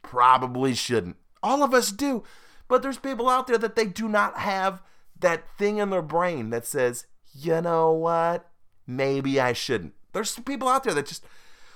Probably 0.03 0.75
shouldn't. 0.75 1.17
All 1.43 1.63
of 1.63 1.75
us 1.75 1.93
do. 1.93 2.25
But 2.67 2.83
there's 2.83 2.99
people 2.99 3.29
out 3.29 3.47
there 3.47 3.59
that 3.59 3.77
they 3.77 3.85
do 3.85 4.09
not 4.09 4.39
have 4.39 4.83
that 5.21 5.45
thing 5.59 5.79
in 5.79 5.91
their 5.91 6.03
brain 6.03 6.51
that 6.51 6.67
says, 6.67 7.07
you 7.35 7.61
know 7.61 7.93
what? 7.93 8.49
Maybe 8.87 9.39
I 9.39 9.53
shouldn't. 9.53 9.95
There's 10.13 10.39
people 10.39 10.69
out 10.69 10.85
there 10.85 10.95
that 10.95 11.07
just, 11.07 11.25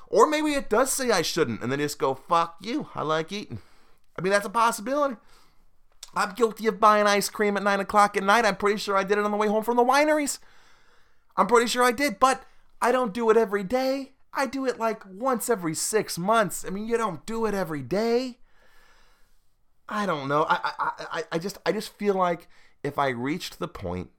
or 0.09 0.27
maybe 0.27 0.53
it 0.53 0.71
does 0.71 0.93
say 0.93 1.11
I 1.11 1.23
shouldn't, 1.23 1.63
and 1.63 1.71
then 1.71 1.79
just 1.79 1.99
go, 1.99 2.15
fuck 2.15 2.57
you. 2.61 2.89
I 2.95 3.03
like 3.03 3.33
eating. 3.33 3.59
I 4.19 4.23
mean, 4.23 4.33
that's 4.33 4.47
a 4.47 4.51
possibility. 4.51 5.17
I'm 6.17 6.33
guilty 6.33 6.67
of 6.67 6.81
buying 6.81 7.07
ice 7.07 7.29
cream 7.29 7.57
at 7.57 7.63
9 7.63 7.81
o'clock 7.81 8.17
at 8.17 8.23
night. 8.23 8.47
I'm 8.47 8.57
pretty 8.57 8.79
sure 8.79 8.97
I 8.97 9.05
did 9.05 9.19
it 9.19 9.25
on 9.25 9.31
the 9.31 9.37
way 9.37 9.49
home 9.49 9.63
from 9.63 9.77
the 9.77 9.85
wineries. 9.85 10.39
I'm 11.37 11.47
pretty 11.47 11.67
sure 11.67 11.85
I 11.85 11.93
did, 11.93 12.19
but 12.19 12.45
I 12.81 12.91
don't 12.91 13.13
do 13.13 13.29
it 13.31 13.37
every 13.37 13.63
day. 13.63 14.13
I 14.33 14.47
do 14.47 14.65
it 14.67 14.79
like 14.79 15.03
once 15.07 15.51
every 15.51 15.75
six 15.75 16.19
months. 16.19 16.65
I 16.65 16.71
mean, 16.71 16.87
you 16.89 16.97
don't 16.97 17.25
do 17.27 17.45
it 17.45 17.55
every 17.55 17.83
day. 17.83 18.39
I 19.89 20.07
don't 20.07 20.29
know. 20.29 20.47
I, 20.49 20.73
I, 20.79 20.91
I, 21.13 21.25
I 21.33 21.39
just 21.39 21.59
I 21.65 21.73
just 21.73 21.97
feel 21.97 22.15
like 22.15 22.49
if 22.83 22.99
I 22.99 23.09
reached 23.09 23.59
the 23.59 23.69
point 23.69 24.11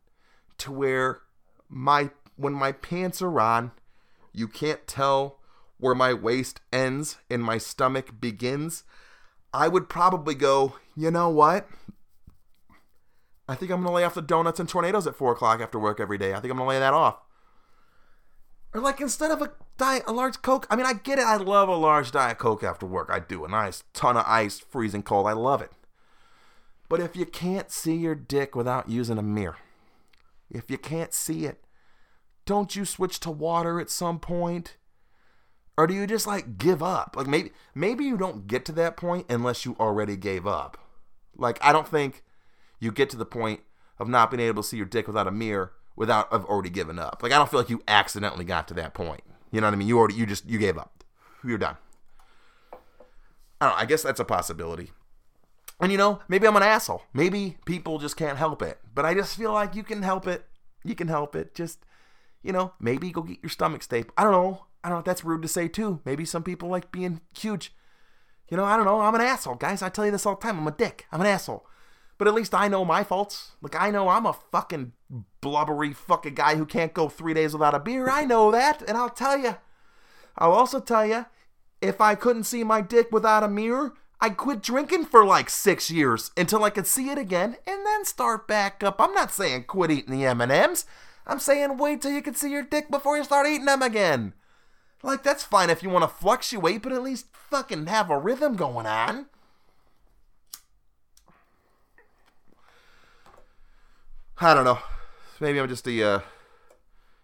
to 0.60 0.72
where 0.72 1.22
my 1.68 2.12
when 2.36 2.54
my 2.54 2.72
pants 2.72 3.22
are 3.22 3.40
on, 3.40 3.72
you 4.34 4.48
can't 4.48 4.88
tell 4.88 5.40
where 5.78 5.96
my 5.96 6.14
waist 6.14 6.62
ends 6.72 7.18
and 7.30 7.44
my 7.44 7.58
stomach 7.58 8.20
begins. 8.20 8.84
I 9.54 9.68
would 9.68 9.90
probably 9.90 10.36
go, 10.36 10.76
you 10.96 11.12
know 11.12 11.30
what? 11.30 11.68
I 13.48 13.56
think 13.56 13.72
I'm 13.72 13.84
to 13.84 13.92
lay 13.92 14.04
off 14.04 14.14
the 14.14 14.22
donuts 14.22 14.60
and 14.60 14.68
tornadoes 14.68 15.08
at 15.08 15.16
4 15.16 15.34
o'clock 15.34 15.62
after 15.62 15.80
work 15.80 16.00
every 16.00 16.18
day. 16.18 16.34
I 16.34 16.40
think 16.40 16.52
I'm 16.52 16.58
to 16.58 16.66
lay 16.66 16.80
that 16.80 16.94
off. 16.94 17.18
Or 18.74 18.82
like 18.82 19.00
instead 19.00 19.32
of 19.32 19.42
a 19.42 19.52
diet, 19.78 20.04
a 20.08 20.12
large 20.12 20.42
Coke. 20.42 20.68
I 20.70 20.76
mean, 20.76 20.86
I 20.86 20.94
get 20.94 21.20
it. 21.20 21.26
I 21.26 21.38
love 21.38 21.70
a 21.70 21.76
large 21.76 22.12
Diet 22.12 22.38
Coke 22.38 22.64
after 22.64 22.86
work. 22.86 23.10
I 23.12 23.20
do. 23.20 23.46
A 23.46 23.48
nice 23.48 23.84
ton 23.94 24.18
of 24.18 24.26
ice, 24.28 24.60
freezing 24.60 25.04
cold. 25.04 25.28
I 25.28 25.34
love 25.34 25.62
it. 25.62 25.72
But 26.90 27.00
if 27.00 27.16
you 27.16 27.26
can't 27.26 27.72
see 27.72 27.96
your 27.96 28.16
dick 28.16 28.56
without 28.56 28.90
using 28.90 29.18
a 29.18 29.24
mirror, 29.24 29.58
if 30.50 30.70
you 30.70 30.78
can't 30.78 31.14
see 31.14 31.46
it, 31.46 31.64
don't 32.46 32.76
you 32.76 32.86
switch 32.86 33.20
to 33.22 33.32
water 33.32 33.80
at 33.80 33.90
some 33.90 34.20
point? 34.20 34.78
Or 35.78 35.86
do 35.86 35.94
you 35.94 36.08
just 36.08 36.26
like 36.26 36.58
give 36.58 36.82
up? 36.82 37.16
Like 37.16 37.28
maybe 37.28 37.52
maybe 37.76 38.06
you 38.06 38.18
don't 38.18 38.48
get 38.48 38.66
to 38.66 38.72
that 38.74 38.98
point 38.98 39.28
unless 39.30 39.66
you 39.66 39.76
already 39.80 40.16
gave 40.16 40.48
up. 40.48 40.78
Like 41.36 41.60
I 41.62 41.72
don't 41.72 41.88
think 41.88 42.24
you 42.80 42.92
get 42.92 43.10
to 43.12 43.18
the 43.18 43.26
point 43.26 43.62
of 44.00 44.08
not 44.08 44.32
being 44.32 44.42
able 44.42 44.64
to 44.64 44.68
see 44.68 44.78
your 44.78 44.86
dick 44.86 45.08
without 45.08 45.28
a 45.28 45.32
mirror 45.32 45.74
without 45.98 46.32
have 46.32 46.46
already 46.46 46.70
given 46.70 47.00
up. 47.00 47.20
Like 47.22 47.34
I 47.34 47.38
don't 47.38 47.50
feel 47.50 47.60
like 47.60 47.70
you 47.70 47.84
accidentally 47.88 48.46
got 48.46 48.70
to 48.70 48.74
that 48.76 48.94
point. 48.94 49.22
You 49.52 49.60
know 49.60 49.68
what 49.68 49.74
I 49.74 49.78
mean? 49.78 49.88
You 49.88 49.98
already 49.98 50.14
you 50.14 50.26
just 50.26 50.48
you 50.48 50.60
gave 50.60 50.78
up. 50.78 51.04
You're 51.44 51.58
done. 51.58 51.78
I 53.60 53.66
don't 53.66 53.76
know, 53.76 53.82
I 53.82 53.86
guess 53.86 54.04
that's 54.04 54.20
a 54.20 54.26
possibility. 54.26 54.92
And 55.80 55.92
you 55.92 55.98
know, 55.98 56.22
maybe 56.28 56.48
I'm 56.48 56.56
an 56.56 56.64
asshole. 56.64 57.04
Maybe 57.14 57.58
people 57.66 58.00
just 58.00 58.16
can't 58.16 58.38
help 58.38 58.62
it. 58.62 58.80
But 58.94 59.06
I 59.06 59.14
just 59.14 59.36
feel 59.36 59.52
like 59.52 59.76
you 59.76 59.84
can 59.84 60.04
help 60.04 60.28
it. 60.28 60.46
You 60.84 60.96
can 60.96 61.08
help 61.08 61.36
it. 61.36 61.54
Just, 61.54 61.80
you 62.44 62.52
know, 62.52 62.74
maybe 62.80 63.12
go 63.12 63.22
get 63.22 63.42
your 63.42 63.50
stomach 63.50 63.84
staped. 63.84 64.14
I 64.18 64.24
don't 64.24 64.32
know. 64.32 64.66
I 64.84 64.90
don't 64.90 65.00
know. 65.00 65.04
That's 65.04 65.24
rude 65.24 65.42
to 65.42 65.48
say 65.48 65.68
too. 65.68 66.02
Maybe 66.06 66.26
some 66.26 66.44
people 66.44 66.70
like 66.70 66.92
being 66.92 67.22
huge. 67.38 67.74
You 68.50 68.58
know, 68.58 68.64
I 68.64 68.78
don't 68.78 68.86
know. 68.86 69.02
I'm 69.02 69.16
an 69.16 69.22
asshole, 69.22 69.56
guys. 69.56 69.82
I 69.82 69.90
tell 69.90 70.06
you 70.06 70.12
this 70.12 70.26
all 70.26 70.36
the 70.36 70.42
time. 70.42 70.60
I'm 70.60 70.68
a 70.68 70.72
dick. 70.72 71.06
I'm 71.12 71.22
an 71.22 71.28
asshole. 71.28 71.68
But 72.18 72.28
at 72.28 72.34
least 72.34 72.56
I 72.56 72.68
know 72.68 72.84
my 72.84 73.04
faults. 73.04 73.52
Like 73.62 73.76
I 73.76 73.92
know 73.92 74.10
I'm 74.10 74.26
a 74.26 74.34
fucking 74.34 74.94
blubbery 75.42 75.94
fucking 75.94 76.36
guy 76.36 76.56
who 76.56 76.66
can't 76.66 76.94
go 76.94 77.10
three 77.10 77.34
days 77.34 77.54
without 77.54 77.76
a 77.76 77.80
beer. 77.80 78.10
I 78.10 78.26
know 78.26 78.52
that, 78.52 78.82
and 78.88 78.98
I'll 78.98 79.10
tell 79.10 79.38
you. 79.38 79.58
I'll 80.38 80.54
also 80.54 80.80
tell 80.80 81.06
you, 81.06 81.26
if 81.82 82.02
I 82.02 82.16
couldn't 82.16 82.44
see 82.44 82.64
my 82.64 82.82
dick 82.82 83.12
without 83.12 83.44
a 83.44 83.48
mirror, 83.48 83.94
I'd 84.20 84.38
quit 84.38 84.64
drinking 84.64 85.06
for 85.06 85.26
like 85.26 85.50
six 85.50 85.92
years 85.92 86.32
until 86.36 86.64
I 86.64 86.72
could 86.72 86.88
see 86.88 87.10
it 87.10 87.18
again, 87.18 87.58
and 87.68 87.86
then 87.86 88.06
start 88.06 88.48
back 88.48 88.84
up. 88.84 89.00
I'm 89.00 89.14
not 89.14 89.32
saying 89.32 89.66
quit 89.66 89.92
eating 89.92 90.18
the 90.18 90.26
M&Ms. 90.26 90.86
I'm 91.28 91.40
saying 91.40 91.78
wait 91.78 92.02
till 92.02 92.12
you 92.12 92.22
can 92.22 92.34
see 92.34 92.52
your 92.52 92.64
dick 92.64 92.90
before 92.90 93.18
you 93.18 93.24
start 93.24 93.48
eating 93.48 93.66
them 93.66 93.82
again. 93.82 94.34
Like, 95.04 95.22
that's 95.22 95.44
fine 95.44 95.70
if 95.70 95.84
you 95.84 95.90
want 95.90 96.04
to 96.04 96.08
fluctuate, 96.08 96.82
but 96.82 96.92
at 96.92 97.04
least 97.04 97.28
fucking 97.32 97.86
have 97.86 98.10
a 98.10 98.18
rhythm 98.18 98.56
going 98.56 98.88
on. 98.88 99.28
I 104.40 104.54
don't 104.54 104.66
know. 104.66 104.80
Maybe 105.40 105.60
I'm 105.60 105.68
just 105.68 105.88
a, 105.88 106.04
uh, 106.04 106.20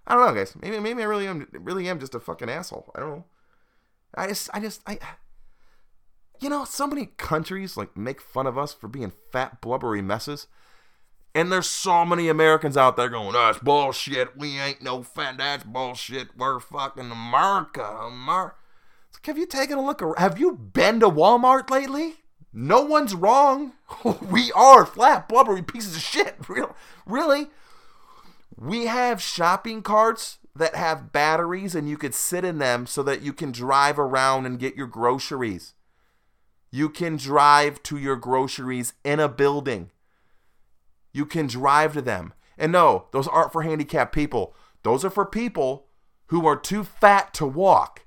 I 0.08 0.16
don't 0.16 0.26
know, 0.26 0.34
guys. 0.34 0.56
Maybe, 0.62 0.80
maybe 0.80 1.02
I 1.02 1.06
really 1.06 1.28
am, 1.28 1.48
really 1.52 1.88
am 1.88 2.00
just 2.00 2.16
a 2.16 2.20
fucking 2.20 2.50
asshole. 2.50 2.92
I 2.96 3.00
don't 3.00 3.10
know. 3.10 3.26
I 4.16 4.28
just, 4.28 4.50
I 4.54 4.60
just, 4.60 4.82
I, 4.86 5.00
you 6.40 6.50
know, 6.50 6.66
so 6.66 6.86
many 6.86 7.08
countries 7.18 7.78
like 7.78 7.96
make 7.96 8.22
fun 8.22 8.48
of 8.48 8.58
us 8.58 8.74
for 8.74 8.88
being 8.88 9.12
fat, 9.32 9.62
blubbery 9.62 10.02
messes. 10.02 10.48
And 11.36 11.52
there's 11.52 11.70
so 11.70 12.06
many 12.06 12.30
Americans 12.30 12.78
out 12.78 12.96
there 12.96 13.10
going, 13.10 13.34
that's 13.34 13.58
bullshit. 13.58 14.38
We 14.38 14.60
ain't 14.60 14.84
no 14.84 15.02
fat. 15.02 15.38
That's 15.38 15.64
bullshit. 15.64 16.38
We're 16.38 16.60
fucking 16.60 17.10
America. 17.10 17.84
America. 17.84 18.56
Like, 19.14 19.26
have 19.26 19.38
you 19.38 19.48
taken 19.48 19.80
a 19.80 19.84
look? 19.84 20.04
Have 20.20 20.40
you 20.40 20.54
been 20.54 21.00
to 21.00 21.10
Walmart 21.10 21.72
lately? 21.72 22.18
No 22.54 22.82
one's 22.82 23.16
wrong. 23.16 23.74
we 24.32 24.52
are 24.52 24.86
flat, 24.86 25.28
blubbery 25.28 25.64
pieces 25.64 25.96
of 25.96 26.02
shit. 26.02 26.38
Really? 27.06 27.48
We 28.56 28.86
have 28.86 29.22
shopping 29.22 29.82
carts 29.82 30.38
that 30.56 30.76
have 30.76 31.12
batteries 31.12 31.76
and 31.76 31.90
you 31.90 31.98
could 31.98 32.14
sit 32.14 32.46
in 32.46 32.60
them 32.60 32.86
so 32.86 33.04
that 33.04 33.22
you 33.22 33.34
can 33.34 33.52
drive 33.52 34.00
around 34.00 34.46
and 34.46 34.60
get 34.60 34.76
your 34.78 34.88
groceries. 34.88 35.74
You 36.72 36.90
can 36.90 37.18
drive 37.18 37.84
to 37.84 37.98
your 37.98 38.16
groceries 38.16 38.94
in 39.04 39.20
a 39.20 39.28
building. 39.28 39.92
You 41.12 41.26
can 41.26 41.48
drive 41.48 41.94
to 41.94 42.02
them. 42.02 42.34
And 42.58 42.72
no, 42.72 43.08
those 43.12 43.28
aren't 43.28 43.52
for 43.52 43.64
handicapped 43.64 44.14
people. 44.14 44.56
Those 44.84 45.04
are 45.04 45.10
for 45.10 45.26
people 45.26 45.88
who 46.28 46.46
are 46.48 46.58
too 46.58 46.84
fat 46.84 47.34
to 47.36 47.46
walk. 47.46 48.06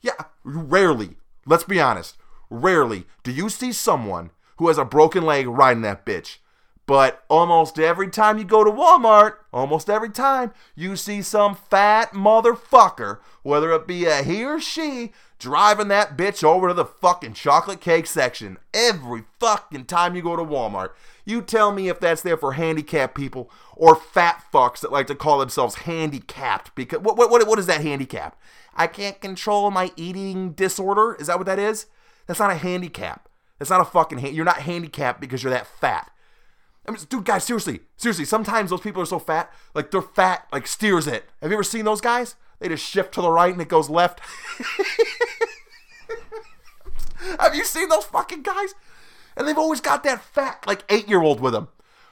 Yeah, 0.00 0.24
rarely, 0.42 1.16
let's 1.44 1.64
be 1.64 1.80
honest, 1.80 2.16
rarely 2.50 3.06
do 3.22 3.32
you 3.32 3.48
see 3.48 3.72
someone 3.72 4.30
who 4.58 4.68
has 4.68 4.78
a 4.78 4.84
broken 4.84 5.24
leg 5.24 5.48
riding 5.48 5.82
that 5.82 6.04
bitch. 6.04 6.38
But 6.86 7.22
almost 7.28 7.78
every 7.78 8.08
time 8.08 8.38
you 8.38 8.44
go 8.44 8.64
to 8.64 8.70
Walmart, 8.70 9.34
almost 9.52 9.90
every 9.90 10.08
time, 10.08 10.52
you 10.74 10.96
see 10.96 11.20
some 11.20 11.54
fat 11.54 12.12
motherfucker, 12.12 13.18
whether 13.42 13.72
it 13.72 13.86
be 13.86 14.06
a 14.06 14.22
he 14.22 14.42
or 14.42 14.58
she, 14.58 15.12
driving 15.38 15.88
that 15.88 16.16
bitch 16.16 16.42
over 16.42 16.68
to 16.68 16.74
the 16.74 16.86
fucking 16.86 17.34
chocolate 17.34 17.82
cake 17.82 18.06
section. 18.06 18.56
Every 18.72 19.24
fucking 19.38 19.84
time 19.84 20.16
you 20.16 20.22
go 20.22 20.34
to 20.34 20.42
Walmart. 20.42 20.92
You 21.26 21.42
tell 21.42 21.72
me 21.72 21.88
if 21.88 22.00
that's 22.00 22.22
there 22.22 22.38
for 22.38 22.54
handicapped 22.54 23.14
people 23.14 23.50
or 23.76 23.94
fat 23.94 24.42
fucks 24.52 24.80
that 24.80 24.90
like 24.90 25.08
to 25.08 25.14
call 25.14 25.38
themselves 25.40 25.74
handicapped. 25.76 26.74
Because 26.74 27.00
what 27.00 27.18
what 27.18 27.46
what, 27.46 27.58
is 27.58 27.66
that 27.66 27.82
handicap? 27.82 28.40
I 28.74 28.86
can't 28.86 29.20
control 29.20 29.70
my 29.70 29.92
eating 29.96 30.52
disorder. 30.52 31.16
Is 31.20 31.26
that 31.26 31.36
what 31.36 31.46
that 31.46 31.58
is? 31.58 31.84
That's 32.28 32.38
not 32.38 32.52
a 32.52 32.54
handicap. 32.54 33.28
That's 33.58 33.70
not 33.70 33.80
a 33.80 33.84
fucking. 33.84 34.20
You're 34.34 34.44
not 34.44 34.60
handicapped 34.60 35.20
because 35.20 35.42
you're 35.42 35.50
that 35.50 35.66
fat. 35.66 36.12
I 36.86 36.92
mean, 36.92 37.00
dude, 37.08 37.24
guys, 37.24 37.42
seriously, 37.42 37.80
seriously. 37.96 38.24
Sometimes 38.24 38.70
those 38.70 38.80
people 38.80 39.02
are 39.02 39.06
so 39.06 39.18
fat, 39.18 39.52
like 39.74 39.90
they're 39.90 40.00
fat, 40.00 40.46
like 40.52 40.68
steers 40.68 41.08
it. 41.08 41.24
Have 41.42 41.50
you 41.50 41.56
ever 41.56 41.64
seen 41.64 41.84
those 41.84 42.00
guys? 42.00 42.36
They 42.60 42.68
just 42.68 42.88
shift 42.88 43.12
to 43.14 43.20
the 43.20 43.30
right 43.30 43.52
and 43.52 43.60
it 43.60 43.68
goes 43.68 43.90
left. 43.90 44.20
Have 47.40 47.54
you 47.54 47.64
seen 47.64 47.88
those 47.88 48.04
fucking 48.04 48.42
guys? 48.42 48.74
And 49.36 49.46
they've 49.46 49.58
always 49.58 49.80
got 49.80 50.02
that 50.04 50.22
fat, 50.22 50.64
like 50.66 50.84
eight 50.88 51.08
year 51.08 51.22
old 51.22 51.40
with 51.40 51.52
them. 51.52 51.68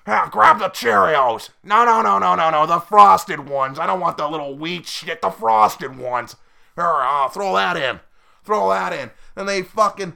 Yeah, 0.06 0.28
grab 0.30 0.58
the 0.60 0.68
Cheerios. 0.68 1.50
No, 1.64 1.84
no, 1.84 2.00
no, 2.00 2.18
no, 2.18 2.34
no, 2.34 2.50
no. 2.50 2.66
The 2.66 2.78
frosted 2.78 3.48
ones. 3.48 3.78
I 3.78 3.86
don't 3.86 4.00
want 4.00 4.18
the 4.18 4.28
little 4.28 4.56
wheat 4.56 4.86
shit. 4.86 5.20
The 5.20 5.30
frosted 5.30 5.98
ones. 5.98 6.36
Here, 6.76 7.28
throw 7.32 7.54
that 7.56 7.76
in. 7.76 8.00
Throw 8.46 8.70
that 8.70 8.92
in. 8.92 9.10
And 9.34 9.48
they 9.48 9.62
fucking, 9.62 10.14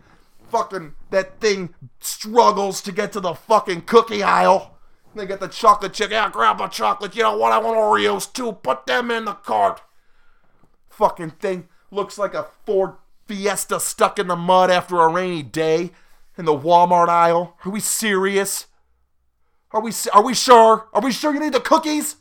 fucking, 0.48 0.94
that 1.10 1.40
thing 1.40 1.74
struggles 1.98 2.80
to 2.82 2.92
get 2.92 3.12
to 3.12 3.20
the 3.20 3.34
fucking 3.34 3.82
cookie 3.82 4.22
aisle. 4.22 4.78
They 5.14 5.26
get 5.26 5.40
the 5.40 5.48
chocolate 5.48 5.92
chip. 5.92 6.12
Yeah, 6.12 6.30
grab 6.30 6.58
the 6.58 6.68
chocolate. 6.68 7.16
You 7.16 7.24
know 7.24 7.36
what? 7.36 7.52
I 7.52 7.58
want 7.58 7.76
Oreos 7.76 8.32
too. 8.32 8.52
Put 8.52 8.86
them 8.86 9.10
in 9.10 9.24
the 9.24 9.32
cart. 9.34 9.82
Fucking 10.88 11.30
thing 11.32 11.68
looks 11.90 12.16
like 12.16 12.34
a 12.34 12.46
Ford 12.64 12.94
Fiesta 13.26 13.80
stuck 13.80 14.18
in 14.18 14.28
the 14.28 14.36
mud 14.36 14.70
after 14.70 15.00
a 15.00 15.08
rainy 15.08 15.42
day 15.42 15.90
in 16.38 16.44
the 16.44 16.56
Walmart 16.56 17.08
aisle. 17.08 17.56
Are 17.64 17.70
we 17.70 17.80
serious? 17.80 18.66
Are 19.72 19.80
we 19.80 19.92
are 20.12 20.22
we 20.22 20.34
sure? 20.34 20.88
Are 20.92 21.02
we 21.02 21.12
sure 21.12 21.32
you 21.32 21.40
need 21.40 21.54
the 21.54 21.60
cookies? 21.60 22.16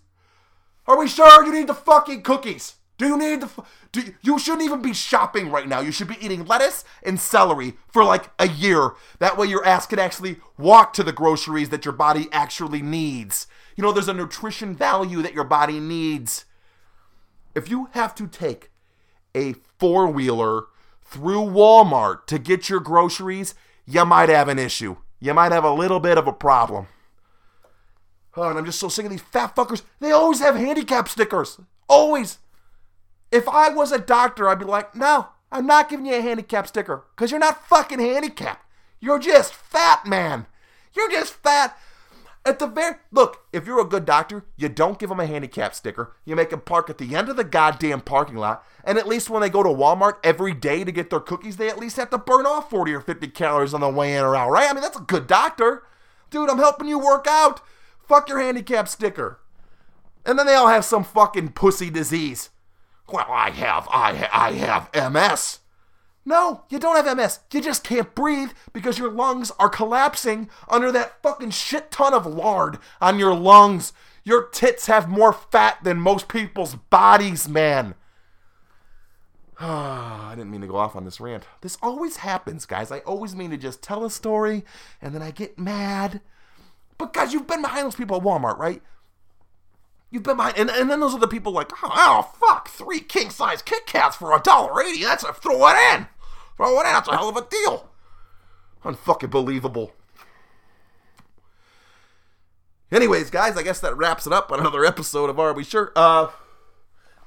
Are 0.87 0.97
we 0.97 1.07
sure 1.07 1.45
you 1.45 1.53
need 1.53 1.67
the 1.67 1.75
fucking 1.75 2.23
cookies? 2.23 2.75
Do 2.99 3.07
you 3.07 3.17
need 3.17 3.41
the 3.41 3.49
do 3.93 4.01
you, 4.01 4.13
you 4.21 4.37
shouldn't 4.37 4.63
even 4.63 4.81
be 4.81 4.93
shopping 4.93 5.49
right 5.49 5.67
now. 5.67 5.79
You 5.79 5.91
should 5.91 6.09
be 6.09 6.23
eating 6.23 6.45
lettuce 6.45 6.83
and 7.01 7.19
celery 7.19 7.75
for 7.87 8.03
like 8.03 8.29
a 8.37 8.47
year. 8.47 8.91
That 9.19 9.37
way 9.37 9.47
your 9.47 9.65
ass 9.65 9.87
can 9.87 9.99
actually 9.99 10.37
walk 10.57 10.91
to 10.93 11.03
the 11.03 11.13
groceries 11.13 11.69
that 11.69 11.85
your 11.85 11.93
body 11.93 12.27
actually 12.33 12.81
needs. 12.81 13.47
You 13.77 13.83
know, 13.83 13.93
there's 13.93 14.09
a 14.09 14.13
nutrition 14.13 14.75
value 14.75 15.21
that 15.21 15.33
your 15.33 15.45
body 15.45 15.79
needs. 15.79 16.43
If 17.55 17.69
you 17.69 17.87
have 17.93 18.13
to 18.15 18.27
take 18.27 18.69
a 19.33 19.53
four-wheeler 19.79 20.65
through 21.05 21.45
Walmart 21.45 22.27
to 22.27 22.37
get 22.37 22.69
your 22.69 22.81
groceries, 22.81 23.55
you 23.85 24.05
might 24.05 24.27
have 24.27 24.49
an 24.49 24.59
issue. 24.59 24.97
You 25.21 25.33
might 25.33 25.53
have 25.53 25.63
a 25.63 25.73
little 25.73 26.01
bit 26.01 26.17
of 26.17 26.27
a 26.27 26.33
problem. 26.33 26.87
Oh, 28.35 28.49
and 28.49 28.59
I'm 28.59 28.65
just 28.65 28.79
so 28.79 28.89
sick 28.89 29.05
of 29.05 29.11
these 29.11 29.21
fat 29.21 29.55
fuckers. 29.55 29.83
They 30.01 30.11
always 30.11 30.41
have 30.41 30.55
handicap 30.55 31.07
stickers. 31.07 31.59
Always. 31.87 32.39
If 33.31 33.47
I 33.47 33.69
was 33.69 33.91
a 33.91 33.99
doctor, 33.99 34.47
I'd 34.49 34.59
be 34.59 34.65
like, 34.65 34.95
no, 34.95 35.29
I'm 35.51 35.65
not 35.65 35.89
giving 35.89 36.05
you 36.05 36.15
a 36.15 36.21
handicap 36.21 36.67
sticker 36.67 37.05
because 37.15 37.31
you're 37.31 37.39
not 37.39 37.65
fucking 37.67 37.99
handicapped. 37.99 38.65
You're 38.99 39.19
just 39.19 39.53
fat, 39.53 40.05
man. 40.05 40.47
You're 40.93 41.11
just 41.11 41.33
fat. 41.33 41.77
At 42.45 42.59
the 42.59 42.67
very 42.67 42.95
look, 43.11 43.45
if 43.51 43.67
you're 43.67 43.81
a 43.81 43.85
good 43.85 44.05
doctor, 44.05 44.45
you 44.57 44.69
don't 44.69 44.97
give 44.97 45.09
them 45.09 45.19
a 45.19 45.25
handicap 45.25 45.75
sticker. 45.75 46.15
You 46.25 46.35
make 46.35 46.49
them 46.49 46.61
park 46.61 46.89
at 46.89 46.97
the 46.97 47.15
end 47.15 47.29
of 47.29 47.35
the 47.35 47.43
goddamn 47.43 48.01
parking 48.01 48.37
lot, 48.37 48.63
and 48.83 48.97
at 48.97 49.07
least 49.07 49.29
when 49.29 49.41
they 49.41 49.49
go 49.49 49.61
to 49.61 49.69
Walmart 49.69 50.17
every 50.23 50.53
day 50.53 50.83
to 50.83 50.91
get 50.91 51.09
their 51.09 51.19
cookies, 51.19 51.57
they 51.57 51.69
at 51.69 51.77
least 51.77 51.97
have 51.97 52.09
to 52.11 52.17
burn 52.17 52.45
off 52.45 52.69
40 52.69 52.93
or 52.93 53.01
50 53.01 53.27
calories 53.27 53.73
on 53.73 53.81
the 53.81 53.89
way 53.89 54.15
in 54.15 54.23
or 54.23 54.35
out, 54.35 54.49
right? 54.49 54.69
I 54.69 54.73
mean, 54.73 54.81
that's 54.81 54.97
a 54.97 55.01
good 55.01 55.27
doctor. 55.27 55.83
Dude, 56.29 56.49
I'm 56.49 56.57
helping 56.57 56.87
you 56.87 56.97
work 56.97 57.27
out. 57.27 57.61
Fuck 58.07 58.29
your 58.29 58.39
handicap 58.39 58.87
sticker. 58.87 59.39
And 60.25 60.39
then 60.39 60.45
they 60.45 60.55
all 60.55 60.67
have 60.67 60.85
some 60.85 61.03
fucking 61.03 61.49
pussy 61.49 61.89
disease. 61.89 62.49
Well, 63.11 63.25
I 63.29 63.49
have, 63.51 63.87
I, 63.91 64.15
ha- 64.15 64.29
I 64.31 64.51
have 64.53 65.13
MS. 65.13 65.59
No, 66.25 66.63
you 66.69 66.77
don't 66.79 67.03
have 67.03 67.17
MS. 67.17 67.39
You 67.51 67.61
just 67.61 67.83
can't 67.83 68.13
breathe 68.13 68.51
because 68.71 68.99
your 68.99 69.11
lungs 69.11 69.51
are 69.57 69.69
collapsing 69.69 70.49
under 70.67 70.91
that 70.91 71.21
fucking 71.23 71.51
shit 71.51 71.89
ton 71.91 72.13
of 72.13 72.25
lard 72.25 72.77
on 73.01 73.17
your 73.17 73.33
lungs. 73.33 73.93
Your 74.23 74.43
tits 74.43 74.85
have 74.85 75.09
more 75.09 75.33
fat 75.33 75.83
than 75.83 75.99
most 75.99 76.27
people's 76.27 76.75
bodies, 76.75 77.49
man. 77.49 77.95
I 79.59 80.33
didn't 80.35 80.51
mean 80.51 80.61
to 80.61 80.67
go 80.67 80.75
off 80.75 80.95
on 80.95 81.03
this 81.03 81.19
rant. 81.19 81.45
This 81.61 81.77
always 81.81 82.17
happens, 82.17 82.65
guys. 82.65 82.91
I 82.91 82.99
always 82.99 83.35
mean 83.35 83.49
to 83.49 83.57
just 83.57 83.81
tell 83.81 84.05
a 84.05 84.09
story 84.11 84.63
and 85.01 85.15
then 85.15 85.21
I 85.21 85.31
get 85.31 85.57
mad. 85.57 86.21
But 86.97 87.13
guys, 87.13 87.33
you've 87.33 87.47
been 87.47 87.61
behind 87.61 87.85
those 87.85 87.95
people 87.95 88.17
at 88.17 88.23
Walmart, 88.23 88.57
right? 88.57 88.81
You've 90.11 90.23
been 90.23 90.37
behind, 90.37 90.57
and, 90.57 90.69
and 90.69 90.89
then 90.89 90.99
those 90.99 91.13
are 91.13 91.19
the 91.19 91.27
people 91.27 91.51
like, 91.51 91.71
oh, 91.83 91.91
oh 91.93 92.31
fuck, 92.39 92.67
three 92.67 92.99
king 92.99 93.29
size 93.29 93.61
Kit 93.61 93.85
Kats 93.85 94.15
for 94.15 94.35
a 94.35 94.41
dollar 94.41 94.81
eighty. 94.81 95.03
That's 95.03 95.23
a 95.23 95.33
throw 95.33 95.67
it 95.67 95.75
in, 95.93 96.07
throw 96.57 96.79
it 96.79 96.87
in. 96.87 96.93
That's 96.93 97.07
a 97.07 97.15
hell 97.15 97.29
of 97.29 97.37
a 97.37 97.47
deal. 97.47 97.89
Unfucking 98.83 99.29
believable. 99.29 99.93
Anyways, 102.91 103.29
guys, 103.29 103.55
I 103.55 103.61
guess 103.61 103.79
that 103.81 103.95
wraps 103.95 104.25
it 104.25 104.33
up 104.33 104.51
on 104.51 104.59
another 104.59 104.83
episode 104.83 105.29
of 105.29 105.39
Are 105.39 105.53
We 105.53 105.63
Sure? 105.63 105.91
Uh, 105.95 106.29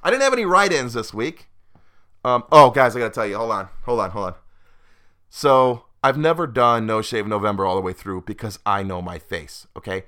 I 0.03 0.09
didn't 0.09 0.23
have 0.23 0.33
any 0.33 0.43
write-ins 0.43 0.93
this 0.93 1.13
week. 1.13 1.45
Um, 2.25 2.43
oh, 2.51 2.69
guys, 2.69 2.95
I 2.95 2.99
gotta 2.99 3.13
tell 3.13 3.25
you, 3.25 3.37
hold 3.37 3.51
on, 3.51 3.69
hold 3.83 4.01
on, 4.01 4.11
hold 4.11 4.25
on. 4.25 4.35
So 5.29 5.85
I've 6.03 6.17
never 6.17 6.47
done 6.47 6.85
No 6.85 7.01
Shave 7.01 7.27
November 7.27 7.65
all 7.65 7.75
the 7.75 7.81
way 7.81 7.93
through 7.93 8.23
because 8.23 8.59
I 8.65 8.83
know 8.83 9.01
my 9.01 9.19
face. 9.19 9.67
Okay, 9.77 10.03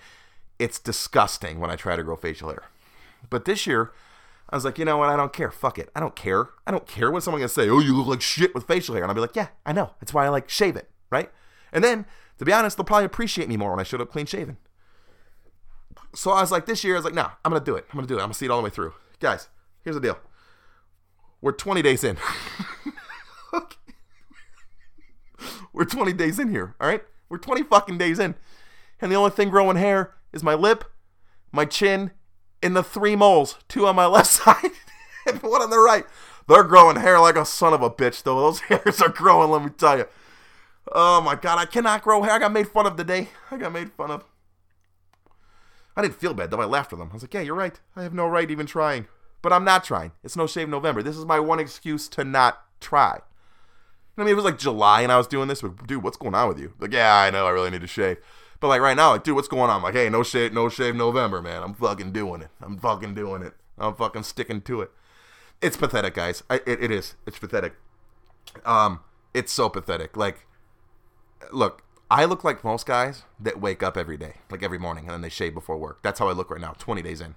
it's 0.59 0.79
disgusting 0.79 1.59
when 1.59 1.69
I 1.69 1.75
try 1.75 1.95
to 1.95 2.03
grow 2.03 2.15
facial 2.15 2.49
hair. 2.49 2.63
But 3.29 3.45
this 3.45 3.65
year, 3.67 3.91
I 4.49 4.55
was 4.55 4.65
like, 4.65 4.77
you 4.77 4.85
know 4.85 4.97
what? 4.97 5.09
I 5.09 5.15
don't 5.15 5.33
care. 5.33 5.51
Fuck 5.51 5.79
it. 5.79 5.89
I 5.95 5.99
don't 5.99 6.15
care. 6.15 6.49
I 6.67 6.71
don't 6.71 6.87
care 6.87 7.11
what 7.11 7.23
someone 7.23 7.41
gonna 7.41 7.49
say. 7.49 7.67
Oh, 7.69 7.79
you 7.79 7.95
look 7.95 8.07
like 8.07 8.21
shit 8.21 8.53
with 8.53 8.67
facial 8.67 8.95
hair, 8.95 9.03
and 9.03 9.09
I'll 9.09 9.15
be 9.15 9.21
like, 9.21 9.35
yeah, 9.35 9.47
I 9.65 9.73
know. 9.73 9.91
That's 9.99 10.13
why 10.13 10.25
I 10.25 10.29
like 10.29 10.49
shave 10.49 10.75
it, 10.75 10.89
right? 11.09 11.31
And 11.71 11.83
then, 11.83 12.05
to 12.37 12.45
be 12.45 12.53
honest, 12.53 12.77
they'll 12.77 12.83
probably 12.83 13.05
appreciate 13.05 13.49
me 13.49 13.57
more 13.57 13.71
when 13.71 13.79
I 13.79 13.83
showed 13.83 14.01
up 14.01 14.11
clean 14.11 14.25
shaven. 14.25 14.57
So 16.13 16.31
I 16.31 16.41
was 16.41 16.51
like, 16.51 16.65
this 16.65 16.83
year, 16.83 16.95
I 16.95 16.99
was 16.99 17.05
like, 17.05 17.13
no, 17.13 17.29
I'm 17.43 17.51
gonna 17.51 17.63
do 17.63 17.75
it. 17.75 17.85
I'm 17.91 17.97
gonna 17.97 18.07
do 18.07 18.15
it. 18.15 18.19
I'm 18.19 18.25
gonna 18.25 18.33
see 18.35 18.45
it 18.45 18.51
all 18.51 18.59
the 18.59 18.63
way 18.63 18.69
through, 18.69 18.93
guys. 19.19 19.49
Here's 19.83 19.95
the 19.95 20.01
deal. 20.01 20.17
We're 21.41 21.51
20 21.51 21.81
days 21.81 22.03
in. 22.03 22.17
okay. 23.53 23.77
We're 25.73 25.85
20 25.85 26.13
days 26.13 26.39
in 26.39 26.49
here, 26.49 26.75
all 26.79 26.87
right? 26.87 27.03
We're 27.29 27.37
20 27.37 27.63
fucking 27.63 27.97
days 27.97 28.19
in. 28.19 28.35
And 29.01 29.11
the 29.11 29.15
only 29.15 29.31
thing 29.31 29.49
growing 29.49 29.75
hair 29.75 30.13
is 30.35 30.43
my 30.43 30.53
lip, 30.53 30.83
my 31.51 31.65
chin, 31.65 32.11
and 32.61 32.75
the 32.75 32.83
three 32.83 33.15
moles. 33.15 33.57
Two 33.67 33.87
on 33.87 33.95
my 33.95 34.05
left 34.05 34.29
side 34.29 34.71
and 35.25 35.41
one 35.41 35.61
on 35.61 35.71
the 35.71 35.79
right. 35.79 36.05
They're 36.47 36.63
growing 36.63 36.97
hair 36.97 37.19
like 37.19 37.37
a 37.37 37.45
son 37.45 37.73
of 37.73 37.81
a 37.81 37.89
bitch, 37.89 38.21
though. 38.21 38.39
Those 38.39 38.59
hairs 38.61 39.01
are 39.01 39.09
growing, 39.09 39.49
let 39.49 39.63
me 39.63 39.71
tell 39.71 39.97
you. 39.97 40.05
Oh 40.91 41.19
my 41.21 41.33
god, 41.33 41.57
I 41.57 41.65
cannot 41.65 42.03
grow 42.03 42.21
hair. 42.21 42.33
I 42.33 42.39
got 42.39 42.51
made 42.51 42.67
fun 42.67 42.85
of 42.85 42.95
today. 42.95 43.29
I 43.49 43.57
got 43.57 43.71
made 43.73 43.91
fun 43.93 44.11
of. 44.11 44.23
I 45.95 46.01
didn't 46.01 46.15
feel 46.15 46.33
bad, 46.33 46.51
though. 46.51 46.61
I 46.61 46.65
laughed 46.65 46.93
at 46.93 46.99
them. 46.99 47.09
I 47.09 47.13
was 47.13 47.23
like, 47.23 47.33
yeah, 47.33 47.41
you're 47.41 47.55
right. 47.55 47.79
I 47.95 48.03
have 48.03 48.13
no 48.13 48.27
right 48.27 48.51
even 48.51 48.65
trying. 48.65 49.07
But 49.41 49.53
I'm 49.53 49.63
not 49.63 49.83
trying. 49.83 50.11
It's 50.23 50.35
no 50.35 50.45
shave 50.45 50.69
November. 50.69 51.01
This 51.01 51.17
is 51.17 51.25
my 51.25 51.39
one 51.39 51.59
excuse 51.59 52.07
to 52.09 52.23
not 52.23 52.61
try. 52.81 53.21
I 54.17 54.21
mean, 54.21 54.29
it 54.29 54.35
was 54.35 54.45
like 54.45 54.57
July 54.57 55.01
and 55.01 55.11
I 55.11 55.17
was 55.17 55.27
doing 55.27 55.47
this, 55.47 55.61
but 55.61 55.87
dude, 55.87 56.03
what's 56.03 56.17
going 56.17 56.35
on 56.35 56.47
with 56.47 56.59
you? 56.59 56.73
Like, 56.79 56.93
yeah, 56.93 57.15
I 57.15 57.29
know, 57.31 57.45
I 57.45 57.51
really 57.51 57.69
need 57.69 57.81
to 57.81 57.87
shave. 57.87 58.17
But 58.59 58.67
like 58.67 58.81
right 58.81 58.95
now, 58.95 59.11
like, 59.11 59.23
dude, 59.23 59.35
what's 59.35 59.47
going 59.47 59.69
on? 59.69 59.77
I'm 59.77 59.83
like, 59.83 59.93
hey, 59.93 60.09
no 60.09 60.23
shave, 60.23 60.53
no 60.53 60.69
shave 60.69 60.95
November, 60.95 61.41
man. 61.41 61.63
I'm 61.63 61.73
fucking 61.73 62.11
doing 62.11 62.41
it. 62.41 62.49
I'm 62.61 62.77
fucking 62.77 63.13
doing 63.13 63.41
it. 63.41 63.53
I'm 63.77 63.95
fucking 63.95 64.23
sticking 64.23 64.61
to 64.61 64.81
it. 64.81 64.91
It's 65.61 65.77
pathetic, 65.77 66.13
guys. 66.13 66.43
I, 66.49 66.55
it, 66.65 66.83
it 66.83 66.91
is. 66.91 67.15
It's 67.25 67.39
pathetic. 67.39 67.75
Um, 68.65 69.01
it's 69.33 69.51
so 69.51 69.69
pathetic. 69.69 70.15
Like, 70.15 70.47
look, 71.51 71.83
I 72.09 72.25
look 72.25 72.43
like 72.43 72.63
most 72.63 72.85
guys 72.85 73.23
that 73.39 73.59
wake 73.59 73.83
up 73.83 73.97
every 73.97 74.17
day, 74.17 74.35
like 74.49 74.63
every 74.63 74.77
morning, 74.77 75.05
and 75.05 75.13
then 75.13 75.21
they 75.21 75.29
shave 75.29 75.53
before 75.53 75.77
work. 75.77 76.01
That's 76.03 76.19
how 76.19 76.29
I 76.29 76.33
look 76.33 76.49
right 76.49 76.61
now, 76.61 76.73
20 76.77 77.01
days 77.01 77.19
in. 77.19 77.35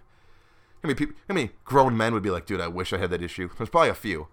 I 0.82 0.86
mean, 0.86 0.96
people, 0.96 1.16
I 1.28 1.32
mean, 1.32 1.50
grown 1.64 1.96
men 1.96 2.12
would 2.14 2.22
be 2.22 2.30
like, 2.30 2.46
dude, 2.46 2.60
I 2.60 2.68
wish 2.68 2.92
I 2.92 2.98
had 2.98 3.10
that 3.10 3.22
issue. 3.22 3.48
There's 3.56 3.70
probably 3.70 3.90
a 3.90 3.94
few. 3.94 4.28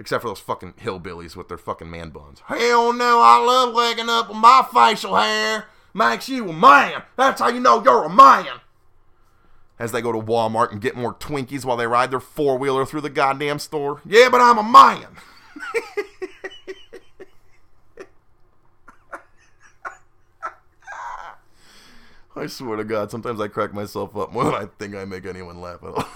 Except 0.00 0.22
for 0.22 0.28
those 0.28 0.38
fucking 0.38 0.74
hillbillies 0.74 1.34
with 1.34 1.48
their 1.48 1.58
fucking 1.58 1.90
man 1.90 2.10
buns. 2.10 2.40
Hell 2.46 2.92
no, 2.92 3.20
I 3.20 3.44
love 3.44 3.74
waking 3.74 4.08
up 4.08 4.28
with 4.28 4.38
my 4.38 4.64
facial 4.72 5.16
hair. 5.16 5.66
Makes 5.94 6.28
you 6.28 6.48
a 6.50 6.52
man. 6.52 7.02
That's 7.16 7.40
how 7.40 7.48
you 7.48 7.60
know 7.60 7.82
you're 7.82 8.04
a 8.04 8.10
man. 8.10 8.60
As 9.78 9.92
they 9.92 10.02
go 10.02 10.12
to 10.12 10.18
Walmart 10.18 10.72
and 10.72 10.80
get 10.80 10.96
more 10.96 11.14
Twinkies 11.14 11.64
while 11.64 11.76
they 11.76 11.86
ride 11.86 12.10
their 12.10 12.20
four 12.20 12.58
wheeler 12.58 12.84
through 12.84 13.02
the 13.02 13.10
goddamn 13.10 13.58
store. 13.58 14.00
Yeah, 14.04 14.28
but 14.28 14.40
I'm 14.40 14.58
a 14.58 14.62
man. 14.62 15.16
I 22.38 22.46
swear 22.46 22.76
to 22.76 22.84
God, 22.84 23.10
sometimes 23.10 23.40
I 23.40 23.48
crack 23.48 23.74
myself 23.74 24.16
up 24.16 24.32
more 24.32 24.44
than 24.44 24.54
I 24.54 24.66
think 24.78 24.94
I 24.94 25.04
make 25.04 25.26
anyone 25.26 25.60
laugh 25.60 25.82
at 25.82 25.88
all. 25.88 26.08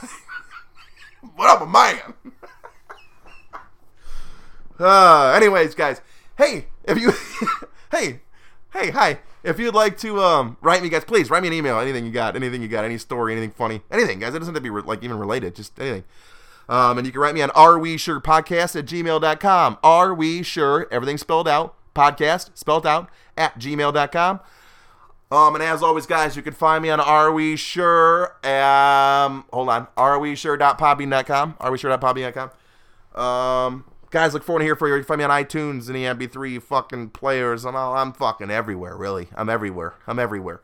but 1.36 1.50
I'm 1.50 1.62
a 1.62 1.66
man. 1.66 2.14
uh, 4.78 5.32
anyways, 5.34 5.74
guys, 5.74 6.00
hey, 6.38 6.66
if 6.84 6.98
you, 6.98 7.12
hey, 7.90 8.20
hey, 8.72 8.90
hi, 8.90 9.18
if 9.45 9.59
you'd 9.59 9.74
like 9.74 9.99
to 9.99 10.20
um, 10.20 10.57
write 10.61 10.82
me, 10.82 10.88
guys, 10.88 11.05
please 11.05 11.30
write 11.30 11.43
me 11.43 11.49
an 11.49 11.55
email. 11.55 11.78
Anything 11.78 12.07
you 12.07 12.12
got, 12.12 12.36
anything 12.36 12.62
you 12.62 12.68
got, 12.68 12.84
any 12.84 12.99
story, 12.99 13.32
anything 13.32 13.51
funny, 13.51 13.82
anything, 13.90 14.20
guys. 14.20 14.34
It 14.34 14.38
doesn't 14.38 14.55
have 14.55 14.62
to 14.62 14.62
be 14.62 14.70
re- 14.70 14.82
like 14.82 15.03
even 15.03 15.18
related, 15.18 15.55
just 15.55 15.78
anything. 15.80 16.05
Um, 16.68 16.97
and 16.99 17.07
you 17.07 17.12
can 17.12 17.20
write 17.20 17.34
me 17.34 17.43
on 17.43 17.51
are 17.51 17.78
we 17.78 17.97
sure 17.97 18.20
podcast 18.20 18.76
at 18.78 18.86
gmail.com. 18.86 19.78
Are 19.82 20.14
we 20.14 20.43
sure, 20.43 20.86
everything 20.90 21.18
spelled 21.18 21.49
out, 21.49 21.74
podcast 21.95 22.51
spelled 22.55 22.86
out 22.86 23.11
at 23.36 23.59
gmail.com. 23.59 24.40
Um, 25.32 25.55
and 25.55 25.64
as 25.64 25.82
always, 25.82 26.07
guys, 26.07 26.36
you 26.36 26.43
can 26.43 26.53
find 26.53 26.82
me 26.82 26.90
on 26.90 27.01
Are 27.01 27.32
We 27.32 27.57
Sure? 27.57 28.36
Um, 28.47 29.47
hold 29.51 29.70
on, 29.70 29.86
Are 29.97 30.18
We 30.18 30.34
Sure.podbean.com. 30.34 31.57
Are 31.59 31.72
We 31.72 31.78
Sure.podbean.com. 31.78 32.51
Um, 33.22 33.84
guys, 34.12 34.34
look 34.34 34.44
forward 34.44 34.60
to 34.60 34.64
hear 34.64 34.76
from 34.76 34.90
you. 34.90 34.96
You 34.96 35.02
find 35.02 35.18
me 35.18 35.24
on 35.24 35.30
iTunes 35.30 35.88
and 35.88 35.96
the 35.96 36.04
MP3 36.04 36.62
fucking 36.62 37.10
players. 37.10 37.64
I'm, 37.64 37.74
all, 37.74 37.96
I'm 37.96 38.12
fucking 38.12 38.50
everywhere, 38.50 38.96
really. 38.96 39.28
I'm 39.34 39.48
everywhere. 39.48 39.94
I'm 40.06 40.18
everywhere. 40.18 40.60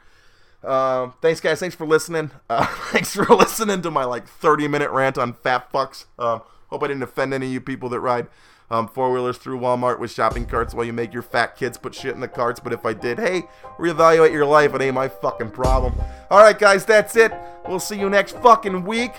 Um, 0.63 1.15
thanks, 1.23 1.41
guys. 1.41 1.59
Thanks 1.59 1.75
for 1.75 1.87
listening. 1.87 2.31
Uh, 2.49 2.67
thanks 2.93 3.15
for 3.15 3.25
listening 3.25 3.83
to 3.83 3.91
my 3.91 4.05
like 4.05 4.29
30 4.29 4.69
minute 4.69 4.91
rant 4.91 5.19
on 5.19 5.33
fat 5.33 5.73
fucks. 5.73 6.05
Um, 6.19 6.43
hope 6.69 6.83
I 6.83 6.89
didn't 6.89 7.03
offend 7.03 7.33
any 7.33 7.47
of 7.47 7.53
you 7.53 7.61
people 7.61 7.89
that 7.89 8.01
ride 8.01 8.29
um, 8.71 8.87
four 8.87 9.11
wheelers 9.11 9.39
through 9.39 9.59
Walmart 9.61 9.99
with 9.99 10.11
shopping 10.11 10.45
carts 10.45 10.75
while 10.75 10.85
you 10.85 10.93
make 10.93 11.15
your 11.15 11.23
fat 11.23 11.57
kids 11.57 11.79
put 11.79 11.95
shit 11.95 12.15
in 12.15 12.21
the 12.21 12.29
carts. 12.29 12.61
But 12.61 12.75
if 12.75 12.85
I 12.85 12.93
did, 12.93 13.19
hey, 13.19 13.45
reevaluate 13.79 14.33
your 14.33 14.45
life. 14.45 14.75
It 14.75 14.83
ain't 14.83 14.95
my 14.95 15.09
fucking 15.09 15.53
problem. 15.53 15.95
All 16.31 16.43
right, 16.43 16.59
guys, 16.59 16.85
that's 16.85 17.17
it. 17.17 17.33
We'll 17.67 17.81
see 17.81 17.99
you 17.99 18.11
next 18.11 18.37
fucking 18.39 18.85
week. 18.85 19.13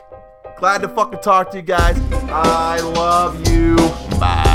Glad 0.57 0.81
to 0.81 0.89
fucking 0.89 1.19
talk 1.19 1.51
to 1.51 1.57
you 1.57 1.63
guys. 1.63 1.97
I 2.29 2.79
love 2.81 3.47
you. 3.49 3.75
Bye. 4.19 4.48